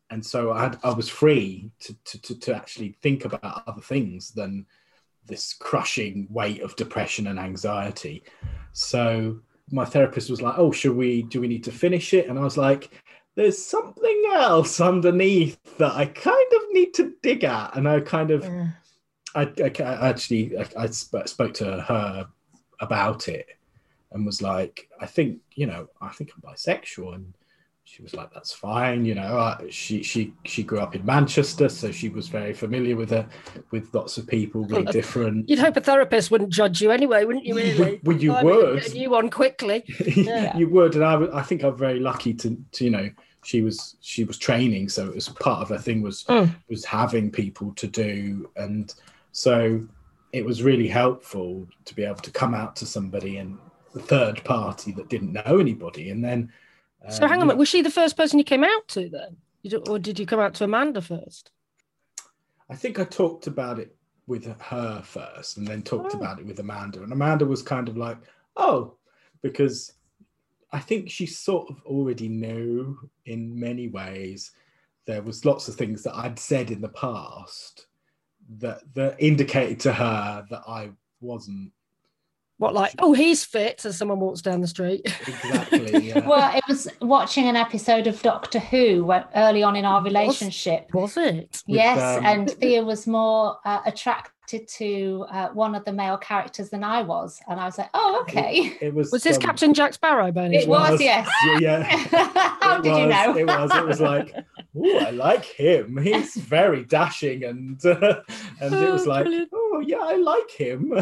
And 0.09 0.25
so 0.25 0.51
I, 0.51 0.63
had, 0.63 0.79
I 0.83 0.93
was 0.93 1.09
free 1.09 1.71
to, 1.79 1.95
to, 2.03 2.21
to, 2.21 2.39
to 2.39 2.55
actually 2.55 2.97
think 3.01 3.25
about 3.25 3.63
other 3.67 3.81
things 3.81 4.31
than 4.31 4.65
this 5.25 5.53
crushing 5.53 6.27
weight 6.29 6.61
of 6.61 6.75
depression 6.75 7.27
and 7.27 7.39
anxiety. 7.39 8.23
So 8.73 9.39
my 9.71 9.85
therapist 9.85 10.29
was 10.29 10.41
like, 10.41 10.55
"Oh, 10.57 10.71
should 10.71 10.95
we? 10.95 11.23
Do 11.23 11.39
we 11.39 11.47
need 11.47 11.63
to 11.65 11.71
finish 11.71 12.13
it?" 12.13 12.27
And 12.27 12.37
I 12.37 12.43
was 12.43 12.57
like, 12.57 12.91
"There's 13.35 13.63
something 13.63 14.23
else 14.31 14.79
underneath 14.81 15.57
that 15.77 15.93
I 15.93 16.05
kind 16.05 16.53
of 16.53 16.61
need 16.71 16.93
to 16.95 17.13
dig 17.21 17.43
at." 17.43 17.75
And 17.75 17.87
I 17.87 17.99
kind 18.01 18.31
of, 18.31 18.43
Yeah. 18.43 18.69
I, 19.35 19.41
I, 19.41 19.71
I 19.83 20.09
actually, 20.09 20.57
I, 20.57 20.65
I 20.77 20.85
sp- 20.91 21.27
spoke 21.27 21.53
to 21.55 21.81
her 21.81 22.27
about 22.79 23.27
it 23.27 23.47
and 24.11 24.25
was 24.25 24.41
like, 24.41 24.89
"I 24.99 25.05
think, 25.05 25.39
you 25.53 25.67
know, 25.67 25.87
I 26.01 26.09
think 26.09 26.31
I'm 26.35 26.41
bisexual." 26.41 27.15
And 27.15 27.33
she 27.91 28.01
was 28.01 28.13
like, 28.15 28.33
"That's 28.33 28.53
fine." 28.53 29.03
You 29.03 29.15
know, 29.15 29.37
uh, 29.37 29.57
she 29.69 30.01
she 30.01 30.33
she 30.45 30.63
grew 30.63 30.79
up 30.79 30.95
in 30.95 31.05
Manchester, 31.05 31.67
so 31.67 31.91
she 31.91 32.07
was 32.07 32.29
very 32.29 32.53
familiar 32.53 32.95
with 32.95 33.09
her, 33.09 33.27
with 33.71 33.93
lots 33.93 34.17
of 34.17 34.25
people 34.27 34.63
being 34.65 34.85
Well, 34.85 34.93
different. 34.93 35.49
You'd 35.49 35.59
hope 35.59 35.75
a 35.75 35.81
therapist 35.81 36.31
wouldn't 36.31 36.51
judge 36.51 36.81
you 36.81 36.91
anyway, 36.91 37.25
wouldn't 37.25 37.43
you? 37.45 37.55
Really? 37.55 37.77
would- 37.77 38.03
well, 38.07 38.17
you 38.17 38.33
I 38.33 38.43
would. 38.43 38.81
get 38.83 38.91
a 38.91 38.97
new 38.97 39.09
one 39.09 39.29
quickly. 39.29 39.83
Yeah. 40.15 40.55
you 40.57 40.69
would, 40.69 40.95
and 40.95 41.03
I, 41.03 41.39
I 41.39 41.41
think 41.41 41.63
I'm 41.63 41.75
very 41.77 41.99
lucky 41.99 42.33
to, 42.35 42.57
to, 42.73 42.83
you 42.85 42.91
know, 42.91 43.09
she 43.43 43.61
was 43.61 43.97
she 43.99 44.23
was 44.23 44.37
training, 44.37 44.87
so 44.89 45.07
it 45.09 45.15
was 45.15 45.27
part 45.29 45.61
of 45.61 45.69
her 45.69 45.77
thing 45.77 46.01
was 46.01 46.23
Mm. 46.25 46.55
was 46.69 46.85
having 46.85 47.29
people 47.29 47.73
to 47.75 47.87
do, 47.87 48.49
and 48.55 48.93
so 49.33 49.81
it 50.31 50.45
was 50.45 50.63
really 50.63 50.87
helpful 50.87 51.67
to 51.83 51.93
be 51.93 52.03
able 52.05 52.15
to 52.29 52.31
come 52.31 52.53
out 52.53 52.75
to 52.77 52.85
somebody 52.85 53.37
and 53.37 53.57
the 53.93 53.99
third 53.99 54.41
party 54.45 54.93
that 54.93 55.09
didn't 55.09 55.33
know 55.33 55.57
anybody, 55.59 56.09
and 56.11 56.23
then. 56.23 56.49
So 57.09 57.23
um, 57.23 57.29
hang 57.29 57.41
on, 57.41 57.47
know, 57.47 57.55
was 57.55 57.67
she 57.69 57.81
the 57.81 57.89
first 57.89 58.15
person 58.15 58.37
you 58.37 58.45
came 58.45 58.63
out 58.63 58.87
to 58.89 59.09
then? 59.09 59.37
Or 59.87 59.99
did 59.99 60.19
you 60.19 60.25
come 60.25 60.39
out 60.39 60.53
to 60.55 60.63
Amanda 60.65 61.01
first? 61.01 61.51
I 62.69 62.75
think 62.75 62.99
I 62.99 63.03
talked 63.03 63.47
about 63.47 63.79
it 63.79 63.95
with 64.27 64.45
her 64.61 65.01
first 65.01 65.57
and 65.57 65.67
then 65.67 65.81
talked 65.81 66.15
Oh. 66.15 66.17
about 66.17 66.39
it 66.39 66.45
with 66.45 66.59
Amanda. 66.59 67.03
And 67.03 67.11
Amanda 67.11 67.45
was 67.45 67.61
kind 67.61 67.89
of 67.89 67.97
like, 67.97 68.17
oh, 68.55 68.95
because 69.41 69.93
I 70.71 70.79
think 70.79 71.09
she 71.09 71.25
sort 71.25 71.69
of 71.69 71.81
already 71.85 72.29
knew 72.29 72.97
in 73.25 73.59
many 73.59 73.87
ways 73.87 74.51
there 75.05 75.21
was 75.21 75.43
lots 75.43 75.67
of 75.67 75.75
things 75.75 76.03
that 76.03 76.15
I'd 76.15 76.39
said 76.39 76.71
in 76.71 76.81
the 76.81 76.89
past 76.89 77.87
that 78.57 78.81
that 78.93 79.15
indicated 79.19 79.79
to 79.81 79.93
her 79.93 80.45
that 80.49 80.63
I 80.67 80.91
wasn't 81.19 81.71
What, 82.61 82.75
like, 82.75 82.93
oh, 82.99 83.13
he's 83.13 83.43
fit 83.43 83.83
as 83.85 83.97
someone 83.97 84.19
walks 84.19 84.39
down 84.41 84.61
the 84.61 84.67
street? 84.67 85.01
exactly. 85.27 85.81
Yeah. 86.11 86.27
Well, 86.27 86.55
it 86.55 86.63
was 86.67 86.87
watching 87.01 87.47
an 87.47 87.55
episode 87.55 88.05
of 88.05 88.21
Doctor 88.21 88.59
Who 88.59 89.03
when, 89.05 89.23
early 89.35 89.63
on 89.63 89.75
in 89.75 89.83
our 89.83 90.03
relationship. 90.03 90.93
Was 90.93 91.17
it? 91.17 91.63
With, 91.67 91.75
yes, 91.77 92.19
um, 92.19 92.25
and 92.25 92.51
Thea 92.51 92.83
was 92.83 93.07
more 93.07 93.57
uh, 93.65 93.79
attracted 93.85 94.31
to 94.59 95.25
uh, 95.29 95.49
one 95.49 95.75
of 95.75 95.83
the 95.85 95.91
male 95.93 96.17
characters 96.17 96.69
than 96.69 96.83
I 96.83 97.01
was, 97.01 97.39
and 97.47 97.59
I 97.59 97.65
was 97.65 97.77
like, 97.77 97.89
"Oh, 97.93 98.19
okay." 98.21 98.77
It 98.81 98.93
was. 98.93 99.11
Was 99.11 99.23
this 99.23 99.37
um, 99.37 99.41
Captain 99.41 99.73
Jack 99.73 99.93
Sparrow, 99.93 100.31
by 100.31 100.45
any 100.45 100.57
It 100.57 100.59
chance? 100.65 100.67
was, 100.69 101.01
yes. 101.01 101.27
Yeah. 101.59 101.59
yeah. 101.59 101.83
How 102.61 102.77
It 102.77 102.83
did 102.83 102.95
you 102.97 103.07
was, 103.07 103.09
know? 103.09 103.37
It 103.37 103.47
was. 103.47 103.71
It 103.75 103.85
was 103.85 104.01
like, 104.01 104.35
oh, 104.77 104.97
I 104.99 105.09
like 105.11 105.45
him. 105.45 105.97
He's 105.97 106.35
very 106.35 106.83
dashing, 106.85 107.43
and 107.43 107.83
uh, 107.85 108.21
and 108.61 108.73
it 108.75 108.91
was 108.91 109.05
Oh, 109.07 109.09
like, 109.09 109.23
brilliant. 109.23 109.49
oh 109.53 109.83
yeah, 109.85 109.97
I 110.01 110.15
like 110.15 110.51
him. 110.51 110.93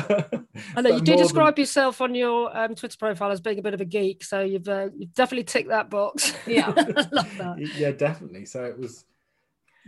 I 0.76 0.82
know 0.82 0.96
you 0.96 1.02
do 1.02 1.14
more 1.14 1.24
describe 1.24 1.60
yourself 1.60 2.02
on 2.02 2.16
your 2.16 2.56
um, 2.58 2.76
Twitter 2.76 2.98
profile 2.98 3.32
as 3.32 3.42
being 3.42 3.60
a 3.60 3.62
bit 3.62 3.74
of 3.74 3.82
a 3.82 3.86
geek, 3.86 4.24
so 4.24 4.42
you've 4.42 4.68
uh, 4.68 4.90
you've 4.98 5.14
definitely 5.14 5.44
ticked 5.46 5.70
that 5.70 5.90
box. 5.90 6.34
Yeah. 6.48 6.74
I 6.76 6.82
love 7.12 7.38
that. 7.38 7.56
yeah, 7.78 7.92
definitely. 7.92 8.46
So 8.46 8.64
it 8.64 8.78
was, 8.78 9.06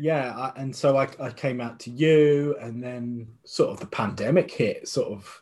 yeah, 0.01 0.35
I, 0.37 0.59
and 0.61 0.75
so 0.75 0.97
I, 0.97 1.07
I 1.19 1.29
came 1.29 1.61
out 1.61 1.79
to 1.81 1.91
you, 1.91 2.55
and 2.59 2.83
then 2.83 3.27
sort 3.45 3.69
of 3.71 3.79
the 3.79 3.85
pandemic 3.87 4.49
hit. 4.51 4.87
Sort 4.87 5.11
of 5.11 5.41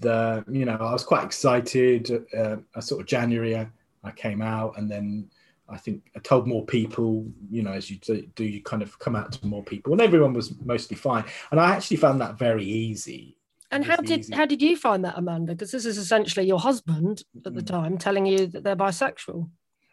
the, 0.00 0.44
you 0.50 0.64
know, 0.64 0.76
I 0.76 0.92
was 0.92 1.04
quite 1.04 1.24
excited. 1.24 2.10
Uh, 2.36 2.56
uh, 2.74 2.80
sort 2.80 3.00
of 3.00 3.06
January, 3.06 3.56
I, 3.56 3.68
I 4.04 4.10
came 4.10 4.42
out, 4.42 4.78
and 4.78 4.90
then. 4.90 5.30
I 5.72 5.76
think 5.76 6.02
I 6.16 6.18
told 6.18 6.48
more 6.48 6.66
people, 6.66 7.24
you 7.48 7.62
know, 7.62 7.70
as 7.70 7.88
you 7.88 7.98
do, 7.98 8.26
do, 8.34 8.42
you 8.44 8.60
kind 8.60 8.82
of 8.82 8.98
come 8.98 9.14
out 9.14 9.30
to 9.30 9.46
more 9.46 9.62
people, 9.62 9.92
and 9.92 10.02
everyone 10.02 10.32
was 10.32 10.52
mostly 10.64 10.96
fine. 10.96 11.22
And 11.52 11.60
I 11.60 11.70
actually 11.76 11.98
found 11.98 12.20
that 12.20 12.36
very 12.36 12.64
easy. 12.64 13.36
And 13.70 13.84
how 13.84 13.98
did 13.98 14.18
easy. 14.18 14.34
how 14.34 14.46
did 14.46 14.60
you 14.60 14.76
find 14.76 15.04
that, 15.04 15.16
Amanda? 15.16 15.52
Because 15.52 15.70
this 15.70 15.86
is 15.86 15.96
essentially 15.96 16.44
your 16.44 16.58
husband 16.58 17.22
at 17.46 17.54
the 17.54 17.62
Mm. 17.62 17.66
time 17.66 17.98
telling 17.98 18.26
you 18.26 18.48
that 18.48 18.64
they're 18.64 18.74
bisexual. 18.74 19.48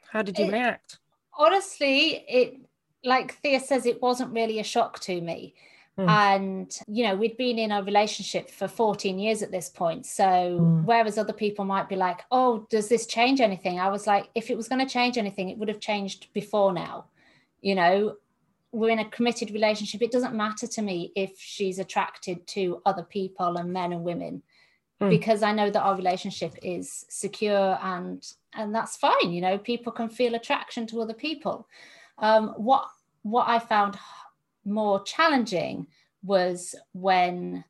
How 0.09 0.23
did 0.23 0.39
you 0.39 0.45
It- 0.45 0.51
react? 0.53 0.97
Honestly, 1.37 2.25
it 2.27 2.55
like 3.03 3.35
Thea 3.35 3.59
says, 3.59 3.85
it 3.85 4.01
wasn't 4.01 4.33
really 4.33 4.59
a 4.59 4.63
shock 4.63 4.99
to 5.01 5.21
me. 5.21 5.53
Hmm. 5.97 6.09
And 6.09 6.79
you 6.87 7.03
know, 7.03 7.15
we'd 7.15 7.37
been 7.37 7.57
in 7.57 7.71
a 7.71 7.81
relationship 7.81 8.49
for 8.51 8.67
14 8.67 9.17
years 9.17 9.41
at 9.41 9.51
this 9.51 9.69
point. 9.69 10.05
So 10.05 10.57
Hmm. 10.59 10.85
whereas 10.85 11.17
other 11.17 11.33
people 11.33 11.65
might 11.65 11.89
be 11.89 11.95
like, 11.95 12.21
"Oh, 12.31 12.67
does 12.69 12.87
this 12.89 13.07
change 13.07 13.41
anything?" 13.41 13.79
I 13.79 13.89
was 13.89 14.05
like, 14.05 14.29
if 14.35 14.49
it 14.51 14.57
was 14.57 14.67
going 14.67 14.85
to 14.85 14.91
change 14.91 15.17
anything, 15.17 15.49
it 15.49 15.57
would 15.57 15.69
have 15.69 15.79
changed 15.79 16.31
before 16.33 16.71
now. 16.73 17.05
You 17.61 17.75
know, 17.75 18.15
we're 18.71 18.91
in 18.91 18.99
a 18.99 19.09
committed 19.09 19.49
relationship. 19.51 20.01
It 20.03 20.11
doesn't 20.11 20.35
matter 20.35 20.67
to 20.67 20.81
me 20.81 21.11
if 21.15 21.39
she's 21.39 21.79
attracted 21.79 22.45
to 22.47 22.81
other 22.85 23.03
people 23.03 23.57
and 23.57 23.73
men 23.73 23.91
and 23.93 24.03
women 24.03 24.43
Hmm. 24.99 25.09
because 25.09 25.41
I 25.41 25.51
know 25.53 25.69
that 25.71 25.81
our 25.81 25.95
relationship 25.95 26.53
is 26.61 27.05
secure 27.09 27.79
and 27.81 28.23
and 28.53 28.73
that's 28.73 28.97
fine. 28.97 29.31
You 29.31 29.41
know, 29.41 29.57
people 29.57 29.91
can 29.91 30.09
feel 30.09 30.35
attraction 30.35 30.85
to 30.87 31.01
other 31.01 31.13
people. 31.13 31.67
Um, 32.19 32.49
what 32.57 32.87
what 33.23 33.47
I 33.47 33.59
found 33.59 33.97
more 34.65 35.03
challenging 35.03 35.87
was 36.23 36.75
when 36.93 37.63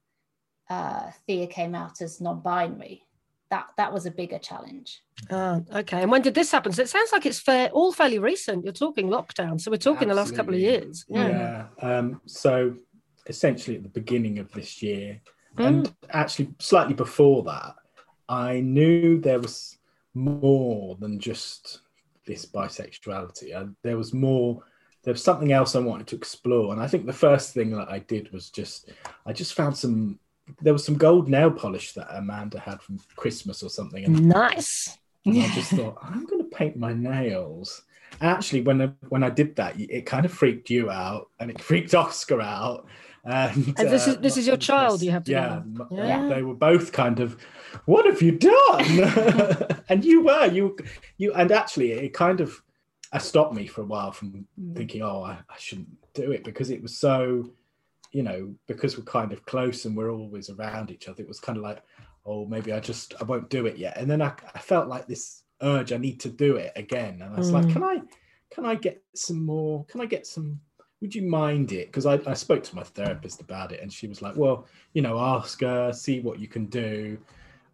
uh, 0.70 1.12
Thea 1.26 1.48
came 1.48 1.76
out 1.76 2.02
as 2.02 2.22
non-binary. 2.22 3.04
That 3.50 3.68
that 3.78 3.94
was 3.94 4.06
a 4.06 4.12
bigger 4.12 4.40
challenge. 4.40 5.02
Ah, 5.32 5.62
okay. 5.74 6.02
And 6.02 6.12
when 6.12 6.22
did 6.22 6.34
this 6.34 6.52
happen? 6.52 6.74
So 6.74 6.82
it 6.82 6.90
sounds 6.90 7.12
like 7.14 7.26
it's 7.26 7.40
fair, 7.40 7.70
all 7.70 7.94
fairly 7.94 8.20
recent. 8.20 8.64
You're 8.66 8.74
talking 8.74 9.08
lockdown, 9.08 9.60
so 9.60 9.72
we're 9.72 9.78
talking 9.78 10.10
the 10.10 10.14
last 10.14 10.36
couple 10.36 10.54
of 10.54 10.60
years. 10.60 11.06
Yeah. 11.08 11.68
Yeah. 11.82 11.98
Um, 11.98 12.22
so 12.26 12.76
essentially 13.28 13.78
at 13.78 13.84
the 13.84 13.90
beginning 13.90 14.40
of 14.40 14.52
this 14.52 14.82
year, 14.82 15.22
Mm. 15.58 15.66
and 15.66 15.96
actually 16.12 16.54
slightly 16.60 16.94
before 16.94 17.42
that, 17.44 17.74
I 18.30 18.60
knew 18.60 19.20
there 19.20 19.40
was 19.40 19.80
more 20.14 20.96
than 21.00 21.20
just 21.20 21.82
this 22.28 22.46
bisexuality. 22.46 23.56
I, 23.56 23.66
there 23.84 23.98
was 23.98 24.14
more. 24.14 24.62
There 25.04 25.14
was 25.14 25.24
something 25.24 25.54
else 25.54 25.74
I 25.76 25.80
wanted 25.80 26.08
to 26.08 26.16
explore, 26.18 26.74
and 26.74 26.82
I 26.82 26.88
think 26.88 27.06
the 27.06 27.14
first 27.14 27.54
thing 27.54 27.72
that 27.72 27.90
I 27.90 28.00
did 28.00 28.32
was 28.34 28.50
just 28.52 28.92
I 29.26 29.34
just 29.34 29.54
found 29.54 29.76
some. 29.78 30.20
There 30.62 30.74
was 30.74 30.86
some 30.86 30.96
gold 30.98 31.28
nail 31.30 31.52
polish 31.52 31.94
that 31.94 32.08
Amanda 32.16 32.60
had 32.60 32.82
from 32.82 33.00
Christmas 33.16 33.64
or 33.64 33.70
something, 33.70 34.04
and 34.06 34.28
Nice. 34.28 34.98
and 35.26 35.42
I 35.42 35.48
just 35.56 35.72
thought 35.78 35.98
I'm 36.02 36.26
going 36.26 36.44
to 36.44 36.56
paint 36.56 36.78
my 36.78 36.94
nails. 36.94 37.84
Actually, 38.22 38.62
when 38.62 38.82
I, 38.82 38.90
when 39.10 39.24
I 39.24 39.30
did 39.30 39.56
that, 39.58 39.80
it 39.80 40.06
kind 40.06 40.26
of 40.26 40.32
freaked 40.32 40.70
you 40.70 40.90
out, 40.90 41.30
and 41.40 41.50
it 41.52 41.62
freaked 41.70 41.94
Oscar 41.96 42.42
out. 42.42 42.88
And, 43.26 43.68
And 43.78 43.90
this 43.90 44.08
uh, 44.08 44.12
is- 44.12 44.18
this 44.20 44.38
is 44.38 44.48
your 44.48 44.56
child 44.58 45.02
you 45.02 45.12
have 45.12 45.26
to 45.26 45.32
yeah, 45.32 45.62
Yeah. 45.92 46.28
they 46.30 46.42
were 46.44 46.54
both 46.56 46.94
kind 46.94 47.20
of, 47.20 47.38
what 47.86 48.06
have 48.06 48.22
you 48.22 48.32
done? 48.34 49.82
and 49.90 50.04
you 50.04 50.24
were 50.24 50.46
you 50.48 50.78
you 51.18 51.34
and 51.34 51.52
actually 51.52 51.92
it 51.92 52.14
kind 52.14 52.42
of 52.42 52.62
uh, 53.14 53.20
stopped 53.20 53.54
me 53.54 53.68
for 53.68 53.82
a 53.82 53.86
while 53.86 54.12
from 54.12 54.46
thinking, 54.76 55.02
oh, 55.02 55.24
I, 55.24 55.38
I 55.50 55.58
shouldn't 55.58 55.88
do 56.14 56.32
it 56.32 56.44
because 56.44 56.70
it 56.70 56.82
was 56.82 56.98
so, 56.98 57.50
you 58.12 58.22
know, 58.24 58.54
because 58.68 58.98
we're 58.98 59.06
kind 59.06 59.32
of 59.32 59.46
close 59.46 59.86
and 59.86 59.96
we're 59.96 60.12
always 60.12 60.50
around 60.50 60.92
each 60.92 61.08
other. 61.08 61.22
It 61.22 61.28
was 61.28 61.40
kind 61.40 61.58
of 61.58 61.64
like, 61.64 61.82
oh, 62.26 62.46
maybe 62.46 62.74
I 62.74 62.80
just 62.80 63.14
I 63.22 63.24
won't 63.24 63.50
do 63.50 63.66
it 63.66 63.78
yet. 63.78 63.98
And 63.98 64.10
then 64.10 64.22
I, 64.22 64.34
I 64.54 64.60
felt 64.60 64.90
like 64.90 65.08
this 65.08 65.44
urge, 65.62 65.94
I 65.94 65.98
need 65.98 66.20
to 66.22 66.30
do 66.30 66.58
it 66.58 66.74
again. 66.76 67.22
And 67.22 67.34
I 67.34 67.38
was 67.38 67.52
like, 67.54 67.66
Mm. 67.68 67.74
can 67.74 67.84
I 67.84 68.02
can 68.50 68.66
I 68.66 68.76
get 68.76 69.02
some 69.14 69.46
more? 69.46 69.86
Can 69.86 70.02
I 70.02 70.06
get 70.06 70.26
some? 70.26 70.60
Would 71.02 71.14
you 71.14 71.30
mind 71.30 71.72
it? 71.74 71.88
Because 71.88 72.06
I, 72.06 72.20
I 72.26 72.34
spoke 72.34 72.64
to 72.64 72.76
my 72.76 72.84
therapist 72.84 73.40
about 73.42 73.72
it, 73.72 73.82
and 73.82 73.92
she 73.92 74.08
was 74.08 74.22
like, 74.22 74.36
"Well, 74.36 74.66
you 74.94 75.02
know, 75.02 75.20
ask 75.20 75.62
her, 75.62 75.94
see 75.94 76.22
what 76.22 76.40
you 76.40 76.48
can 76.48 76.66
do." 76.66 77.18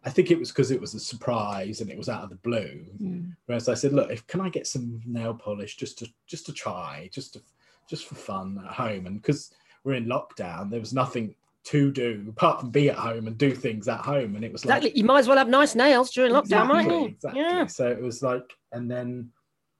I 0.04 0.10
think 0.10 0.30
it 0.30 0.38
was 0.38 0.50
because 0.50 0.70
it 0.70 0.80
was 0.80 0.94
a 0.94 1.00
surprise 1.00 1.80
and 1.80 1.90
it 1.90 1.96
was 1.96 2.08
out 2.08 2.22
of 2.22 2.28
the 2.28 2.36
blue. 2.36 2.84
Hmm. 2.98 3.30
Whereas 3.46 3.68
I 3.68 3.74
said, 3.74 3.92
"Look, 3.92 4.10
if 4.10 4.26
can 4.26 4.40
I 4.40 4.50
get 4.50 4.66
some 4.66 5.00
nail 5.06 5.34
polish 5.34 5.76
just 5.76 5.98
to 5.98 6.08
just 6.26 6.46
to 6.46 6.52
try, 6.52 7.08
just 7.12 7.32
to 7.34 7.42
just 7.88 8.06
for 8.06 8.14
fun 8.14 8.62
at 8.64 8.72
home?" 8.72 9.06
And 9.06 9.20
because 9.20 9.52
we're 9.82 9.94
in 9.94 10.06
lockdown, 10.06 10.70
there 10.70 10.80
was 10.80 10.92
nothing 10.92 11.34
to 11.64 11.90
do 11.90 12.26
apart 12.28 12.60
from 12.60 12.70
be 12.70 12.90
at 12.90 12.96
home 12.96 13.26
and 13.26 13.38
do 13.38 13.54
things 13.54 13.88
at 13.88 14.00
home, 14.00 14.36
and 14.36 14.44
it 14.44 14.52
was 14.52 14.66
like 14.66 14.94
You 14.94 15.04
might 15.04 15.20
as 15.20 15.28
well 15.28 15.38
have 15.38 15.48
nice 15.48 15.74
nails 15.74 16.10
during 16.10 16.32
lockdown, 16.32 16.68
might 16.68 16.86
you? 16.86 17.06
Exactly. 17.06 17.40
Yeah. 17.40 17.66
So 17.66 17.88
it 17.88 18.00
was 18.00 18.22
like, 18.22 18.52
and 18.72 18.90
then 18.90 19.30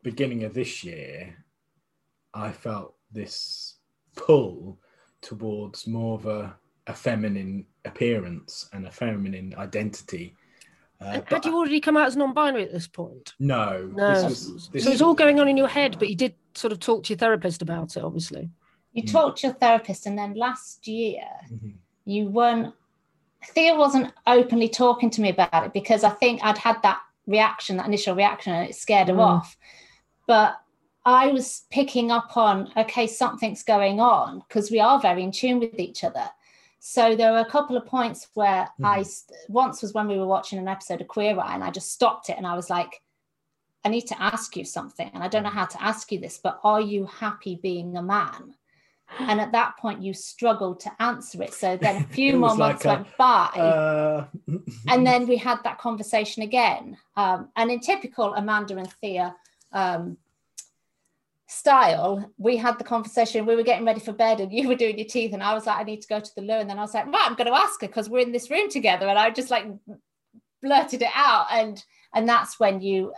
beginning 0.03 0.45
of 0.45 0.55
this 0.55 0.83
year, 0.83 1.37
I 2.33 2.51
felt 2.51 2.95
this 3.13 3.77
pull 4.17 4.79
towards 5.21 5.87
more 5.87 6.15
of 6.15 6.27
a, 6.27 6.57
a 6.87 6.95
feminine 6.95 7.67
appearance 7.85 8.69
and 8.73 8.87
a 8.87 8.91
feminine 8.91 9.55
identity. 9.57 10.35
Uh, 11.01 11.05
And 11.15 11.25
but 11.29 11.45
had 11.45 11.45
you 11.47 11.57
already 11.57 11.81
come 11.81 11.97
out 11.97 12.07
as 12.07 12.17
non-binary 12.17 12.65
at 12.65 12.73
this 12.73 12.87
point? 12.87 13.35
no, 13.39 13.91
No. 13.95 14.15
this 14.15 14.23
was 14.25 14.69
this 14.73 14.85
so 14.85 14.91
it's 14.91 15.03
all 15.03 15.15
going 15.15 15.41
on 15.41 15.49
in 15.49 15.57
your 15.57 15.69
head, 15.69 15.97
but 15.99 16.09
you 16.09 16.17
did 16.17 16.35
sort 16.55 16.73
of 16.73 16.81
talk 16.81 17.05
to 17.05 17.11
your 17.13 17.19
therapist 17.19 17.63
about 17.63 17.97
it, 17.97 18.03
obviously. 18.03 18.51
You 18.93 19.03
Mm. 19.03 19.13
talked 19.13 19.39
to 19.41 19.49
your 19.49 19.55
therapist, 19.55 20.07
and 20.07 20.17
then 20.17 20.35
last 20.35 20.87
year 20.87 21.25
Mhm. 21.51 21.75
you 22.05 22.29
weren't. 22.29 22.75
Thea 23.47 23.75
wasn't 23.77 24.13
openly 24.27 24.69
talking 24.69 25.11
to 25.11 25.21
me 25.21 25.29
about 25.31 25.65
it 25.67 25.73
because 25.75 26.03
I 26.05 26.11
think 26.11 26.43
I'd 26.43 26.57
had 26.59 26.81
that 26.83 27.01
reaction, 27.27 27.77
that 27.77 27.87
initial 27.87 28.15
reaction, 28.15 28.55
and 28.55 28.69
it 28.69 28.75
scared 28.75 29.09
her 29.09 29.15
Mm. 29.15 29.21
off. 29.27 29.57
But 30.27 30.61
I 31.05 31.27
was 31.29 31.67
picking 31.71 32.11
up 32.11 32.35
on, 32.37 32.73
okay, 32.79 33.07
something's 33.07 33.63
going 33.63 34.01
on 34.01 34.39
because 34.49 34.71
we 34.71 34.81
are 34.81 34.99
very 34.99 35.23
in 35.23 35.33
tune 35.33 35.61
with 35.61 35.79
each 35.79 36.03
other. 36.05 36.31
So 36.87 37.17
there 37.17 37.33
were 37.33 37.39
a 37.39 37.47
couple 37.47 37.79
of 37.79 37.87
points 37.87 38.29
where 38.35 38.69
I 38.83 39.07
once 39.49 39.81
was 39.81 39.95
when 39.95 40.07
we 40.07 40.19
were 40.19 40.27
watching 40.27 40.59
an 40.59 40.69
episode 40.69 41.01
of 41.01 41.09
Queer 41.09 41.41
Eye, 41.41 41.55
and 41.55 41.65
I 41.65 41.71
just 41.71 41.91
stopped 41.91 42.29
it 42.29 42.37
and 42.37 42.47
I 42.47 42.55
was 42.55 42.69
like, 42.69 43.01
I 43.87 43.89
need 43.89 44.07
to 44.09 44.23
ask 44.23 44.55
you 44.55 44.67
something, 44.67 45.11
and 45.15 45.25
I 45.25 45.29
don't 45.29 45.45
know 45.45 45.49
how 45.49 45.65
to 45.65 45.83
ask 45.83 46.13
you 46.13 46.21
this, 46.21 46.39
but 46.45 46.61
are 46.63 46.83
you 46.83 47.07
happy 47.07 47.59
being 47.63 47.97
a 47.97 48.03
man? 48.03 48.55
And 49.19 49.41
at 49.41 49.53
that 49.53 49.79
point, 49.79 50.03
you 50.03 50.13
struggled 50.13 50.81
to 50.81 50.93
answer 51.01 51.43
it. 51.43 51.55
So 51.55 51.79
then 51.79 52.03
a 52.03 52.07
few 52.15 52.35
more 52.35 52.51
was 52.51 52.59
like 52.59 52.73
months 52.73 52.85
a, 52.85 52.89
went 52.89 53.17
by 53.17 53.47
Uh, 53.47 54.27
and 54.87 55.07
then 55.07 55.27
we 55.27 55.39
had 55.39 55.65
that 55.65 55.79
conversation 55.79 56.43
again. 56.43 56.99
Um, 57.17 57.49
and 57.57 57.71
in 57.71 57.81
typical 57.81 58.35
Amanda 58.35 58.77
and 58.77 58.93
Thea 59.01 59.35
um, 59.73 60.19
style, 61.55 62.33
we 62.39 62.57
had 62.57 62.79
the 62.79 62.85
conversation. 62.85 63.47
We 63.47 63.57
were 63.57 63.63
getting 63.63 63.87
ready 63.87 64.01
for 64.01 64.13
bed, 64.13 64.41
and 64.41 64.53
you 64.53 64.69
were 64.69 64.75
doing 64.75 64.99
your 64.99 65.07
teeth, 65.07 65.33
and 65.33 65.43
I 65.43 65.55
was 65.55 65.67
like, 65.67 65.79
I 65.79 65.83
need 65.85 66.03
to 66.03 66.09
go 66.09 66.21
to 66.21 66.35
the 66.35 66.43
loo. 66.43 66.55
And 66.55 66.69
then 66.69 66.79
I 66.79 66.83
was 66.83 66.95
like, 66.95 67.07
right, 67.07 67.27
I'm 67.27 67.35
going 67.35 67.47
to 67.47 67.55
ask 67.55 67.81
her 67.81 67.87
because 67.87 68.09
we're 68.09 68.27
in 68.27 68.33
this 68.33 68.51
room 68.51 68.69
together. 68.71 69.07
And 69.07 69.19
I 69.19 69.31
just 69.31 69.51
like 69.51 69.67
blurted 70.63 71.03
it 71.03 71.11
out, 71.15 71.47
and 71.51 71.83
and 72.15 72.29
that's 72.29 72.61
when 72.61 72.81
you 72.81 73.13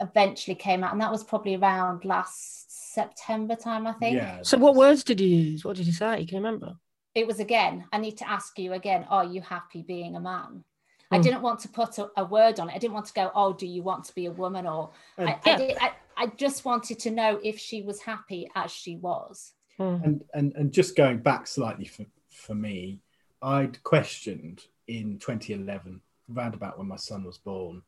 eventually 0.00 0.54
came 0.54 0.82
out, 0.82 0.92
and 0.92 1.00
that 1.00 1.12
was 1.12 1.24
probably 1.24 1.56
around 1.56 2.04
last 2.04 2.92
September 2.94 3.54
time, 3.54 3.86
I 3.86 3.92
think. 3.92 4.16
yeah. 4.16 4.40
So 4.42 4.58
what 4.58 4.74
words 4.74 5.04
did 5.04 5.20
you 5.20 5.28
use? 5.28 5.64
What 5.64 5.76
did 5.76 5.86
you 5.86 5.92
say? 5.92 6.24
Can 6.26 6.38
you 6.38 6.44
remember? 6.44 6.74
It 7.14 7.26
was 7.26 7.40
again. 7.40 7.84
I 7.92 7.98
need 7.98 8.18
to 8.18 8.28
ask 8.28 8.58
you 8.58 8.72
again. 8.72 9.06
Are 9.08 9.24
you 9.24 9.40
happy 9.40 9.82
being 9.82 10.16
a 10.16 10.20
man? 10.20 10.64
I 11.10 11.18
didn't 11.18 11.42
want 11.42 11.60
to 11.60 11.68
put 11.68 11.98
a, 11.98 12.08
a, 12.16 12.24
word 12.24 12.60
on 12.60 12.68
it. 12.68 12.74
I 12.74 12.78
didn't 12.78 12.94
want 12.94 13.06
to 13.06 13.12
go, 13.12 13.30
oh, 13.34 13.52
do 13.52 13.66
you 13.66 13.82
want 13.82 14.04
to 14.04 14.14
be 14.14 14.26
a 14.26 14.30
woman? 14.30 14.66
Or 14.66 14.90
I, 15.18 15.38
I, 15.44 15.56
did, 15.56 15.76
I, 15.80 15.92
I, 16.16 16.26
just 16.26 16.64
wanted 16.64 17.00
to 17.00 17.10
know 17.10 17.40
if 17.42 17.58
she 17.58 17.82
was 17.82 18.00
happy 18.00 18.48
as 18.54 18.70
she 18.70 18.96
was. 18.96 19.52
Mm. 19.78 20.04
And, 20.04 20.24
and 20.34 20.52
and 20.56 20.72
just 20.72 20.96
going 20.96 21.18
back 21.18 21.46
slightly 21.46 21.86
for, 21.86 22.06
for 22.28 22.54
me, 22.54 23.00
I'd 23.42 23.82
questioned 23.82 24.62
in 24.86 25.18
2011, 25.18 26.00
around 26.34 26.54
about 26.54 26.78
when 26.78 26.88
my 26.88 26.96
son 26.96 27.24
was 27.24 27.38
born, 27.38 27.82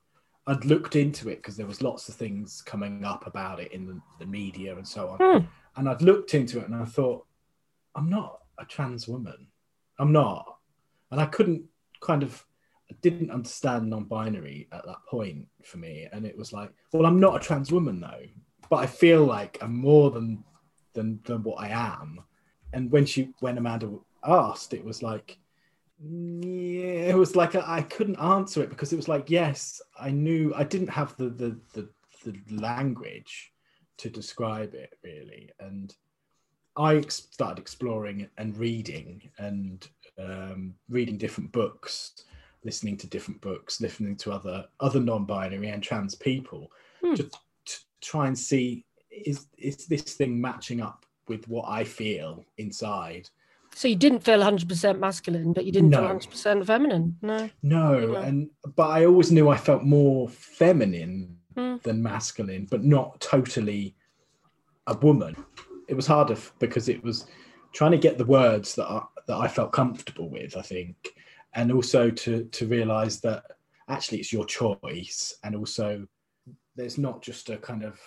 I'd 0.47 0.65
looked 0.65 0.97
into 0.97 1.29
it 1.29 1.37
because 1.37 1.57
there 1.57 1.67
was 1.67 1.83
lots 1.83 2.09
of 2.09 2.17
things 2.17 2.63
coming 2.63 3.05
up 3.05 3.27
about 3.27 3.61
it 3.61 3.73
in 3.73 3.87
the, 3.87 4.01
the 4.19 4.27
media 4.27 4.75
and 4.77 4.87
so 4.87 5.11
on. 5.11 5.19
Mm. 5.19 5.49
And 5.77 5.89
I'd 5.89 6.03
looked 6.03 6.35
into 6.35 6.59
it 6.59 6.67
and 6.67 6.75
I 6.75 6.85
thought, 6.85 7.25
I'm 7.95 8.09
not 8.09 8.41
a 8.59 8.65
trans 8.65 9.07
woman. 9.07 9.47
I'm 9.99 10.11
not. 10.11 10.57
And 11.11 11.21
I 11.21 11.27
couldn't 11.27 11.63
kind 12.01 12.23
of 12.23 12.45
I 12.52 12.52
didn't 13.01 13.31
understand 13.31 13.89
non-binary 13.89 14.69
at 14.73 14.85
that 14.87 15.05
point 15.09 15.47
for 15.65 15.79
me. 15.79 16.09
And 16.13 16.27
it 16.27 16.37
was 16.37 16.53
like, 16.53 16.71
well, 16.93 17.07
I'm 17.07 17.21
not 17.21 17.37
a 17.37 17.41
trans 17.41 17.73
woman 17.73 18.01
though, 18.01 18.27
but 18.69 18.77
I 18.77 18.87
feel 18.87 19.25
like 19.25 19.59
I'm 19.61 19.77
more 19.77 20.11
than 20.11 20.45
than 20.95 21.21
than 21.25 21.43
what 21.43 21.61
I 21.61 21.69
am. 21.69 22.21
And 22.73 22.91
when 22.91 23.07
she 23.07 23.33
when 23.41 23.59
Amanda 23.59 23.99
asked, 24.25 24.75
it 24.75 24.85
was 24.85 25.03
like, 25.03 25.39
yeah, 26.01 27.11
it 27.11 27.17
was 27.17 27.37
like 27.37 27.55
I, 27.55 27.83
couldn't 27.83 28.17
answer 28.19 28.63
it 28.63 28.71
because 28.71 28.93
it 28.93 28.97
was 28.97 29.09
like, 29.09 29.31
yes, 29.31 29.81
I 29.99 30.11
knew 30.11 30.53
I 30.55 30.65
didn't 30.65 30.89
have 30.89 31.17
the 31.17 31.29
the 31.29 31.59
the, 31.75 31.89
the 32.25 32.57
language 32.57 33.53
to 33.99 34.11
describe 34.11 34.75
it 34.75 34.95
really, 35.05 35.51
and 35.61 35.95
I 36.77 37.01
started 37.03 37.61
exploring 37.61 38.29
and 38.39 38.57
reading 38.57 39.29
and 39.39 39.87
um, 40.19 40.75
reading 40.89 41.19
different 41.19 41.53
books, 41.53 42.25
listening 42.65 42.97
to 42.99 43.07
different 43.07 43.41
books, 43.41 43.81
listening 43.81 44.17
to 44.17 44.33
other 44.33 44.67
other 44.81 45.01
non-binary 45.01 45.69
and 45.69 45.83
trans 45.83 46.15
people, 46.15 46.71
hmm. 47.03 47.15
to, 47.15 47.25
to 47.25 47.79
try 48.01 48.27
and 48.27 48.39
see 48.39 48.85
is 49.11 49.47
is 49.59 49.87
this 49.87 50.03
thing 50.03 50.41
matching 50.41 50.81
up 50.81 51.05
with 51.29 51.49
what 51.49 51.69
I 51.69 51.85
feel 51.85 52.45
inside 52.59 53.29
so 53.75 53.89
you 53.89 53.97
didn't 53.97 54.21
feel 54.21 54.39
100% 54.39 54.99
masculine, 54.99 55.53
but 55.53 55.65
you 55.65 55.73
didn't 55.73 55.91
no. 55.91 56.07
feel 56.19 56.19
100% 56.19 56.67
feminine. 56.67 57.17
No. 57.23 57.51
No, 57.63 58.15
and 58.17 58.51
but 58.77 58.91
I 58.91 59.07
always 59.07 59.33
knew 59.33 59.49
I 59.49 59.57
felt 59.57 59.83
more 59.83 60.29
feminine 60.29 61.39
mm. 61.55 61.83
than 61.83 62.03
masculine, 62.03 62.67
but 62.71 62.85
not 62.85 63.21
totally 63.21 63.95
a 64.87 64.97
woman. 64.97 65.37
It 65.89 65.95
was 65.95 66.07
harder 66.07 66.37
because 66.59 66.89
it 66.89 67.03
was 67.03 67.27
trying 67.73 67.93
to 67.93 67.99
get 67.99 68.19
the 68.19 68.27
words 68.27 68.75
that 68.75 68.87
I, 68.87 69.03
that 69.27 69.37
I 69.37 69.49
felt 69.49 69.73
comfortable 69.73 70.29
with, 70.29 70.57
I 70.57 70.63
think, 70.63 71.15
and 71.55 71.73
also 71.73 72.11
to 72.11 72.45
to 72.45 72.67
realize 72.67 73.21
that 73.21 73.45
actually 73.89 74.19
it's 74.19 74.33
your 74.33 74.47
choice, 74.47 75.35
and 75.45 75.55
also 75.55 76.07
there's 76.77 76.99
not 76.99 77.23
just 77.23 77.51
a 77.51 77.57
kind 77.59 77.83
of 77.83 78.01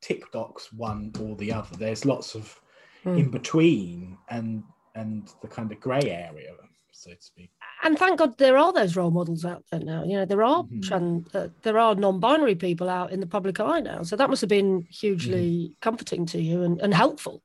tick 0.00 0.30
box 0.32 0.72
one 0.72 1.12
or 1.20 1.36
the 1.36 1.52
other. 1.52 1.76
There's 1.76 2.04
lots 2.04 2.34
of 2.34 2.60
mm. 3.04 3.18
in 3.18 3.30
between, 3.30 4.18
and 4.30 4.62
and 4.94 5.28
the 5.42 5.48
kind 5.48 5.70
of 5.70 5.80
grey 5.80 6.10
area, 6.10 6.52
so 6.92 7.10
to 7.10 7.16
speak. 7.20 7.50
And 7.84 7.96
thank 7.96 8.18
God 8.18 8.36
there 8.38 8.58
are 8.58 8.72
those 8.72 8.96
role 8.96 9.10
models 9.10 9.44
out 9.44 9.64
there 9.70 9.80
now. 9.80 10.02
You 10.04 10.16
know, 10.16 10.24
there 10.24 10.42
are 10.42 10.64
mm-hmm. 10.64 10.80
trans, 10.80 11.34
uh, 11.34 11.48
there 11.62 11.78
are 11.78 11.94
non-binary 11.94 12.56
people 12.56 12.88
out 12.88 13.12
in 13.12 13.20
the 13.20 13.26
public 13.26 13.60
eye 13.60 13.80
now. 13.80 14.02
So 14.02 14.16
that 14.16 14.28
must 14.28 14.40
have 14.40 14.48
been 14.50 14.86
hugely 14.90 15.48
mm-hmm. 15.50 15.72
comforting 15.80 16.26
to 16.26 16.42
you 16.42 16.62
and, 16.64 16.80
and 16.80 16.92
helpful. 16.92 17.42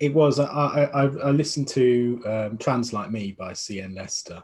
It 0.00 0.14
was. 0.14 0.40
I, 0.40 0.44
I, 0.46 1.02
I 1.02 1.30
listened 1.30 1.68
to 1.68 2.22
um, 2.26 2.58
Trans 2.58 2.92
Like 2.92 3.10
Me 3.10 3.32
by 3.38 3.52
C.N. 3.52 3.94
Lester, 3.94 4.42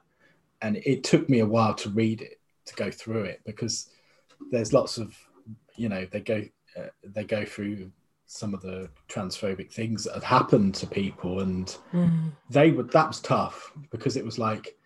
and 0.62 0.76
it 0.78 1.04
took 1.04 1.28
me 1.28 1.40
a 1.40 1.46
while 1.46 1.74
to 1.74 1.90
read 1.90 2.22
it, 2.22 2.40
to 2.66 2.74
go 2.74 2.90
through 2.90 3.24
it, 3.24 3.40
because 3.44 3.90
there's 4.50 4.72
lots 4.72 4.98
of, 4.98 5.16
you 5.76 5.88
know, 5.88 6.06
they 6.10 6.20
go 6.20 6.44
uh, 6.78 6.86
they 7.02 7.24
go 7.24 7.44
through 7.44 7.90
some 8.26 8.54
of 8.54 8.62
the 8.62 8.88
transphobic 9.08 9.72
things 9.72 10.04
that 10.04 10.14
had 10.14 10.22
happened 10.22 10.72
to 10.72 10.86
people 10.86 11.40
and 11.40 11.78
mm. 11.92 12.30
they 12.48 12.70
would 12.70 12.88
that 12.92 13.08
was 13.08 13.20
tough 13.20 13.72
because 13.90 14.16
it 14.16 14.24
was 14.24 14.38
like 14.38 14.78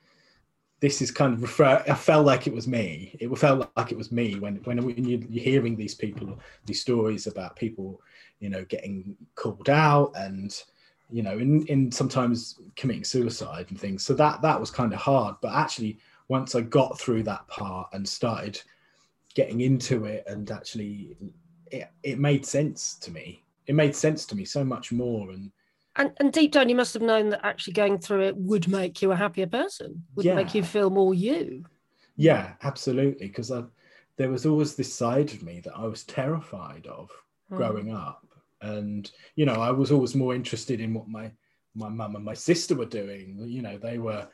this 0.81 1.03
is 1.03 1.11
kind 1.11 1.35
of 1.35 1.43
refer 1.43 1.85
i 1.87 1.93
felt 1.93 2.25
like 2.25 2.47
it 2.47 2.55
was 2.55 2.67
me 2.67 3.15
it 3.21 3.29
felt 3.39 3.71
like 3.77 3.93
it 3.93 3.99
was 3.99 4.11
me 4.11 4.37
when 4.37 4.57
when, 4.65 4.83
when 4.83 5.05
you're 5.05 5.21
hearing 5.45 5.77
these 5.77 5.95
people 5.95 6.39
these 6.65 6.81
stories 6.81 7.27
about 7.27 7.55
people 7.55 8.01
you 8.41 8.49
know 8.49 8.65
getting 8.65 9.15
called 9.35 9.69
out 9.69 10.11
and 10.17 10.63
you 11.11 11.23
know 11.23 11.39
in 11.39 11.67
in 11.67 11.93
sometimes 11.93 12.61
committing 12.77 13.05
suicide 13.05 13.67
and 13.69 13.79
things 13.79 14.05
so 14.05 14.15
that 14.15 14.41
that 14.43 14.59
was 14.59 14.71
kind 14.71 14.93
of 14.93 14.99
hard 14.99 15.35
but 15.43 15.53
actually 15.53 15.99
once 16.29 16.55
i 16.55 16.61
got 16.61 16.99
through 16.99 17.23
that 17.23 17.47
part 17.49 17.89
and 17.93 18.09
started 18.09 18.61
getting 19.35 19.61
into 19.61 20.05
it 20.05 20.25
and 20.27 20.51
actually 20.51 21.17
it, 21.75 21.91
it 22.03 22.19
made 22.19 22.47
sense 22.47 22.95
to 23.01 23.11
me. 23.11 23.43
It 23.67 23.75
made 23.75 23.95
sense 23.95 24.25
to 24.27 24.37
me 24.37 24.45
so 24.45 24.65
much 24.65 24.93
more. 24.93 25.31
And, 25.31 25.51
and 25.97 26.13
and 26.19 26.33
deep 26.33 26.53
down, 26.53 26.69
you 26.69 26.75
must 26.75 26.95
have 26.95 27.03
known 27.03 27.31
that 27.31 27.45
actually 27.45 27.73
going 27.75 27.99
through 27.99 28.23
it 28.23 28.37
would 28.37 28.69
make 28.69 29.03
you 29.03 29.13
a 29.13 29.17
happier 29.17 29.47
person. 29.47 30.05
Would 30.15 30.27
yeah. 30.27 30.35
make 30.35 30.55
you 30.55 30.63
feel 30.63 30.91
more 30.91 31.15
you. 31.15 31.65
Yeah, 32.17 32.53
absolutely. 32.63 33.27
Because 33.27 33.51
I 33.51 33.65
there 34.17 34.31
was 34.31 34.47
always 34.47 34.77
this 34.77 34.93
side 34.93 35.33
of 35.33 35.43
me 35.43 35.61
that 35.61 35.77
I 35.77 35.87
was 35.87 36.05
terrified 36.05 36.87
of 36.87 37.11
mm. 37.51 37.57
growing 37.57 37.93
up, 37.93 38.25
and 38.65 39.11
you 39.37 39.47
know, 39.47 39.55
I 39.55 39.71
was 39.71 39.93
always 39.93 40.15
more 40.15 40.35
interested 40.35 40.81
in 40.81 40.95
what 40.95 41.09
my 41.09 41.31
my 41.75 41.89
mum 41.89 42.17
and 42.17 42.25
my 42.25 42.35
sister 42.35 42.75
were 42.75 42.87
doing. 42.87 43.37
You 43.41 43.63
know, 43.63 43.79
they 43.79 43.99
were 43.99 44.27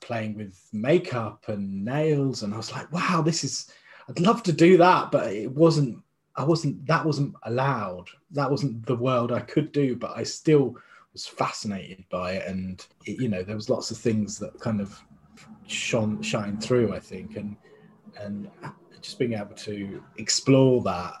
playing 0.00 0.36
with 0.36 0.68
makeup 0.72 1.48
and 1.48 1.84
nails, 1.84 2.42
and 2.42 2.52
I 2.52 2.56
was 2.56 2.72
like, 2.72 2.90
wow, 2.92 3.22
this 3.22 3.44
is. 3.44 3.70
I'd 4.08 4.20
love 4.20 4.42
to 4.44 4.52
do 4.52 4.76
that, 4.76 5.10
but 5.10 5.32
it 5.32 5.50
wasn't 5.50 5.98
I 6.36 6.44
wasn't 6.44 6.86
that 6.86 7.04
wasn't 7.04 7.34
allowed. 7.44 8.08
That 8.32 8.50
wasn't 8.50 8.84
the 8.86 8.96
world 8.96 9.32
I 9.32 9.40
could 9.40 9.72
do, 9.72 9.96
but 9.96 10.16
I 10.16 10.22
still 10.22 10.76
was 11.12 11.26
fascinated 11.26 12.04
by 12.10 12.32
it, 12.32 12.46
and 12.46 12.86
it, 13.06 13.20
you 13.20 13.28
know 13.28 13.42
there 13.42 13.56
was 13.56 13.70
lots 13.70 13.90
of 13.90 13.98
things 13.98 14.38
that 14.38 14.58
kind 14.60 14.80
of 14.80 15.00
shone 15.66 16.20
shine 16.22 16.58
through. 16.58 16.94
I 16.94 17.00
think, 17.00 17.36
and 17.36 17.56
and 18.20 18.50
just 19.00 19.18
being 19.18 19.32
able 19.32 19.54
to 19.54 20.02
explore 20.18 20.82
that 20.82 21.14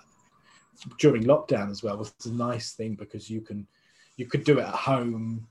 during 0.98 1.24
lockdown 1.24 1.70
as 1.70 1.82
well 1.82 1.96
was 1.96 2.12
a 2.24 2.30
nice 2.30 2.72
thing 2.72 2.94
because 2.94 3.28
you 3.30 3.40
can 3.40 3.66
you 4.16 4.26
could 4.26 4.44
do 4.44 4.58
it 4.58 4.64
at 4.64 4.74
home 4.74 5.46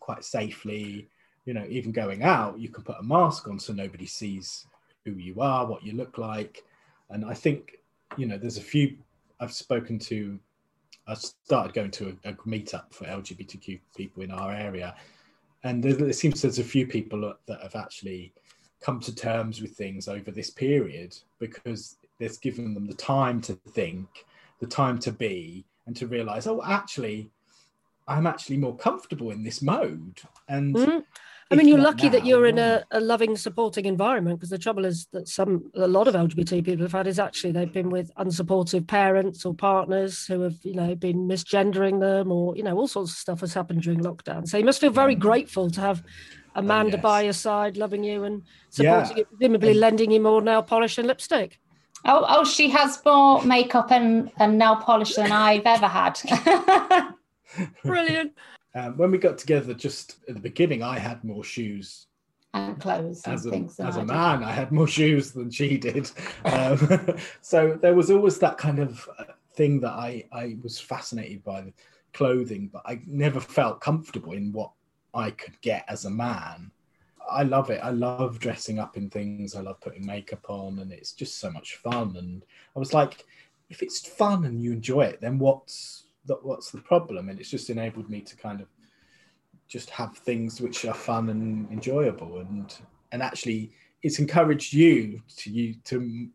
quite 0.00 0.24
safely. 0.24 1.08
You 1.44 1.54
know, 1.54 1.66
even 1.68 1.92
going 1.92 2.22
out, 2.22 2.58
you 2.58 2.68
can 2.68 2.84
put 2.84 2.98
a 2.98 3.02
mask 3.02 3.48
on 3.48 3.58
so 3.58 3.72
nobody 3.72 4.06
sees 4.06 4.66
who 5.04 5.12
you 5.12 5.40
are, 5.40 5.66
what 5.66 5.84
you 5.84 5.92
look 5.92 6.18
like, 6.18 6.64
and 7.10 7.24
I 7.24 7.34
think 7.34 7.78
you 8.16 8.26
know, 8.26 8.38
there's 8.38 8.58
a 8.58 8.62
few 8.62 8.96
I've 9.40 9.52
spoken 9.52 9.98
to. 10.00 10.38
I 11.06 11.14
started 11.14 11.74
going 11.74 11.90
to 11.92 12.16
a, 12.24 12.30
a 12.30 12.32
meetup 12.34 12.92
for 12.92 13.04
LGBTQ 13.06 13.80
people 13.96 14.22
in 14.22 14.30
our 14.30 14.52
area, 14.52 14.94
and 15.64 15.82
there, 15.82 16.12
seems 16.12 16.42
there's 16.42 16.58
a 16.58 16.64
few 16.64 16.86
people 16.86 17.34
that 17.46 17.60
have 17.62 17.74
actually 17.74 18.32
come 18.80 19.00
to 19.00 19.14
terms 19.14 19.60
with 19.60 19.72
things 19.72 20.08
over 20.08 20.30
this 20.30 20.50
period 20.50 21.16
because 21.38 21.96
it's 22.18 22.36
given 22.36 22.74
them 22.74 22.86
the 22.86 22.94
time 22.94 23.40
to 23.40 23.54
think, 23.70 24.08
the 24.62 24.68
time 24.68 24.96
to 24.96 25.10
be, 25.10 25.66
and 25.86 25.96
to 25.96 26.06
realize, 26.06 26.46
oh, 26.46 26.62
actually, 26.64 27.32
I'm 28.06 28.28
actually 28.28 28.58
more 28.58 28.76
comfortable 28.76 29.32
in 29.32 29.42
this 29.42 29.60
mode. 29.60 30.20
And 30.48 30.74
mm-hmm. 30.74 30.98
I 31.50 31.54
mean, 31.56 31.66
you're 31.66 31.78
lucky 31.78 32.06
now, 32.06 32.12
that 32.12 32.24
you're 32.24 32.46
in 32.46 32.58
a, 32.58 32.84
a 32.92 33.00
loving, 33.00 33.36
supporting 33.36 33.86
environment 33.86 34.38
because 34.38 34.50
the 34.50 34.58
trouble 34.58 34.84
is 34.84 35.08
that 35.12 35.28
some, 35.28 35.70
a 35.74 35.88
lot 35.88 36.06
of 36.06 36.14
LGBT 36.14 36.64
people 36.64 36.84
have 36.84 36.92
had 36.92 37.08
is 37.08 37.18
actually 37.18 37.50
they've 37.50 37.72
been 37.72 37.90
with 37.90 38.14
unsupportive 38.14 38.86
parents 38.86 39.44
or 39.44 39.52
partners 39.52 40.26
who 40.26 40.40
have, 40.42 40.54
you 40.62 40.74
know, 40.74 40.94
been 40.94 41.26
misgendering 41.28 41.98
them 41.98 42.30
or, 42.30 42.56
you 42.56 42.62
know, 42.62 42.78
all 42.78 42.86
sorts 42.86 43.10
of 43.10 43.18
stuff 43.18 43.40
has 43.40 43.52
happened 43.52 43.82
during 43.82 44.00
lockdown. 44.00 44.48
So 44.48 44.56
you 44.58 44.64
must 44.64 44.80
feel 44.80 44.92
very 44.92 45.16
grateful 45.16 45.68
to 45.72 45.80
have 45.80 46.04
Amanda 46.54 46.92
oh, 46.92 46.98
yes. 46.98 47.02
by 47.02 47.22
your 47.22 47.32
side, 47.32 47.76
loving 47.76 48.04
you 48.04 48.22
and 48.22 48.42
supporting 48.70 49.16
yeah. 49.16 49.16
you, 49.18 49.24
presumably 49.24 49.74
lending 49.74 50.12
you 50.12 50.20
more 50.20 50.40
nail 50.40 50.62
polish 50.62 50.96
and 50.96 51.08
lipstick. 51.08 51.58
Oh, 52.04 52.24
oh, 52.28 52.44
she 52.44 52.68
has 52.70 53.00
more 53.04 53.44
makeup 53.44 53.92
and, 53.92 54.30
and 54.38 54.58
nail 54.58 54.76
polish 54.76 55.14
than 55.14 55.30
I've 55.30 55.66
ever 55.66 55.86
had. 55.86 56.20
Brilliant. 57.84 58.32
Um, 58.74 58.96
when 58.96 59.10
we 59.10 59.18
got 59.18 59.38
together, 59.38 59.74
just 59.74 60.16
at 60.28 60.34
the 60.34 60.40
beginning, 60.40 60.82
I 60.82 60.98
had 60.98 61.22
more 61.22 61.44
shoes 61.44 62.06
and 62.54 62.80
clothes 62.80 63.22
and 63.24 63.34
as 63.34 63.46
a, 63.46 63.50
things. 63.50 63.78
As 63.78 63.96
a 63.96 64.04
man, 64.04 64.42
I 64.42 64.50
had 64.50 64.72
more 64.72 64.88
shoes 64.88 65.32
than 65.32 65.50
she 65.50 65.78
did. 65.78 66.10
Um, 66.44 67.16
so 67.40 67.78
there 67.80 67.94
was 67.94 68.10
always 68.10 68.38
that 68.38 68.58
kind 68.58 68.78
of 68.78 69.08
uh, 69.18 69.24
thing 69.54 69.80
that 69.80 69.92
I, 69.92 70.24
I 70.32 70.56
was 70.62 70.80
fascinated 70.80 71.44
by 71.44 71.62
the 71.62 71.72
clothing, 72.12 72.68
but 72.72 72.82
I 72.84 73.00
never 73.06 73.40
felt 73.40 73.80
comfortable 73.80 74.32
in 74.32 74.52
what 74.52 74.72
I 75.14 75.30
could 75.30 75.60
get 75.60 75.84
as 75.88 76.04
a 76.04 76.10
man. 76.10 76.70
I 77.30 77.42
love 77.42 77.70
it. 77.70 77.80
I 77.82 77.90
love 77.90 78.38
dressing 78.38 78.78
up 78.78 78.96
in 78.96 79.10
things. 79.10 79.54
I 79.54 79.60
love 79.60 79.80
putting 79.80 80.04
makeup 80.04 80.48
on, 80.48 80.78
and 80.80 80.92
it's 80.92 81.12
just 81.12 81.38
so 81.38 81.50
much 81.50 81.76
fun. 81.76 82.16
And 82.16 82.44
I 82.74 82.78
was 82.78 82.94
like, 82.94 83.24
if 83.70 83.82
it's 83.82 84.06
fun 84.06 84.44
and 84.44 84.62
you 84.62 84.72
enjoy 84.72 85.02
it, 85.02 85.20
then 85.20 85.38
what's 85.38 86.04
that 86.26 86.44
what's 86.44 86.70
the 86.70 86.80
problem 86.80 87.28
and 87.28 87.40
it's 87.40 87.50
just 87.50 87.70
enabled 87.70 88.08
me 88.08 88.20
to 88.20 88.36
kind 88.36 88.60
of 88.60 88.68
just 89.68 89.90
have 89.90 90.16
things 90.18 90.60
which 90.60 90.84
are 90.84 90.94
fun 90.94 91.30
and 91.30 91.70
enjoyable 91.72 92.38
and 92.38 92.76
and 93.10 93.22
actually 93.22 93.72
it's 94.02 94.18
encouraged 94.18 94.72
you 94.72 95.20
to 95.36 95.50
you 95.50 95.74
to 95.84 96.28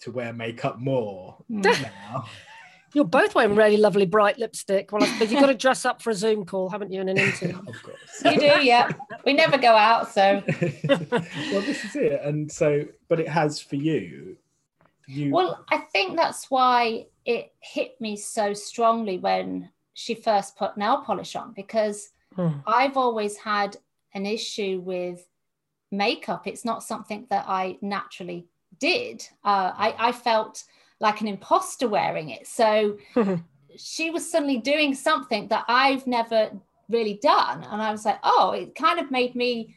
to 0.00 0.10
wear 0.10 0.32
makeup 0.32 0.78
more 0.78 1.36
hmm. 1.48 1.62
now. 1.62 2.26
You're 2.94 3.04
both 3.04 3.34
wearing 3.34 3.56
really 3.56 3.76
lovely 3.76 4.06
bright 4.06 4.38
lipstick. 4.38 4.92
Well, 4.92 5.02
I 5.02 5.06
suppose 5.06 5.30
you've 5.30 5.40
got 5.40 5.48
to 5.48 5.54
dress 5.54 5.84
up 5.84 6.00
for 6.00 6.10
a 6.10 6.14
Zoom 6.14 6.44
call, 6.44 6.70
haven't 6.70 6.92
you, 6.92 7.00
in 7.00 7.08
an 7.08 7.18
interview? 7.18 7.58
of 7.66 7.82
course. 7.82 8.22
You 8.24 8.38
do, 8.38 8.64
yeah. 8.64 8.90
We 9.26 9.32
never 9.32 9.58
go 9.58 9.74
out, 9.74 10.12
so 10.12 10.42
well, 10.88 11.60
this 11.62 11.84
is 11.84 11.96
it, 11.96 12.20
and 12.22 12.50
so, 12.50 12.84
but 13.08 13.20
it 13.20 13.28
has 13.28 13.60
for 13.60 13.76
you. 13.76 14.36
You 15.06 15.32
well, 15.32 15.64
I 15.70 15.78
think 15.78 16.16
that's 16.16 16.50
why 16.50 17.06
it 17.26 17.52
hit 17.60 18.00
me 18.00 18.16
so 18.16 18.54
strongly 18.54 19.18
when 19.18 19.70
she 19.92 20.14
first 20.14 20.56
put 20.56 20.76
nail 20.76 21.02
polish 21.02 21.36
on 21.36 21.52
because 21.52 22.10
Hmm. 22.36 22.48
I've 22.66 22.96
always 22.96 23.36
had 23.36 23.76
an 24.12 24.26
issue 24.26 24.80
with 24.84 25.26
makeup. 25.90 26.46
It's 26.46 26.64
not 26.64 26.82
something 26.82 27.26
that 27.30 27.44
I 27.48 27.78
naturally 27.80 28.46
did. 28.78 29.26
Uh, 29.44 29.72
I, 29.76 29.94
I 29.98 30.12
felt 30.12 30.64
like 31.04 31.20
an 31.20 31.28
imposter 31.28 31.86
wearing 31.86 32.30
it. 32.30 32.46
So 32.46 32.96
she 33.76 34.10
was 34.10 34.28
suddenly 34.28 34.58
doing 34.58 34.94
something 34.94 35.48
that 35.48 35.64
I've 35.68 36.06
never 36.06 36.50
really 36.88 37.18
done. 37.22 37.62
And 37.70 37.82
I 37.82 37.90
was 37.92 38.04
like, 38.06 38.18
oh, 38.22 38.52
it 38.52 38.74
kind 38.74 38.98
of 38.98 39.10
made 39.10 39.34
me 39.34 39.76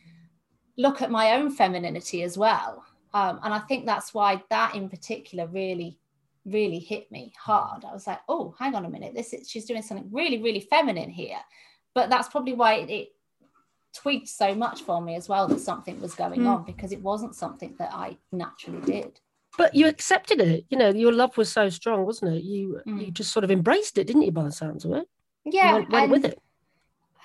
look 0.77 1.01
at 1.01 1.11
my 1.11 1.33
own 1.33 1.51
femininity 1.51 2.23
as 2.23 2.37
well. 2.37 2.85
Um, 3.13 3.39
and 3.43 3.53
I 3.53 3.59
think 3.59 3.85
that's 3.85 4.13
why 4.13 4.41
that 4.49 4.75
in 4.75 4.87
particular 4.89 5.47
really, 5.47 5.97
really 6.45 6.79
hit 6.79 7.11
me 7.11 7.33
hard. 7.37 7.83
I 7.83 7.91
was 7.91 8.07
like, 8.07 8.21
oh, 8.29 8.55
hang 8.57 8.73
on 8.75 8.85
a 8.85 8.89
minute. 8.89 9.13
This 9.13 9.33
is, 9.33 9.49
she's 9.49 9.65
doing 9.65 9.81
something 9.81 10.07
really, 10.11 10.41
really 10.41 10.61
feminine 10.61 11.09
here. 11.09 11.39
But 11.93 12.09
that's 12.09 12.29
probably 12.29 12.53
why 12.53 12.75
it, 12.75 12.89
it 12.89 13.07
tweaked 13.93 14.29
so 14.29 14.55
much 14.55 14.83
for 14.83 15.01
me 15.01 15.15
as 15.15 15.27
well 15.27 15.47
that 15.47 15.59
something 15.59 15.99
was 15.99 16.13
going 16.13 16.41
Mm. 16.41 16.47
on 16.47 16.63
because 16.65 16.91
it 16.93 17.01
wasn't 17.01 17.35
something 17.35 17.75
that 17.79 17.91
I 17.93 18.17
naturally 18.31 18.81
did. 18.81 19.19
But 19.57 19.73
you 19.75 19.87
accepted 19.87 20.39
it. 20.39 20.65
You 20.69 20.77
know, 20.77 20.89
your 20.89 21.11
love 21.11 21.35
was 21.37 21.51
so 21.51 21.69
strong, 21.69 22.05
wasn't 22.05 22.35
it? 22.35 22.43
You 22.43 22.81
Mm. 22.87 23.05
you 23.05 23.11
just 23.11 23.31
sort 23.31 23.43
of 23.43 23.51
embraced 23.51 23.97
it, 23.97 24.07
didn't 24.07 24.21
you, 24.23 24.31
by 24.31 24.43
the 24.43 24.51
sounds 24.51 24.85
of 24.85 24.91
it? 24.93 25.07
You 25.45 25.51
Yeah, 25.55 25.73
went, 25.73 25.89
went 25.89 26.03
and- 26.03 26.11
with 26.11 26.25
it. 26.25 26.39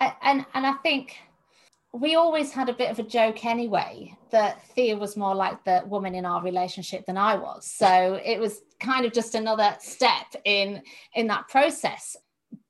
I- 0.01 0.17
and 0.23 0.47
and 0.55 0.67
I 0.67 0.73
think 0.83 1.17
we 1.93 2.15
always 2.15 2.53
had 2.53 2.71
a 2.71 2.73
bit 2.73 2.91
of 2.91 2.99
a 2.99 3.03
joke 3.03 3.45
anyway 3.45 4.17
that 4.31 4.67
Thea 4.69 4.97
was 4.97 5.15
more 5.17 5.35
like 5.35 5.63
the 5.65 5.83
woman 5.87 6.15
in 6.15 6.25
our 6.25 6.43
relationship 6.43 7.05
than 7.05 7.19
I 7.19 7.37
was. 7.37 7.67
So 7.67 8.19
it 8.25 8.39
was 8.41 8.63
kind 8.81 9.05
of 9.05 9.13
just 9.13 9.35
another 9.35 9.77
step 9.79 10.35
in 10.45 10.83
in 11.15 11.27
that 11.27 11.49
process. 11.49 12.17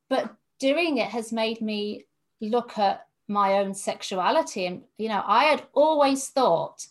But 0.08 0.34
doing 0.58 0.98
it 0.98 1.08
has 1.10 1.32
made 1.32 1.60
me 1.60 2.04
look 2.40 2.78
at 2.78 3.06
my 3.28 3.54
own 3.58 3.72
sexuality 3.74 4.66
and 4.66 4.82
you 4.98 5.08
know, 5.08 5.22
I 5.24 5.44
had 5.44 5.62
always 5.72 6.28
thought 6.28 6.86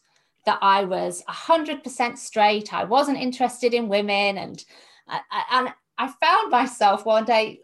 that 0.46 0.60
I 0.62 0.84
was 0.86 1.24
100% 1.30 2.18
straight. 2.18 2.74
I 2.74 2.84
wasn't 2.84 3.20
interested 3.20 3.74
in 3.74 3.90
women 3.90 4.38
and 4.38 4.64
and 5.52 5.74
I 5.98 6.08
found 6.08 6.52
myself 6.52 7.06
one 7.06 7.26
day 7.26 7.60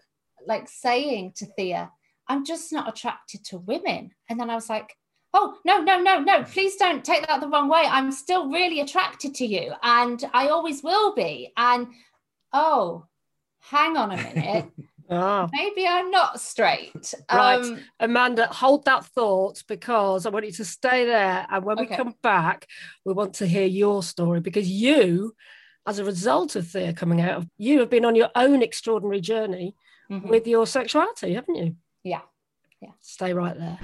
like 0.45 0.67
saying 0.67 1.34
to 1.38 1.45
Thea, 1.45 1.91
I'm 2.28 2.45
just 2.45 2.71
not 2.73 2.89
attracted 2.89 3.45
to 3.45 3.59
women. 3.59 4.11
And 4.30 4.39
then 4.39 4.49
I 4.49 4.55
was 4.55 4.69
like, 4.69 4.95
oh, 5.34 5.57
no, 5.65 5.80
no, 5.80 5.99
no, 5.99 6.19
no, 6.19 6.43
please 6.43 6.75
don't 6.75 7.03
take 7.03 7.25
that 7.28 7.41
the 7.41 7.47
wrong 7.47 7.69
way. 7.69 7.84
I'm 7.86 8.11
still 8.11 8.49
really 8.49 8.82
attracted 8.82 9.36
to 9.36 9.45
you 9.45 9.73
and 9.82 10.23
I 10.34 10.49
always 10.49 10.84
will 10.84 11.13
be. 11.15 11.53
And 11.55 11.88
oh, 12.53 13.05
hang 13.59 13.97
on 13.97 14.11
a 14.11 14.17
minute. 14.17 14.71
Ah, 15.10 15.47
Maybe 15.51 15.88
I'm 15.88 16.12
not 16.12 16.41
straight. 16.41 17.14
Right. 17.32 17.55
Um, 17.55 17.80
Amanda, 17.99 18.47
hold 18.47 18.86
that 18.86 19.05
thought 19.05 19.64
because 19.68 20.26
I 20.26 20.30
want 20.30 20.45
you 20.45 20.51
to 20.53 20.66
stay 20.66 21.05
there. 21.05 21.45
And 21.49 21.64
when 21.64 21.78
we 21.80 21.86
come 21.86 22.16
back, 22.22 22.68
we 23.05 23.14
want 23.14 23.36
to 23.36 23.47
hear 23.47 23.66
your 23.66 24.03
story 24.03 24.41
because 24.41 24.70
you, 24.70 25.34
as 25.86 25.99
a 25.99 26.03
result 26.03 26.55
of 26.55 26.68
Thea 26.68 26.93
coming 26.93 27.22
out, 27.22 27.45
you 27.58 27.80
have 27.80 27.89
been 27.89 28.05
on 28.05 28.16
your 28.16 28.30
own 28.36 28.62
extraordinary 28.62 29.22
journey 29.22 29.76
mhm. 30.12 30.28
with 30.28 30.45
your 30.45 30.68
sexuality, 30.68 31.34
haven't 31.34 31.55
you? 31.55 31.76
Yeah. 32.03 32.22
Yeah. 32.82 32.91
Stay 33.01 33.34
right 33.34 33.57
there. 33.57 33.80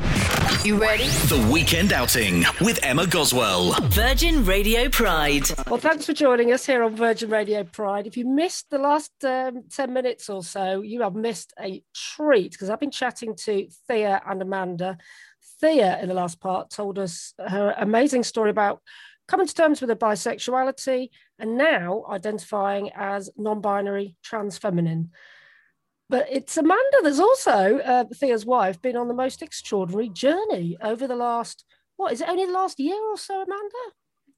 You 0.64 0.80
ready? 0.80 1.06
The 1.06 1.50
Weekend 1.52 1.92
Outing 1.92 2.44
with 2.62 2.80
Emma 2.84 3.08
Goswell. 3.08 3.74
Virgin 3.90 4.46
Radio 4.46 4.88
Pride. 4.88 5.50
Well, 5.68 5.80
thanks 5.80 6.06
for 6.06 6.14
joining 6.14 6.52
us 6.54 6.66
here 6.66 6.84
on 6.84 6.96
Virgin 6.96 7.30
Radio 7.30 7.64
Pride. 7.64 8.06
If 8.06 8.18
you 8.18 8.28
missed 8.28 8.70
the 8.70 8.78
last 8.78 9.12
um, 9.24 9.64
10 9.72 9.92
minutes 9.92 10.30
or 10.30 10.44
so, 10.44 10.82
you 10.82 11.02
have 11.02 11.16
missed 11.16 11.54
a 11.60 11.84
treat 11.96 12.52
because 12.52 12.70
I've 12.70 12.80
been 12.80 12.92
chatting 12.92 13.36
to 13.38 13.68
Thea 13.88 14.22
and 14.28 14.42
Amanda. 14.42 14.98
Thea, 15.60 16.00
in 16.00 16.08
the 16.08 16.14
last 16.14 16.40
part, 16.40 16.70
told 16.70 17.00
us 17.00 17.34
her 17.40 17.74
amazing 17.78 18.24
story 18.24 18.52
about 18.52 18.82
coming 19.28 19.48
to 19.48 19.54
terms 19.54 19.82
with 19.82 19.90
her 19.90 19.96
bisexuality 19.96 21.10
and 21.40 21.58
now 21.58 22.06
identifying 22.10 22.92
as 22.94 23.30
non 23.38 23.60
binary 23.60 24.16
trans 24.24 24.58
feminine. 24.58 25.12
But 26.14 26.28
it's 26.30 26.58
Amanda 26.58 26.98
that's 27.02 27.18
also 27.18 27.80
uh, 27.80 28.04
Thea's 28.14 28.46
wife, 28.46 28.80
been 28.80 28.96
on 28.96 29.08
the 29.08 29.16
most 29.16 29.42
extraordinary 29.42 30.10
journey 30.10 30.78
over 30.80 31.08
the 31.08 31.16
last, 31.16 31.66
what 31.96 32.14
is 32.14 32.22
it, 32.22 32.30
only 32.30 32.46
the 32.46 32.52
last 32.52 32.80
year 32.80 33.02
or 33.10 33.18
so, 33.18 33.42
Amanda? 33.42 33.84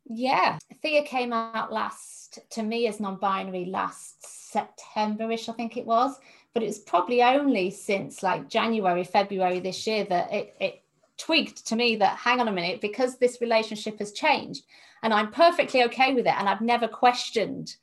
Yeah, 0.06 0.58
Thea 0.82 1.04
came 1.04 1.34
out 1.34 1.74
last 1.74 2.40
to 2.52 2.64
me 2.64 2.88
as 2.88 3.02
non-binary 3.02 3.66
last 3.66 4.26
September-ish, 4.54 5.50
I 5.50 5.52
think 5.52 5.76
it 5.76 5.86
was. 5.86 6.18
But 6.54 6.64
it 6.64 6.68
was 6.68 6.80
probably 6.80 7.22
only 7.22 7.72
since 7.72 8.24
like 8.24 8.48
January, 8.48 9.04
February 9.04 9.60
this 9.60 9.86
year 9.86 10.06
that 10.06 10.32
it, 10.32 10.56
it 10.62 10.82
tweaked 11.18 11.68
to 11.68 11.76
me 11.76 11.98
that 11.98 12.16
hang 12.16 12.40
on 12.40 12.48
a 12.48 12.54
minute, 12.54 12.80
because 12.80 13.18
this 13.18 13.42
relationship 13.42 14.00
has 14.00 14.14
changed, 14.14 14.64
and 15.04 15.14
I'm 15.14 15.30
perfectly 15.30 15.84
okay 15.84 16.14
with 16.14 16.26
it, 16.26 16.36
and 16.38 16.48
I've 16.48 16.62
never 16.62 16.88
questioned 16.88 17.76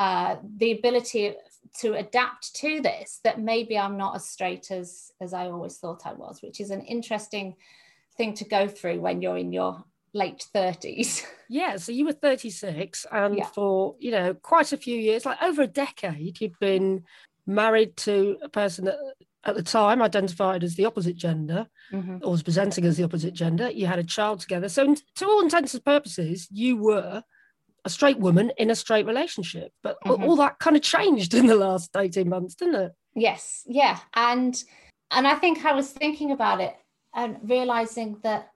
uh, 0.00 0.36
the 0.56 0.72
ability 0.72 1.34
to 1.80 1.94
adapt 1.94 2.54
to 2.56 2.80
this. 2.80 3.20
That 3.24 3.40
maybe 3.40 3.78
I'm 3.78 3.96
not 3.96 4.16
as 4.16 4.26
straight 4.26 4.70
as 4.70 5.10
as 5.20 5.32
I 5.32 5.46
always 5.46 5.78
thought 5.78 6.06
I 6.06 6.12
was, 6.12 6.42
which 6.42 6.60
is 6.60 6.70
an 6.70 6.82
interesting 6.82 7.56
thing 8.16 8.34
to 8.34 8.44
go 8.44 8.66
through 8.68 9.00
when 9.00 9.22
you're 9.22 9.36
in 9.38 9.52
your 9.52 9.84
late 10.12 10.46
30s. 10.54 11.24
Yeah, 11.50 11.78
so 11.78 11.92
you 11.92 12.04
were 12.04 12.12
36, 12.12 13.06
and 13.10 13.38
Yeah. 13.38 13.46
for 13.46 13.96
you 13.98 14.10
know 14.10 14.34
quite 14.34 14.72
a 14.74 14.76
few 14.76 14.98
years, 14.98 15.24
like 15.24 15.42
over 15.42 15.62
a 15.62 15.66
decade, 15.66 16.38
you'd 16.42 16.58
been 16.58 17.04
married 17.46 17.96
to 17.98 18.36
a 18.42 18.50
person 18.50 18.84
that 18.84 18.98
at 19.44 19.54
the 19.54 19.62
time 19.62 20.02
identified 20.02 20.62
as 20.62 20.74
the 20.76 20.84
opposite 20.84 21.16
gender 21.16 21.66
Mhm. 21.90 22.20
or 22.22 22.32
was 22.32 22.42
presenting 22.42 22.84
as 22.84 22.98
the 22.98 23.04
opposite 23.04 23.32
gender. 23.32 23.70
You 23.70 23.86
had 23.86 23.98
a 23.98 24.04
child 24.04 24.40
together, 24.40 24.68
so 24.68 24.94
to 24.94 25.26
all 25.26 25.40
intents 25.40 25.72
and 25.72 25.82
purposes, 25.82 26.48
you 26.50 26.76
were 26.76 27.22
a 27.88 27.90
straight 27.90 28.18
woman 28.18 28.52
in 28.58 28.70
a 28.70 28.74
straight 28.84 29.06
relationship. 29.06 29.72
But 29.82 29.96
Mhm. 30.04 30.22
all 30.24 30.36
that 30.36 30.58
kind 30.58 30.76
of 30.76 30.82
changed 30.82 31.32
in 31.34 31.46
the 31.46 31.56
last 31.56 31.96
18 31.96 32.28
months, 32.28 32.54
didn't 32.54 32.74
it? 32.86 32.92
Yes, 33.14 33.64
yeah, 33.66 33.98
and 34.14 34.54
and 35.10 35.26
I 35.26 35.36
think 35.36 35.64
I 35.64 35.72
was 35.72 35.90
thinking 35.90 36.30
about 36.32 36.60
it 36.60 36.76
and 37.14 37.38
realizing 37.42 38.10
that 38.22 38.52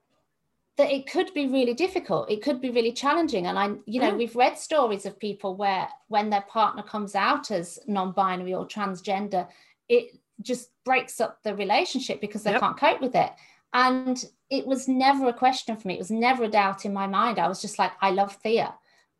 that 0.77 0.91
it 0.91 1.03
could 1.13 1.31
be 1.33 1.45
really 1.47 1.73
difficult. 1.85 2.29
It 2.31 2.41
could 2.43 2.59
be 2.61 2.71
really 2.71 2.91
challenging. 2.91 3.45
And 3.47 3.57
I, 3.59 3.65
you 3.85 3.99
know, 4.01 4.11
Mm. 4.11 4.17
we've 4.17 4.35
read 4.35 4.57
stories 4.57 5.05
of 5.05 5.19
people 5.19 5.55
where 5.55 5.87
when 6.07 6.29
their 6.31 6.45
partner 6.57 6.83
comes 6.83 7.13
out 7.15 7.51
as 7.51 7.77
non-binary 7.87 8.53
or 8.55 8.65
transgender, 8.67 9.47
it 9.87 10.03
just 10.41 10.65
breaks 10.83 11.19
up 11.21 11.41
the 11.43 11.55
relationship 11.55 12.19
because 12.21 12.41
they 12.43 12.51
Yep. 12.53 12.59
can't 12.61 12.77
cope 12.77 13.01
with 13.01 13.15
it. 13.15 13.31
And 13.73 14.15
it 14.49 14.65
was 14.65 14.87
never 14.87 15.27
a 15.27 15.33
question 15.45 15.75
for 15.77 15.87
me. 15.87 15.93
It 15.95 15.99
was 16.05 16.11
never 16.27 16.43
a 16.43 16.47
doubt 16.59 16.85
in 16.85 16.93
my 17.01 17.07
mind. 17.07 17.37
I 17.39 17.47
was 17.47 17.61
just 17.61 17.77
like, 17.77 17.91
I 18.01 18.09
love 18.11 18.33
Thea. 18.43 18.73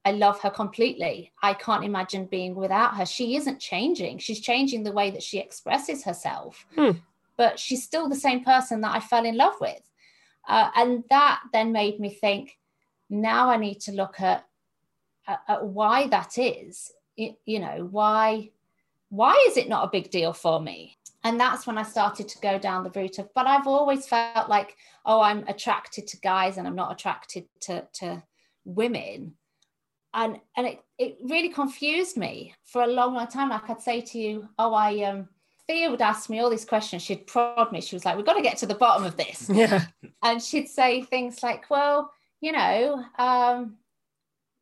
I 0.05 0.11
love 0.11 0.39
her 0.41 0.49
completely. 0.49 1.31
I 1.41 1.53
can't 1.53 1.83
imagine 1.85 2.25
being 2.25 2.55
without 2.55 2.95
her. 2.97 3.05
She 3.05 3.35
isn't 3.37 3.59
changing. 3.59 4.17
She's 4.17 4.41
changing 4.41 4.83
the 4.83 4.91
way 4.91 5.11
that 5.11 5.23
she 5.23 5.39
expresses 5.39 6.03
herself, 6.03 6.65
Hmm. 6.75 6.91
but 7.37 7.57
she's 7.57 7.83
still 7.83 8.09
the 8.09 8.15
same 8.15 8.43
person 8.43 8.81
that 8.81 8.95
I 8.95 8.99
fell 8.99 9.25
in 9.25 9.37
love 9.37 9.55
with. 9.61 9.81
Uh, 10.47 10.69
and 10.75 11.03
that 11.09 11.41
then 11.53 11.71
made 11.71 11.99
me 11.99 12.09
think 12.09 12.57
now 13.09 13.49
I 13.49 13.55
need 13.57 13.79
to 13.81 13.93
look 13.93 14.19
at, 14.19 14.45
at, 15.27 15.39
at 15.47 15.65
why 15.65 16.07
that 16.07 16.37
is. 16.37 16.91
Y- 17.17 17.37
you 17.45 17.59
know, 17.59 17.87
why 17.89 18.49
why 19.09 19.35
is 19.47 19.57
it 19.57 19.69
not 19.69 19.85
a 19.85 19.91
big 19.91 20.09
deal 20.09 20.33
for 20.33 20.59
me? 20.59 20.97
And 21.23 21.39
that's 21.39 21.67
when 21.67 21.77
I 21.77 21.83
started 21.83 22.27
to 22.29 22.39
go 22.39 22.57
down 22.57 22.83
the 22.83 22.89
route 22.89 23.19
of, 23.19 23.31
but 23.35 23.45
I've 23.45 23.67
always 23.67 24.07
felt 24.07 24.49
like, 24.49 24.75
oh, 25.05 25.21
I'm 25.21 25.47
attracted 25.47 26.07
to 26.07 26.19
guys 26.19 26.57
and 26.57 26.67
I'm 26.67 26.75
not 26.75 26.91
attracted 26.91 27.45
to, 27.61 27.87
to 27.93 28.23
women 28.65 29.35
and 30.13 30.39
and 30.57 30.67
it, 30.67 30.79
it 30.97 31.17
really 31.23 31.49
confused 31.49 32.17
me 32.17 32.53
for 32.65 32.83
a 32.83 32.87
long 32.87 33.13
long 33.15 33.27
time. 33.27 33.49
Like 33.49 33.69
i'd 33.69 33.81
say 33.81 34.01
to 34.01 34.19
you 34.19 34.47
oh 34.59 34.73
i 34.73 35.01
um 35.03 35.27
thea 35.67 35.89
would 35.89 36.01
ask 36.01 36.29
me 36.29 36.39
all 36.39 36.49
these 36.49 36.65
questions. 36.65 37.01
She'd 37.01 37.25
prod 37.27 37.71
me. 37.71 37.81
She 37.81 37.95
was 37.95 38.05
like 38.05 38.17
we've 38.17 38.25
got 38.25 38.33
to 38.33 38.41
get 38.41 38.57
to 38.57 38.65
the 38.65 38.75
bottom 38.75 39.05
of 39.05 39.17
this. 39.17 39.49
Yeah. 39.53 39.85
and 40.21 40.41
she'd 40.41 40.67
say 40.67 41.01
things 41.03 41.41
like 41.43 41.69
well 41.69 42.11
you 42.41 42.51
know 42.51 43.03
um 43.17 43.77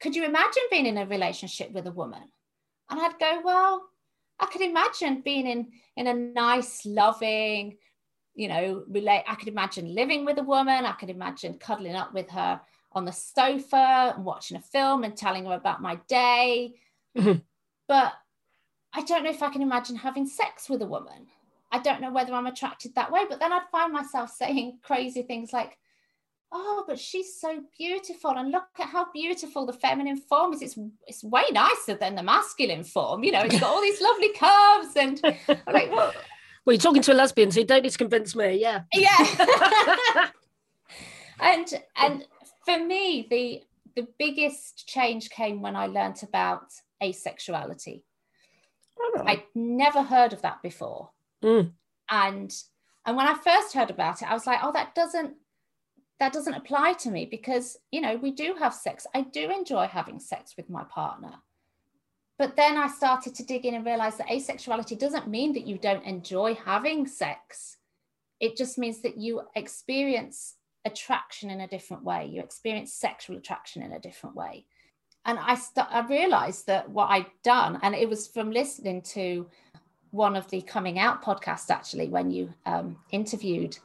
could 0.02 0.16
you 0.16 0.26
imagine 0.26 0.64
being 0.72 0.86
in 0.88 0.97
a 0.97 1.06
relationship 1.06 1.72
with 1.72 1.88
a 1.88 1.91
woman? 1.91 2.24
And 2.89 2.99
i'd 2.99 3.20
go 3.20 3.41
well 3.43 3.84
i 4.39 4.45
could 4.45 4.62
imagine 4.62 5.22
being 5.22 5.47
in 5.47 5.72
in 5.97 6.08
a 6.08 6.14
nice 6.14 6.86
loving 6.86 7.78
you 8.34 8.47
know 8.47 8.84
relate 8.88 9.24
i 9.28 9.36
could 9.36 9.47
imagine 9.47 9.93
living 9.93 10.24
with 10.26 10.38
a 10.38 10.43
woman. 10.43 10.86
I 10.86 10.93
could 10.93 11.10
imagine 11.10 11.58
cuddling 11.60 11.95
up 11.95 12.14
with 12.14 12.30
her 12.30 12.62
on 12.94 13.06
the 13.06 13.12
sofa 13.12 14.14
and 14.16 14.26
watching 14.26 14.58
a 14.58 14.62
film 14.62 15.04
and 15.04 15.16
telling 15.16 15.46
her 15.46 15.54
about 15.54 15.82
my 15.82 15.96
day. 16.08 16.76
Mhm. 17.18 17.44
But 17.88 18.14
I 18.94 19.02
don't 19.02 19.24
know 19.24 19.30
if 19.30 19.44
I 19.44 19.50
can 19.50 19.62
imagine 19.62 19.96
having 19.96 20.28
sex 20.28 20.70
with 20.70 20.82
a 20.82 20.88
woman. 20.88 21.28
I 21.72 21.80
don't 21.80 22.02
know 22.02 22.12
whether 22.12 22.34
I'm 22.34 22.48
attracted 22.48 22.96
that 22.96 23.12
way. 23.12 23.26
But 23.30 23.39
then 23.39 23.54
I'd 23.54 23.70
find 23.72 23.94
myself 23.94 24.30
saying 24.36 24.80
crazy 24.84 25.22
things 25.24 25.54
like, 25.54 25.78
oh, 26.52 26.84
but 26.86 27.00
she's 27.00 27.39
so 27.39 27.64
beautiful. 27.78 28.32
And 28.32 28.52
look 28.52 28.68
at 28.78 28.89
how 28.89 29.10
beautiful 29.14 29.66
the 29.66 29.72
feminine 29.72 30.18
form 30.18 30.52
is. 30.54 30.62
It's, 30.62 30.78
it's 31.08 31.24
way 31.24 31.44
nicer 31.52 31.96
than 31.96 32.16
the 32.16 32.24
masculine 32.24 32.84
form. 32.84 33.24
You 33.24 33.32
know, 33.32 33.42
it's 33.42 33.58
got 33.58 33.70
all 33.74 33.82
these 33.82 34.02
lovely 34.02 34.34
curves. 34.38 34.98
And 34.98 35.22
I'm 35.48 35.74
like, 35.74 35.92
well, 35.92 36.14
Well, 36.64 36.76
you're 36.76 36.82
talking 36.82 37.02
to 37.02 37.14
a 37.14 37.16
lesbian, 37.16 37.50
so 37.50 37.62
you 37.62 37.66
don't 37.66 37.82
need 37.82 37.89
to 37.92 37.98
convince 37.98 38.36
me. 38.36 38.62
Yeah. 38.62 38.82
yeah 38.94 40.30
and 41.42 41.74
and 41.98 42.26
for 42.66 42.84
me 42.84 43.28
the 43.30 43.64
the 43.95 44.07
biggest 44.18 44.88
change 44.88 45.30
came 45.30 45.62
when 45.62 45.76
i 45.76 45.86
learnt 45.86 46.24
about 46.24 46.68
asexuality. 47.03 48.03
I'd 49.26 49.43
never 49.55 50.03
heard 50.03 50.34
of 50.34 50.41
that 50.43 50.62
before. 50.62 51.09
Mm. 51.43 51.72
and 52.09 52.53
and 53.05 53.18
when 53.18 53.26
i 53.28 53.34
first 53.34 53.74
heard 53.74 53.89
about 53.89 54.22
it 54.22 54.30
i 54.30 54.34
was 54.34 54.45
like 54.45 54.59
oh 54.62 54.72
that 54.74 54.93
doesn't 54.93 55.34
that 56.22 56.34
doesn't 56.34 56.53
apply 56.53 56.93
to 56.93 57.09
me 57.09 57.26
because 57.26 57.78
you 57.91 57.99
know 57.99 58.16
we 58.16 58.30
do 58.30 58.53
have 58.59 58.76
sex. 58.76 59.07
I 59.16 59.22
do 59.22 59.49
enjoy 59.49 59.88
having 59.88 60.20
sex 60.20 60.53
with 60.55 60.70
my 60.70 60.84
partner. 60.84 61.34
But 62.38 62.55
then 62.55 62.78
i 62.78 62.88
started 62.88 63.34
to 63.36 63.43
dig 63.43 63.66
in 63.66 63.74
and 63.74 63.84
realize 63.84 64.18
that 64.18 64.28
asexuality 64.28 64.99
doesn't 64.99 65.28
mean 65.28 65.53
that 65.53 65.66
you 65.66 65.80
don't 65.80 66.05
enjoy 66.05 66.53
having 66.53 67.07
sex. 67.07 67.78
It 68.39 68.55
just 68.55 68.78
means 68.78 69.01
that 69.01 69.18
you 69.18 69.41
experience 69.55 70.57
attraction 70.86 71.49
in 71.49 71.61
a 71.61 71.67
different 71.67 72.03
way 72.03 72.25
you 72.32 72.41
experience 72.41 72.93
sexual 72.93 73.38
attraction 73.38 73.82
in 73.84 73.91
a 73.93 73.99
different 73.99 74.36
way 74.36 74.65
and 75.25 75.38
i 75.39 75.53
st- 75.55 75.88
i 75.91 75.99
realized 76.07 76.65
that 76.67 76.89
what 76.89 77.07
i'd 77.11 77.25
done 77.43 77.79
and 77.84 77.93
it 77.95 78.09
was 78.09 78.27
from 78.27 78.51
listening 78.51 79.01
to 79.01 79.47
one 80.11 80.36
of 80.36 80.49
the 80.49 80.61
coming 80.61 80.99
out 80.99 81.23
podcasts 81.23 81.69
actually 81.69 82.09
when 82.09 82.32
you 82.32 82.51
um, 82.65 82.97
interviewed 83.11 83.77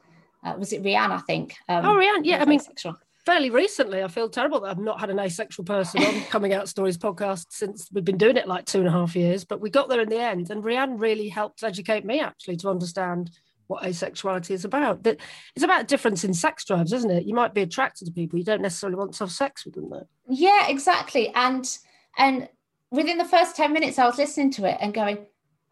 uh, 0.44 0.54
was 0.58 0.72
it 0.72 0.82
Rianne 0.82 1.10
I 1.10 1.18
think 1.18 1.56
um, 1.68 1.84
Oh, 1.84 1.94
Rianne, 1.94 2.20
yeah, 2.24 2.40
I 2.40 2.44
mean- 2.44 2.60
asexual. 2.60 2.96
Fairly 3.24 3.50
recently, 3.50 4.04
I 4.04 4.06
feel 4.06 4.28
terrible 4.28 4.60
that 4.60 4.70
I've 4.70 4.78
not 4.78 5.00
had 5.00 5.10
an 5.10 5.18
asexual 5.18 5.64
person 5.64 6.00
on 6.04 6.20
Coming 6.30 6.52
Out 6.54 6.68
Stories 6.68 6.96
podcast 6.96 7.46
since 7.50 7.88
we've 7.92 8.04
been 8.04 8.16
doing 8.16 8.36
it 8.36 8.46
like 8.46 8.64
two 8.66 8.78
and 8.78 8.86
a 8.86 8.92
half 8.92 9.16
years. 9.16 9.44
But 9.44 9.60
we 9.60 9.68
got 9.68 9.88
there 9.88 10.00
in 10.00 10.08
the 10.08 10.20
end, 10.20 10.50
and 10.52 10.62
Rianne 10.62 11.00
really 11.00 11.28
helped 11.28 11.64
educate 11.64 12.04
me 12.04 12.20
actually 12.20 12.56
to 12.58 12.68
understand 12.68 13.32
what 13.68 13.82
asexuality 13.82 14.52
is 14.52 14.64
about. 14.64 15.02
That 15.02 15.18
it's 15.54 15.64
about 15.64 15.88
difference 15.88 16.24
in 16.24 16.34
sex 16.34 16.64
drives, 16.64 16.92
isn't 16.92 17.10
it? 17.10 17.24
You 17.24 17.34
might 17.34 17.54
be 17.54 17.62
attracted 17.62 18.06
to 18.06 18.12
people 18.12 18.38
you 18.38 18.44
don't 18.44 18.62
necessarily 18.62 18.96
want 18.96 19.14
to 19.14 19.24
have 19.24 19.32
sex 19.32 19.64
with 19.64 19.74
them, 19.74 19.90
though. 19.90 20.06
yeah 20.28 20.68
exactly 20.68 21.32
and 21.34 21.78
and 22.18 22.48
within 22.90 23.18
the 23.18 23.24
first 23.24 23.56
10 23.56 23.72
minutes 23.72 23.98
I 23.98 24.06
was 24.06 24.18
listening 24.18 24.50
to 24.52 24.64
it 24.64 24.78
and 24.80 24.94
going 24.94 25.18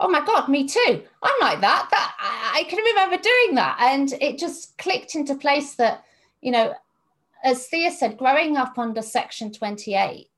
oh 0.01 0.09
my 0.09 0.25
god 0.25 0.49
me 0.49 0.67
too 0.67 1.03
I'm 1.23 1.41
like 1.41 1.61
that 1.61 1.89
that 1.91 2.15
I, 2.19 2.61
I 2.61 2.65
can 2.65 2.79
remember 2.79 3.17
doing 3.17 3.55
that 3.57 3.77
and 3.81 4.13
it 4.21 4.39
just 4.39 4.77
clicked 4.79 5.15
into 5.15 5.35
place 5.35 5.75
that 5.77 6.05
you 6.41 6.51
know 6.51 6.75
as 7.43 7.67
Thea 7.67 7.91
said 7.91 8.19
growing 8.19 8.57
up 8.57 8.79
under 8.79 9.03
section 9.03 9.53
28 9.53 10.29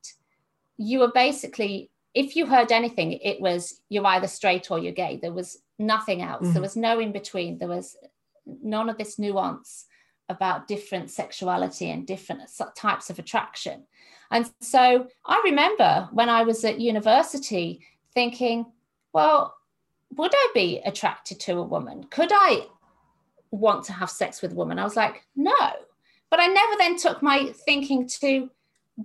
you 0.77 0.99
were 0.99 1.13
basically 1.13 1.91
if 2.15 2.37
you 2.37 2.47
heard 2.47 2.73
anything 2.73 3.13
it 3.13 3.41
was 3.41 3.81
you're 3.89 4.07
either 4.07 4.29
straight 4.29 4.71
or 4.71 4.79
you're 4.79 4.93
gay 4.93 5.19
there 5.21 5.33
was 5.33 5.59
nothing 5.79 6.23
else 6.23 6.47
Mhm. 6.47 6.53
there 6.55 6.63
was 6.63 6.77
no 6.77 6.99
in 6.99 7.13
between 7.13 7.59
there 7.59 7.69
was 7.69 7.97
none 8.47 8.89
of 8.89 8.97
this 8.99 9.19
nuance 9.19 9.87
about 10.29 10.67
different 10.67 11.11
sexuality 11.11 11.91
and 11.91 12.07
different 12.07 12.41
types 12.75 13.11
of 13.11 13.19
attraction 13.19 13.87
and 14.31 14.51
so 14.61 15.07
I 15.25 15.41
remember 15.45 16.09
when 16.13 16.29
I 16.29 16.43
was 16.43 16.65
at 16.65 16.81
university 16.81 17.81
thinking, 18.13 18.67
well, 19.13 19.55
would 20.17 20.33
I 20.35 20.49
be 20.55 20.81
attracted 20.85 21.39
to 21.41 21.59
a 21.59 21.63
woman? 21.63 22.05
Could 22.05 22.31
I 22.33 22.67
want 23.51 23.85
to 23.85 23.93
have 23.93 24.11
sex 24.11 24.43
with 24.43 24.53
a 24.53 24.55
woman? 24.55 24.79
I 24.79 24.85
was 24.85 24.97
like, 24.97 25.25
no. 25.37 25.55
But 26.31 26.41
I 26.41 26.49
never 26.49 26.75
then 26.77 26.97
took 26.97 27.23
my 27.23 27.53
thinking 27.65 28.09
to, 28.21 28.51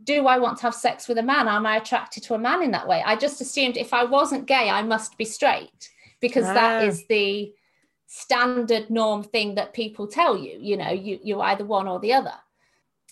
do 0.03 0.25
I 0.25 0.39
want 0.39 0.57
to 0.57 0.63
have 0.63 0.75
sex 0.75 1.07
with 1.07 1.17
a 1.17 1.23
man? 1.23 1.47
Am 1.47 1.65
I 1.65 1.77
attracted 1.77 2.23
to 2.23 2.33
a 2.33 2.39
man 2.39 2.63
in 2.63 2.71
that 2.71 2.87
way? 2.87 3.03
I 3.05 3.15
just 3.15 3.41
assumed 3.41 3.77
if 3.77 3.93
I 3.93 4.03
wasn't 4.03 4.47
gay, 4.47 4.69
I 4.69 4.81
must 4.81 5.17
be 5.17 5.25
straight 5.25 5.89
because 6.21 6.45
that 6.45 6.83
Ah. 6.83 6.85
is 6.85 7.05
the 7.07 7.53
standard 8.07 8.89
norm 8.89 9.23
thing 9.23 9.55
that 9.55 9.73
people 9.73 10.07
tell 10.07 10.37
you. 10.37 10.57
You 10.59 10.77
know, 10.77 10.91
you, 10.91 11.19
you're 11.23 11.41
either 11.43 11.65
one 11.65 11.87
or 11.87 11.99
the 11.99 12.13
other. 12.13 12.33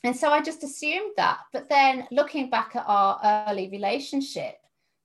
And 0.04 0.16
so 0.16 0.30
I 0.32 0.42
just 0.42 0.64
assumed 0.64 1.14
that. 1.18 1.40
But 1.52 1.70
then 1.70 2.08
looking 2.12 2.50
back 2.50 2.76
at 2.76 2.86
our 2.88 3.46
early 3.50 3.70
relationship, 3.70 4.56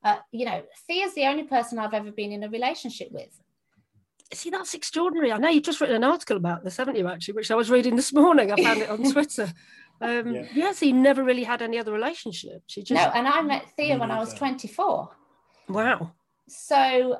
uh, 0.05 0.18
you 0.30 0.44
know, 0.46 0.62
Thea's 0.86 1.14
the 1.14 1.24
only 1.26 1.44
person 1.44 1.78
I've 1.78 1.94
ever 1.94 2.11
been 2.12 2.32
in 2.32 2.44
a 2.44 2.48
relationship 2.48 3.11
with. 3.11 3.40
See, 4.32 4.50
that's 4.50 4.74
extraordinary. 4.74 5.32
I 5.32 5.38
know 5.38 5.48
you've 5.48 5.62
just 5.64 5.80
written 5.80 5.96
an 5.96 6.05
article 6.05 6.36
about 6.36 6.64
this, 6.64 6.76
haven't 6.76 6.96
you, 6.96 7.07
actually, 7.09 7.34
which 7.34 7.50
I 7.50 7.55
was 7.55 7.70
reading 7.70 7.94
this 7.96 8.12
morning. 8.12 8.52
I 8.52 8.57
found 8.62 8.80
it 8.82 8.90
on 8.90 9.02
Twitter. 9.12 9.52
Um, 10.00 10.34
Yeah. 10.34 10.46
yeah. 10.55 10.72
so 10.72 10.86
you 10.86 10.92
never 10.92 11.22
really 11.22 11.44
had 11.44 11.62
any 11.62 11.78
other 11.78 11.92
relationship. 11.92 12.62
She 12.66 12.82
just, 12.82 13.00
No, 13.00 13.11
and 13.14 13.28
I 13.28 13.40
met 13.42 13.70
Thea 13.76 13.96
when 13.98 14.11
I 14.11 14.18
was 14.18 14.34
24. 14.34 15.11
wow. 15.68 16.12
So, 16.48 17.18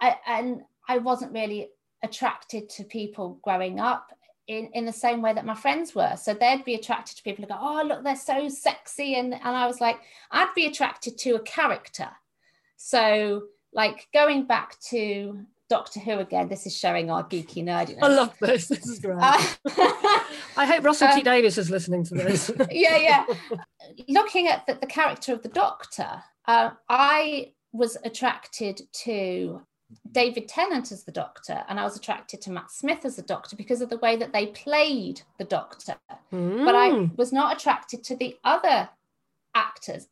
I, 0.00 0.16
and 0.26 0.62
I 0.88 0.98
wasn't 0.98 1.32
really 1.32 1.68
attracted 2.02 2.68
to 2.70 2.84
people 2.84 3.38
growing 3.42 3.80
up 3.80 4.12
in, 4.48 4.68
in 4.72 4.84
the 4.84 4.92
same 4.92 5.22
way 5.22 5.32
that 5.32 5.46
my 5.46 5.54
friends 5.54 5.94
were. 5.94 6.16
So 6.16 6.34
they'd 6.34 6.64
be 6.64 6.74
attracted 6.74 7.16
to 7.16 7.22
people 7.22 7.44
who 7.44 7.48
go, 7.48 7.58
oh, 7.60 7.82
look, 7.86 8.02
they're 8.02 8.16
so 8.16 8.48
sexy. 8.48 9.14
And, 9.14 9.34
and 9.34 9.56
I 9.56 9.66
was 9.66 9.80
like, 9.80 9.98
I'd 10.30 10.52
be 10.56 10.66
attracted 10.66 11.18
to 11.18 11.36
a 11.36 11.40
character. 11.40 12.08
So, 12.76 13.44
like 13.72 14.08
going 14.12 14.46
back 14.46 14.80
to 14.88 15.44
Doctor 15.68 16.00
Who 16.00 16.18
again, 16.18 16.48
this 16.48 16.66
is 16.66 16.76
showing 16.76 17.10
our 17.10 17.22
geeky 17.22 17.62
nerdiness. 17.62 18.02
I 18.02 18.08
love 18.08 18.36
this. 18.40 18.66
This 18.66 18.86
is 18.86 18.98
great. 18.98 19.18
Uh, 19.20 19.40
I 20.56 20.66
hope 20.66 20.84
Russell 20.84 21.08
T 21.14 21.18
um, 21.18 21.22
Davies 21.22 21.56
is 21.56 21.70
listening 21.70 22.04
to 22.04 22.14
this. 22.14 22.50
yeah, 22.70 22.96
yeah. 22.96 23.26
Looking 24.08 24.48
at 24.48 24.66
the, 24.66 24.74
the 24.74 24.86
character 24.86 25.32
of 25.32 25.42
the 25.42 25.48
Doctor, 25.48 26.24
uh, 26.46 26.70
I 26.88 27.52
was 27.72 27.96
attracted 28.04 28.80
to 29.04 29.62
David 30.12 30.48
Tennant 30.48 30.92
as 30.92 31.04
the 31.04 31.12
Doctor, 31.12 31.64
and 31.68 31.78
I 31.78 31.84
was 31.84 31.96
attracted 31.96 32.40
to 32.42 32.50
Matt 32.50 32.70
Smith 32.70 33.04
as 33.04 33.16
the 33.16 33.22
Doctor 33.22 33.56
because 33.56 33.80
of 33.80 33.90
the 33.90 33.98
way 33.98 34.16
that 34.16 34.32
they 34.32 34.46
played 34.48 35.22
the 35.38 35.44
Doctor. 35.44 35.96
But 36.30 36.74
I 36.74 36.90
Mm. 36.90 37.16
was 37.16 37.32
not 37.32 37.56
attracted 37.56 38.04
to 38.04 38.16
the 38.16 38.38
other 38.44 38.90
actors 39.54 40.08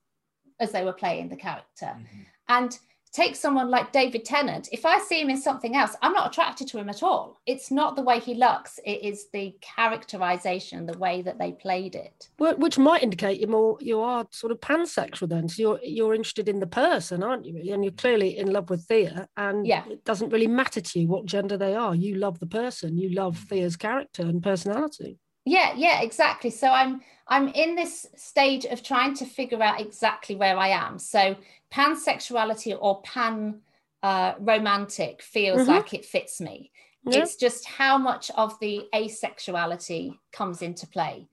as 0.61 0.73
they 0.73 0.85
were 0.85 0.93
playing 0.93 1.29
the 1.29 1.37
character. 1.37 1.97
And 2.49 2.79
take 3.13 3.37
someone 3.37 3.71
like 3.71 3.93
David 3.93 4.25
Tennant, 4.25 4.69
if 4.73 4.85
I 4.85 4.99
see 4.99 5.21
him 5.21 5.31
in 5.31 5.37
something 5.41 5.77
else, 5.77 5.97
I'm 6.03 6.13
not 6.13 6.29
attracted 6.31 6.69
to 6.69 6.79
him 6.79 6.89
at 6.89 7.03
all. 7.03 7.41
It's 7.47 7.71
not 7.71 7.97
the 7.97 8.03
way 8.03 8.21
he 8.21 8.35
looks, 8.35 8.79
it 8.85 9.03
is 9.03 9.27
the 9.33 9.55
characterization, 9.61 10.87
the 10.87 10.99
way 10.99 11.23
that 11.23 11.39
they 11.39 11.53
played 11.53 11.95
it. 11.95 12.29
Which 12.39 12.79
might 12.79 13.03
indicate 13.03 13.41
you're 13.41 13.49
more 13.49 13.77
you 13.81 14.01
are 14.01 14.27
sort 14.31 14.53
of 14.53 14.61
pansexual 14.61 15.29
then. 15.29 15.49
So 15.49 15.63
you're 15.63 15.81
you're 15.83 16.15
interested 16.15 16.49
in 16.49 16.61
the 16.61 16.67
person, 16.67 17.23
aren't 17.23 17.45
you? 17.47 17.73
And 17.73 17.85
you're 17.85 17.93
clearly 17.93 18.39
in 18.39 18.53
love 18.53 18.71
with 18.71 18.85
Thea, 18.85 19.29
and 19.37 19.67
Yeah. 19.67 19.85
it 19.89 20.05
doesn't 20.05 20.31
really 20.31 20.47
matter 20.47 20.81
to 20.81 21.01
you 21.01 21.09
what 21.09 21.27
gender 21.27 21.57
they 21.57 21.75
are. 21.75 21.95
You 21.95 22.17
love 22.17 22.39
the 22.39 22.47
person. 22.47 22.99
You 22.99 23.11
love 23.11 23.39
Thea's 23.49 23.77
character 23.77 24.23
and 24.23 24.43
personality. 24.43 25.19
Yeah, 25.45 25.73
yeah, 25.77 26.03
exactly. 26.03 26.51
So 26.51 26.69
I'm 26.69 27.01
I'm 27.29 27.49
in 27.49 27.75
this 27.75 28.07
stage 28.17 28.65
of 28.65 28.83
trying 28.83 29.15
to 29.15 29.27
figure 29.27 29.63
out 29.63 29.81
exactly 29.81 30.35
where 30.35 30.57
I 30.57 30.69
am. 30.69 30.99
So 30.99 31.37
pansexuality 31.73 32.77
or 32.81 33.03
pan 33.03 33.61
uh, 34.03 34.35
romantic 34.41 35.23
feels 35.23 35.63
Mhm. 35.63 35.69
like 35.69 35.93
it 35.95 36.05
fits 36.05 36.41
me. 36.41 36.71
Yeah. 37.05 37.21
It's 37.23 37.37
just 37.37 37.67
how 37.67 37.99
much 37.99 38.31
of 38.33 38.59
the 38.61 38.89
asexuality 38.95 40.19
comes 40.33 40.63
into 40.63 40.87
play. 40.87 41.29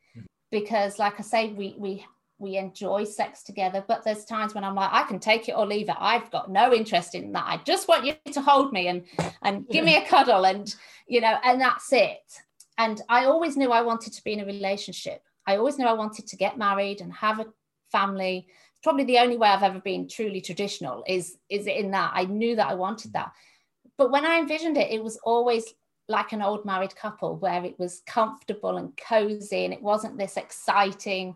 Because 0.51 0.99
like 0.99 1.19
I 1.19 1.23
say, 1.23 1.49
we 1.53 1.75
we 1.77 2.05
we 2.37 2.57
enjoy 2.57 3.05
sex 3.05 3.43
together, 3.43 3.83
but 3.87 4.03
there's 4.03 4.25
times 4.25 4.53
when 4.53 4.65
I'm 4.65 4.75
like, 4.75 4.91
I 4.91 5.03
can 5.03 5.19
take 5.19 5.47
it 5.47 5.53
or 5.55 5.65
leave 5.65 5.87
it. 5.89 5.95
I've 5.97 6.29
got 6.31 6.51
no 6.51 6.73
interest 6.73 7.15
in 7.15 7.31
that. 7.31 7.45
I 7.47 7.57
just 7.63 7.87
want 7.87 8.05
you 8.05 8.15
to 8.33 8.41
hold 8.41 8.73
me 8.73 8.87
and 8.87 9.03
and 9.41 9.67
give 9.69 9.85
me 9.85 9.95
a 9.95 10.05
cuddle 10.05 10.45
and 10.45 10.73
you 11.07 11.21
know, 11.21 11.37
and 11.43 11.61
that's 11.61 11.91
it. 11.93 12.41
And 12.77 13.01
I 13.09 13.25
always 13.25 13.55
knew 13.55 13.71
I 13.71 13.81
wanted 13.81 14.13
to 14.13 14.23
be 14.23 14.33
in 14.33 14.41
a 14.41 14.45
relationship. 14.45 15.23
I 15.47 15.57
always 15.57 15.77
knew 15.77 15.85
I 15.85 15.93
wanted 15.93 16.27
to 16.27 16.35
get 16.35 16.57
married 16.57 17.01
and 17.01 17.13
have 17.13 17.39
a 17.39 17.47
family. 17.91 18.47
It's 18.49 18.81
probably 18.83 19.05
the 19.05 19.19
only 19.19 19.37
way 19.37 19.49
I've 19.49 19.63
ever 19.63 19.79
been 19.79 20.07
truly 20.07 20.41
traditional 20.41 21.03
is 21.07 21.37
is 21.49 21.67
in 21.67 21.91
that. 21.91 22.11
I 22.13 22.25
knew 22.25 22.55
that 22.55 22.67
I 22.67 22.73
wanted 22.73 23.13
that. 23.13 23.31
But 23.97 24.11
when 24.11 24.25
I 24.25 24.39
envisioned 24.39 24.77
it, 24.77 24.91
it 24.91 25.03
was 25.03 25.17
always 25.23 25.73
like 26.07 26.33
an 26.33 26.41
old 26.41 26.65
married 26.65 26.95
couple 26.95 27.37
where 27.37 27.63
it 27.63 27.79
was 27.79 28.01
comfortable 28.05 28.77
and 28.77 28.95
cozy 28.97 29.65
and 29.65 29.73
it 29.73 29.81
wasn't 29.81 30.17
this 30.17 30.37
exciting. 30.37 31.35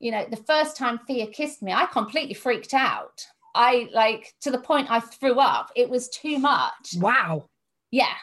You 0.00 0.10
know, 0.10 0.26
the 0.28 0.36
first 0.36 0.76
time 0.76 1.00
Thea 1.06 1.28
kissed 1.28 1.62
me, 1.62 1.72
I 1.72 1.86
completely 1.86 2.34
freaked 2.34 2.74
out. 2.74 3.26
I 3.54 3.88
like 3.92 4.34
to 4.40 4.50
the 4.50 4.58
point 4.58 4.90
I 4.90 5.00
threw 5.00 5.38
up. 5.38 5.70
It 5.76 5.88
was 5.88 6.08
too 6.08 6.38
much. 6.38 6.96
Wow. 6.98 7.48
Yeah. 7.90 8.14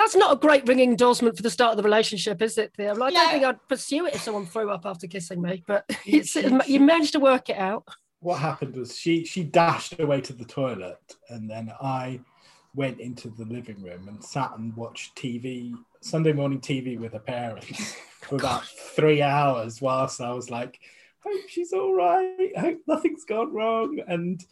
That's 0.00 0.16
not 0.16 0.32
a 0.32 0.36
great 0.36 0.66
ringing 0.66 0.92
endorsement 0.92 1.36
for 1.36 1.42
the 1.42 1.50
start 1.50 1.72
of 1.72 1.76
the 1.76 1.82
relationship, 1.82 2.40
is 2.40 2.56
it, 2.56 2.72
Thea? 2.74 2.94
Like, 2.94 3.12
I 3.12 3.16
don't 3.16 3.32
think 3.32 3.44
I'd 3.44 3.68
pursue 3.68 4.06
it 4.06 4.14
if 4.14 4.22
someone 4.22 4.46
threw 4.46 4.70
up 4.70 4.86
after 4.86 5.06
kissing 5.06 5.42
me, 5.42 5.62
but 5.66 5.84
it's, 6.06 6.34
you 6.66 6.80
managed 6.80 7.12
to 7.12 7.20
work 7.20 7.50
it 7.50 7.58
out. 7.58 7.86
what 8.20 8.38
happened 8.38 8.76
was 8.76 8.96
she 8.96 9.26
she 9.26 9.44
dashed 9.44 10.00
away 10.00 10.22
to 10.22 10.32
the 10.32 10.46
toilet 10.46 11.16
and 11.28 11.50
then 11.50 11.70
I 11.82 12.20
went 12.74 12.98
into 12.98 13.28
the 13.28 13.44
living 13.44 13.82
room 13.82 14.08
and 14.08 14.24
sat 14.24 14.52
and 14.56 14.74
watched 14.74 15.16
TV 15.16 15.74
Sunday 16.00 16.32
morning 16.32 16.60
TV 16.60 16.98
with 16.98 17.12
her 17.12 17.18
parents 17.18 17.96
oh, 18.22 18.26
for 18.26 18.36
about 18.36 18.64
three 18.64 19.20
hours 19.20 19.82
whilst 19.82 20.22
I 20.22 20.32
was 20.32 20.48
like, 20.48 20.80
hope 21.22 21.46
she's 21.46 21.74
all 21.74 21.94
right, 21.94 22.56
hope 22.56 22.78
nothing's 22.86 23.26
gone 23.26 23.52
wrong. 23.52 24.00
And 24.08 24.42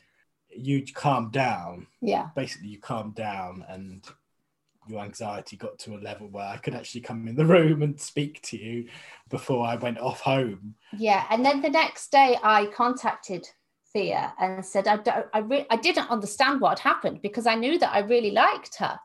you 0.55 0.84
calm 0.92 1.30
down. 1.30 1.86
Yeah. 2.03 2.28
Basically 2.36 2.68
you 2.68 2.80
calm 2.80 3.12
down 3.12 3.64
and 3.66 4.05
your 4.89 5.03
anxiety 5.03 5.57
got 5.57 5.78
to 5.80 5.95
a 5.95 5.99
level 5.99 6.28
where 6.28 6.47
I 6.47 6.57
could 6.57 6.74
actually 6.74 7.03
come 7.03 7.28
in 7.28 7.36
the 7.36 7.45
room 7.45 7.82
and 7.82 8.01
speak 8.01 8.43
to 8.43 8.59
you 8.59 8.89
before 9.28 9.66
I 9.66 9.76
went 9.76 9.99
off 9.99 10.20
home. 10.20 10.74
Yeah, 10.97 11.24
and 11.30 11.45
then 11.45 11.62
the 11.62 11.70
next 11.70 12.11
day 12.11 12.36
I 12.43 12.66
contacted 12.66 13.49
Thea 13.93 14.32
and 14.39 14.64
said 14.64 14.89
I 14.89 14.97
don't, 14.97 15.26
I, 15.32 15.39
re- 15.39 15.66
I 15.70 15.76
didn't 15.76 16.11
understand 16.11 16.61
what 16.61 16.78
had 16.78 16.91
happened 16.91 17.22
because 17.22 17.47
I 17.47 17.55
knew 17.55 17.78
that 17.78 17.95
I 17.95 18.01
really 18.01 18.30
liked 18.30 18.76
her, 18.76 18.99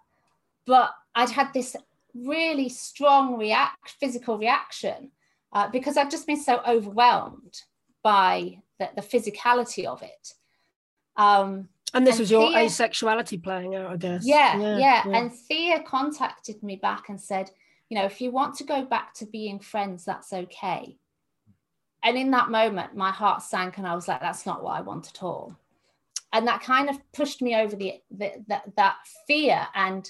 but 0.65 0.91
I'd 1.15 1.29
had 1.29 1.53
this 1.53 1.75
really 2.13 2.69
strong 2.69 3.37
react 3.37 3.95
physical 3.99 4.37
reaction 4.37 5.11
uh, 5.51 5.67
because 5.69 5.97
I'd 5.97 6.11
just 6.11 6.27
been 6.27 6.41
so 6.41 6.61
overwhelmed 6.67 7.61
by 8.03 8.59
the, 8.79 8.89
the 8.95 9.01
physicality 9.01 9.85
of 9.85 10.01
it. 10.01 10.33
Um, 11.15 11.69
And 11.93 12.05
this 12.07 12.15
And 12.15 12.21
was 12.21 12.31
your 12.31 12.47
Thea- 12.49 12.65
asexuality 12.65 13.41
playing 13.41 13.75
out, 13.75 13.91
I 13.91 13.97
guess. 13.97 14.25
yeah, 14.25 14.77
yeah, 14.77 15.03
And 15.07 15.31
Thea 15.31 15.83
contacted 15.83 16.61
me 16.63 16.75
back 16.75 17.09
and 17.09 17.19
said, 17.21 17.51
you 17.89 17.97
know, 17.97 18.05
if 18.05 18.19
you 18.21 18.31
want 18.31 18.55
to 18.55 18.63
go 18.63 18.83
back 18.83 19.13
to 19.15 19.25
being 19.25 19.59
friends, 19.59 20.03
that's 20.03 20.33
okay. 20.33 20.97
And 22.03 22.17
in 22.17 22.31
that 22.31 22.49
moment, 22.49 22.95
my 22.95 23.11
heart 23.11 23.43
sank, 23.43 23.77
and 23.77 23.87
I 23.87 23.95
was 23.95 24.07
like, 24.07 24.21
that's 24.21 24.45
not 24.45 24.63
what 24.63 24.71
I 24.77 24.81
want 24.81 25.07
at 25.07 25.23
all. 25.23 25.55
And 26.33 26.47
that 26.47 26.61
kind 26.61 26.89
of 26.89 26.97
pushed 27.13 27.41
me 27.41 27.55
over 27.55 27.75
the, 27.75 28.01
the 28.09 28.43
that 28.47 28.63
that 28.75 28.95
fear 29.27 29.67
and 29.75 30.09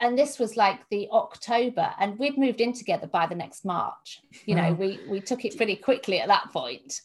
and 0.00 0.18
this 0.18 0.38
was 0.38 0.56
like 0.56 0.80
the 0.90 1.08
October, 1.10 1.92
and 2.00 2.18
we'd 2.18 2.38
moved 2.38 2.60
in 2.60 2.72
together 2.72 3.06
by 3.06 3.26
the 3.26 3.34
next 3.34 3.64
March. 3.64 4.20
You 4.44 4.54
know, 4.54 4.72
we 4.72 5.00
we 5.08 5.20
took 5.20 5.44
it 5.44 5.56
pretty 5.56 5.76
quickly 5.76 6.20
at 6.20 6.28
that 6.28 6.50
point. 6.52 7.00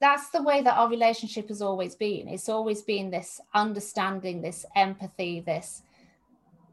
That's 0.00 0.30
the 0.30 0.42
way 0.42 0.62
that 0.62 0.76
our 0.76 0.88
relationship 0.88 1.48
has 1.48 1.60
always 1.60 1.94
been. 1.94 2.26
It's 2.26 2.48
always 2.48 2.80
been 2.82 3.10
this 3.10 3.40
understanding, 3.54 4.40
this 4.40 4.64
empathy, 4.74 5.40
this 5.40 5.82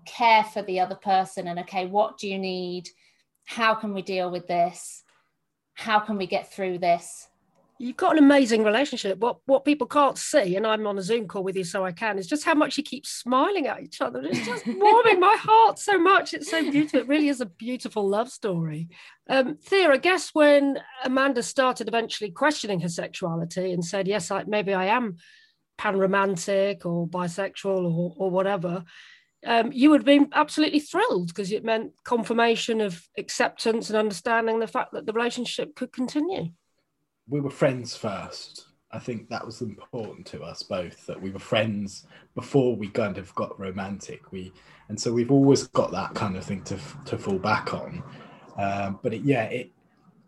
care 0.05 0.45
for 0.45 0.61
the 0.61 0.79
other 0.79 0.95
person, 0.95 1.47
and 1.47 1.59
okay, 1.59 1.85
what 1.85 2.17
do 2.17 2.29
you 2.29 2.39
need? 2.39 2.89
How 3.43 3.75
can 3.75 3.93
we 3.93 4.01
deal 4.01 4.31
with 4.31 4.47
this? 4.47 5.03
How 5.73 5.99
can 5.99 6.17
we 6.17 6.25
get 6.25 6.51
through 6.51 6.79
this? 6.79 7.27
You've 7.79 7.97
got 7.97 8.13
an 8.13 8.23
amazing 8.23 8.63
relationship. 8.63 9.19
What 9.19 9.37
what 9.45 9.65
people 9.65 9.87
can't 9.87 10.17
see, 10.17 10.55
and 10.55 10.65
I'm 10.65 10.87
on 10.87 10.97
a 10.97 11.01
Zoom 11.01 11.27
call 11.27 11.43
with 11.43 11.55
you, 11.55 11.63
so 11.63 11.85
I 11.85 11.91
can, 11.91 12.17
is 12.17 12.27
just 12.27 12.43
how 12.43 12.55
much 12.55 12.77
you 12.77 12.83
keep 12.83 13.05
smiling 13.05 13.67
at 13.67 13.81
each 13.81 14.01
other. 14.01 14.21
It's 14.23 14.45
just 14.45 14.65
warming 14.67 15.19
my 15.19 15.35
heart 15.39 15.77
so 15.77 15.99
much. 15.99 16.33
It's 16.33 16.49
so 16.49 16.61
beautiful. 16.69 17.01
It 17.01 17.07
really 17.07 17.29
is 17.29 17.41
a 17.41 17.45
beautiful 17.45 18.07
love 18.07 18.29
story. 18.29 18.89
Um, 19.29 19.57
Thea, 19.57 19.91
I 19.91 19.97
guess 19.97 20.31
when 20.33 20.79
Amanda 21.03 21.43
started 21.43 21.87
eventually 21.87 22.31
questioning 22.31 22.79
her 22.81 22.89
sexuality 22.89 23.71
and 23.71 23.85
said, 23.85 24.07
"Yes, 24.07 24.31
I, 24.31 24.43
maybe 24.45 24.73
I 24.73 24.85
am 24.85 25.17
pan-romantic 25.77 26.85
or 26.85 27.07
bisexual 27.07 27.85
or 27.85 28.13
or 28.17 28.31
whatever," 28.31 28.85
um, 29.45 29.71
you 29.71 29.91
would 29.91 30.01
have 30.01 30.05
been 30.05 30.29
absolutely 30.33 30.79
thrilled 30.79 31.27
because 31.27 31.51
it 31.51 31.63
meant 31.63 31.91
confirmation 32.03 32.81
of 32.81 33.07
acceptance 33.17 33.89
and 33.89 33.97
understanding 33.97 34.59
the 34.59 34.67
fact 34.67 34.93
that 34.93 35.05
the 35.05 35.13
relationship 35.13 35.75
could 35.75 35.93
continue. 35.93 36.49
We 37.27 37.39
were 37.39 37.49
friends 37.49 37.95
first. 37.95 38.65
I 38.91 38.99
think 38.99 39.29
that 39.29 39.45
was 39.45 39.61
important 39.61 40.25
to 40.27 40.43
us 40.43 40.63
both 40.63 41.05
that 41.07 41.21
we 41.21 41.29
were 41.29 41.39
friends 41.39 42.07
before 42.35 42.75
we 42.75 42.87
kind 42.87 43.17
of 43.17 43.33
got 43.35 43.59
romantic. 43.59 44.31
We 44.31 44.53
and 44.89 44.99
so 44.99 45.11
we've 45.11 45.31
always 45.31 45.67
got 45.67 45.91
that 45.91 46.15
kind 46.15 46.37
of 46.37 46.45
thing 46.45 46.63
to 46.63 46.79
to 47.05 47.17
fall 47.17 47.39
back 47.39 47.73
on. 47.73 48.03
Um, 48.57 48.99
but 49.03 49.13
it, 49.13 49.21
yeah, 49.23 49.43
it 49.43 49.71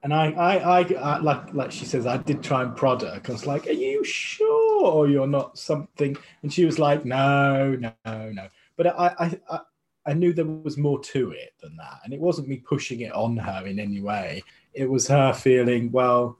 and 0.03 0.13
I, 0.13 0.31
I, 0.31 0.79
I, 0.79 0.93
I, 0.93 1.17
like 1.19 1.53
like 1.53 1.71
she 1.71 1.85
says, 1.85 2.05
I 2.05 2.17
did 2.17 2.43
try 2.43 2.63
and 2.63 2.75
prod 2.75 3.01
her. 3.01 3.21
I 3.23 3.31
was 3.31 3.45
like, 3.45 3.67
"Are 3.67 3.71
you 3.71 4.03
sure 4.03 5.07
you're 5.07 5.27
not 5.27 5.57
something?" 5.57 6.17
And 6.41 6.53
she 6.53 6.65
was 6.65 6.79
like, 6.79 7.05
"No, 7.05 7.75
no, 7.75 7.93
no." 8.05 8.47
But 8.77 8.87
I, 8.87 9.37
I, 9.49 9.59
I 10.05 10.13
knew 10.13 10.31
there 10.31 10.45
was 10.45 10.77
more 10.77 10.99
to 11.01 11.31
it 11.31 11.53
than 11.61 11.75
that, 11.77 11.99
and 12.03 12.13
it 12.13 12.19
wasn't 12.19 12.47
me 12.47 12.57
pushing 12.57 13.01
it 13.01 13.13
on 13.13 13.35
her 13.37 13.67
in 13.67 13.79
any 13.79 13.99
way. 13.99 14.43
It 14.73 14.89
was 14.89 15.07
her 15.07 15.33
feeling, 15.33 15.91
well, 15.91 16.37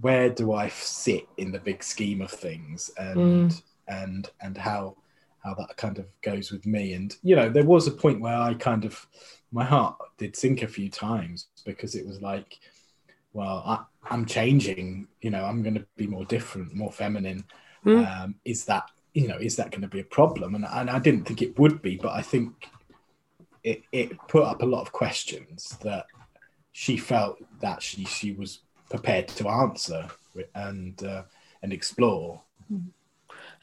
where 0.00 0.30
do 0.30 0.52
I 0.52 0.68
sit 0.68 1.26
in 1.36 1.52
the 1.52 1.58
big 1.58 1.82
scheme 1.82 2.20
of 2.20 2.30
things, 2.30 2.90
and 2.96 3.60
and 3.88 4.30
and 4.40 4.56
how 4.56 4.96
how 5.42 5.54
that 5.54 5.76
kind 5.76 5.98
of 5.98 6.06
goes 6.22 6.50
with 6.50 6.66
me. 6.66 6.92
And 6.92 7.16
you 7.22 7.36
know, 7.36 7.48
there 7.48 7.64
was 7.64 7.86
a 7.86 7.92
point 7.92 8.20
where 8.20 8.36
I 8.36 8.54
kind 8.54 8.84
of 8.84 9.06
my 9.52 9.64
heart 9.64 9.96
did 10.18 10.36
sink 10.36 10.62
a 10.62 10.68
few 10.68 10.90
times 10.90 11.48
because 11.64 11.94
it 11.94 12.06
was 12.06 12.20
like, 12.20 12.58
well, 13.32 13.62
I, 13.66 13.84
I'm 14.14 14.26
changing. 14.26 15.08
You 15.22 15.30
know, 15.30 15.44
I'm 15.44 15.62
going 15.62 15.74
to 15.74 15.86
be 15.96 16.06
more 16.06 16.24
different, 16.24 16.74
more 16.74 16.92
feminine. 16.92 17.44
Mm. 17.84 18.22
Um, 18.22 18.34
is 18.44 18.64
that 18.66 18.90
you 19.14 19.28
know 19.28 19.38
is 19.38 19.56
that 19.56 19.70
going 19.70 19.82
to 19.82 19.88
be 19.88 20.00
a 20.00 20.04
problem? 20.04 20.54
And 20.54 20.66
and 20.66 20.90
I 20.90 20.98
didn't 20.98 21.24
think 21.24 21.42
it 21.42 21.58
would 21.58 21.80
be, 21.80 21.96
but 21.96 22.12
I 22.12 22.22
think 22.22 22.68
it 23.64 23.82
it 23.92 24.12
put 24.28 24.44
up 24.44 24.62
a 24.62 24.66
lot 24.66 24.82
of 24.82 24.92
questions 24.92 25.78
that 25.82 26.06
she 26.72 26.96
felt 26.96 27.38
that 27.60 27.82
she 27.82 28.04
she 28.04 28.32
was 28.32 28.60
prepared 28.90 29.28
to 29.28 29.48
answer 29.48 30.06
and 30.54 31.02
uh, 31.02 31.22
and 31.62 31.72
explore. 31.72 32.42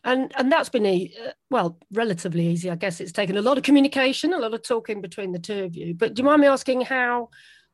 and 0.04 0.32
and 0.38 0.52
that's 0.52 0.70
been 0.70 0.86
e- 0.86 1.14
uh, 1.26 1.32
well 1.50 1.78
relatively 1.92 2.46
easy 2.48 2.70
i 2.70 2.76
guess 2.76 3.00
it's 3.02 3.12
taken 3.12 3.38
a 3.38 3.42
lot 3.42 3.58
of 3.58 3.64
communication 3.64 4.34
a 4.34 4.38
lot 4.38 4.54
of 4.54 4.62
talking 4.62 5.02
between 5.02 5.32
the 5.32 5.40
two 5.40 5.64
of 5.64 5.76
you 5.76 5.94
but 5.94 6.14
do 6.14 6.22
you 6.22 6.26
mind 6.26 6.42
me 6.42 6.48
asking 6.48 6.82
how 6.82 7.30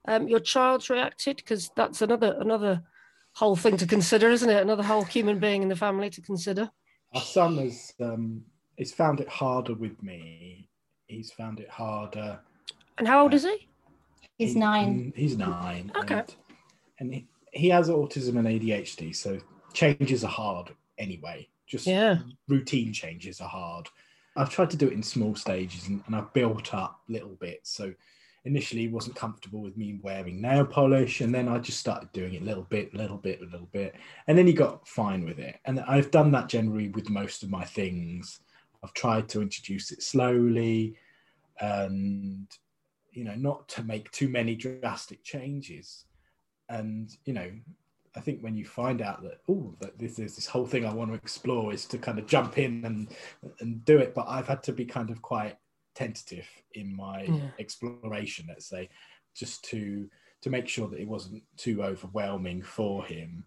um, 0.08 0.28
your 0.28 0.39
child's 0.39 0.89
reacted 0.89 1.36
because 1.38 1.70
that's 1.76 2.01
another 2.01 2.36
another 2.39 2.82
whole 3.34 3.56
thing 3.56 3.78
to 3.78 3.86
consider 3.88 4.30
isn't 4.30 4.49
it 4.49 4.62
another 4.62 4.84
whole 4.84 5.04
human 5.04 5.39
being 5.39 5.62
in 5.64 5.70
the 5.70 5.76
family 5.76 6.10
to 6.10 6.22
consider 6.22 6.70
Our 7.14 7.22
son 7.22 7.58
has 7.58 7.93
um, 7.99 8.43
he's 8.78 8.93
found 8.93 9.20
it 9.20 9.30
harder 9.30 9.76
with 9.76 10.01
me. 10.01 10.68
He's 11.08 11.32
found 11.32 11.60
it 11.60 11.70
harder. 11.70 12.39
and 12.97 13.08
how 13.08 13.24
old 13.24 13.34
is 13.34 13.43
he 13.43 13.68
He's 14.39 14.54
He- 14.54 14.60
nine. 14.60 15.14
He's 15.16 15.38
nine. 15.38 15.91
Okay. 15.95 16.16
And, 16.20 16.36
and 16.99 17.14
he, 17.14 17.28
he 17.54 17.70
has 17.70 17.89
autism 17.89 18.38
and 18.38 18.47
ADHD, 18.47 19.16
so 19.16 19.39
changes 19.74 20.24
are 20.24 20.28
hard 20.32 20.76
anyway. 20.97 21.47
Just 21.68 21.88
Yeah. 21.88 22.20
routine 22.47 22.91
changes 22.93 23.39
are 23.41 23.49
hard. 23.49 23.88
I've 24.36 24.49
tried 24.49 24.72
to 24.72 24.78
do 24.78 24.88
it 24.88 24.93
in 24.93 25.04
small 25.04 25.36
stages 25.36 25.88
and, 25.88 26.04
and 26.08 26.16
I've 26.16 26.34
built 26.34 26.74
up 26.74 27.01
little 27.08 27.36
bits. 27.36 27.70
So 27.70 27.93
initially 28.45 28.82
he 28.82 28.88
wasn't 28.88 29.16
comfortable 29.16 29.62
with 29.62 29.78
me 29.78 29.99
wearing 30.01 30.41
nail 30.41 30.66
polish 30.66 31.22
and 31.22 31.34
then 31.34 31.47
I 31.47 31.60
just 31.60 31.80
started 31.80 32.12
doing 32.12 32.34
it 32.34 32.41
a 32.41 32.45
little 32.45 32.64
bit, 32.64 32.93
little 32.93 33.18
bit, 33.18 33.41
a 33.41 33.45
little 33.45 33.70
bit. 33.72 33.95
And 34.28 34.38
then 34.38 34.47
he 34.47 34.54
got 34.54 34.88
fine 34.88 35.24
with 35.24 35.39
it. 35.39 35.60
And 35.66 35.80
I've 35.82 36.12
done 36.12 36.32
that 36.32 36.49
generally 36.49 36.89
with 36.89 37.10
most 37.10 37.43
of 37.43 37.49
my 37.49 37.64
things. 37.64 38.39
I've 38.84 38.93
tried 38.93 39.30
to 39.30 39.41
introduce 39.41 39.91
it 39.91 40.01
slowly 40.01 40.95
and 41.62 42.47
you 43.12 43.24
know 43.24 43.36
not 43.36 43.68
to 43.70 43.84
make 43.84 44.10
too 44.10 44.28
many 44.28 44.56
drastic 44.56 45.24
changes 45.24 46.06
and 46.70 47.18
you 47.26 47.34
know 47.34 47.49
i 48.16 48.20
think 48.20 48.41
when 48.41 48.55
you 48.55 48.66
find 48.66 49.01
out 49.01 49.22
that 49.24 49.39
oh 49.49 49.74
that 49.80 49.97
this 49.97 50.20
is 50.20 50.36
this 50.36 50.45
whole 50.45 50.66
thing 50.66 50.86
i 50.86 50.93
want 50.93 51.09
to 51.11 51.16
explore 51.16 51.74
is 51.74 51.86
to 51.86 51.97
kind 51.97 52.20
of 52.20 52.26
jump 52.28 52.57
in 52.57 52.84
and 52.86 53.07
and 53.59 53.84
do 53.86 53.97
it 53.97 54.14
but 54.14 54.26
i've 54.28 54.47
had 54.47 54.64
to 54.64 54.72
be 54.72 54.86
kind 54.86 55.09
of 55.09 55.22
quite 55.22 55.57
tentative 55.95 56.47
in 56.74 56.95
my 56.95 57.24
Yeah. 57.24 57.49
exploration 57.59 58.45
let's 58.47 58.66
say 58.66 58.89
just 59.36 59.64
to 59.66 60.09
to 60.41 60.49
make 60.49 60.68
sure 60.68 60.88
that 60.89 60.99
it 60.99 61.07
wasn't 61.07 61.41
too 61.57 61.84
overwhelming 61.84 62.61
for 62.61 63.05
him 63.05 63.45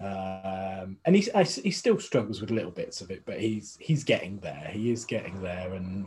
um 0.00 0.96
and 1.04 1.14
he's 1.16 1.28
I, 1.34 1.44
he 1.44 1.70
still 1.70 1.98
struggles 1.98 2.40
with 2.40 2.50
little 2.50 2.70
bits 2.70 3.00
of 3.00 3.10
it 3.10 3.22
but 3.24 3.40
he's 3.40 3.76
he's 3.80 4.04
getting 4.04 4.38
there 4.40 4.68
he 4.72 4.90
is 4.90 5.04
getting 5.04 5.40
there 5.40 5.74
and 5.74 6.06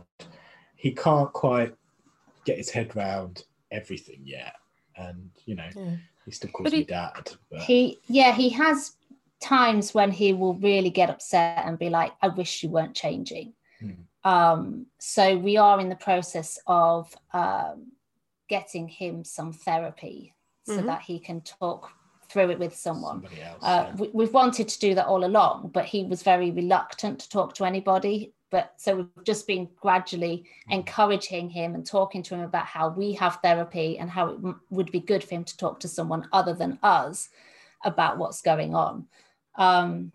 he 0.75 0.91
can't 0.91 1.31
quite 1.33 1.73
get 2.45 2.57
his 2.57 2.69
head 2.69 2.95
round 2.95 3.43
everything 3.71 4.21
yet 4.23 4.55
and 4.95 5.29
you 5.45 5.55
know 5.55 5.69
Yeah. 5.75 5.95
He 6.27 6.31
still 6.31 6.51
calls 6.51 6.65
But 6.65 6.73
me 6.73 6.79
he- 6.79 6.83
dad 6.85 7.31
but 7.49 7.61
He, 7.61 7.99
yeah, 8.07 8.33
he 8.33 8.49
has 8.49 8.93
times 9.39 9.93
when 9.93 10.11
he 10.11 10.33
will 10.33 10.55
really 10.55 10.89
get 10.89 11.09
upset 11.09 11.65
and 11.65 11.79
be 11.79 11.89
like, 11.89 12.11
I 12.21 12.27
wish 12.27 12.61
you 12.63 12.69
weren't 12.69 12.93
changing. 12.95 13.53
Hmm. 13.79 13.91
Um, 14.23 14.85
so 14.99 15.37
we 15.37 15.55
are 15.57 15.79
in 15.79 15.89
the 15.89 15.95
process 15.95 16.59
of 16.67 17.15
um, 17.33 17.91
getting 18.49 18.87
him 18.87 19.23
some 19.23 19.53
therapy 19.53 20.33
so 20.65 20.79
Mhm. 20.79 20.85
that 20.87 21.01
he 21.01 21.17
can 21.19 21.39
talk 21.41 21.91
through 22.29 22.49
it 22.51 22.59
with 22.59 22.75
someone. 22.75 23.21
somebody 23.21 23.41
else 23.41 23.63
Uh, 23.63 23.85
yeah. 23.87 23.95
we, 23.95 24.09
we've 24.13 24.33
wanted 24.33 24.67
to 24.67 24.79
do 24.79 24.93
that 24.95 25.07
all 25.07 25.23
along, 25.23 25.69
but 25.73 25.85
he 25.85 26.03
was 26.03 26.23
very 26.23 26.51
reluctant 26.51 27.19
to 27.21 27.29
talk 27.29 27.53
to 27.55 27.63
anybody 27.63 28.33
but 28.49 28.73
so 28.77 28.95
we've 28.95 29.25
just 29.25 29.45
been 29.47 29.67
gradually 29.79 30.45
encouraging 30.69 31.49
him 31.49 31.75
and 31.75 31.85
talking 31.85 32.23
to 32.23 32.35
him 32.35 32.41
about 32.41 32.65
how 32.65 32.89
we 32.89 33.13
have 33.13 33.39
therapy 33.43 33.97
and 33.97 34.09
how 34.09 34.29
it 34.29 34.35
m- 34.43 34.61
would 34.69 34.91
be 34.91 34.99
good 34.99 35.23
for 35.23 35.35
him 35.35 35.43
to 35.43 35.57
talk 35.57 35.79
to 35.79 35.87
someone 35.87 36.27
other 36.31 36.53
than 36.53 36.79
us 36.83 37.29
about 37.83 38.17
what's 38.17 38.41
going 38.41 38.73
on. 38.73 39.05
Um, 39.55 40.11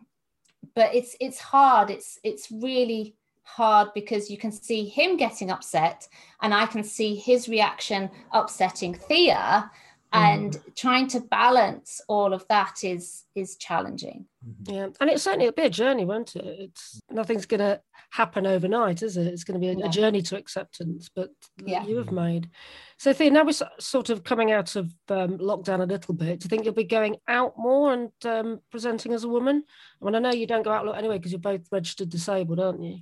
but 0.75 0.95
it's 0.95 1.17
it's 1.21 1.39
hard. 1.39 1.91
It's 1.91 2.19
it's 2.23 2.51
really 2.51 3.17
hard 3.45 3.89
because 3.95 4.31
you 4.31 4.39
can 4.39 4.53
see 4.53 4.85
him 4.85 5.17
getting 5.17 5.51
upset 5.51 6.09
and 6.43 6.55
i 6.55 6.65
can 6.65 6.83
see 6.85 7.15
his 7.17 7.49
reaction 7.49 8.09
upsetting 8.31 8.95
thea 8.95 9.69
and 10.13 10.61
trying 10.77 11.07
to 11.09 11.21
balance 11.21 12.01
all 12.09 12.33
of 12.33 12.47
that 12.49 12.85
is 12.85 13.25
is 13.35 13.57
challenging 13.57 14.27
Yeah, 14.65 14.89
and 15.01 15.09
it's 15.11 15.23
certainly 15.23 15.47
a 15.47 15.53
bit 15.53 15.67
of 15.67 15.73
a 15.73 15.75
journey, 15.75 16.05
won't 16.05 16.37
it? 16.37 16.45
It's 16.45 17.01
nothing's 17.11 17.47
going 17.47 17.61
to 17.61 17.81
happen 18.11 18.47
overnight, 18.47 19.03
is 19.03 19.17
it? 19.17 19.27
It's 19.27 19.45
going 19.45 19.59
to 19.61 19.65
be 19.67 19.73
a, 19.73 19.77
No. 19.77 19.87
a 19.87 19.89
journey 19.89 20.21
to 20.23 20.37
acceptance, 20.37 21.09
but 21.15 21.31
that 21.59 21.69
Yeah. 21.69 21.85
you 21.87 21.97
have 21.97 22.13
made. 22.13 22.51
So, 22.99 23.13
Thea, 23.13 23.31
now 23.31 23.45
we're 23.45 23.53
sort 23.81 24.11
of 24.11 24.23
coming 24.23 24.53
out 24.53 24.77
of 24.77 24.93
um, 25.09 25.39
lockdown 25.39 25.81
a 25.81 25.87
little 25.87 26.15
bit. 26.15 26.41
Do 26.41 26.45
you 26.45 26.49
think 26.51 26.65
you'll 26.65 26.75
be 26.75 26.85
going 26.85 27.17
out 27.27 27.55
more 27.57 27.93
and 27.95 28.11
um, 28.25 28.61
presenting 28.71 29.13
as 29.15 29.25
a 29.25 29.29
woman? 29.29 29.65
I 30.01 30.05
mean, 30.05 30.15
I 30.15 30.19
know 30.19 30.33
you 30.33 30.47
don't 30.47 30.63
go 30.65 30.73
out 30.73 30.85
a 30.85 30.89
lot 30.91 30.99
anyway 30.99 31.19
because 31.19 31.33
you're 31.33 31.39
both 31.41 31.67
registered 31.73 32.11
disabled, 32.11 32.61
aren't 32.61 32.83
you? 32.83 32.99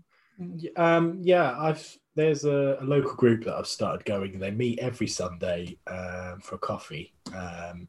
Um, 0.77 1.19
yeah, 1.23 1.55
I've 1.59 1.99
there's 2.21 2.45
a, 2.45 2.77
a 2.81 2.85
local 2.85 3.15
group 3.15 3.45
that 3.45 3.55
I've 3.55 3.67
started 3.67 4.05
going. 4.05 4.39
They 4.39 4.51
meet 4.51 4.79
every 4.79 5.07
Sunday 5.07 5.79
um, 5.87 6.41
for 6.41 6.57
a 6.57 6.59
coffee, 6.59 7.13
um, 7.35 7.89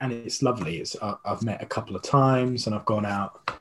and 0.00 0.12
it's 0.12 0.42
lovely. 0.42 0.78
It's 0.78 0.96
I, 1.00 1.14
I've 1.24 1.42
met 1.42 1.62
a 1.62 1.66
couple 1.66 1.94
of 1.96 2.02
times, 2.02 2.66
and 2.66 2.74
I've 2.74 2.84
gone 2.86 3.06
out. 3.06 3.60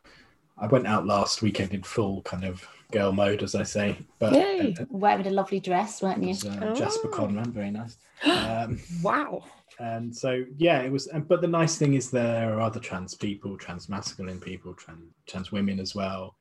I 0.58 0.68
went 0.68 0.88
out 0.88 1.06
last 1.06 1.42
weekend 1.42 1.74
in 1.74 1.84
full 1.84 2.22
kind 2.24 2.44
of 2.44 2.68
girl 2.92 3.12
mode, 3.12 3.44
as 3.44 3.56
I 3.56 3.64
say. 3.64 3.98
But 4.18 4.34
Yay. 4.34 4.76
uh, 4.80 4.86
wearing 4.90 5.28
a 5.28 5.30
lovely 5.30 5.60
dress 5.60 6.02
weren't 6.02 6.22
you 6.24 6.30
was, 6.30 6.46
uh, 6.46 6.74
Jasper 6.76 7.10
Oh. 7.14 7.18
Conran, 7.18 7.52
very 7.54 7.72
nice. 7.72 7.98
Um, 8.26 8.80
Wow. 9.02 9.44
and 9.80 10.14
so 10.14 10.44
yeah 10.58 10.80
it 10.82 10.92
was 10.92 11.08
but 11.30 11.40
the 11.40 11.48
nice 11.48 11.78
thing 11.78 11.94
is 11.94 12.12
there 12.12 12.54
are 12.54 12.60
other 12.60 12.82
trans 12.82 13.16
people 13.16 13.58
trans 13.58 13.88
masculine 13.88 14.38
people 14.42 14.74
trans, 14.74 15.06
trans 15.26 15.54
women 15.54 15.80
as 15.80 15.96
well 15.96 16.36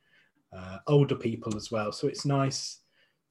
uh, 0.57 0.79
older 0.89 1.14
people 1.14 1.57
as 1.57 1.71
well 1.71 1.93
so 1.93 2.09
it's 2.09 2.25
nice 2.25 2.81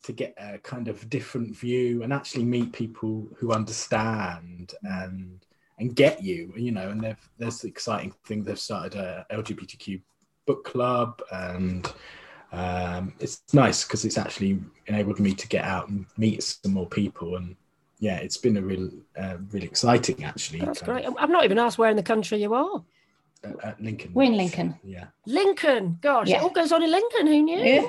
to 0.07 0.13
get 0.13 0.33
a 0.37 0.57
kind 0.59 0.87
of 0.87 1.09
different 1.09 1.55
view 1.55 2.01
and 2.01 2.13
actually 2.13 2.45
meet 2.45 2.71
people 2.71 3.27
who 3.35 3.51
understand 3.51 4.73
and 4.83 5.45
and 5.79 5.95
get 5.95 6.23
you 6.23 6.53
you 6.55 6.71
know 6.71 6.89
and 6.89 7.01
they've 7.03 7.29
there's 7.37 7.59
the 7.59 7.67
exciting 7.67 8.13
thing 8.23 8.41
they've 8.41 8.57
started 8.57 8.95
a 8.95 9.25
lgbtq 9.31 10.01
book 10.45 10.63
club 10.63 11.21
and 11.33 11.93
um, 12.53 13.13
it's 13.19 13.43
nice 13.51 13.83
because 13.83 14.05
it's 14.05 14.17
actually 14.17 14.61
enabled 14.85 15.19
me 15.19 15.33
to 15.33 15.47
get 15.49 15.65
out 15.65 15.89
and 15.89 16.05
meet 16.17 16.41
some 16.41 16.73
more 16.73 16.87
people 16.87 17.35
and 17.35 17.57
yeah, 17.99 18.17
it's 18.17 18.37
been 18.37 18.57
a 18.57 18.61
real, 18.61 18.89
uh, 19.17 19.37
really 19.51 19.65
exciting 19.65 20.23
actually. 20.23 20.59
That's 20.59 20.81
great. 20.81 21.05
of, 21.05 21.15
I've 21.17 21.29
not 21.29 21.45
even 21.45 21.57
asked 21.57 21.77
where 21.77 21.89
in 21.89 21.97
the 21.97 22.03
country 22.03 22.39
you 22.41 22.53
are. 22.53 22.83
At, 23.43 23.63
at 23.63 23.81
Lincoln. 23.81 24.11
We're 24.13 24.23
in 24.23 24.37
Lincoln. 24.37 24.77
Yeah. 24.83 25.05
Lincoln. 25.25 25.97
Gosh, 26.01 26.27
Yeah. 26.27 26.37
it 26.37 26.43
all 26.43 26.49
goes 26.49 26.71
on 26.71 26.83
in 26.83 26.91
Lincoln. 26.91 27.27
Who 27.27 27.41
knew? 27.41 27.59
Yeah. 27.59 27.81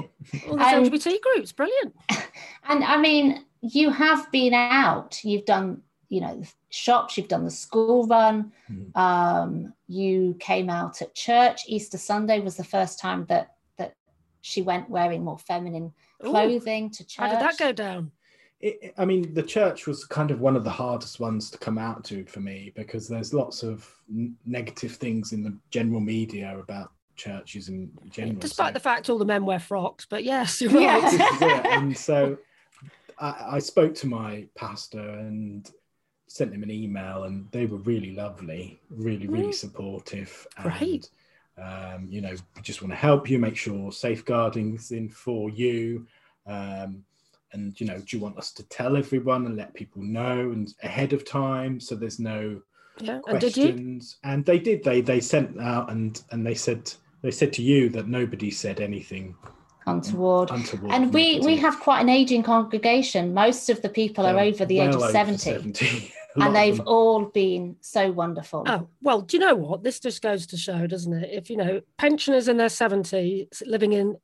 All 0.48 0.56
the 0.56 0.64
Um, 0.64 0.84
LGBT 0.84 1.18
groups. 1.20 1.52
Brilliant. 1.52 1.94
And 2.70 2.84
I 2.84 2.98
mean, 2.98 3.44
you 3.62 3.88
have 3.90 4.30
been 4.30 4.52
out, 4.52 5.24
you've 5.24 5.46
done, 5.46 5.80
you 6.10 6.20
know, 6.20 6.42
shops, 6.68 7.16
you've 7.16 7.28
done 7.28 7.44
the 7.44 7.50
school 7.50 8.06
run, 8.06 8.52
Mhm. 8.70 8.94
um, 8.96 9.72
you 9.86 10.36
came 10.38 10.68
out 10.68 11.00
at 11.00 11.14
church. 11.14 11.62
Easter 11.66 11.96
Sunday 11.96 12.40
was 12.40 12.56
the 12.56 12.64
first 12.64 12.98
time 13.00 13.24
that 13.30 13.54
that 13.78 13.94
she 14.42 14.60
went 14.60 14.90
wearing 14.90 15.24
more 15.24 15.38
feminine 15.38 15.94
Ooh, 16.24 16.28
clothing 16.30 16.90
to 16.90 17.04
church. 17.06 17.24
How 17.24 17.30
did 17.30 17.40
that 17.40 17.56
go 17.58 17.72
down? 17.72 18.12
It, 18.60 18.92
I 18.98 19.04
mean, 19.04 19.34
the 19.34 19.42
church 19.42 19.86
was 19.86 20.04
kind 20.04 20.30
of 20.32 20.40
one 20.40 20.56
of 20.56 20.64
the 20.64 20.70
hardest 20.70 21.20
ones 21.20 21.48
to 21.50 21.58
come 21.58 21.78
out 21.78 22.02
to 22.06 22.24
for 22.24 22.40
me 22.40 22.72
because 22.74 23.06
there's 23.06 23.32
lots 23.32 23.62
of 23.62 23.88
n- 24.10 24.36
negative 24.46 24.92
things 24.96 25.32
in 25.32 25.42
the 25.44 25.56
general 25.70 26.00
media 26.00 26.58
about 26.58 26.90
churches 27.14 27.68
in 27.68 27.90
general. 28.10 28.38
Despite 28.40 28.70
so- 28.70 28.74
the 28.74 28.80
fact 28.80 29.10
all 29.10 29.18
the 29.18 29.24
men 29.24 29.44
wear 29.44 29.60
frocks, 29.60 30.06
but 30.08 30.24
yes, 30.24 30.60
you're 30.60 30.72
Yeah. 30.80 30.98
right. 30.98 31.14
it. 31.64 31.66
And 31.66 31.96
so 31.96 32.36
I, 33.20 33.46
I 33.52 33.58
spoke 33.60 33.94
to 33.96 34.08
my 34.08 34.46
pastor 34.56 35.08
and 35.08 35.70
sent 36.26 36.52
him 36.52 36.62
an 36.64 36.70
email, 36.70 37.24
and 37.24 37.48
they 37.52 37.64
were 37.66 37.78
really 37.78 38.12
lovely, 38.14 38.80
really, 38.90 39.26
really 39.28 39.48
Mm. 39.48 39.54
supportive. 39.54 40.46
Great. 40.60 41.08
And, 41.56 41.94
um, 42.04 42.06
you 42.08 42.20
know, 42.20 42.32
we 42.56 42.62
just 42.62 42.82
want 42.82 42.92
to 42.92 42.96
help 42.96 43.30
you, 43.30 43.38
make 43.38 43.56
sure 43.56 43.90
safeguarding's 43.92 44.90
in 44.90 45.08
for 45.08 45.48
you. 45.48 46.06
Um, 46.46 47.04
and, 47.52 47.78
you 47.80 47.86
know, 47.86 47.98
do 47.98 48.16
you 48.16 48.22
want 48.22 48.38
us 48.38 48.52
to 48.52 48.62
tell 48.68 48.96
everyone 48.96 49.46
and 49.46 49.56
let 49.56 49.74
people 49.74 50.02
know 50.02 50.52
and 50.52 50.74
ahead 50.82 51.12
of 51.12 51.24
time 51.24 51.80
so 51.80 51.94
there's 51.94 52.18
no 52.18 52.60
Yeah. 53.00 53.20
And 53.26 53.40
questions? 53.40 54.18
And 54.24 54.44
they 54.44 54.58
did. 54.58 54.84
They 54.84 55.00
they 55.00 55.20
sent 55.20 55.60
out 55.60 55.90
and 55.90 56.22
and 56.30 56.46
they 56.46 56.54
said 56.54 56.92
they 57.22 57.30
said 57.30 57.52
to 57.54 57.62
you 57.62 57.88
that 57.90 58.08
nobody 58.08 58.50
said 58.50 58.80
anything 58.80 59.34
untoward. 59.86 60.50
untoward. 60.50 60.92
And 60.92 61.12
we 61.12 61.40
we 61.40 61.56
have 61.56 61.80
quite 61.80 62.00
an 62.00 62.08
aging 62.08 62.42
congregation. 62.42 63.34
Most 63.34 63.70
of 63.70 63.82
the 63.82 63.88
people 63.88 64.26
are 64.26 64.34
They're 64.34 64.44
over 64.44 64.64
the 64.64 64.80
age 64.80 64.94
of 64.94 65.10
70, 65.10 65.38
70. 65.38 66.14
And 66.40 66.54
they've 66.54 66.80
all 66.80 67.24
been 67.24 67.76
so 67.80 68.12
wonderful. 68.12 68.62
Oh, 68.66 68.88
well, 69.02 69.22
do 69.22 69.36
you 69.36 69.40
know 69.40 69.56
what? 69.56 69.82
This 69.82 69.98
just 69.98 70.22
goes 70.22 70.46
to 70.48 70.56
show, 70.56 70.86
doesn't 70.86 71.12
it? 71.12 71.30
If, 71.32 71.50
you 71.50 71.56
know, 71.56 71.80
pensioners 71.96 72.46
in 72.46 72.58
their 72.58 72.68
70s 72.68 73.62
living 73.66 73.92
in 73.92 74.16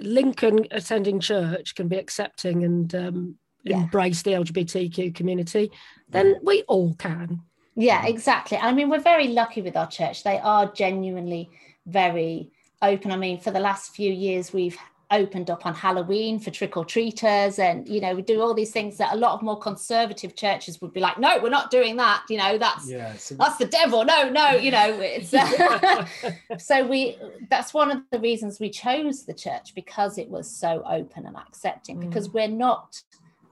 Lincoln 0.00 0.66
attending 0.70 1.20
church 1.20 1.74
can 1.74 1.88
be 1.88 1.96
accepting 1.96 2.64
and 2.64 2.94
um, 2.94 3.36
Yeah. 3.64 3.76
embrace 3.76 4.22
the 4.22 4.32
LGBTQ 4.32 5.14
community, 5.14 5.70
then 6.08 6.36
we 6.42 6.62
all 6.62 6.94
can. 6.94 7.42
Yeah, 7.74 8.04
exactly. 8.06 8.58
I 8.58 8.72
mean, 8.72 8.90
we're 8.90 9.00
very 9.00 9.28
lucky 9.28 9.62
with 9.62 9.76
our 9.76 9.86
church. 9.88 10.24
They 10.24 10.38
are 10.38 10.70
genuinely 10.72 11.48
very 11.86 12.50
open. 12.82 13.12
I 13.12 13.16
mean, 13.16 13.38
for 13.40 13.50
the 13.50 13.60
last 13.60 13.94
few 13.94 14.12
years, 14.12 14.52
we've 14.52 14.76
opened 15.12 15.50
up 15.50 15.66
on 15.66 15.74
Halloween 15.74 16.40
for 16.40 16.50
trick 16.50 16.76
or 16.76 16.84
treaters, 16.84 17.58
and 17.58 17.86
you 17.86 18.00
know, 18.00 18.14
we 18.14 18.22
do 18.22 18.40
all 18.40 18.54
these 18.54 18.72
things 18.72 18.96
that 18.98 19.12
a 19.12 19.16
lot 19.16 19.34
of 19.34 19.42
more 19.42 19.58
conservative 19.58 20.34
churches 20.34 20.80
would 20.80 20.92
be 20.92 21.00
like, 21.00 21.18
"No, 21.18 21.38
we're 21.42 21.50
not 21.50 21.70
doing 21.70 21.96
that." 21.96 22.24
You 22.28 22.38
know, 22.38 22.58
that's 22.58 22.88
Yeah, 22.88 23.14
so 23.14 23.34
that's 23.34 23.58
the 23.58 23.66
devil. 23.66 24.04
No, 24.04 24.28
no, 24.28 24.52
you 24.52 24.70
know, 24.70 24.98
it's 25.00 25.32
uh, 25.32 26.06
so 26.58 26.86
we. 26.86 27.18
That's 27.50 27.72
one 27.72 27.90
of 27.90 28.02
the 28.10 28.18
reasons 28.18 28.58
we 28.58 28.70
chose 28.70 29.24
the 29.24 29.34
church 29.34 29.74
because 29.74 30.18
it 30.18 30.28
was 30.28 30.50
so 30.50 30.82
open 30.88 31.26
and 31.26 31.36
accepting. 31.36 31.98
Mm. 31.98 32.08
Because 32.08 32.30
we're 32.30 32.48
not 32.48 33.02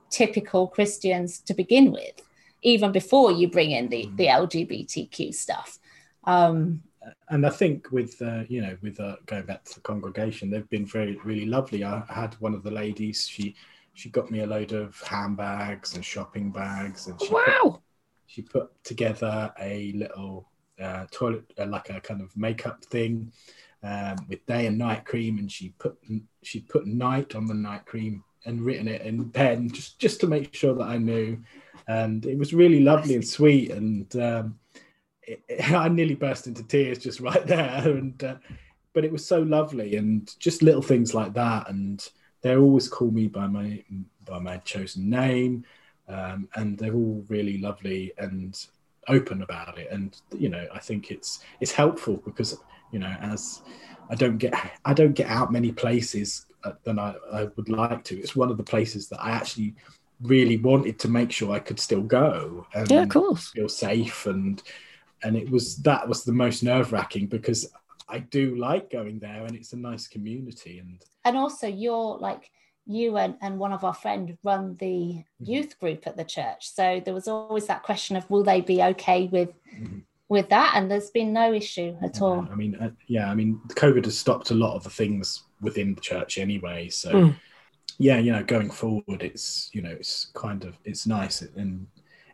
typical 0.09 0.67
Christians 0.67 1.39
to 1.41 1.53
begin 1.53 1.91
with, 1.91 2.21
even 2.63 2.91
before 2.91 3.31
you 3.31 3.49
bring 3.49 3.71
in 3.71 3.89
the 3.89 4.05
mm. 4.05 4.17
the 4.17 4.25
LGBTQ 4.25 5.33
stuff. 5.33 5.79
Um, 6.25 6.83
and 7.29 7.45
I 7.45 7.49
think 7.49 7.91
with 7.91 8.21
uh, 8.21 8.43
you 8.47 8.61
know 8.61 8.77
with 8.81 8.99
uh, 8.99 9.15
going 9.25 9.45
back 9.45 9.63
to 9.65 9.75
the 9.75 9.81
congregation, 9.81 10.49
they've 10.49 10.69
been 10.69 10.85
very 10.85 11.17
really 11.23 11.45
lovely. 11.45 11.83
I 11.83 12.03
had 12.09 12.35
one 12.35 12.53
of 12.53 12.63
the 12.63 12.71
ladies. 12.71 13.27
She 13.27 13.55
she 13.93 14.09
got 14.09 14.31
me 14.31 14.41
a 14.41 14.47
load 14.47 14.71
of 14.71 14.99
handbags 15.01 15.95
and 15.95 16.05
shopping 16.05 16.51
bags, 16.51 17.07
and 17.07 17.19
she 17.21 17.29
put, 17.29 17.81
she 18.27 18.41
put 18.41 18.83
together 18.83 19.51
a 19.59 19.91
little 19.93 20.49
uh, 20.79 21.05
toilet 21.11 21.51
uh, 21.59 21.65
like 21.65 21.89
a 21.89 21.99
kind 22.01 22.21
of 22.21 22.35
makeup 22.37 22.83
thing 22.85 23.31
um, 23.83 24.15
with 24.29 24.45
day 24.45 24.67
and 24.67 24.77
night 24.77 25.05
cream, 25.05 25.39
and 25.39 25.51
she 25.51 25.69
put 25.79 25.97
she 26.43 26.59
put 26.59 26.85
night 26.85 27.35
on 27.35 27.47
the 27.47 27.53
night 27.53 27.85
cream 27.85 28.23
and 28.45 28.61
written 28.61 28.87
it 28.87 29.01
in 29.03 29.29
pen 29.29 29.69
just 29.69 29.99
just 29.99 30.19
to 30.19 30.27
make 30.27 30.53
sure 30.53 30.75
that 30.75 30.87
I 30.87 30.97
knew, 30.97 31.39
and 31.87 32.25
it 32.25 32.37
was 32.37 32.53
really 32.53 32.81
lovely 32.81 33.15
and 33.15 33.27
sweet 33.27 33.71
and. 33.71 34.15
Um, 34.15 34.57
it, 35.23 35.43
I 35.73 35.87
nearly 35.89 36.15
burst 36.15 36.47
into 36.47 36.63
tears 36.63 36.99
just 36.99 37.19
right 37.19 37.45
there, 37.45 37.81
and 37.85 38.23
uh, 38.23 38.35
but 38.93 39.05
it 39.05 39.11
was 39.11 39.25
so 39.25 39.41
lovely, 39.41 39.95
and 39.95 40.33
just 40.39 40.61
little 40.61 40.81
things 40.81 41.13
like 41.13 41.33
that, 41.33 41.69
and 41.69 42.07
they 42.41 42.55
always 42.57 42.87
call 42.87 43.11
me 43.11 43.27
by 43.27 43.47
my 43.47 43.83
by 44.25 44.39
my 44.39 44.57
chosen 44.57 45.09
name, 45.09 45.65
um, 46.07 46.47
and 46.55 46.77
they're 46.77 46.93
all 46.93 47.23
really 47.29 47.57
lovely 47.59 48.13
and 48.17 48.67
open 49.07 49.41
about 49.41 49.77
it, 49.77 49.89
and 49.91 50.17
you 50.37 50.49
know 50.49 50.67
I 50.73 50.79
think 50.79 51.11
it's 51.11 51.39
it's 51.59 51.71
helpful 51.71 52.21
because 52.25 52.57
you 52.91 52.99
know 52.99 53.15
as 53.21 53.61
I 54.09 54.15
don't 54.15 54.37
get 54.37 54.53
I 54.85 54.93
don't 54.93 55.13
get 55.13 55.27
out 55.27 55.51
many 55.51 55.71
places 55.71 56.45
uh, 56.63 56.73
than 56.83 56.99
I, 56.99 57.15
I 57.31 57.43
would 57.55 57.69
like 57.69 58.03
to. 58.05 58.19
It's 58.19 58.35
one 58.35 58.51
of 58.51 58.57
the 58.57 58.63
places 58.63 59.07
that 59.09 59.21
I 59.23 59.31
actually 59.31 59.75
really 60.21 60.57
wanted 60.57 60.99
to 60.99 61.07
make 61.07 61.31
sure 61.31 61.51
I 61.51 61.59
could 61.59 61.79
still 61.79 62.01
go. 62.01 62.67
And, 62.73 62.89
Yeah, 62.91 63.03
of 63.03 63.09
course. 63.09 63.49
feel 63.49 63.69
safe 63.69 64.25
and 64.27 64.61
and 65.23 65.35
it 65.37 65.49
was 65.49 65.77
that 65.77 66.07
was 66.07 66.23
the 66.23 66.31
most 66.33 66.63
nerve 66.63 66.91
wracking 66.91 67.27
because 67.27 67.71
I 68.09 68.19
do 68.19 68.55
like 68.55 68.89
going 68.91 69.19
there 69.19 69.45
and 69.45 69.55
it's 69.55 69.73
a 69.73 69.77
nice 69.77 70.07
community 70.07 70.79
and 70.79 71.01
and 71.23 71.37
also, 71.37 71.67
you're 71.67 72.17
like 72.17 72.49
you 72.87 73.17
and, 73.17 73.35
and 73.41 73.59
one 73.59 73.71
of 73.73 73.83
our 73.83 73.93
friend 73.93 74.37
run 74.43 74.75
the 74.79 75.23
Mm-hmm. 75.41 75.51
youth 75.53 75.79
group 75.79 76.07
at 76.07 76.17
the 76.17 76.23
church. 76.23 76.71
So 76.73 77.01
there 77.03 77.13
was 77.13 77.27
always 77.27 77.67
that 77.67 77.83
question 77.83 78.15
of 78.15 78.29
will 78.29 78.43
they 78.43 78.61
be 78.61 78.81
okay 78.83 79.27
with 79.27 79.49
Mhm. 79.79 80.01
with 80.29 80.49
that, 80.49 80.73
and 80.75 80.89
there's 80.89 81.09
been 81.11 81.33
no 81.33 81.53
issue 81.53 81.95
at 82.01 82.15
Yeah, 82.15 82.21
all. 82.23 82.47
I 82.51 82.55
mean, 82.55 82.75
uh, 82.75 82.91
yeah, 83.07 83.29
I 83.29 83.35
mean, 83.35 83.59
COVID 83.69 84.05
has 84.05 84.17
stopped 84.17 84.49
a 84.51 84.55
lot 84.55 84.75
of 84.75 84.83
the 84.83 84.89
things 84.89 85.43
within 85.61 85.93
the 85.93 86.01
church 86.01 86.37
anyway. 86.37 86.89
So, 86.89 87.11
Mm. 87.11 87.35
yeah, 87.99 88.17
you 88.17 88.31
know, 88.31 88.43
going 88.43 88.71
forward, 88.71 89.21
it's 89.21 89.69
you 89.73 89.81
know, 89.81 89.91
it's 89.91 90.31
kind 90.33 90.63
of 90.63 90.77
it's 90.85 91.05
nice 91.05 91.41
and 91.41 91.87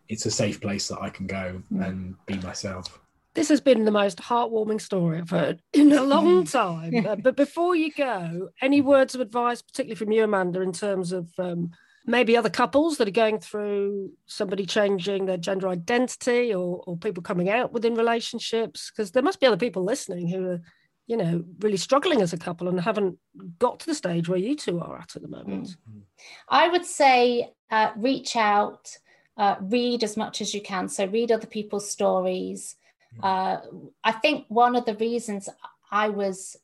it's 0.10 0.26
a 0.26 0.32
safe 0.32 0.62
place 0.62 0.88
that 0.88 1.02
I 1.02 1.10
can 1.10 1.28
go 1.28 1.62
and 1.80 2.16
be 2.26 2.38
myself. 2.38 3.00
This 3.34 3.50
has 3.50 3.62
been 3.62 3.86
the 3.86 3.92
most 3.92 4.18
heartwarming 4.18 4.82
story 4.82 5.20
I've 5.20 5.30
heard 5.30 5.62
in 5.74 5.92
a 5.92 6.04
long 6.04 6.44
time. 6.46 7.06
Uh, 7.06 7.16
but 7.16 7.36
before 7.36 7.76
you 7.76 7.92
go, 7.92 8.50
any 8.62 8.82
words 8.82 9.14
of 9.14 9.22
advice, 9.22 9.62
particularly 9.62 9.96
from 9.96 10.12
you, 10.12 10.24
Amanda, 10.24 10.62
in 10.62 10.74
terms 10.74 11.12
of 11.12 11.30
um, 11.38 11.72
maybe 12.08 12.36
other 12.36 12.50
couples 12.50 12.98
that 12.98 13.08
are 13.08 13.12
going 13.12 13.38
through 13.38 14.12
somebody 14.26 14.66
changing 14.66 15.26
their 15.26 15.38
gender 15.38 15.68
identity 15.68 16.54
or, 16.54 16.82
or 16.88 16.98
people 16.98 17.22
coming 17.22 17.50
out 17.50 17.74
within 17.74 17.94
relationships? 17.94 18.90
Because 18.90 19.12
there 19.12 19.22
must 19.22 19.40
be 19.40 19.46
other 19.46 19.58
people 19.58 19.84
listening 19.84 20.30
who 20.30 20.50
are, 20.50 20.62
you 21.06 21.18
know, 21.18 21.44
really 21.60 21.78
struggling 21.78 22.22
as 22.22 22.34
a 22.34 22.38
couple 22.38 22.68
and 22.68 22.80
haven't 22.80 23.20
got 23.60 23.80
to 23.82 23.86
the 23.86 23.94
stage 23.94 24.28
where 24.28 24.40
you 24.40 24.56
two 24.56 24.80
are 24.80 24.98
at 24.98 25.16
at 25.16 25.22
the 25.22 25.28
moment. 25.28 25.76
I 26.50 26.70
would 26.70 26.86
say 26.86 27.52
uh, 27.70 27.92
reach 27.98 28.36
out, 28.36 28.90
uh, 29.38 29.56
read 29.62 30.04
as 30.04 30.18
much 30.18 30.42
as 30.42 30.54
you 30.54 30.62
can. 30.62 30.90
So 30.90 31.06
read 31.06 31.32
other 31.32 31.48
people's 31.48 31.90
stories. 31.90 32.76
Uh, 33.22 33.58
I 34.04 34.12
think 34.12 34.46
one 34.50 34.76
of 34.76 34.86
the 34.86 34.96
reasons 34.96 35.50
I 35.92 36.10
was 36.10 36.58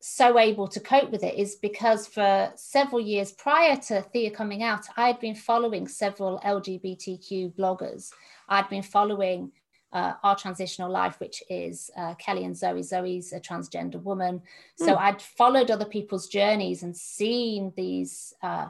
so 0.00 0.38
able 0.38 0.66
to 0.66 0.80
cope 0.80 1.10
with 1.10 1.22
it 1.22 1.34
is 1.38 1.56
because 1.56 2.06
for 2.06 2.50
several 2.56 3.00
years 3.00 3.32
prior 3.32 3.76
to 3.76 4.00
Thea 4.00 4.30
coming 4.30 4.62
out, 4.62 4.86
I 4.96 5.08
had 5.08 5.20
been 5.20 5.34
following 5.34 5.86
several 5.86 6.40
LGBTQ 6.40 7.54
bloggers. 7.54 8.10
I'd 8.48 8.68
been 8.68 8.82
following 8.82 9.52
uh, 9.92 10.14
Our 10.22 10.36
Transitional 10.36 10.90
Life, 10.90 11.20
which 11.20 11.42
is 11.50 11.90
uh, 11.96 12.14
Kelly 12.14 12.44
and 12.44 12.56
Zoe. 12.56 12.82
Zoe's 12.82 13.32
a 13.32 13.40
transgender 13.40 14.02
woman. 14.02 14.40
So 14.76 14.96
I'd 14.96 15.20
followed 15.20 15.70
other 15.70 15.84
people's 15.84 16.28
journeys 16.28 16.82
and 16.82 16.96
seen 16.96 17.72
these. 17.76 18.34
Uh, 18.42 18.68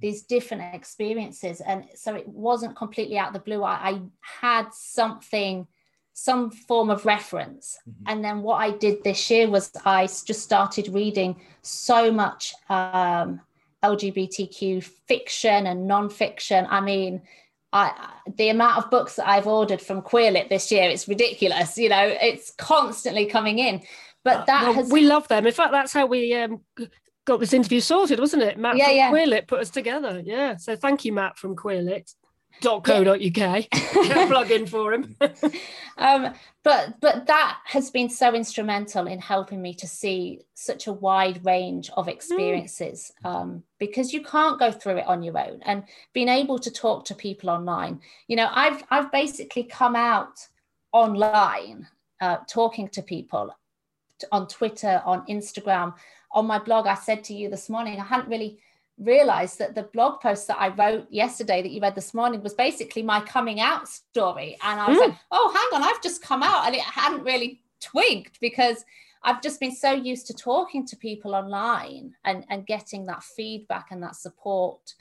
these 0.00 0.22
different 0.22 0.74
experiences 0.74 1.60
and 1.60 1.84
so 1.94 2.14
it 2.14 2.26
wasn't 2.28 2.76
completely 2.76 3.18
out 3.18 3.28
of 3.28 3.34
the 3.34 3.40
blue 3.40 3.62
I, 3.62 3.90
I 3.90 4.00
had 4.20 4.72
something 4.72 5.66
some 6.12 6.50
form 6.50 6.90
of 6.90 7.06
reference 7.06 7.78
and 8.06 8.24
then 8.24 8.42
what 8.42 8.56
i 8.56 8.70
did 8.70 9.02
this 9.04 9.30
year 9.30 9.48
was 9.48 9.70
I 9.84 10.06
just 10.06 10.42
started 10.42 10.88
reading 10.88 11.40
so 11.62 12.12
much 12.12 12.54
um, 12.68 13.40
lgbtq 13.82 14.82
fiction 14.82 15.66
and 15.66 15.86
non-fiction 15.86 16.66
i 16.68 16.80
mean 16.80 17.22
I, 17.72 17.92
the 18.36 18.48
amount 18.48 18.78
of 18.78 18.90
books 18.90 19.14
that 19.16 19.28
I've 19.28 19.46
ordered 19.46 19.80
from 19.80 20.02
Queerlit 20.02 20.48
this 20.48 20.72
year, 20.72 20.90
it's 20.90 21.06
ridiculous. 21.06 21.78
You 21.78 21.88
know, 21.88 22.16
it's 22.20 22.50
constantly 22.50 23.26
coming 23.26 23.60
in. 23.60 23.82
But 24.24 24.46
that 24.46 24.64
Well, 24.64 24.72
has 24.74 24.90
we 24.90 25.02
love 25.02 25.28
them. 25.28 25.46
In 25.46 25.52
fact, 25.52 25.72
that's 25.72 25.92
how 25.92 26.06
we 26.06 26.34
um, 26.34 26.60
got 27.24 27.40
this 27.40 27.52
interview 27.52 27.80
sorted, 27.80 28.18
wasn't 28.18 28.42
it? 28.42 28.58
Matt 28.58 28.76
Yeah, 28.76 28.86
from 28.86 28.96
yeah. 28.96 29.12
Queerlit 29.12 29.46
put 29.46 29.60
us 29.60 29.70
together. 29.70 30.20
Yeah. 30.24 30.56
So 30.56 30.76
thank 30.76 31.04
you, 31.04 31.12
Matt 31.12 31.38
from 31.38 31.56
Queerlit.co.uk. 31.56 33.70
Plug 34.28 34.50
in 34.50 34.66
for 34.66 34.92
him. 34.92 35.16
um, 35.98 36.34
but 36.62 37.00
but 37.00 37.26
that 37.26 37.58
has 37.64 37.90
been 37.90 38.08
so 38.08 38.34
instrumental 38.34 39.06
in 39.06 39.18
helping 39.18 39.62
me 39.62 39.74
to 39.74 39.86
see 39.86 40.40
such 40.54 40.86
a 40.86 40.92
wide 40.92 41.44
range 41.44 41.90
of 41.96 42.08
experiences 42.08 43.12
um, 43.24 43.62
because 43.78 44.12
you 44.12 44.22
can't 44.22 44.58
go 44.58 44.70
through 44.70 44.98
it 44.98 45.06
on 45.06 45.22
your 45.22 45.38
own 45.38 45.60
and 45.62 45.84
being 46.12 46.28
able 46.28 46.58
to 46.58 46.70
talk 46.70 47.06
to 47.06 47.14
people 47.14 47.48
online 47.48 48.00
you 48.28 48.36
know 48.36 48.48
i've 48.52 48.84
i've 48.90 49.10
basically 49.10 49.64
come 49.64 49.96
out 49.96 50.46
online 50.92 51.88
uh, 52.20 52.36
talking 52.46 52.88
to 52.88 53.02
people 53.02 53.54
on 54.32 54.46
twitter 54.46 55.02
on 55.04 55.24
instagram 55.26 55.94
on 56.32 56.46
my 56.46 56.58
blog 56.58 56.86
i 56.86 56.94
said 56.94 57.22
to 57.24 57.34
you 57.34 57.48
this 57.48 57.68
morning 57.68 57.98
i 58.00 58.04
hadn't 58.04 58.28
really 58.28 58.58
realized 58.98 59.58
that 59.58 59.74
the 59.74 59.84
blog 59.84 60.20
post 60.20 60.46
that 60.46 60.60
I 60.60 60.68
wrote 60.68 61.06
yesterday 61.10 61.62
that 61.62 61.70
you 61.70 61.80
read 61.80 61.94
this 61.94 62.12
morning 62.12 62.42
was 62.42 62.52
basically 62.52 63.02
my 63.02 63.20
coming 63.22 63.58
out 63.58 63.88
story. 63.88 64.58
And 64.62 64.78
I 64.78 64.88
was 64.90 64.98
Mm. 64.98 65.08
like, 65.08 65.16
oh, 65.30 65.50
hang 65.54 65.82
on, 65.82 65.88
I've 65.88 66.02
just 66.02 66.20
come 66.20 66.42
out. 66.42 66.66
And 66.66 66.74
it 66.74 66.82
hadn't 66.82 67.24
really 67.24 67.62
twigged 67.80 68.38
because 68.42 68.84
I've 69.22 69.40
just 69.40 69.58
been 69.58 69.74
so 69.74 69.92
used 69.92 70.26
to 70.26 70.34
talking 70.34 70.86
to 70.86 70.96
people 70.96 71.34
online 71.34 72.14
and, 72.26 72.44
and 72.50 72.66
getting 72.66 73.06
that 73.06 73.22
feedback 73.22 73.90
and 73.90 74.02
that 74.02 74.16
support. 74.16 74.94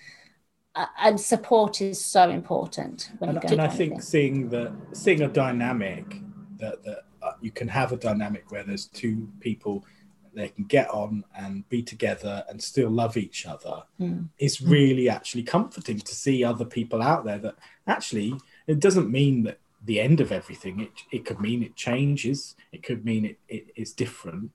Uh, 0.76 0.86
and 1.00 1.20
support 1.20 1.82
is 1.82 2.00
so 2.04 2.30
important 2.30 3.12
when 3.18 3.32
you 3.32 3.40
and, 3.40 3.42
go 3.44 3.52
and 3.54 3.62
I 3.62 3.68
think 3.68 3.94
anything. 3.94 4.02
seeing 4.02 4.50
the 4.50 4.72
seeing 4.94 5.24
a 5.24 5.28
dynamic 5.28 6.22
that 6.58 6.84
that 6.86 7.02
uh, 7.22 7.32
you 7.42 7.52
can 7.52 7.68
have 7.68 7.92
a 7.92 7.98
dynamic 7.98 8.52
where 8.52 8.64
there's 8.64 8.86
two 8.86 9.28
people 9.40 9.86
they 10.34 10.50
can 10.50 10.66
get 10.66 10.88
on 10.92 11.24
and 11.36 11.68
be 11.70 11.82
together 11.82 12.44
and 12.50 12.62
still 12.62 12.90
love 12.90 13.18
each 13.18 13.46
other 13.48 13.84
Mm. 14.00 14.30
is 14.38 14.62
really 14.62 15.10
actually 15.10 15.44
comforting 15.44 16.00
to 16.00 16.16
see 16.16 16.44
other 16.44 16.66
people 16.66 17.02
out 17.02 17.26
there 17.26 17.40
that 17.40 17.56
actually 17.88 18.36
it 18.68 18.80
doesn't 18.80 19.10
mean 19.12 19.44
that 19.44 19.58
the 19.86 20.00
end 20.00 20.20
of 20.22 20.32
everything 20.32 20.80
it, 20.82 20.92
it 21.12 21.26
could 21.26 21.40
mean 21.42 21.64
it 21.64 21.76
changes 21.76 22.56
it 22.72 22.84
could 22.84 23.04
mean 23.04 23.26
it, 23.26 23.40
it 23.48 23.66
is 23.76 23.92
different 23.92 24.52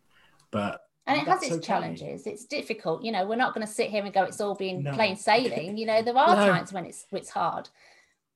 but 0.53 0.83
and 1.07 1.21
it 1.21 1.27
has 1.27 1.43
its 1.43 1.53
okay. 1.55 1.61
challenges 1.67 2.27
it's 2.27 2.45
difficult 2.45 3.03
you 3.03 3.11
know 3.11 3.27
we're 3.27 3.35
not 3.37 3.53
going 3.53 3.67
to 3.67 3.73
sit 3.73 3.91
here 3.91 4.05
and 4.05 4.15
go 4.15 4.23
it's 4.23 4.41
all 4.41 4.55
been 4.55 4.85
No. 4.85 4.93
plain 4.93 5.17
sailing 5.17 5.77
you 5.77 5.87
know 5.87 6.03
there 6.03 6.17
are 6.17 6.37
No. 6.37 6.47
times 6.53 6.73
when 6.73 6.87
it's 6.87 7.05
it's 7.13 7.31
hard 7.31 7.69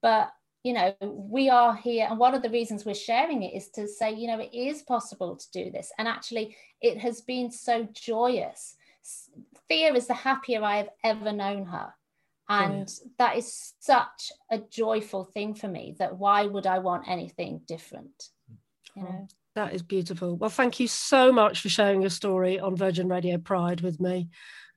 but 0.03 0.33
you 0.68 0.74
know 0.74 0.94
we 1.00 1.48
are 1.48 1.74
here 1.74 2.06
and 2.10 2.18
one 2.18 2.34
of 2.34 2.42
the 2.42 2.50
reasons 2.50 2.84
we're 2.84 2.94
sharing 2.94 3.42
it 3.42 3.56
is 3.56 3.70
to 3.70 3.88
say 3.88 4.12
you 4.12 4.26
know 4.26 4.38
it 4.38 4.52
is 4.52 4.82
possible 4.82 5.34
to 5.34 5.50
do 5.50 5.70
this 5.70 5.90
and 5.98 6.06
actually 6.06 6.54
it 6.82 6.98
has 6.98 7.22
been 7.22 7.50
so 7.50 7.88
joyous 7.94 8.76
Thea 9.66 9.94
is 9.94 10.06
the 10.06 10.12
happier 10.12 10.62
i 10.62 10.76
have 10.76 10.90
ever 11.02 11.32
known 11.32 11.64
her 11.64 11.94
and 12.50 12.86
that 13.18 13.36
is 13.38 13.72
such 13.80 14.30
a 14.50 14.58
joyful 14.58 15.24
thing 15.24 15.54
for 15.54 15.68
me 15.68 15.96
that 15.98 16.18
why 16.18 16.44
would 16.44 16.66
i 16.66 16.78
want 16.78 17.08
anything 17.08 17.62
different 17.66 18.28
you 18.94 19.04
know 19.04 19.20
oh, 19.22 19.28
That 19.54 19.72
is 19.74 19.82
beautiful. 19.82 20.36
Well, 20.36 20.50
thank 20.50 20.78
you 20.80 20.88
so 20.88 21.32
much 21.32 21.60
for 21.62 21.68
sharing 21.68 22.00
your 22.02 22.10
story 22.10 22.60
on 22.60 22.76
Virgin 22.76 23.08
Radio 23.08 23.38
Pride 23.38 23.80
with 23.80 23.98
me. 23.98 24.28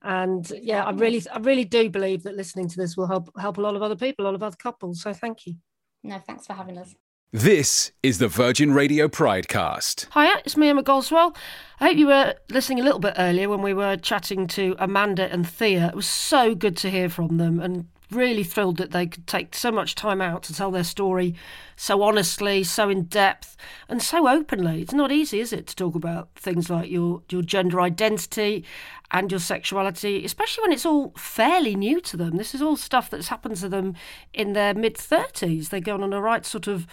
And 0.02 0.50
yeah, 0.60 0.84
I 0.84 0.90
really, 0.90 1.22
I 1.32 1.38
really 1.38 1.64
do 1.64 1.88
believe 1.88 2.24
that 2.24 2.36
listening 2.36 2.68
to 2.68 2.76
this 2.76 2.96
will 2.96 3.06
help 3.06 3.30
help 3.38 3.58
a 3.58 3.60
lot 3.60 3.76
of 3.76 3.82
other 3.82 4.00
people, 4.04 4.24
a 4.24 4.26
lot 4.26 4.34
of 4.34 4.42
other 4.42 4.56
couples. 4.56 5.02
So 5.02 5.12
thank 5.12 5.46
you. 5.46 5.54
No 6.02 6.18
thanks 6.18 6.46
for 6.46 6.54
having 6.54 6.78
us 6.78 6.94
This 7.32 7.92
is 8.02 8.18
the 8.18 8.28
Virgin 8.28 8.74
Radio 8.74 9.08
Pridecast. 9.08 10.06
Hiya, 10.12 10.42
it's 10.44 10.54
me, 10.54 10.68
Emma 10.68 10.82
Goswell. 10.82 11.34
I 11.80 11.86
hope 11.86 11.96
you 11.96 12.06
were 12.08 12.34
listening 12.50 12.78
a 12.80 12.82
little 12.82 12.98
bit 12.98 13.14
earlier 13.16 13.48
when 13.48 13.62
we 13.62 13.72
were 13.72 13.96
chatting 13.96 14.46
to 14.48 14.76
Amanda 14.78 15.32
and 15.32 15.48
Thea. 15.48 15.88
It 15.88 15.94
was 15.94 16.06
so 16.06 16.54
good 16.54 16.76
to 16.78 16.90
hear 16.90 17.08
from 17.08 17.38
them 17.38 17.58
and 17.58 17.86
really 18.14 18.44
thrilled 18.44 18.76
that 18.78 18.90
they 18.90 19.06
could 19.06 19.26
take 19.26 19.54
so 19.54 19.70
much 19.70 19.94
time 19.94 20.20
out 20.20 20.42
to 20.44 20.54
tell 20.54 20.70
their 20.70 20.84
story 20.84 21.34
so 21.76 22.02
honestly, 22.02 22.62
so 22.62 22.88
in 22.88 23.04
depth, 23.04 23.56
and 23.88 24.00
so 24.00 24.28
openly. 24.28 24.82
It's 24.82 24.92
not 24.92 25.10
easy, 25.10 25.40
is 25.40 25.52
it, 25.52 25.66
to 25.66 25.76
talk 25.76 25.94
about 25.94 26.28
things 26.36 26.70
like 26.70 26.90
your, 26.90 27.22
your 27.28 27.42
gender 27.42 27.80
identity 27.80 28.64
and 29.10 29.30
your 29.30 29.40
sexuality, 29.40 30.24
especially 30.24 30.62
when 30.62 30.72
it's 30.72 30.86
all 30.86 31.12
fairly 31.16 31.74
new 31.74 32.00
to 32.02 32.16
them. 32.16 32.36
This 32.36 32.54
is 32.54 32.62
all 32.62 32.76
stuff 32.76 33.10
that's 33.10 33.28
happened 33.28 33.56
to 33.56 33.68
them 33.68 33.94
in 34.32 34.52
their 34.52 34.74
mid 34.74 34.94
30s. 34.94 35.68
They've 35.68 35.82
gone 35.82 36.02
on 36.02 36.12
a 36.12 36.20
right 36.20 36.46
sort 36.46 36.66
of 36.66 36.86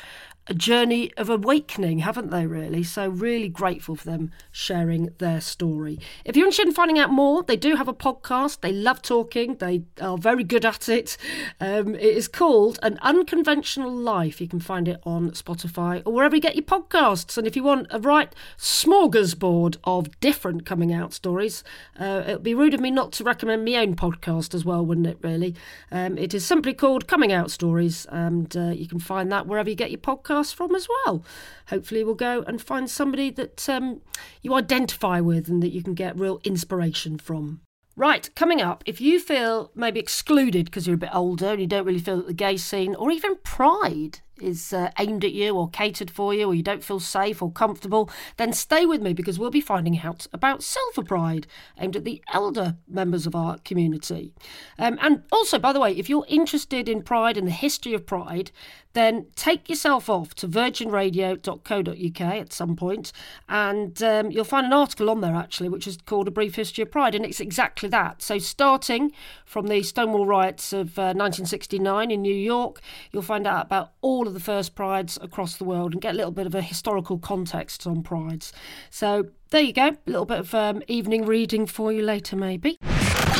a 0.49 0.53
journey 0.53 1.13
of 1.15 1.29
awakening, 1.29 1.99
haven't 1.99 2.31
they, 2.31 2.47
really? 2.47 2.83
So, 2.83 3.07
really 3.07 3.49
grateful 3.49 3.95
for 3.95 4.05
them 4.05 4.31
sharing 4.51 5.11
their 5.19 5.39
story. 5.39 5.99
If 6.25 6.35
you're 6.35 6.47
interested 6.47 6.67
in 6.67 6.73
finding 6.73 6.97
out 6.97 7.11
more, 7.11 7.43
they 7.43 7.55
do 7.55 7.75
have 7.75 7.87
a 7.87 7.93
podcast. 7.93 8.61
They 8.61 8.73
love 8.73 9.01
talking, 9.01 9.55
they 9.55 9.83
are 10.01 10.17
very 10.17 10.43
good 10.43 10.65
at 10.65 10.89
it. 10.89 11.17
Um, 11.61 11.93
it 11.93 12.01
is 12.01 12.27
called 12.27 12.79
An 12.81 12.97
Unconventional 13.01 13.91
Life. 13.91 14.41
You 14.41 14.47
can 14.47 14.59
find 14.59 14.88
it 14.88 14.99
on 15.03 15.31
Spotify 15.31 16.01
or 16.05 16.13
wherever 16.13 16.35
you 16.35 16.41
get 16.41 16.55
your 16.55 16.65
podcasts. 16.65 17.38
And 17.38 17.45
if 17.45 17.55
you 17.55 17.63
want 17.63 17.88
a 17.91 17.99
right 17.99 18.34
smorgasbord 18.57 19.77
of 19.84 20.19
different 20.19 20.65
coming 20.65 20.91
out 20.91 21.13
stories, 21.13 21.63
uh, 21.99 22.23
it 22.26 22.34
would 22.34 22.43
be 22.43 22.55
rude 22.55 22.73
of 22.73 22.80
me 22.80 22.89
not 22.89 23.11
to 23.13 23.23
recommend 23.23 23.65
my 23.65 23.76
own 23.76 23.95
podcast 23.95 24.55
as 24.55 24.65
well, 24.65 24.84
wouldn't 24.84 25.07
it, 25.07 25.19
really? 25.21 25.53
Um, 25.91 26.17
it 26.17 26.34
is 26.34 26.43
simply 26.43 26.73
called 26.73 27.07
Coming 27.07 27.31
Out 27.31 27.51
Stories, 27.51 28.07
and 28.09 28.55
uh, 28.57 28.71
you 28.71 28.88
can 28.88 28.99
find 28.99 29.31
that 29.31 29.45
wherever 29.45 29.69
you 29.69 29.76
get 29.76 29.91
your 29.91 29.99
podcasts 30.40 30.53
from 30.53 30.76
as 30.76 30.88
well. 31.06 31.24
Hopefully, 31.68 32.03
we'll 32.03 32.16
go 32.16 32.44
and 32.48 32.61
find 32.61 32.90
somebody 32.90 33.30
that 33.32 33.68
um, 33.70 34.02
you 34.41 34.53
identify 34.53 35.20
with 35.20 35.48
and 35.48 35.61
that 35.64 35.70
you 35.70 35.84
can 35.84 35.94
get 35.94 36.18
real 36.18 36.40
inspiration 36.44 37.18
from. 37.18 37.61
Right, 37.95 38.34
coming 38.36 38.61
up, 38.61 38.84
if 38.86 39.02
you 39.02 39.20
feel 39.20 39.72
maybe 39.76 39.99
excluded 39.99 40.66
because 40.66 40.88
you're 40.88 40.95
a 40.95 40.99
bit 40.99 41.14
older 41.14 41.48
and 41.48 41.60
you 41.60 41.68
don't 41.68 41.86
really 41.86 41.99
feel 41.99 42.18
that 42.18 42.28
the 42.28 42.34
gay 42.34 42.56
scene 42.56 42.95
or 42.95 43.11
even 43.11 43.36
pride 43.44 44.22
is 44.41 44.74
uh, 44.74 44.91
aimed 44.99 45.24
at 45.26 45.34
you 45.34 45.56
or 45.56 45.70
catered 45.70 46.11
for 46.11 46.34
you, 46.34 46.48
or 46.48 46.56
you 46.56 46.64
don't 46.64 46.84
feel 46.84 46.99
safe 46.99 47.41
or 47.41 47.52
comfortable, 47.52 48.10
then 48.38 48.53
stay 48.53 48.86
with 48.86 49.02
me 49.02 49.14
because 49.14 49.40
we'll 49.40 49.52
be 49.52 49.61
finding 49.61 49.99
out 49.99 50.28
about 50.34 50.64
Silver 50.64 51.03
Pride, 51.03 51.48
aimed 51.80 51.95
at 51.95 52.03
the 52.03 52.22
elder 52.34 52.78
members 52.88 53.26
of 53.26 53.36
our 53.36 53.57
community. 53.60 54.34
Um, 54.78 54.98
and 55.02 55.24
also, 55.32 55.60
by 55.60 55.74
the 55.74 55.80
way, 55.80 55.91
if 55.91 56.10
you're 56.10 56.26
interested 56.28 56.90
in 56.90 57.03
Pride 57.03 57.38
and 57.38 57.48
the 57.48 57.52
history 57.52 57.94
of 57.94 58.06
Pride, 58.06 58.52
then 58.94 59.28
take 59.36 59.70
yourself 59.70 60.10
off 60.10 60.34
to 60.34 60.48
virginradio.co.uk 60.48 62.22
at 62.22 62.53
some 62.53 62.76
point, 62.76 63.11
and 63.48 64.02
um, 64.02 64.32
you'll 64.32 64.44
find 64.44 64.66
an 64.66 64.74
article 64.74 65.10
on 65.10 65.22
there 65.22 65.36
actually, 65.36 65.70
which 65.70 65.86
is 65.86 65.98
called 65.98 66.28
A 66.28 66.32
Brief 66.32 66.56
History 66.56 66.82
of 66.82 66.91
Pride, 66.91 67.14
and 67.14 67.24
it's 67.24 67.40
exactly 67.40 67.88
that. 67.90 68.22
So, 68.22 68.40
starting 68.40 69.11
from 69.45 69.68
the 69.68 69.84
Stonewall 69.84 70.26
riots 70.26 70.74
of 70.74 70.98
uh, 70.98 71.14
1969 71.14 72.10
in 72.10 72.22
New 72.22 72.34
York, 72.34 72.82
you'll 73.11 73.22
find 73.22 73.45
out 73.45 73.66
about 73.66 73.91
all 74.02 74.28
of 74.30 74.34
the 74.34 74.39
first 74.39 74.76
prides 74.76 75.18
across 75.22 75.57
the 75.57 75.65
world 75.65 75.91
and 75.91 76.01
get 76.01 76.14
a 76.14 76.18
little 76.18 76.31
bit 76.31 76.47
of 76.47 76.56
a 76.56 76.61
historical 76.61 77.18
context 77.18 77.85
on 77.85 78.01
prides. 78.01 78.53
So, 78.89 79.27
there 79.49 79.61
you 79.61 79.73
go, 79.73 79.88
a 79.89 79.97
little 80.06 80.26
bit 80.26 80.39
of 80.39 80.56
um, 80.56 80.81
evening 80.88 81.26
reading 81.26 81.65
for 81.65 81.91
you 81.91 82.03
later, 82.03 82.38
maybe. 82.38 82.77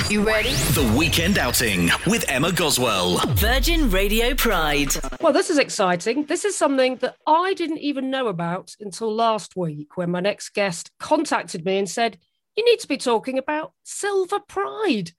You 0.10 0.26
ready? 0.26 0.50
The 0.50 0.96
Weekend 0.98 1.38
Outing 1.38 1.92
with 2.08 2.26
Emma 2.28 2.52
Goswell. 2.52 3.20
Virgin 3.36 3.92
Radio 3.92 4.34
Pride. 4.34 4.90
Well, 5.22 5.34
this 5.34 5.52
is 5.52 5.60
exciting. 5.60 6.26
This 6.26 6.46
is 6.46 6.58
something 6.58 6.96
that 6.98 7.16
I 7.28 7.54
didn't 7.54 7.78
even 7.78 8.10
know 8.10 8.28
about 8.28 8.76
until 8.80 9.14
last 9.14 9.56
week 9.56 9.98
when 9.98 10.10
my 10.10 10.20
next 10.20 10.50
guest 10.50 10.90
contacted 11.00 11.64
me 11.64 11.78
and 11.78 11.88
said, 11.88 12.18
You 12.58 12.66
need 12.66 12.80
to 12.80 12.88
be 12.88 12.98
talking 12.98 13.38
about 13.38 13.74
Silver 13.84 14.40
Pride. 14.40 15.12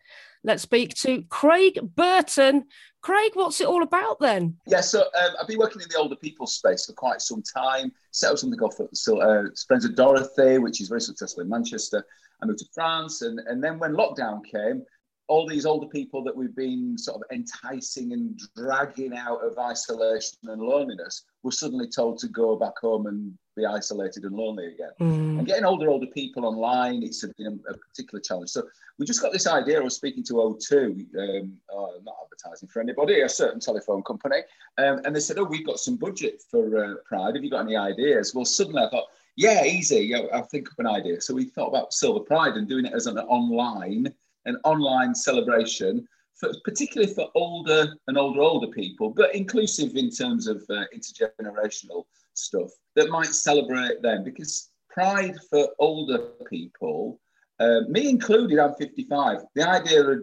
Let's 0.43 0.63
speak 0.63 0.95
to 0.97 1.23
Craig 1.29 1.79
Burton. 1.95 2.65
Craig, 3.03 3.33
what's 3.35 3.61
it 3.61 3.67
all 3.67 3.83
about 3.83 4.19
then? 4.21 4.57
Yeah, 4.67 4.81
so 4.81 5.01
um, 5.01 5.31
I've 5.41 5.47
been 5.47 5.59
working 5.59 5.83
in 5.83 5.89
the 5.89 5.99
older 5.99 6.17
people 6.17 6.47
space 6.47 6.87
for 6.87 6.93
quite 6.93 7.21
some 7.21 7.43
time. 7.43 7.93
Set 8.13 8.33
up 8.33 8.39
something 8.39 8.61
off 8.61 8.75
so, 8.93 9.21
uh, 9.21 9.45
Friends 9.67 9.85
of 9.85 9.95
Dorothy, 9.95 10.59
which 10.59 10.81
is 10.81 10.89
very 10.89 11.01
successful 11.01 11.43
in 11.43 11.49
Manchester. 11.49 12.05
I 12.43 12.47
moved 12.47 12.61
to 12.61 12.67
France, 12.75 13.23
and, 13.23 13.39
and 13.47 13.63
then 13.63 13.79
when 13.79 13.93
lockdown 13.93 14.41
came, 14.45 14.83
all 15.29 15.47
these 15.47 15.65
older 15.65 15.87
people 15.87 16.25
that 16.25 16.37
we've 16.37 16.57
been 16.57 16.99
sort 16.99 17.17
of 17.17 17.23
enticing 17.31 18.13
and 18.13 18.39
dragging 18.57 19.17
out 19.17 19.39
of 19.45 19.57
isolation 19.59 20.39
and 20.45 20.61
loneliness 20.61 21.25
were 21.45 21.53
suddenly 21.53 21.87
told 21.89 22.19
to 22.19 22.29
go 22.29 22.57
back 22.57 22.77
home 22.81 23.07
and 23.07 23.33
be 23.61 23.67
isolated 23.67 24.25
and 24.25 24.35
lonely 24.35 24.67
again. 24.67 24.91
Mm. 25.01 25.39
And 25.39 25.47
getting 25.47 25.65
older, 25.65 25.89
older 25.89 26.07
people 26.07 26.45
online, 26.45 27.03
it's 27.03 27.25
a, 27.25 27.29
a, 27.29 27.77
particular 27.77 28.21
challenge. 28.21 28.51
So 28.51 28.63
we 28.99 29.07
just 29.07 29.23
got 29.23 29.33
this 29.33 29.47
idea. 29.47 29.81
I 29.81 29.85
was 29.85 29.97
speaking 29.97 30.25
to 30.25 30.35
O2, 30.35 31.43
um, 31.43 31.57
oh, 31.73 32.01
not 32.05 32.17
advertising 32.25 32.69
for 32.69 32.81
anybody, 32.81 33.21
a 33.21 33.29
certain 33.29 33.61
telephone 33.61 34.03
company, 34.03 34.43
um, 34.79 35.01
and 35.05 35.15
they 35.15 35.21
said, 35.21 35.39
"Oh, 35.39 35.45
we've 35.45 35.67
got 35.67 35.79
some 35.79 35.97
budget 35.97 36.43
for 36.51 36.85
uh, 36.85 36.95
Pride. 37.05 37.35
Have 37.35 37.45
you 37.45 37.51
got 37.51 37.67
any 37.67 37.77
ideas?" 37.77 38.35
Well, 38.35 38.45
suddenly 38.45 38.83
I 38.83 38.91
thought, 38.91 39.07
yeah, 39.37 39.65
easy. 39.65 40.01
Yeah, 40.01 40.27
I'll 40.33 40.43
think 40.43 40.71
of 40.71 40.79
an 40.79 40.87
idea. 40.87 41.21
So 41.21 41.35
we 41.35 41.45
thought 41.45 41.69
about 41.69 41.93
Silver 41.93 42.21
Pride 42.21 42.55
and 42.55 42.69
doing 42.69 42.87
it 42.87 42.93
as 42.93 43.07
an 43.07 43.19
online, 43.19 44.13
an 44.45 44.57
online 44.65 45.15
celebration, 45.15 46.07
for, 46.35 46.51
particularly 46.65 47.13
for 47.13 47.29
older 47.35 47.95
and 48.09 48.19
older 48.19 48.41
older 48.41 48.69
people, 48.69 49.11
but 49.11 49.35
inclusive 49.35 49.95
in 49.97 50.11
terms 50.11 50.47
of 50.47 50.63
uh, 50.71 50.85
intergenerational 50.95 52.05
stuff 52.41 52.71
that 52.97 53.11
might 53.11 53.35
celebrate 53.35 54.03
them. 54.03 54.25
Because 54.25 54.71
Pride 54.89 55.37
for 55.49 55.69
older 55.79 56.19
people, 56.49 57.21
uh, 57.61 57.83
me 57.89 58.09
included, 58.09 58.59
I'm 58.59 58.75
55. 58.75 59.39
The 59.55 59.69
idea 59.69 60.03
of 60.03 60.19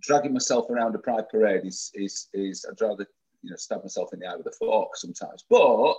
dragging 0.00 0.32
myself 0.32 0.68
around 0.70 0.94
a 0.94 0.98
Pride 0.98 1.28
parade 1.30 1.64
is 1.64 1.90
is 1.94 2.28
is 2.34 2.66
I'd 2.68 2.80
rather 2.80 3.06
you 3.42 3.50
know 3.50 3.56
stab 3.56 3.82
myself 3.82 4.12
in 4.12 4.20
the 4.20 4.26
eye 4.26 4.36
with 4.36 4.46
a 4.46 4.52
fork 4.52 4.96
sometimes, 4.96 5.44
but 5.48 5.94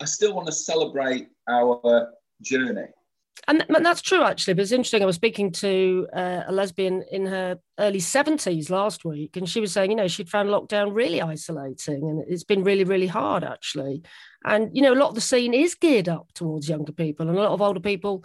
I 0.00 0.04
still 0.04 0.34
want 0.34 0.46
to 0.46 0.52
celebrate 0.52 1.28
our 1.48 2.12
journey. 2.42 2.88
And, 3.48 3.64
that's 3.68 4.02
true, 4.02 4.22
actually. 4.22 4.54
But 4.54 4.62
it's 4.62 4.72
interesting. 4.72 5.02
I 5.02 5.06
was 5.06 5.16
speaking 5.16 5.52
to 5.52 6.08
uh, 6.12 6.42
a 6.46 6.52
lesbian 6.52 7.04
in 7.12 7.26
her 7.26 7.58
early 7.78 8.00
70s 8.00 8.70
last 8.70 9.04
week, 9.04 9.36
and 9.36 9.48
she 9.48 9.60
was 9.60 9.72
saying, 9.72 9.90
you 9.90 9.96
know, 9.96 10.08
she'd 10.08 10.30
found 10.30 10.48
lockdown 10.48 10.94
really 10.94 11.22
isolating 11.22 12.08
and 12.08 12.24
it's 12.28 12.44
been 12.44 12.64
really, 12.64 12.84
really 12.84 13.06
hard, 13.06 13.44
actually. 13.44 14.02
And, 14.44 14.74
you 14.74 14.82
know, 14.82 14.92
a 14.92 14.96
lot 14.96 15.10
of 15.10 15.14
the 15.14 15.20
scene 15.20 15.54
is 15.54 15.74
geared 15.74 16.08
up 16.08 16.32
towards 16.34 16.68
younger 16.68 16.92
people, 16.92 17.28
and 17.28 17.36
a 17.36 17.40
lot 17.40 17.52
of 17.52 17.62
older 17.62 17.80
people 17.80 18.24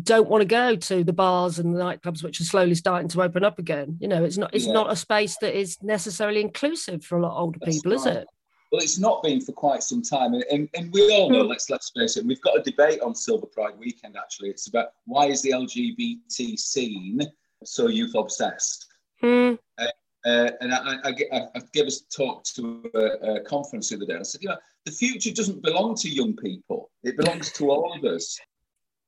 don't 0.00 0.28
want 0.28 0.40
to 0.40 0.46
go 0.46 0.74
to 0.74 1.04
the 1.04 1.12
bars 1.12 1.58
and 1.58 1.74
the 1.74 1.78
nightclubs 1.78 2.22
which 2.22 2.40
are 2.40 2.44
slowly 2.44 2.74
starting 2.74 3.08
to 3.08 3.20
open 3.20 3.44
up 3.44 3.58
again 3.58 3.98
you 4.00 4.08
know 4.08 4.24
it's 4.24 4.38
not 4.38 4.54
it's 4.54 4.66
yeah. 4.66 4.72
not 4.72 4.90
a 4.90 4.96
space 4.96 5.36
that 5.42 5.54
is 5.54 5.76
necessarily 5.82 6.40
inclusive 6.40 7.04
for 7.04 7.18
a 7.18 7.22
lot 7.22 7.32
of 7.32 7.42
older 7.42 7.58
That's 7.60 7.76
people 7.76 7.92
right. 7.92 8.00
is 8.00 8.06
it 8.06 8.28
well, 8.72 8.80
it's 8.80 8.98
not 8.98 9.22
been 9.22 9.40
for 9.40 9.52
quite 9.52 9.82
some 9.82 10.00
time, 10.00 10.32
and, 10.32 10.44
and, 10.50 10.68
and 10.74 10.90
we 10.92 11.14
all 11.14 11.28
know. 11.30 11.42
Hmm. 11.42 11.50
Let's 11.50 11.68
let's 11.68 11.90
face 11.90 12.16
it. 12.16 12.24
We've 12.24 12.40
got 12.40 12.58
a 12.58 12.62
debate 12.62 13.00
on 13.02 13.14
Silver 13.14 13.46
Pride 13.46 13.74
weekend. 13.78 14.16
Actually, 14.16 14.48
it's 14.48 14.66
about 14.66 14.94
why 15.04 15.26
is 15.26 15.42
the 15.42 15.50
LGBT 15.50 16.58
scene 16.58 17.20
so 17.64 17.88
youth 17.88 18.14
obsessed. 18.14 18.86
Mm. 19.22 19.58
Uh, 19.78 19.86
uh, 20.24 20.50
and 20.60 20.72
I, 20.72 20.96
I, 21.04 21.14
I, 21.32 21.40
I, 21.54 21.60
gave 21.72 21.86
a 21.86 21.90
talk 22.16 22.44
to 22.44 22.90
a, 22.94 23.34
a, 23.34 23.40
conference 23.40 23.90
the 23.90 23.96
other 23.96 24.06
day. 24.06 24.16
I 24.16 24.22
said, 24.22 24.40
you 24.40 24.48
know, 24.48 24.56
the 24.86 24.92
future 24.92 25.32
doesn't 25.32 25.62
belong 25.62 25.94
to 25.96 26.08
young 26.08 26.34
people; 26.34 26.90
it 27.02 27.16
belongs 27.18 27.52
to 27.52 27.70
all 27.70 27.92
of 27.94 28.04
us 28.04 28.38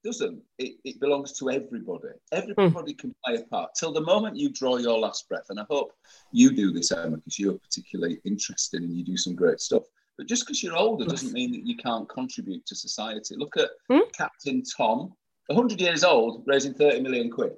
doesn't. 0.05 0.41
It, 0.59 0.75
it 0.85 1.01
belongs 1.01 1.33
to 1.39 1.51
everybody. 1.51 2.09
Everybody 2.31 2.95
mm. 2.95 2.99
can 2.99 3.15
play 3.25 3.37
a 3.37 3.45
part 3.45 3.75
till 3.75 3.93
the 3.93 4.03
moment 4.03 4.37
you 4.37 4.51
draw 4.51 4.77
your 4.77 4.99
last 4.99 5.29
breath. 5.29 5.47
And 5.49 5.59
I 5.59 5.65
hope 5.69 5.93
you 6.31 6.55
do 6.55 6.73
this, 6.73 6.93
Emma, 6.93 7.17
because 7.17 7.39
you're 7.39 7.59
particularly 7.59 8.21
interested 8.25 8.83
and 8.83 8.93
you 8.93 9.05
do 9.05 9.17
some 9.17 9.35
great 9.35 9.61
stuff. 9.61 9.85
But 10.17 10.29
just 10.29 10.47
because 10.47 10.63
you're 10.63 10.77
older 10.77 11.05
doesn't 11.05 11.33
mean 11.33 11.51
that 11.53 11.67
you 11.67 11.77
can't 11.77 12.09
contribute 12.09 12.65
to 12.67 12.77
society. 12.77 13.35
Look 13.37 13.57
at 13.57 13.71
mm. 13.91 14.13
Captain 14.13 14.63
Tom, 14.63 15.13
100 15.47 15.81
years 15.81 16.05
old, 16.05 16.45
raising 16.47 16.75
30 16.75 17.01
million 17.01 17.31
quid. 17.31 17.53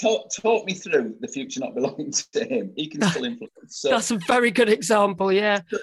Talk, 0.00 0.28
talk 0.34 0.66
me 0.66 0.74
through 0.74 1.16
the 1.20 1.28
future 1.28 1.60
not 1.60 1.74
belonging 1.74 2.12
to 2.32 2.44
him. 2.44 2.72
He 2.74 2.88
can 2.88 3.02
still 3.02 3.24
influence. 3.24 3.50
So, 3.68 3.90
That's 3.90 4.10
a 4.10 4.18
very 4.26 4.50
good 4.50 4.68
example, 4.68 5.32
yeah. 5.32 5.60
So, 5.70 5.78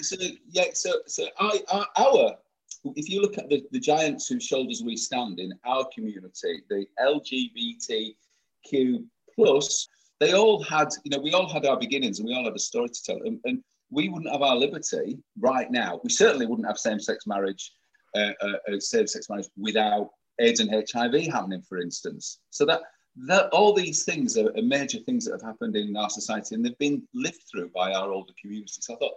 so 0.00 0.16
yeah, 0.50 0.64
so, 0.72 0.92
so 1.06 1.26
I, 1.38 1.60
our 1.96 2.36
if 2.84 3.08
you 3.08 3.20
look 3.20 3.38
at 3.38 3.48
the, 3.48 3.64
the 3.70 3.80
giants 3.80 4.28
whose 4.28 4.44
shoulders 4.44 4.82
we 4.84 4.96
stand 4.96 5.40
in 5.40 5.52
our 5.64 5.86
community, 5.94 6.62
the 6.68 6.86
LGBTQ 7.00 9.04
plus, 9.34 9.88
they 10.20 10.32
all 10.32 10.62
had, 10.62 10.88
you 11.04 11.10
know, 11.10 11.22
we 11.22 11.32
all 11.32 11.48
had 11.48 11.66
our 11.66 11.78
beginnings 11.78 12.18
and 12.18 12.28
we 12.28 12.34
all 12.34 12.44
had 12.44 12.54
a 12.54 12.58
story 12.58 12.88
to 12.88 13.02
tell. 13.02 13.20
And, 13.24 13.40
and 13.44 13.62
we 13.90 14.08
wouldn't 14.08 14.32
have 14.32 14.42
our 14.42 14.56
liberty 14.56 15.18
right 15.38 15.70
now. 15.70 16.00
We 16.02 16.10
certainly 16.10 16.46
wouldn't 16.46 16.66
have 16.66 16.78
same-sex 16.78 17.26
marriage, 17.26 17.72
uh, 18.16 18.32
uh, 18.42 18.72
uh 18.72 18.80
same-sex 18.80 19.28
marriage 19.28 19.46
without 19.56 20.10
AIDS 20.40 20.60
and 20.60 20.70
HIV 20.70 21.32
happening, 21.32 21.62
for 21.62 21.78
instance. 21.78 22.40
So 22.50 22.64
that 22.66 22.82
that 23.26 23.48
all 23.50 23.72
these 23.72 24.04
things 24.04 24.38
are, 24.38 24.52
major 24.62 24.98
things 25.00 25.24
that 25.24 25.32
have 25.32 25.42
happened 25.42 25.76
in 25.76 25.96
our 25.96 26.10
society, 26.10 26.54
and 26.54 26.64
they've 26.64 26.78
been 26.78 27.02
lived 27.14 27.42
through 27.50 27.70
by 27.70 27.92
our 27.92 28.12
older 28.12 28.32
communities. 28.40 28.78
So 28.80 28.94
I 28.94 28.98
thought 28.98 29.14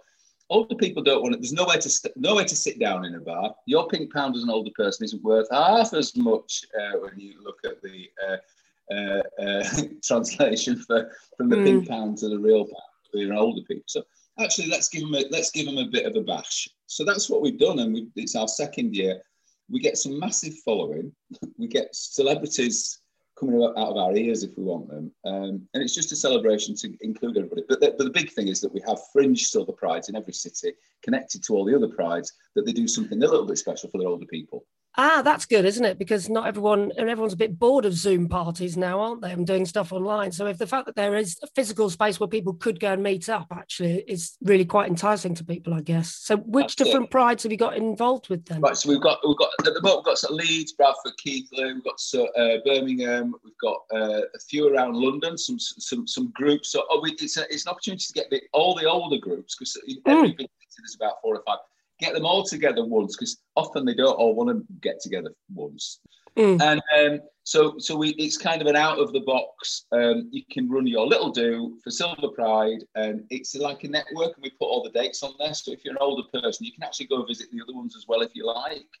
older 0.52 0.74
people 0.74 1.02
don't 1.02 1.22
want 1.22 1.34
it. 1.34 1.40
There's 1.40 1.52
nowhere 1.52 1.78
to 1.78 1.88
st- 1.88 2.16
nowhere 2.16 2.44
to 2.44 2.54
sit 2.54 2.78
down 2.78 3.04
in 3.04 3.14
a 3.14 3.20
bar. 3.20 3.54
Your 3.66 3.88
pink 3.88 4.12
pound 4.12 4.36
as 4.36 4.42
an 4.42 4.50
older 4.50 4.70
person 4.76 5.04
isn't 5.04 5.22
worth 5.22 5.48
half 5.50 5.94
as 5.94 6.14
much 6.16 6.64
uh, 6.78 6.98
when 6.98 7.18
you 7.18 7.42
look 7.42 7.58
at 7.64 7.82
the 7.82 8.08
uh, 8.28 8.94
uh, 8.94 9.22
uh 9.42 9.64
translation 10.04 10.76
for 10.76 11.10
from 11.36 11.48
the 11.48 11.56
mm. 11.56 11.64
pink 11.64 11.88
pound 11.88 12.18
to 12.18 12.28
the 12.28 12.38
real 12.38 12.64
pound 12.64 12.92
for 13.10 13.18
an 13.18 13.32
older 13.32 13.62
people. 13.62 13.84
So 13.86 14.02
actually, 14.38 14.68
let's 14.68 14.88
give 14.88 15.02
them 15.02 15.14
a 15.14 15.24
let's 15.30 15.50
give 15.50 15.66
them 15.66 15.78
a 15.78 15.88
bit 15.90 16.06
of 16.06 16.14
a 16.16 16.20
bash. 16.20 16.68
So 16.86 17.04
that's 17.04 17.30
what 17.30 17.42
we've 17.42 17.58
done, 17.58 17.78
and 17.78 17.94
we, 17.94 18.08
it's 18.16 18.36
our 18.36 18.48
second 18.48 18.94
year. 18.94 19.22
We 19.70 19.80
get 19.80 19.96
some 19.96 20.18
massive 20.18 20.54
following. 20.64 21.12
we 21.58 21.66
get 21.66 21.94
celebrities 21.94 23.01
coming 23.42 23.62
out 23.62 23.76
of 23.76 23.96
our 23.96 24.14
ears 24.14 24.44
if 24.44 24.56
we 24.56 24.62
want 24.62 24.88
them. 24.88 25.10
Um, 25.24 25.68
and 25.74 25.82
it's 25.82 25.94
just 25.94 26.12
a 26.12 26.16
celebration 26.16 26.76
to 26.76 26.96
include 27.00 27.36
everybody. 27.36 27.62
But 27.68 27.80
the, 27.80 27.94
but 27.98 28.04
the 28.04 28.10
big 28.10 28.30
thing 28.30 28.48
is 28.48 28.60
that 28.60 28.72
we 28.72 28.80
have 28.86 28.98
fringe 29.12 29.44
silver 29.44 29.72
prides 29.72 30.08
in 30.08 30.16
every 30.16 30.32
city 30.32 30.74
connected 31.02 31.42
to 31.44 31.54
all 31.54 31.64
the 31.64 31.74
other 31.74 31.88
prides, 31.88 32.32
that 32.54 32.64
they 32.64 32.72
do 32.72 32.86
something 32.86 33.20
a 33.20 33.26
little 33.26 33.46
bit 33.46 33.58
special 33.58 33.90
for 33.90 33.98
their 33.98 34.08
older 34.08 34.26
people. 34.26 34.64
Ah, 34.98 35.22
that's 35.24 35.46
good, 35.46 35.64
isn't 35.64 35.84
it? 35.84 35.98
Because 35.98 36.28
not 36.28 36.46
everyone 36.46 36.92
and 36.98 37.08
everyone's 37.08 37.32
a 37.32 37.36
bit 37.36 37.58
bored 37.58 37.86
of 37.86 37.94
Zoom 37.94 38.28
parties 38.28 38.76
now, 38.76 39.00
aren't 39.00 39.22
they? 39.22 39.32
And 39.32 39.46
doing 39.46 39.64
stuff 39.64 39.90
online. 39.90 40.32
So 40.32 40.46
if 40.46 40.58
the 40.58 40.66
fact 40.66 40.84
that 40.84 40.96
there 40.96 41.16
is 41.16 41.38
a 41.42 41.46
physical 41.54 41.88
space 41.88 42.20
where 42.20 42.28
people 42.28 42.52
could 42.52 42.78
go 42.78 42.92
and 42.92 43.02
meet 43.02 43.30
up 43.30 43.46
actually 43.52 44.04
is 44.06 44.36
really 44.42 44.66
quite 44.66 44.90
enticing 44.90 45.34
to 45.36 45.44
people, 45.44 45.72
I 45.72 45.80
guess. 45.80 46.14
So 46.16 46.36
which 46.36 46.76
different 46.76 47.10
prides 47.10 47.42
have 47.44 47.52
you 47.52 47.58
got 47.58 47.76
involved 47.76 48.28
with 48.28 48.44
then? 48.44 48.60
Right, 48.60 48.76
so 48.76 48.90
we've 48.90 49.00
got 49.00 49.18
we've 49.26 49.38
got 49.38 49.48
at 49.66 49.72
the 49.72 49.80
moment 49.80 50.00
we've 50.00 50.04
got 50.04 50.18
sort 50.18 50.32
of 50.32 50.46
Leeds, 50.46 50.72
Bradford, 50.72 51.16
Keighley, 51.16 51.72
we've 51.72 51.84
got 51.84 51.98
so, 51.98 52.26
uh, 52.36 52.58
Birmingham, 52.66 53.34
we've 53.44 53.54
got 53.62 53.78
uh, 53.94 54.20
a 54.34 54.38
few 54.48 54.68
around 54.68 54.94
London, 54.94 55.38
some 55.38 55.58
some 55.58 56.06
some 56.06 56.30
groups. 56.34 56.70
So 56.70 56.84
oh, 56.90 57.02
it's 57.04 57.38
a, 57.38 57.42
it's 57.50 57.64
an 57.64 57.70
opportunity 57.70 58.04
to 58.04 58.12
get 58.12 58.28
the, 58.28 58.42
all 58.52 58.74
the 58.74 58.84
older 58.84 59.16
groups 59.16 59.56
because 59.56 59.78
mm. 59.88 60.36
there's 60.36 60.96
about 60.96 61.14
four 61.22 61.36
or 61.36 61.42
five 61.46 61.58
get 62.04 62.14
them 62.14 62.26
all 62.30 62.44
together 62.54 62.84
once 62.84 63.16
because 63.16 63.34
often 63.62 63.84
they 63.84 63.94
don't 63.94 64.20
all 64.20 64.34
want 64.34 64.50
to 64.50 64.58
get 64.80 64.96
together 65.00 65.32
once. 65.54 66.00
Mm. 66.36 66.60
And 66.62 66.82
um, 66.98 67.20
So, 67.44 67.74
so 67.78 67.96
we, 68.02 68.10
it's 68.24 68.38
kind 68.38 68.60
of 68.62 68.68
an 68.68 68.76
out 68.76 68.98
of 68.98 69.12
the 69.12 69.24
box. 69.34 69.86
Um, 69.92 70.28
you 70.30 70.42
can 70.50 70.70
run 70.70 70.86
your 70.86 71.06
little 71.06 71.30
do 71.30 71.78
for 71.82 71.90
Silver 71.90 72.30
Pride, 72.34 72.82
and 72.94 73.24
it's 73.30 73.54
like 73.54 73.84
a 73.84 73.88
network, 73.88 74.32
and 74.34 74.42
we 74.42 74.50
put 74.50 74.70
all 74.70 74.82
the 74.82 74.98
dates 74.98 75.22
on 75.22 75.34
there. 75.38 75.54
So 75.54 75.72
if 75.72 75.80
you're 75.84 75.94
an 75.94 76.06
older 76.08 76.26
person, 76.32 76.66
you 76.66 76.72
can 76.72 76.84
actually 76.84 77.08
go 77.08 77.24
visit 77.24 77.48
the 77.50 77.62
other 77.62 77.74
ones 77.74 77.94
as 77.96 78.06
well 78.08 78.22
if 78.22 78.34
you 78.34 78.46
like. 78.46 78.92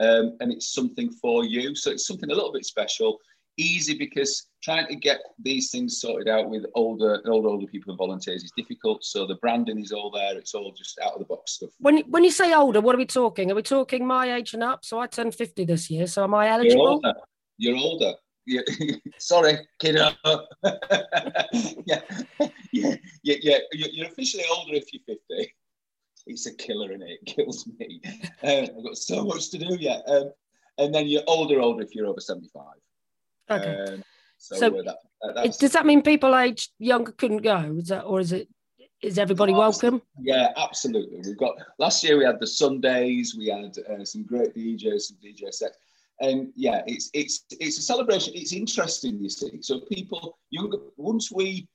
Um, 0.00 0.36
and 0.40 0.50
it's 0.50 0.72
something 0.72 1.12
for 1.22 1.44
you. 1.44 1.74
So 1.74 1.90
it's 1.90 2.06
something 2.06 2.30
a 2.30 2.34
little 2.34 2.52
bit 2.52 2.64
special, 2.64 3.18
easy 3.58 3.96
because 3.96 4.48
trying 4.62 4.86
to 4.86 4.96
get 4.96 5.20
these 5.42 5.70
things 5.70 6.00
sorted 6.00 6.28
out 6.28 6.48
with 6.48 6.64
older, 6.74 7.20
older, 7.26 7.48
older 7.48 7.66
people 7.66 7.90
and 7.90 7.98
volunteers 7.98 8.44
is 8.44 8.52
difficult. 8.56 9.04
So 9.04 9.26
the 9.26 9.36
branding 9.36 9.80
is 9.80 9.92
all 9.92 10.10
there. 10.10 10.36
It's 10.36 10.54
all 10.54 10.72
just 10.72 10.98
out 11.00 11.12
of 11.12 11.18
the 11.18 11.24
box 11.24 11.52
stuff. 11.52 11.70
When 11.78 11.98
when 12.10 12.24
you 12.24 12.30
say 12.30 12.54
older, 12.54 12.80
what 12.80 12.94
are 12.94 12.98
we 12.98 13.06
talking? 13.06 13.50
Are 13.50 13.54
we 13.54 13.62
talking 13.62 14.06
my 14.06 14.34
age 14.34 14.54
and 14.54 14.62
up? 14.62 14.84
So 14.84 14.98
I 14.98 15.06
turned 15.06 15.34
fifty 15.34 15.64
this 15.64 15.90
year. 15.90 16.06
So 16.06 16.24
am 16.24 16.34
I 16.34 16.48
eligible? 16.48 17.00
you're 17.58 17.76
older. 17.76 18.14
You're 18.44 18.64
Yeah, 18.66 18.96
sorry, 19.18 19.58
kiddo. 19.78 20.10
yeah, 21.84 22.00
yeah, 22.72 22.96
yeah, 23.22 23.36
yeah. 23.42 23.58
You're 23.72 24.08
officially 24.08 24.44
older 24.50 24.74
if 24.74 24.92
you're 24.92 25.02
50. 25.06 25.54
It's 26.26 26.46
a 26.46 26.54
killer, 26.54 26.92
and 26.92 27.02
it? 27.02 27.18
it 27.22 27.26
kills 27.26 27.68
me. 27.78 28.00
Um, 28.42 28.64
I've 28.76 28.84
got 28.84 28.96
so 28.96 29.24
much 29.24 29.50
to 29.50 29.58
do 29.58 29.76
yet. 29.78 30.02
Um, 30.08 30.32
and 30.78 30.94
then 30.94 31.06
you're 31.06 31.22
older, 31.26 31.60
older 31.60 31.82
if 31.82 31.94
you're 31.94 32.06
over 32.06 32.20
75. 32.20 32.64
Okay. 33.50 33.92
Um, 33.94 34.04
so, 34.38 34.56
so 34.56 34.80
uh, 34.80 35.32
that, 35.34 35.58
does 35.58 35.72
that 35.72 35.86
mean 35.86 36.02
people 36.02 36.36
aged 36.36 36.70
younger 36.78 37.12
couldn't 37.12 37.42
go? 37.42 37.76
Is 37.78 37.88
that, 37.88 38.02
or 38.02 38.20
is 38.20 38.32
it? 38.32 38.48
Is 39.02 39.18
everybody 39.18 39.52
welcome? 39.52 40.00
Yeah, 40.20 40.52
absolutely. 40.56 41.20
We've 41.24 41.36
got 41.36 41.54
last 41.78 42.04
year 42.04 42.16
we 42.16 42.24
had 42.24 42.38
the 42.38 42.46
Sundays, 42.46 43.34
we 43.36 43.48
had 43.48 43.76
uh, 43.90 44.04
some 44.04 44.22
great 44.22 44.54
DJs, 44.54 45.00
some 45.00 45.16
DJ 45.24 45.52
sets 45.52 45.76
and 46.22 46.52
yeah, 46.54 46.82
it's 46.86 47.10
it's 47.12 47.44
it's 47.50 47.78
a 47.78 47.82
celebration. 47.82 48.32
It's 48.34 48.52
interesting, 48.52 49.20
you 49.20 49.28
see. 49.28 49.60
So 49.60 49.80
people 49.80 50.38
younger 50.50 50.78
once 50.96 51.30
we, 51.32 51.68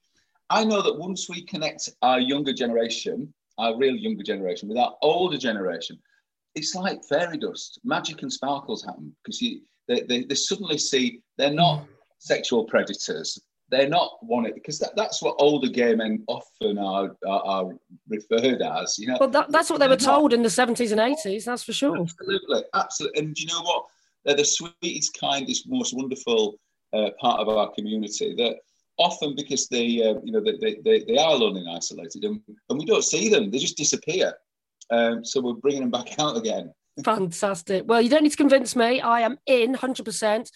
I 0.50 0.64
know 0.64 0.82
that 0.82 0.98
once 0.98 1.28
we 1.28 1.42
connect 1.44 1.90
our 2.02 2.18
younger 2.18 2.54
generation, 2.54 3.32
our 3.58 3.76
real 3.76 3.94
younger 3.94 4.22
generation, 4.22 4.68
with 4.68 4.78
our 4.78 4.96
older 5.02 5.36
generation, 5.36 5.98
it's 6.54 6.74
like 6.74 7.04
fairy 7.04 7.36
dust. 7.36 7.78
Magic 7.84 8.22
and 8.22 8.32
sparkles 8.32 8.84
happen 8.84 9.14
because 9.22 9.40
you 9.42 9.60
they, 9.88 10.02
they, 10.02 10.24
they 10.24 10.34
suddenly 10.34 10.78
see 10.78 11.20
they're 11.36 11.52
not 11.52 11.86
sexual 12.18 12.64
predators. 12.64 13.40
They're 13.70 13.88
not 13.88 14.12
wanted 14.22 14.54
because 14.54 14.78
that, 14.78 14.96
that's 14.96 15.22
what 15.22 15.36
older 15.38 15.68
gay 15.68 15.94
men 15.94 16.24
often 16.26 16.78
are, 16.78 17.16
are, 17.26 17.42
are 17.44 17.70
referred 18.08 18.62
as. 18.62 18.98
You 18.98 19.08
know, 19.08 19.16
well, 19.20 19.28
that, 19.30 19.50
that's 19.50 19.68
what 19.68 19.80
they 19.80 19.88
were 19.88 19.96
told 19.96 20.32
in 20.32 20.42
the 20.42 20.50
seventies 20.50 20.92
and 20.92 21.00
eighties. 21.00 21.44
That's 21.44 21.64
for 21.64 21.72
sure. 21.72 22.00
Absolutely, 22.00 22.62
absolutely. 22.74 23.20
And 23.20 23.38
you 23.38 23.46
know 23.46 23.62
what? 23.62 23.86
They're 24.24 24.36
the 24.36 24.44
sweetest, 24.44 25.18
kindest, 25.18 25.68
most 25.68 25.94
wonderful 25.94 26.58
uh, 26.92 27.10
part 27.20 27.40
of 27.40 27.48
our 27.48 27.70
community. 27.72 28.34
That 28.36 28.56
often 28.98 29.34
because 29.36 29.68
they, 29.68 30.02
uh, 30.02 30.14
you 30.24 30.32
know, 30.32 30.42
they, 30.42 30.76
they, 30.84 31.04
they 31.06 31.18
are 31.18 31.34
lonely 31.34 31.60
and 31.60 31.70
isolated, 31.70 32.24
and, 32.24 32.40
and 32.68 32.78
we 32.78 32.86
don't 32.86 33.04
see 33.04 33.28
them; 33.28 33.50
they 33.50 33.58
just 33.58 33.76
disappear. 33.76 34.32
Um, 34.90 35.24
so 35.24 35.42
we're 35.42 35.52
bringing 35.54 35.82
them 35.82 35.90
back 35.90 36.14
out 36.18 36.36
again. 36.36 36.72
Fantastic. 37.04 37.84
Well, 37.86 38.00
you 38.00 38.08
don't 38.08 38.22
need 38.22 38.30
to 38.30 38.36
convince 38.36 38.74
me. 38.74 39.00
I 39.00 39.20
am 39.20 39.38
in 39.46 39.74
100%. 39.74 40.50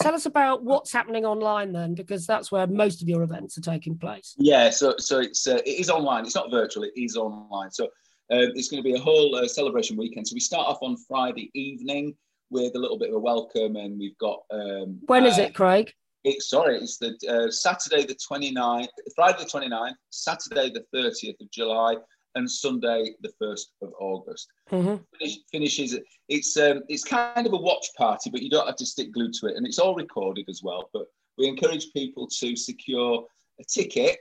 Tell 0.00 0.14
us 0.14 0.26
about 0.26 0.62
what's 0.62 0.92
happening 0.92 1.24
online 1.24 1.72
then, 1.72 1.94
because 1.94 2.24
that's 2.26 2.52
where 2.52 2.66
most 2.68 3.02
of 3.02 3.08
your 3.08 3.22
events 3.22 3.58
are 3.58 3.62
taking 3.62 3.98
place. 3.98 4.34
Yeah, 4.38 4.70
so 4.70 4.94
so 4.98 5.18
it's 5.18 5.48
uh, 5.48 5.58
it 5.66 5.80
is 5.80 5.90
online. 5.90 6.24
It's 6.24 6.36
not 6.36 6.52
virtual. 6.52 6.84
It 6.84 6.92
is 6.94 7.16
online. 7.16 7.72
So 7.72 7.86
uh, 7.86 8.46
it's 8.54 8.68
going 8.68 8.80
to 8.80 8.88
be 8.88 8.94
a 8.94 9.00
whole 9.00 9.34
uh, 9.34 9.48
celebration 9.48 9.96
weekend. 9.96 10.28
So 10.28 10.34
we 10.34 10.40
start 10.40 10.68
off 10.68 10.78
on 10.82 10.96
Friday 11.08 11.50
evening 11.54 12.14
with 12.50 12.76
a 12.76 12.78
little 12.78 12.96
bit 12.96 13.08
of 13.08 13.16
a 13.16 13.18
welcome, 13.18 13.74
and 13.74 13.98
we've 13.98 14.16
got. 14.18 14.38
Um, 14.52 15.00
when 15.06 15.26
is 15.26 15.38
it, 15.38 15.52
Craig? 15.52 15.92
It's 16.22 16.48
sorry, 16.50 16.76
it's 16.76 16.98
the 16.98 17.16
uh, 17.28 17.50
Saturday 17.50 18.04
the 18.04 18.14
29th, 18.14 18.88
Friday 19.16 19.38
the 19.38 19.50
29th, 19.50 19.94
Saturday 20.10 20.70
the 20.70 20.84
30th 20.96 21.40
of 21.40 21.50
July, 21.50 21.96
and 22.34 22.50
Sunday 22.50 23.14
the 23.22 23.32
1st 23.40 23.66
of 23.82 23.92
August. 24.00 24.48
Mm-hmm. 24.70 24.96
Finish, 25.18 25.38
finishes 25.50 25.98
it's 26.28 26.56
um, 26.56 26.82
it's 26.88 27.04
kind 27.04 27.46
of 27.46 27.52
a 27.52 27.56
watch 27.56 27.86
party, 27.96 28.30
but 28.30 28.42
you 28.42 28.50
don't 28.50 28.66
have 28.66 28.76
to 28.76 28.86
stick 28.86 29.12
glued 29.12 29.34
to 29.34 29.46
it, 29.46 29.56
and 29.56 29.66
it's 29.66 29.78
all 29.78 29.94
recorded 29.94 30.46
as 30.48 30.62
well. 30.62 30.90
But 30.92 31.06
we 31.36 31.46
encourage 31.46 31.92
people 31.92 32.26
to 32.26 32.56
secure 32.56 33.24
a 33.60 33.64
ticket, 33.64 34.18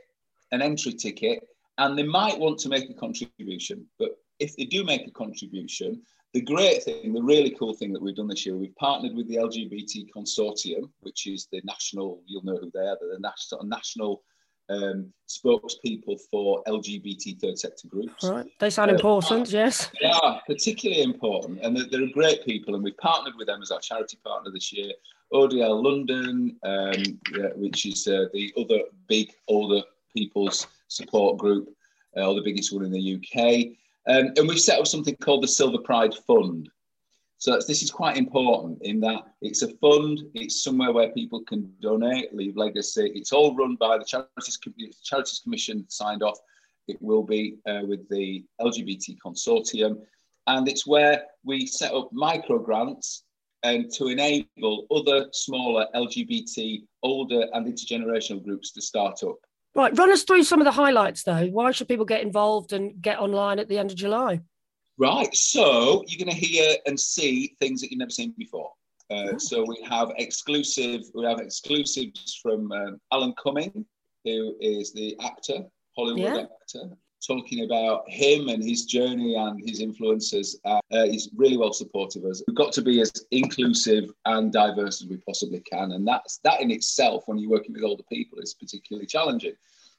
an 0.51 0.61
entry 0.61 0.93
ticket, 0.93 1.43
and 1.77 1.97
they 1.97 2.03
might 2.03 2.39
want 2.39 2.59
to 2.59 2.69
make 2.69 2.89
a 2.89 2.93
contribution. 2.93 3.85
But 3.99 4.11
if 4.39 4.55
they 4.55 4.65
do 4.65 4.84
make 4.84 5.07
a 5.07 5.11
contribution, 5.11 6.01
the 6.34 6.41
great 6.41 6.84
thing, 6.84 7.13
the 7.13 7.21
really 7.21 7.51
cool 7.51 7.73
thing 7.73 7.93
that 7.93 8.01
we've 8.01 8.15
done 8.15 8.27
this 8.27 8.45
year, 8.45 8.55
we've 8.55 8.75
partnered 8.75 9.15
with 9.15 9.27
the 9.27 9.38
LGBT 9.38 10.07
Consortium, 10.15 10.89
which 10.99 11.25
is 11.25 11.47
the 11.51 11.61
national, 11.63 12.21
you'll 12.25 12.43
know 12.43 12.57
who 12.57 12.69
they 12.73 12.81
are, 12.81 12.97
they're 12.99 13.13
the 13.13 13.19
national, 13.19 13.63
national 13.63 14.23
um, 14.69 15.11
spokespeople 15.27 16.19
for 16.30 16.64
LGBT 16.68 17.39
third 17.39 17.57
sector 17.57 17.88
groups. 17.88 18.23
Right. 18.23 18.45
They 18.60 18.69
sound 18.69 18.91
uh, 18.91 18.95
important, 18.95 19.49
yes. 19.52 19.89
They 20.02 20.07
are 20.07 20.41
particularly 20.45 21.03
important, 21.03 21.60
and 21.61 21.76
they're, 21.76 21.85
they're, 21.89 22.10
great 22.14 22.45
people, 22.45 22.76
and 22.76 22.84
we've 22.84 22.98
partnered 22.98 23.35
with 23.38 23.48
them 23.48 23.61
as 23.61 23.72
our 23.72 23.80
charity 23.80 24.18
partner 24.23 24.52
this 24.52 24.73
year. 24.73 24.91
ODL 25.34 25.84
London, 25.84 26.56
um, 26.64 27.19
yeah, 27.38 27.49
which 27.56 27.85
is 27.85 28.07
uh, 28.07 28.26
the 28.34 28.53
other 28.57 28.84
big 29.07 29.34
older 29.48 29.81
people's 30.15 30.68
support 30.88 31.38
group, 31.38 31.69
uh, 32.15 32.27
or 32.27 32.35
the 32.35 32.41
biggest 32.41 32.73
one 32.73 32.85
in 32.85 32.91
the 32.91 33.15
UK. 33.15 33.77
Um, 34.07 34.31
and 34.38 34.48
we've 34.48 34.60
set 34.60 34.80
up 34.80 34.88
something 34.88 35.15
called 35.18 35.44
the 35.44 35.48
Silver 35.48 35.80
Pride 35.80 36.14
Fund. 36.26 36.69
So 37.39 37.59
this 37.68 37.84
is 37.84 37.91
quite 37.91 38.18
important 38.18 38.81
in 38.81 38.99
that 39.01 39.22
it's 39.41 39.61
a 39.61 39.72
fund, 39.76 40.22
it's 40.34 40.64
somewhere 40.64 40.91
where 40.91 41.11
people 41.11 41.43
can 41.43 41.72
donate, 41.81 42.34
leave 42.34 42.57
legacy. 42.57 43.11
It's 43.14 43.31
all 43.31 43.55
run 43.55 43.76
by 43.76 43.99
the 43.99 44.05
Charities, 44.05 44.59
Charities 45.03 45.39
Commission, 45.43 45.85
signed 45.88 46.23
off. 46.23 46.39
It 46.88 46.99
will 46.99 47.23
be 47.23 47.57
uh, 47.68 47.81
with 47.88 48.09
the 48.09 48.43
LGBT 48.59 49.18
Consortium. 49.23 49.99
And 50.47 50.68
it's 50.68 50.88
where 50.88 51.26
we 51.43 51.68
set 51.68 51.93
up 51.93 52.09
micro 52.11 52.57
grants 52.57 53.23
um, 53.64 53.88
to 53.93 54.07
enable 54.07 54.88
other 54.89 55.27
smaller 55.31 55.85
LGBT, 55.93 56.84
older 57.03 57.45
and 57.53 57.68
intergenerational 57.68 58.43
groups 58.43 58.72
to 58.72 58.81
start 58.81 59.22
up. 59.23 59.38
Right, 59.76 59.95
run 59.95 60.11
us 60.11 60.23
through 60.23 60.43
some 60.43 60.59
of 60.59 60.65
the 60.65 60.72
highlights 60.72 61.22
though. 61.22 61.47
Why 61.47 61.72
should 61.72 61.88
people 61.88 62.05
get 62.05 62.23
involved 62.23 62.73
and 62.73 62.99
get 62.99 63.19
online 63.19 63.59
at 63.59 63.68
the 63.68 63.77
end 63.77 63.91
of 63.91 63.97
July? 63.97 64.41
Right, 64.99 65.33
so 65.35 66.03
you're 66.07 66.25
going 66.25 66.35
to 66.35 66.45
hear 66.45 66.75
and 66.87 66.99
see 66.99 67.55
things 67.59 67.81
that 67.81 67.91
you've 67.91 67.99
never 67.99 68.09
seen 68.09 68.33
before. 68.37 68.71
Uh, 69.11 69.33
oh. 69.33 69.37
So 69.37 69.63
we 69.65 69.85
have 69.87 70.11
exclusive. 70.17 71.01
We 71.13 71.23
have 71.25 71.39
exclusives 71.39 72.39
from 72.41 72.71
um, 72.71 72.99
Alan 73.11 73.33
Cumming, 73.41 73.85
who 74.25 74.55
is 74.59 74.91
the 74.93 75.15
actor, 75.23 75.65
Hollywood 75.95 76.21
yeah. 76.21 76.45
actor, 76.61 76.97
talking 77.25 77.63
about 77.63 78.09
him 78.09 78.49
and 78.49 78.63
his 78.63 78.85
journey 78.85 79.35
and 79.35 79.61
his 79.63 79.81
influences. 79.81 80.59
Uh, 80.65 80.79
uh, 80.91 81.05
he's 81.05 81.29
really 81.35 81.57
well 81.57 81.73
supportive 81.73 82.23
of 82.23 82.31
us. 82.31 82.43
We've 82.47 82.57
got 82.57 82.73
to 82.73 82.81
be 82.81 82.99
as 82.99 83.11
inclusive 83.31 84.09
and 84.25 84.51
diverse 84.51 85.01
as 85.01 85.07
we 85.07 85.17
possibly 85.17 85.61
can, 85.61 85.91
and 85.91 86.07
that's 86.07 86.39
that 86.43 86.61
in 86.61 86.71
itself. 86.71 87.23
When 87.27 87.37
you're 87.37 87.51
working 87.51 87.73
with 87.73 87.83
older 87.83 88.03
people, 88.11 88.39
is 88.39 88.55
particularly 88.55 89.05
challenging. 89.05 89.53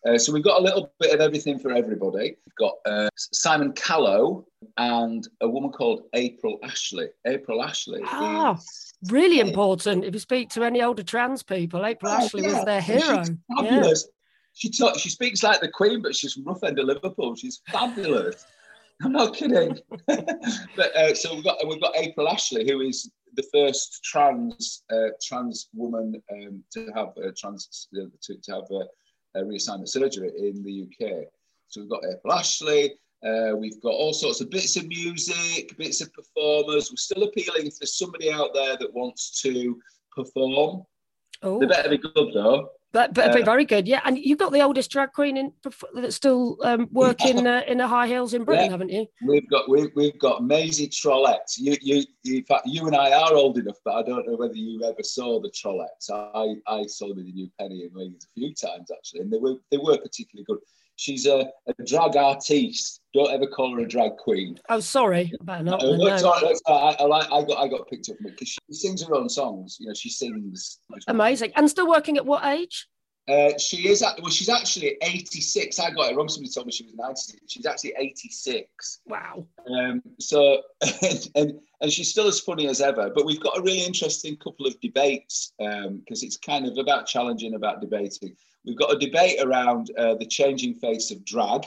Uh, 0.06 0.16
so 0.16 0.32
we've 0.32 0.44
got 0.44 0.60
a 0.60 0.62
little 0.62 0.92
bit 1.00 1.12
of 1.12 1.20
everything 1.20 1.58
for 1.58 1.72
everybody. 1.72 2.36
We've 2.46 2.54
got 2.56 2.74
uh, 2.86 3.08
Simon 3.16 3.72
Callow 3.72 4.46
and 4.76 5.26
a 5.40 5.48
woman 5.48 5.70
called 5.70 6.02
April 6.14 6.58
Ashley. 6.62 7.08
April 7.26 7.62
Ashley. 7.62 8.00
Ah, 8.04 8.54
is, 8.54 8.92
really 9.10 9.40
important. 9.40 10.04
If 10.04 10.14
you 10.14 10.20
speak 10.20 10.50
to 10.50 10.62
any 10.62 10.82
older 10.82 11.02
trans 11.02 11.42
people, 11.42 11.84
April 11.84 12.12
oh, 12.12 12.16
Ashley 12.16 12.42
yeah. 12.42 12.54
was 12.54 12.64
their 12.64 12.80
hero. 12.80 13.24
fabulous. 13.56 14.06
Yeah. 14.06 14.12
She 14.54 14.70
talk, 14.70 14.98
she 14.98 15.08
speaks 15.08 15.42
like 15.42 15.60
the 15.60 15.68
Queen, 15.68 16.02
but 16.02 16.14
she's 16.14 16.32
from 16.32 16.44
rough 16.44 16.64
end 16.64 16.78
of 16.78 16.86
Liverpool. 16.86 17.34
She's 17.34 17.60
fabulous. 17.68 18.44
I'm 19.02 19.12
not 19.12 19.34
kidding. 19.34 19.78
but 20.06 20.96
uh, 20.96 21.14
so 21.14 21.34
we've 21.34 21.44
got 21.44 21.58
we've 21.66 21.80
got 21.80 21.96
April 21.96 22.28
Ashley, 22.28 22.68
who 22.68 22.80
is 22.80 23.10
the 23.34 23.44
first 23.52 24.00
trans 24.02 24.82
uh, 24.92 25.10
trans 25.22 25.68
woman 25.72 26.20
um, 26.32 26.64
to 26.72 26.90
have 26.96 27.16
a 27.16 27.30
trans 27.32 27.88
uh, 27.96 28.06
to, 28.22 28.36
to 28.42 28.52
have 28.52 28.64
a 28.72 28.84
uh, 29.34 29.40
reassignment 29.40 29.88
surgery 29.88 30.30
in 30.38 30.62
the 30.64 30.82
UK. 30.82 31.26
So 31.68 31.80
we've 31.80 31.90
got 31.90 32.04
April 32.04 32.32
Ashley. 32.32 32.94
Uh, 33.24 33.56
we've 33.56 33.80
got 33.82 33.90
all 33.90 34.12
sorts 34.12 34.40
of 34.40 34.50
bits 34.50 34.76
of 34.76 34.86
music, 34.86 35.76
bits 35.76 36.00
of 36.00 36.12
performers. 36.12 36.90
We're 36.90 36.96
still 36.96 37.24
appealing 37.24 37.66
if 37.66 37.78
there's 37.78 37.98
somebody 37.98 38.32
out 38.32 38.54
there 38.54 38.76
that 38.76 38.94
wants 38.94 39.40
to 39.42 39.80
perform. 40.14 40.84
Oh. 41.42 41.58
They 41.58 41.66
better 41.66 41.90
be 41.90 41.98
good 41.98 42.32
though. 42.32 42.70
But, 42.90 43.12
but 43.12 43.38
uh, 43.38 43.44
very 43.44 43.66
good, 43.66 43.86
yeah. 43.86 44.00
And 44.04 44.18
you've 44.18 44.38
got 44.38 44.50
the 44.50 44.62
oldest 44.62 44.90
drag 44.90 45.12
queen 45.12 45.36
in 45.36 45.52
that's 45.94 46.16
still 46.16 46.56
um, 46.64 46.88
working 46.90 47.46
uh, 47.46 47.62
in 47.66 47.78
the 47.78 47.86
high 47.86 48.06
hills 48.06 48.32
in 48.32 48.44
Britain, 48.44 48.66
yeah. 48.66 48.70
haven't 48.70 48.88
you? 48.88 49.06
We've 49.26 49.48
got 49.50 49.68
we, 49.68 49.90
we've 49.94 50.18
got 50.18 50.42
Maisie 50.42 50.88
Trollette. 50.88 51.58
You, 51.58 51.76
you, 51.82 52.04
in 52.24 52.44
fact, 52.44 52.66
you 52.66 52.86
and 52.86 52.96
I 52.96 53.12
are 53.12 53.34
old 53.34 53.58
enough, 53.58 53.76
but 53.84 53.94
I 53.94 54.02
don't 54.02 54.26
know 54.26 54.36
whether 54.36 54.54
you 54.54 54.82
ever 54.84 55.02
saw 55.02 55.38
the 55.38 55.50
Trollettes. 55.50 56.08
I, 56.10 56.54
I 56.66 56.86
saw 56.86 57.08
them 57.08 57.18
in 57.18 57.26
the 57.26 57.32
New 57.32 57.50
Penny 57.60 57.84
and 57.84 57.94
Leeds 57.94 58.24
a 58.24 58.32
few 58.34 58.54
times 58.54 58.90
actually, 58.90 59.20
and 59.20 59.30
they 59.30 59.38
were 59.38 59.56
they 59.70 59.78
were 59.78 59.98
particularly 59.98 60.44
good. 60.46 60.58
She's 60.98 61.26
a, 61.26 61.48
a 61.66 61.84
drag 61.84 62.16
artiste. 62.16 63.00
Don't 63.14 63.30
ever 63.30 63.46
call 63.46 63.74
her 63.74 63.80
a 63.80 63.88
drag 63.88 64.16
queen. 64.18 64.58
Oh, 64.68 64.80
sorry 64.80 65.32
about 65.40 65.64
not. 65.64 65.80
No, 65.80 66.04
that's 66.04 66.22
all 66.22 66.32
right, 66.32 66.42
that's 66.42 66.62
all 66.66 67.10
right. 67.10 67.26
I, 67.30 67.36
I, 67.36 67.38
I 67.38 67.44
got 67.44 67.58
I 67.58 67.68
got 67.68 67.88
picked 67.88 68.10
up 68.10 68.16
because 68.22 68.48
she 68.48 68.58
sings 68.70 69.06
her 69.06 69.14
own 69.14 69.28
songs. 69.28 69.78
You 69.80 69.88
know, 69.88 69.94
she 69.94 70.10
sings. 70.10 70.80
Amazing. 71.06 71.52
And 71.56 71.70
still 71.70 71.88
working 71.88 72.18
at 72.18 72.26
what 72.26 72.44
age? 72.44 72.86
Uh, 73.28 73.56
she 73.58 73.88
is 73.88 74.02
at, 74.02 74.18
well. 74.22 74.30
She's 74.30 74.48
actually 74.48 74.96
86. 75.02 75.78
I 75.78 75.90
got 75.90 76.10
it 76.10 76.16
wrong. 76.16 76.28
Somebody 76.28 76.50
told 76.50 76.66
me 76.66 76.72
she 76.72 76.84
was 76.84 76.94
90. 76.94 77.40
She's 77.46 77.66
actually 77.66 77.92
86. 77.98 79.00
Wow. 79.06 79.46
Um, 79.70 80.02
so 80.18 80.62
and, 81.02 81.28
and 81.34 81.60
and 81.82 81.92
she's 81.92 82.10
still 82.10 82.26
as 82.26 82.40
funny 82.40 82.68
as 82.68 82.80
ever. 82.80 83.10
But 83.14 83.26
we've 83.26 83.40
got 83.40 83.58
a 83.58 83.62
really 83.62 83.84
interesting 83.84 84.36
couple 84.36 84.66
of 84.66 84.80
debates 84.80 85.52
because 85.58 85.86
um, 85.86 86.02
it's 86.08 86.38
kind 86.38 86.66
of 86.66 86.78
about 86.78 87.06
challenging, 87.06 87.54
about 87.54 87.80
debating. 87.82 88.34
We've 88.68 88.76
got 88.76 88.92
a 88.92 88.98
debate 88.98 89.40
around 89.40 89.90
uh, 89.96 90.16
the 90.16 90.26
changing 90.26 90.74
face 90.74 91.10
of 91.10 91.24
drag. 91.24 91.64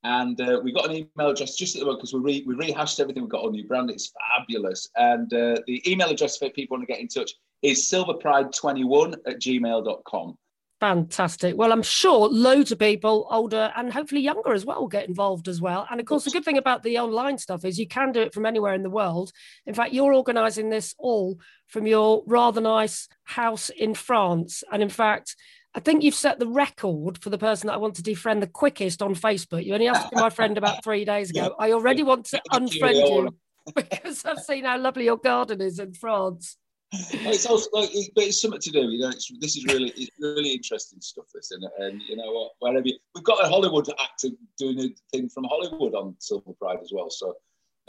And 0.07 0.39
uh, 0.39 0.61
we 0.63 0.71
got 0.71 0.85
an 0.85 0.95
email 0.95 1.31
address 1.31 1.57
just 1.57 1.75
at 1.75 1.79
the 1.79 1.85
moment 1.85 1.99
because 1.99 2.13
we, 2.13 2.21
re- 2.21 2.43
we 2.47 2.55
rehashed 2.55 3.01
everything. 3.01 3.23
We've 3.23 3.29
got 3.29 3.45
a 3.45 3.51
new 3.51 3.67
brand. 3.67 3.89
It's 3.89 4.13
fabulous. 4.37 4.87
And 4.95 5.31
uh, 5.33 5.57
the 5.67 5.83
email 5.85 6.07
address 6.07 6.37
for 6.37 6.49
people 6.49 6.77
want 6.77 6.87
to 6.87 6.93
get 6.93 7.01
in 7.01 7.09
touch 7.09 7.33
is 7.61 7.89
silverpride21 7.91 9.15
at 9.25 9.41
gmail.com. 9.41 10.37
Fantastic. 10.79 11.57
Well, 11.57 11.73
I'm 11.73 11.81
sure 11.81 12.29
loads 12.29 12.71
of 12.71 12.79
people, 12.79 13.27
older 13.29 13.73
and 13.75 13.91
hopefully 13.91 14.21
younger 14.21 14.53
as 14.53 14.63
well, 14.63 14.79
will 14.79 14.87
get 14.87 15.09
involved 15.09 15.49
as 15.49 15.59
well. 15.59 15.85
And 15.91 15.99
of 15.99 16.05
course, 16.05 16.23
the 16.23 16.31
good 16.31 16.45
thing 16.45 16.57
about 16.57 16.83
the 16.83 16.99
online 16.99 17.37
stuff 17.37 17.65
is 17.65 17.77
you 17.77 17.87
can 17.87 18.13
do 18.13 18.21
it 18.21 18.33
from 18.33 18.45
anywhere 18.45 18.75
in 18.75 18.83
the 18.83 18.89
world. 18.89 19.33
In 19.65 19.73
fact, 19.73 19.91
you're 19.91 20.13
organising 20.13 20.69
this 20.69 20.95
all 20.97 21.37
from 21.67 21.85
your 21.85 22.23
rather 22.27 22.61
nice 22.61 23.09
house 23.25 23.69
in 23.69 23.93
France. 23.93 24.63
And 24.71 24.81
in 24.81 24.89
fact, 24.89 25.35
I 25.77 25.79
think 25.79 26.01
you've 26.01 26.15
set 26.15 26.39
the 26.39 26.47
record 26.47 27.19
for 27.19 27.29
the 27.29 27.37
person 27.37 27.67
that 27.67 27.75
I 27.75 27.77
want 27.77 27.93
to 27.97 28.01
defriend 28.01 28.39
the 28.39 28.47
quickest 28.47 29.03
on 29.03 29.13
Facebook. 29.13 29.63
You 29.63 29.75
only 29.75 29.87
asked 29.87 30.11
my 30.11 30.31
friend 30.31 30.57
about 30.57 30.83
three 30.83 31.05
days 31.05 31.29
ago. 31.29 31.53
I 31.59 31.71
already 31.71 32.01
want 32.01 32.25
to 32.27 32.41
unfriend 32.51 32.95
you 32.95 33.37
because 33.75 34.25
I've 34.25 34.39
seen 34.39 34.65
how 34.65 34.79
lovely 34.79 35.05
your 35.05 35.17
garden 35.17 35.61
is 35.61 35.77
in 35.77 35.93
France. 35.93 36.57
it's 36.91 37.45
also 37.45 37.69
like, 37.73 37.91
but 38.15 38.23
it's 38.23 38.41
something 38.41 38.59
to 38.59 38.71
do. 38.71 38.89
You 38.89 39.01
know, 39.01 39.09
it's, 39.09 39.31
this 39.39 39.55
is 39.55 39.65
really, 39.65 39.89
it's 39.95 40.09
really 40.19 40.49
interesting 40.49 40.99
stuff. 40.99 41.25
This 41.31 41.51
and, 41.51 41.63
and 41.77 42.01
you 42.01 42.15
know 42.15 42.31
what, 42.31 42.53
wherever 42.57 42.87
you, 42.87 42.97
we've 43.13 43.23
got 43.23 43.45
a 43.45 43.47
Hollywood 43.47 43.87
actor 44.01 44.29
doing 44.57 44.79
a 44.79 44.87
thing 45.15 45.29
from 45.29 45.43
Hollywood 45.43 45.93
on 45.93 46.15
Silver 46.17 46.53
Pride 46.59 46.79
as 46.81 46.89
well. 46.91 47.11
So, 47.11 47.35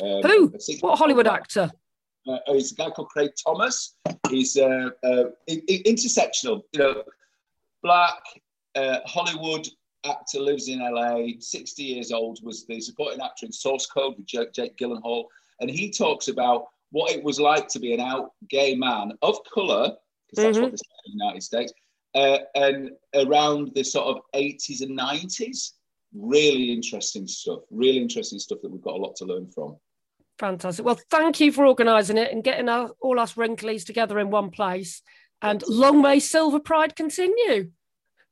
um, 0.02 0.20
who? 0.24 0.52
What 0.81 0.98
Hollywood 0.98 1.27
actor? 1.27 1.70
Uh, 2.28 2.36
oh, 2.48 2.52
he's 2.52 2.73
a 2.73 2.74
guy 2.74 2.90
called 2.90 3.09
Craig 3.09 3.31
Thomas. 3.43 3.94
He's 4.28 4.59
uh, 4.59 4.90
uh, 5.02 5.24
intersectional. 5.48 6.65
You 6.74 6.81
know, 6.81 7.02
black 7.82 8.22
uh, 8.74 8.98
Hollywood 9.06 9.66
actor 10.05 10.40
lives 10.40 10.68
in 10.68 10.80
LA. 10.80 11.28
Sixty 11.40 11.84
years 11.84 12.12
old. 12.12 12.40
Was 12.42 12.66
the 12.66 12.80
supporting 12.80 13.20
actor 13.20 13.46
in 13.46 13.52
Source 13.52 13.86
Code 13.86 14.14
with 14.16 14.26
Jake, 14.26 14.52
Jake 14.52 14.76
Gyllenhaal, 14.76 15.24
and 15.60 15.70
he 15.70 15.90
talks 15.90 16.28
about 16.28 16.66
what 16.90 17.12
it 17.12 17.22
was 17.22 17.38
like 17.38 17.68
to 17.68 17.78
be 17.78 17.92
an 17.92 18.00
out 18.00 18.30
gay 18.48 18.74
man 18.74 19.12
of 19.22 19.38
color, 19.52 19.92
because 20.30 20.44
that's 20.44 20.56
mm-hmm. 20.56 20.62
what 20.62 20.70
this 20.72 20.80
in 21.06 21.18
the 21.18 21.24
United 21.24 21.42
States, 21.42 21.72
uh, 22.14 22.38
and 22.55 22.90
around 23.14 23.72
the 23.74 23.84
sort 23.84 24.06
of 24.16 24.22
80s 24.34 24.82
and 24.82 24.98
90s. 24.98 25.72
Really 26.14 26.72
interesting 26.72 27.26
stuff. 27.26 27.60
Really 27.70 27.98
interesting 27.98 28.38
stuff 28.38 28.60
that 28.62 28.70
we've 28.70 28.80
got 28.80 28.94
a 28.94 28.96
lot 28.96 29.14
to 29.16 29.26
learn 29.26 29.50
from. 29.50 29.76
Fantastic. 30.38 30.84
Well, 30.84 30.98
thank 31.10 31.40
you 31.40 31.52
for 31.52 31.66
organising 31.66 32.16
it 32.16 32.32
and 32.32 32.44
getting 32.44 32.68
our, 32.68 32.92
all 33.00 33.18
us 33.18 33.34
wrinklies 33.34 33.84
together 33.84 34.18
in 34.18 34.30
one 34.30 34.50
place. 34.50 35.02
And 35.43 35.62
long 35.69 36.02
may 36.02 36.19
Silver 36.19 36.60
Pride 36.60 36.97
continue. 36.97 37.70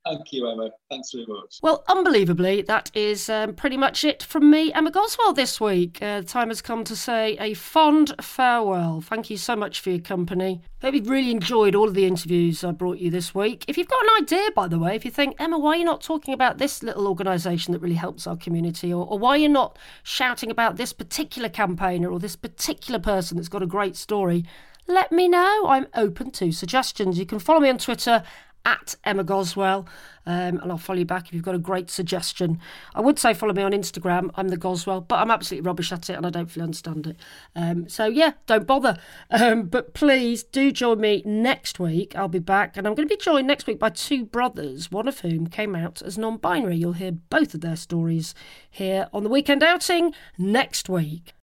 Thank 0.06 0.32
you, 0.32 0.48
Emma. 0.48 0.70
Thanks 0.88 1.10
very 1.10 1.26
much. 1.26 1.58
Well, 1.62 1.82
unbelievably, 1.88 2.62
that 2.62 2.92
is 2.94 3.28
um, 3.28 3.54
pretty 3.54 3.76
much 3.76 4.04
it 4.04 4.22
from 4.22 4.48
me, 4.48 4.72
Emma 4.72 4.92
Goswell, 4.92 5.32
this 5.32 5.60
week. 5.60 6.00
Uh, 6.00 6.22
time 6.22 6.46
has 6.46 6.62
come 6.62 6.84
to 6.84 6.94
say 6.94 7.36
a 7.40 7.54
fond 7.54 8.14
farewell. 8.20 9.00
Thank 9.00 9.30
you 9.30 9.36
so 9.36 9.56
much 9.56 9.80
for 9.80 9.90
your 9.90 9.98
company. 9.98 10.62
Hope 10.80 10.94
you've 10.94 11.08
really 11.08 11.32
enjoyed 11.32 11.74
all 11.74 11.88
of 11.88 11.94
the 11.94 12.06
interviews 12.06 12.62
I 12.62 12.70
brought 12.70 12.98
you 12.98 13.10
this 13.10 13.34
week. 13.34 13.64
If 13.66 13.76
you've 13.76 13.88
got 13.88 14.04
an 14.04 14.22
idea, 14.22 14.48
by 14.54 14.68
the 14.68 14.78
way, 14.78 14.94
if 14.94 15.04
you 15.04 15.10
think, 15.10 15.34
Emma, 15.40 15.58
why 15.58 15.70
are 15.70 15.76
you 15.78 15.84
not 15.84 16.02
talking 16.02 16.34
about 16.34 16.58
this 16.58 16.84
little 16.84 17.08
organisation 17.08 17.72
that 17.72 17.80
really 17.80 17.96
helps 17.96 18.28
our 18.28 18.36
community, 18.36 18.92
or, 18.92 19.04
or 19.08 19.18
why 19.18 19.30
are 19.30 19.38
you 19.38 19.48
not 19.48 19.76
shouting 20.04 20.52
about 20.52 20.76
this 20.76 20.92
particular 20.92 21.48
campaigner 21.48 22.12
or 22.12 22.20
this 22.20 22.36
particular 22.36 23.00
person 23.00 23.36
that's 23.36 23.48
got 23.48 23.62
a 23.62 23.66
great 23.66 23.96
story, 23.96 24.44
let 24.86 25.12
me 25.12 25.28
know. 25.28 25.66
I'm 25.68 25.86
open 25.94 26.30
to 26.32 26.52
suggestions. 26.52 27.18
You 27.18 27.26
can 27.26 27.38
follow 27.38 27.60
me 27.60 27.68
on 27.68 27.78
Twitter 27.78 28.22
at 28.66 28.96
Emma 29.04 29.22
Goswell, 29.22 29.86
um, 30.26 30.58
and 30.58 30.72
I'll 30.72 30.76
follow 30.76 30.98
you 30.98 31.04
back 31.04 31.28
if 31.28 31.32
you've 31.32 31.44
got 31.44 31.54
a 31.54 31.58
great 31.58 31.88
suggestion. 31.88 32.58
I 32.96 33.00
would 33.00 33.16
say 33.16 33.32
follow 33.32 33.54
me 33.54 33.62
on 33.62 33.70
Instagram. 33.70 34.30
I'm 34.34 34.48
the 34.48 34.56
Goswell, 34.56 35.02
but 35.02 35.20
I'm 35.20 35.30
absolutely 35.30 35.64
rubbish 35.64 35.92
at 35.92 36.10
it, 36.10 36.14
and 36.14 36.26
I 36.26 36.30
don't 36.30 36.50
fully 36.50 36.64
understand 36.64 37.06
it. 37.06 37.16
Um, 37.54 37.88
so 37.88 38.06
yeah, 38.06 38.32
don't 38.46 38.66
bother. 38.66 38.98
Um, 39.30 39.66
but 39.66 39.94
please 39.94 40.42
do 40.42 40.72
join 40.72 41.00
me 41.00 41.22
next 41.24 41.78
week. 41.78 42.16
I'll 42.16 42.26
be 42.26 42.40
back, 42.40 42.76
and 42.76 42.88
I'm 42.88 42.96
going 42.96 43.08
to 43.08 43.16
be 43.16 43.22
joined 43.22 43.46
next 43.46 43.68
week 43.68 43.78
by 43.78 43.90
two 43.90 44.24
brothers, 44.24 44.90
one 44.90 45.06
of 45.06 45.20
whom 45.20 45.46
came 45.46 45.76
out 45.76 46.02
as 46.02 46.18
non-binary. 46.18 46.76
You'll 46.76 46.94
hear 46.94 47.12
both 47.12 47.54
of 47.54 47.60
their 47.60 47.76
stories 47.76 48.34
here 48.68 49.08
on 49.12 49.22
the 49.22 49.30
weekend 49.30 49.62
outing 49.62 50.12
next 50.38 50.88
week. 50.88 51.34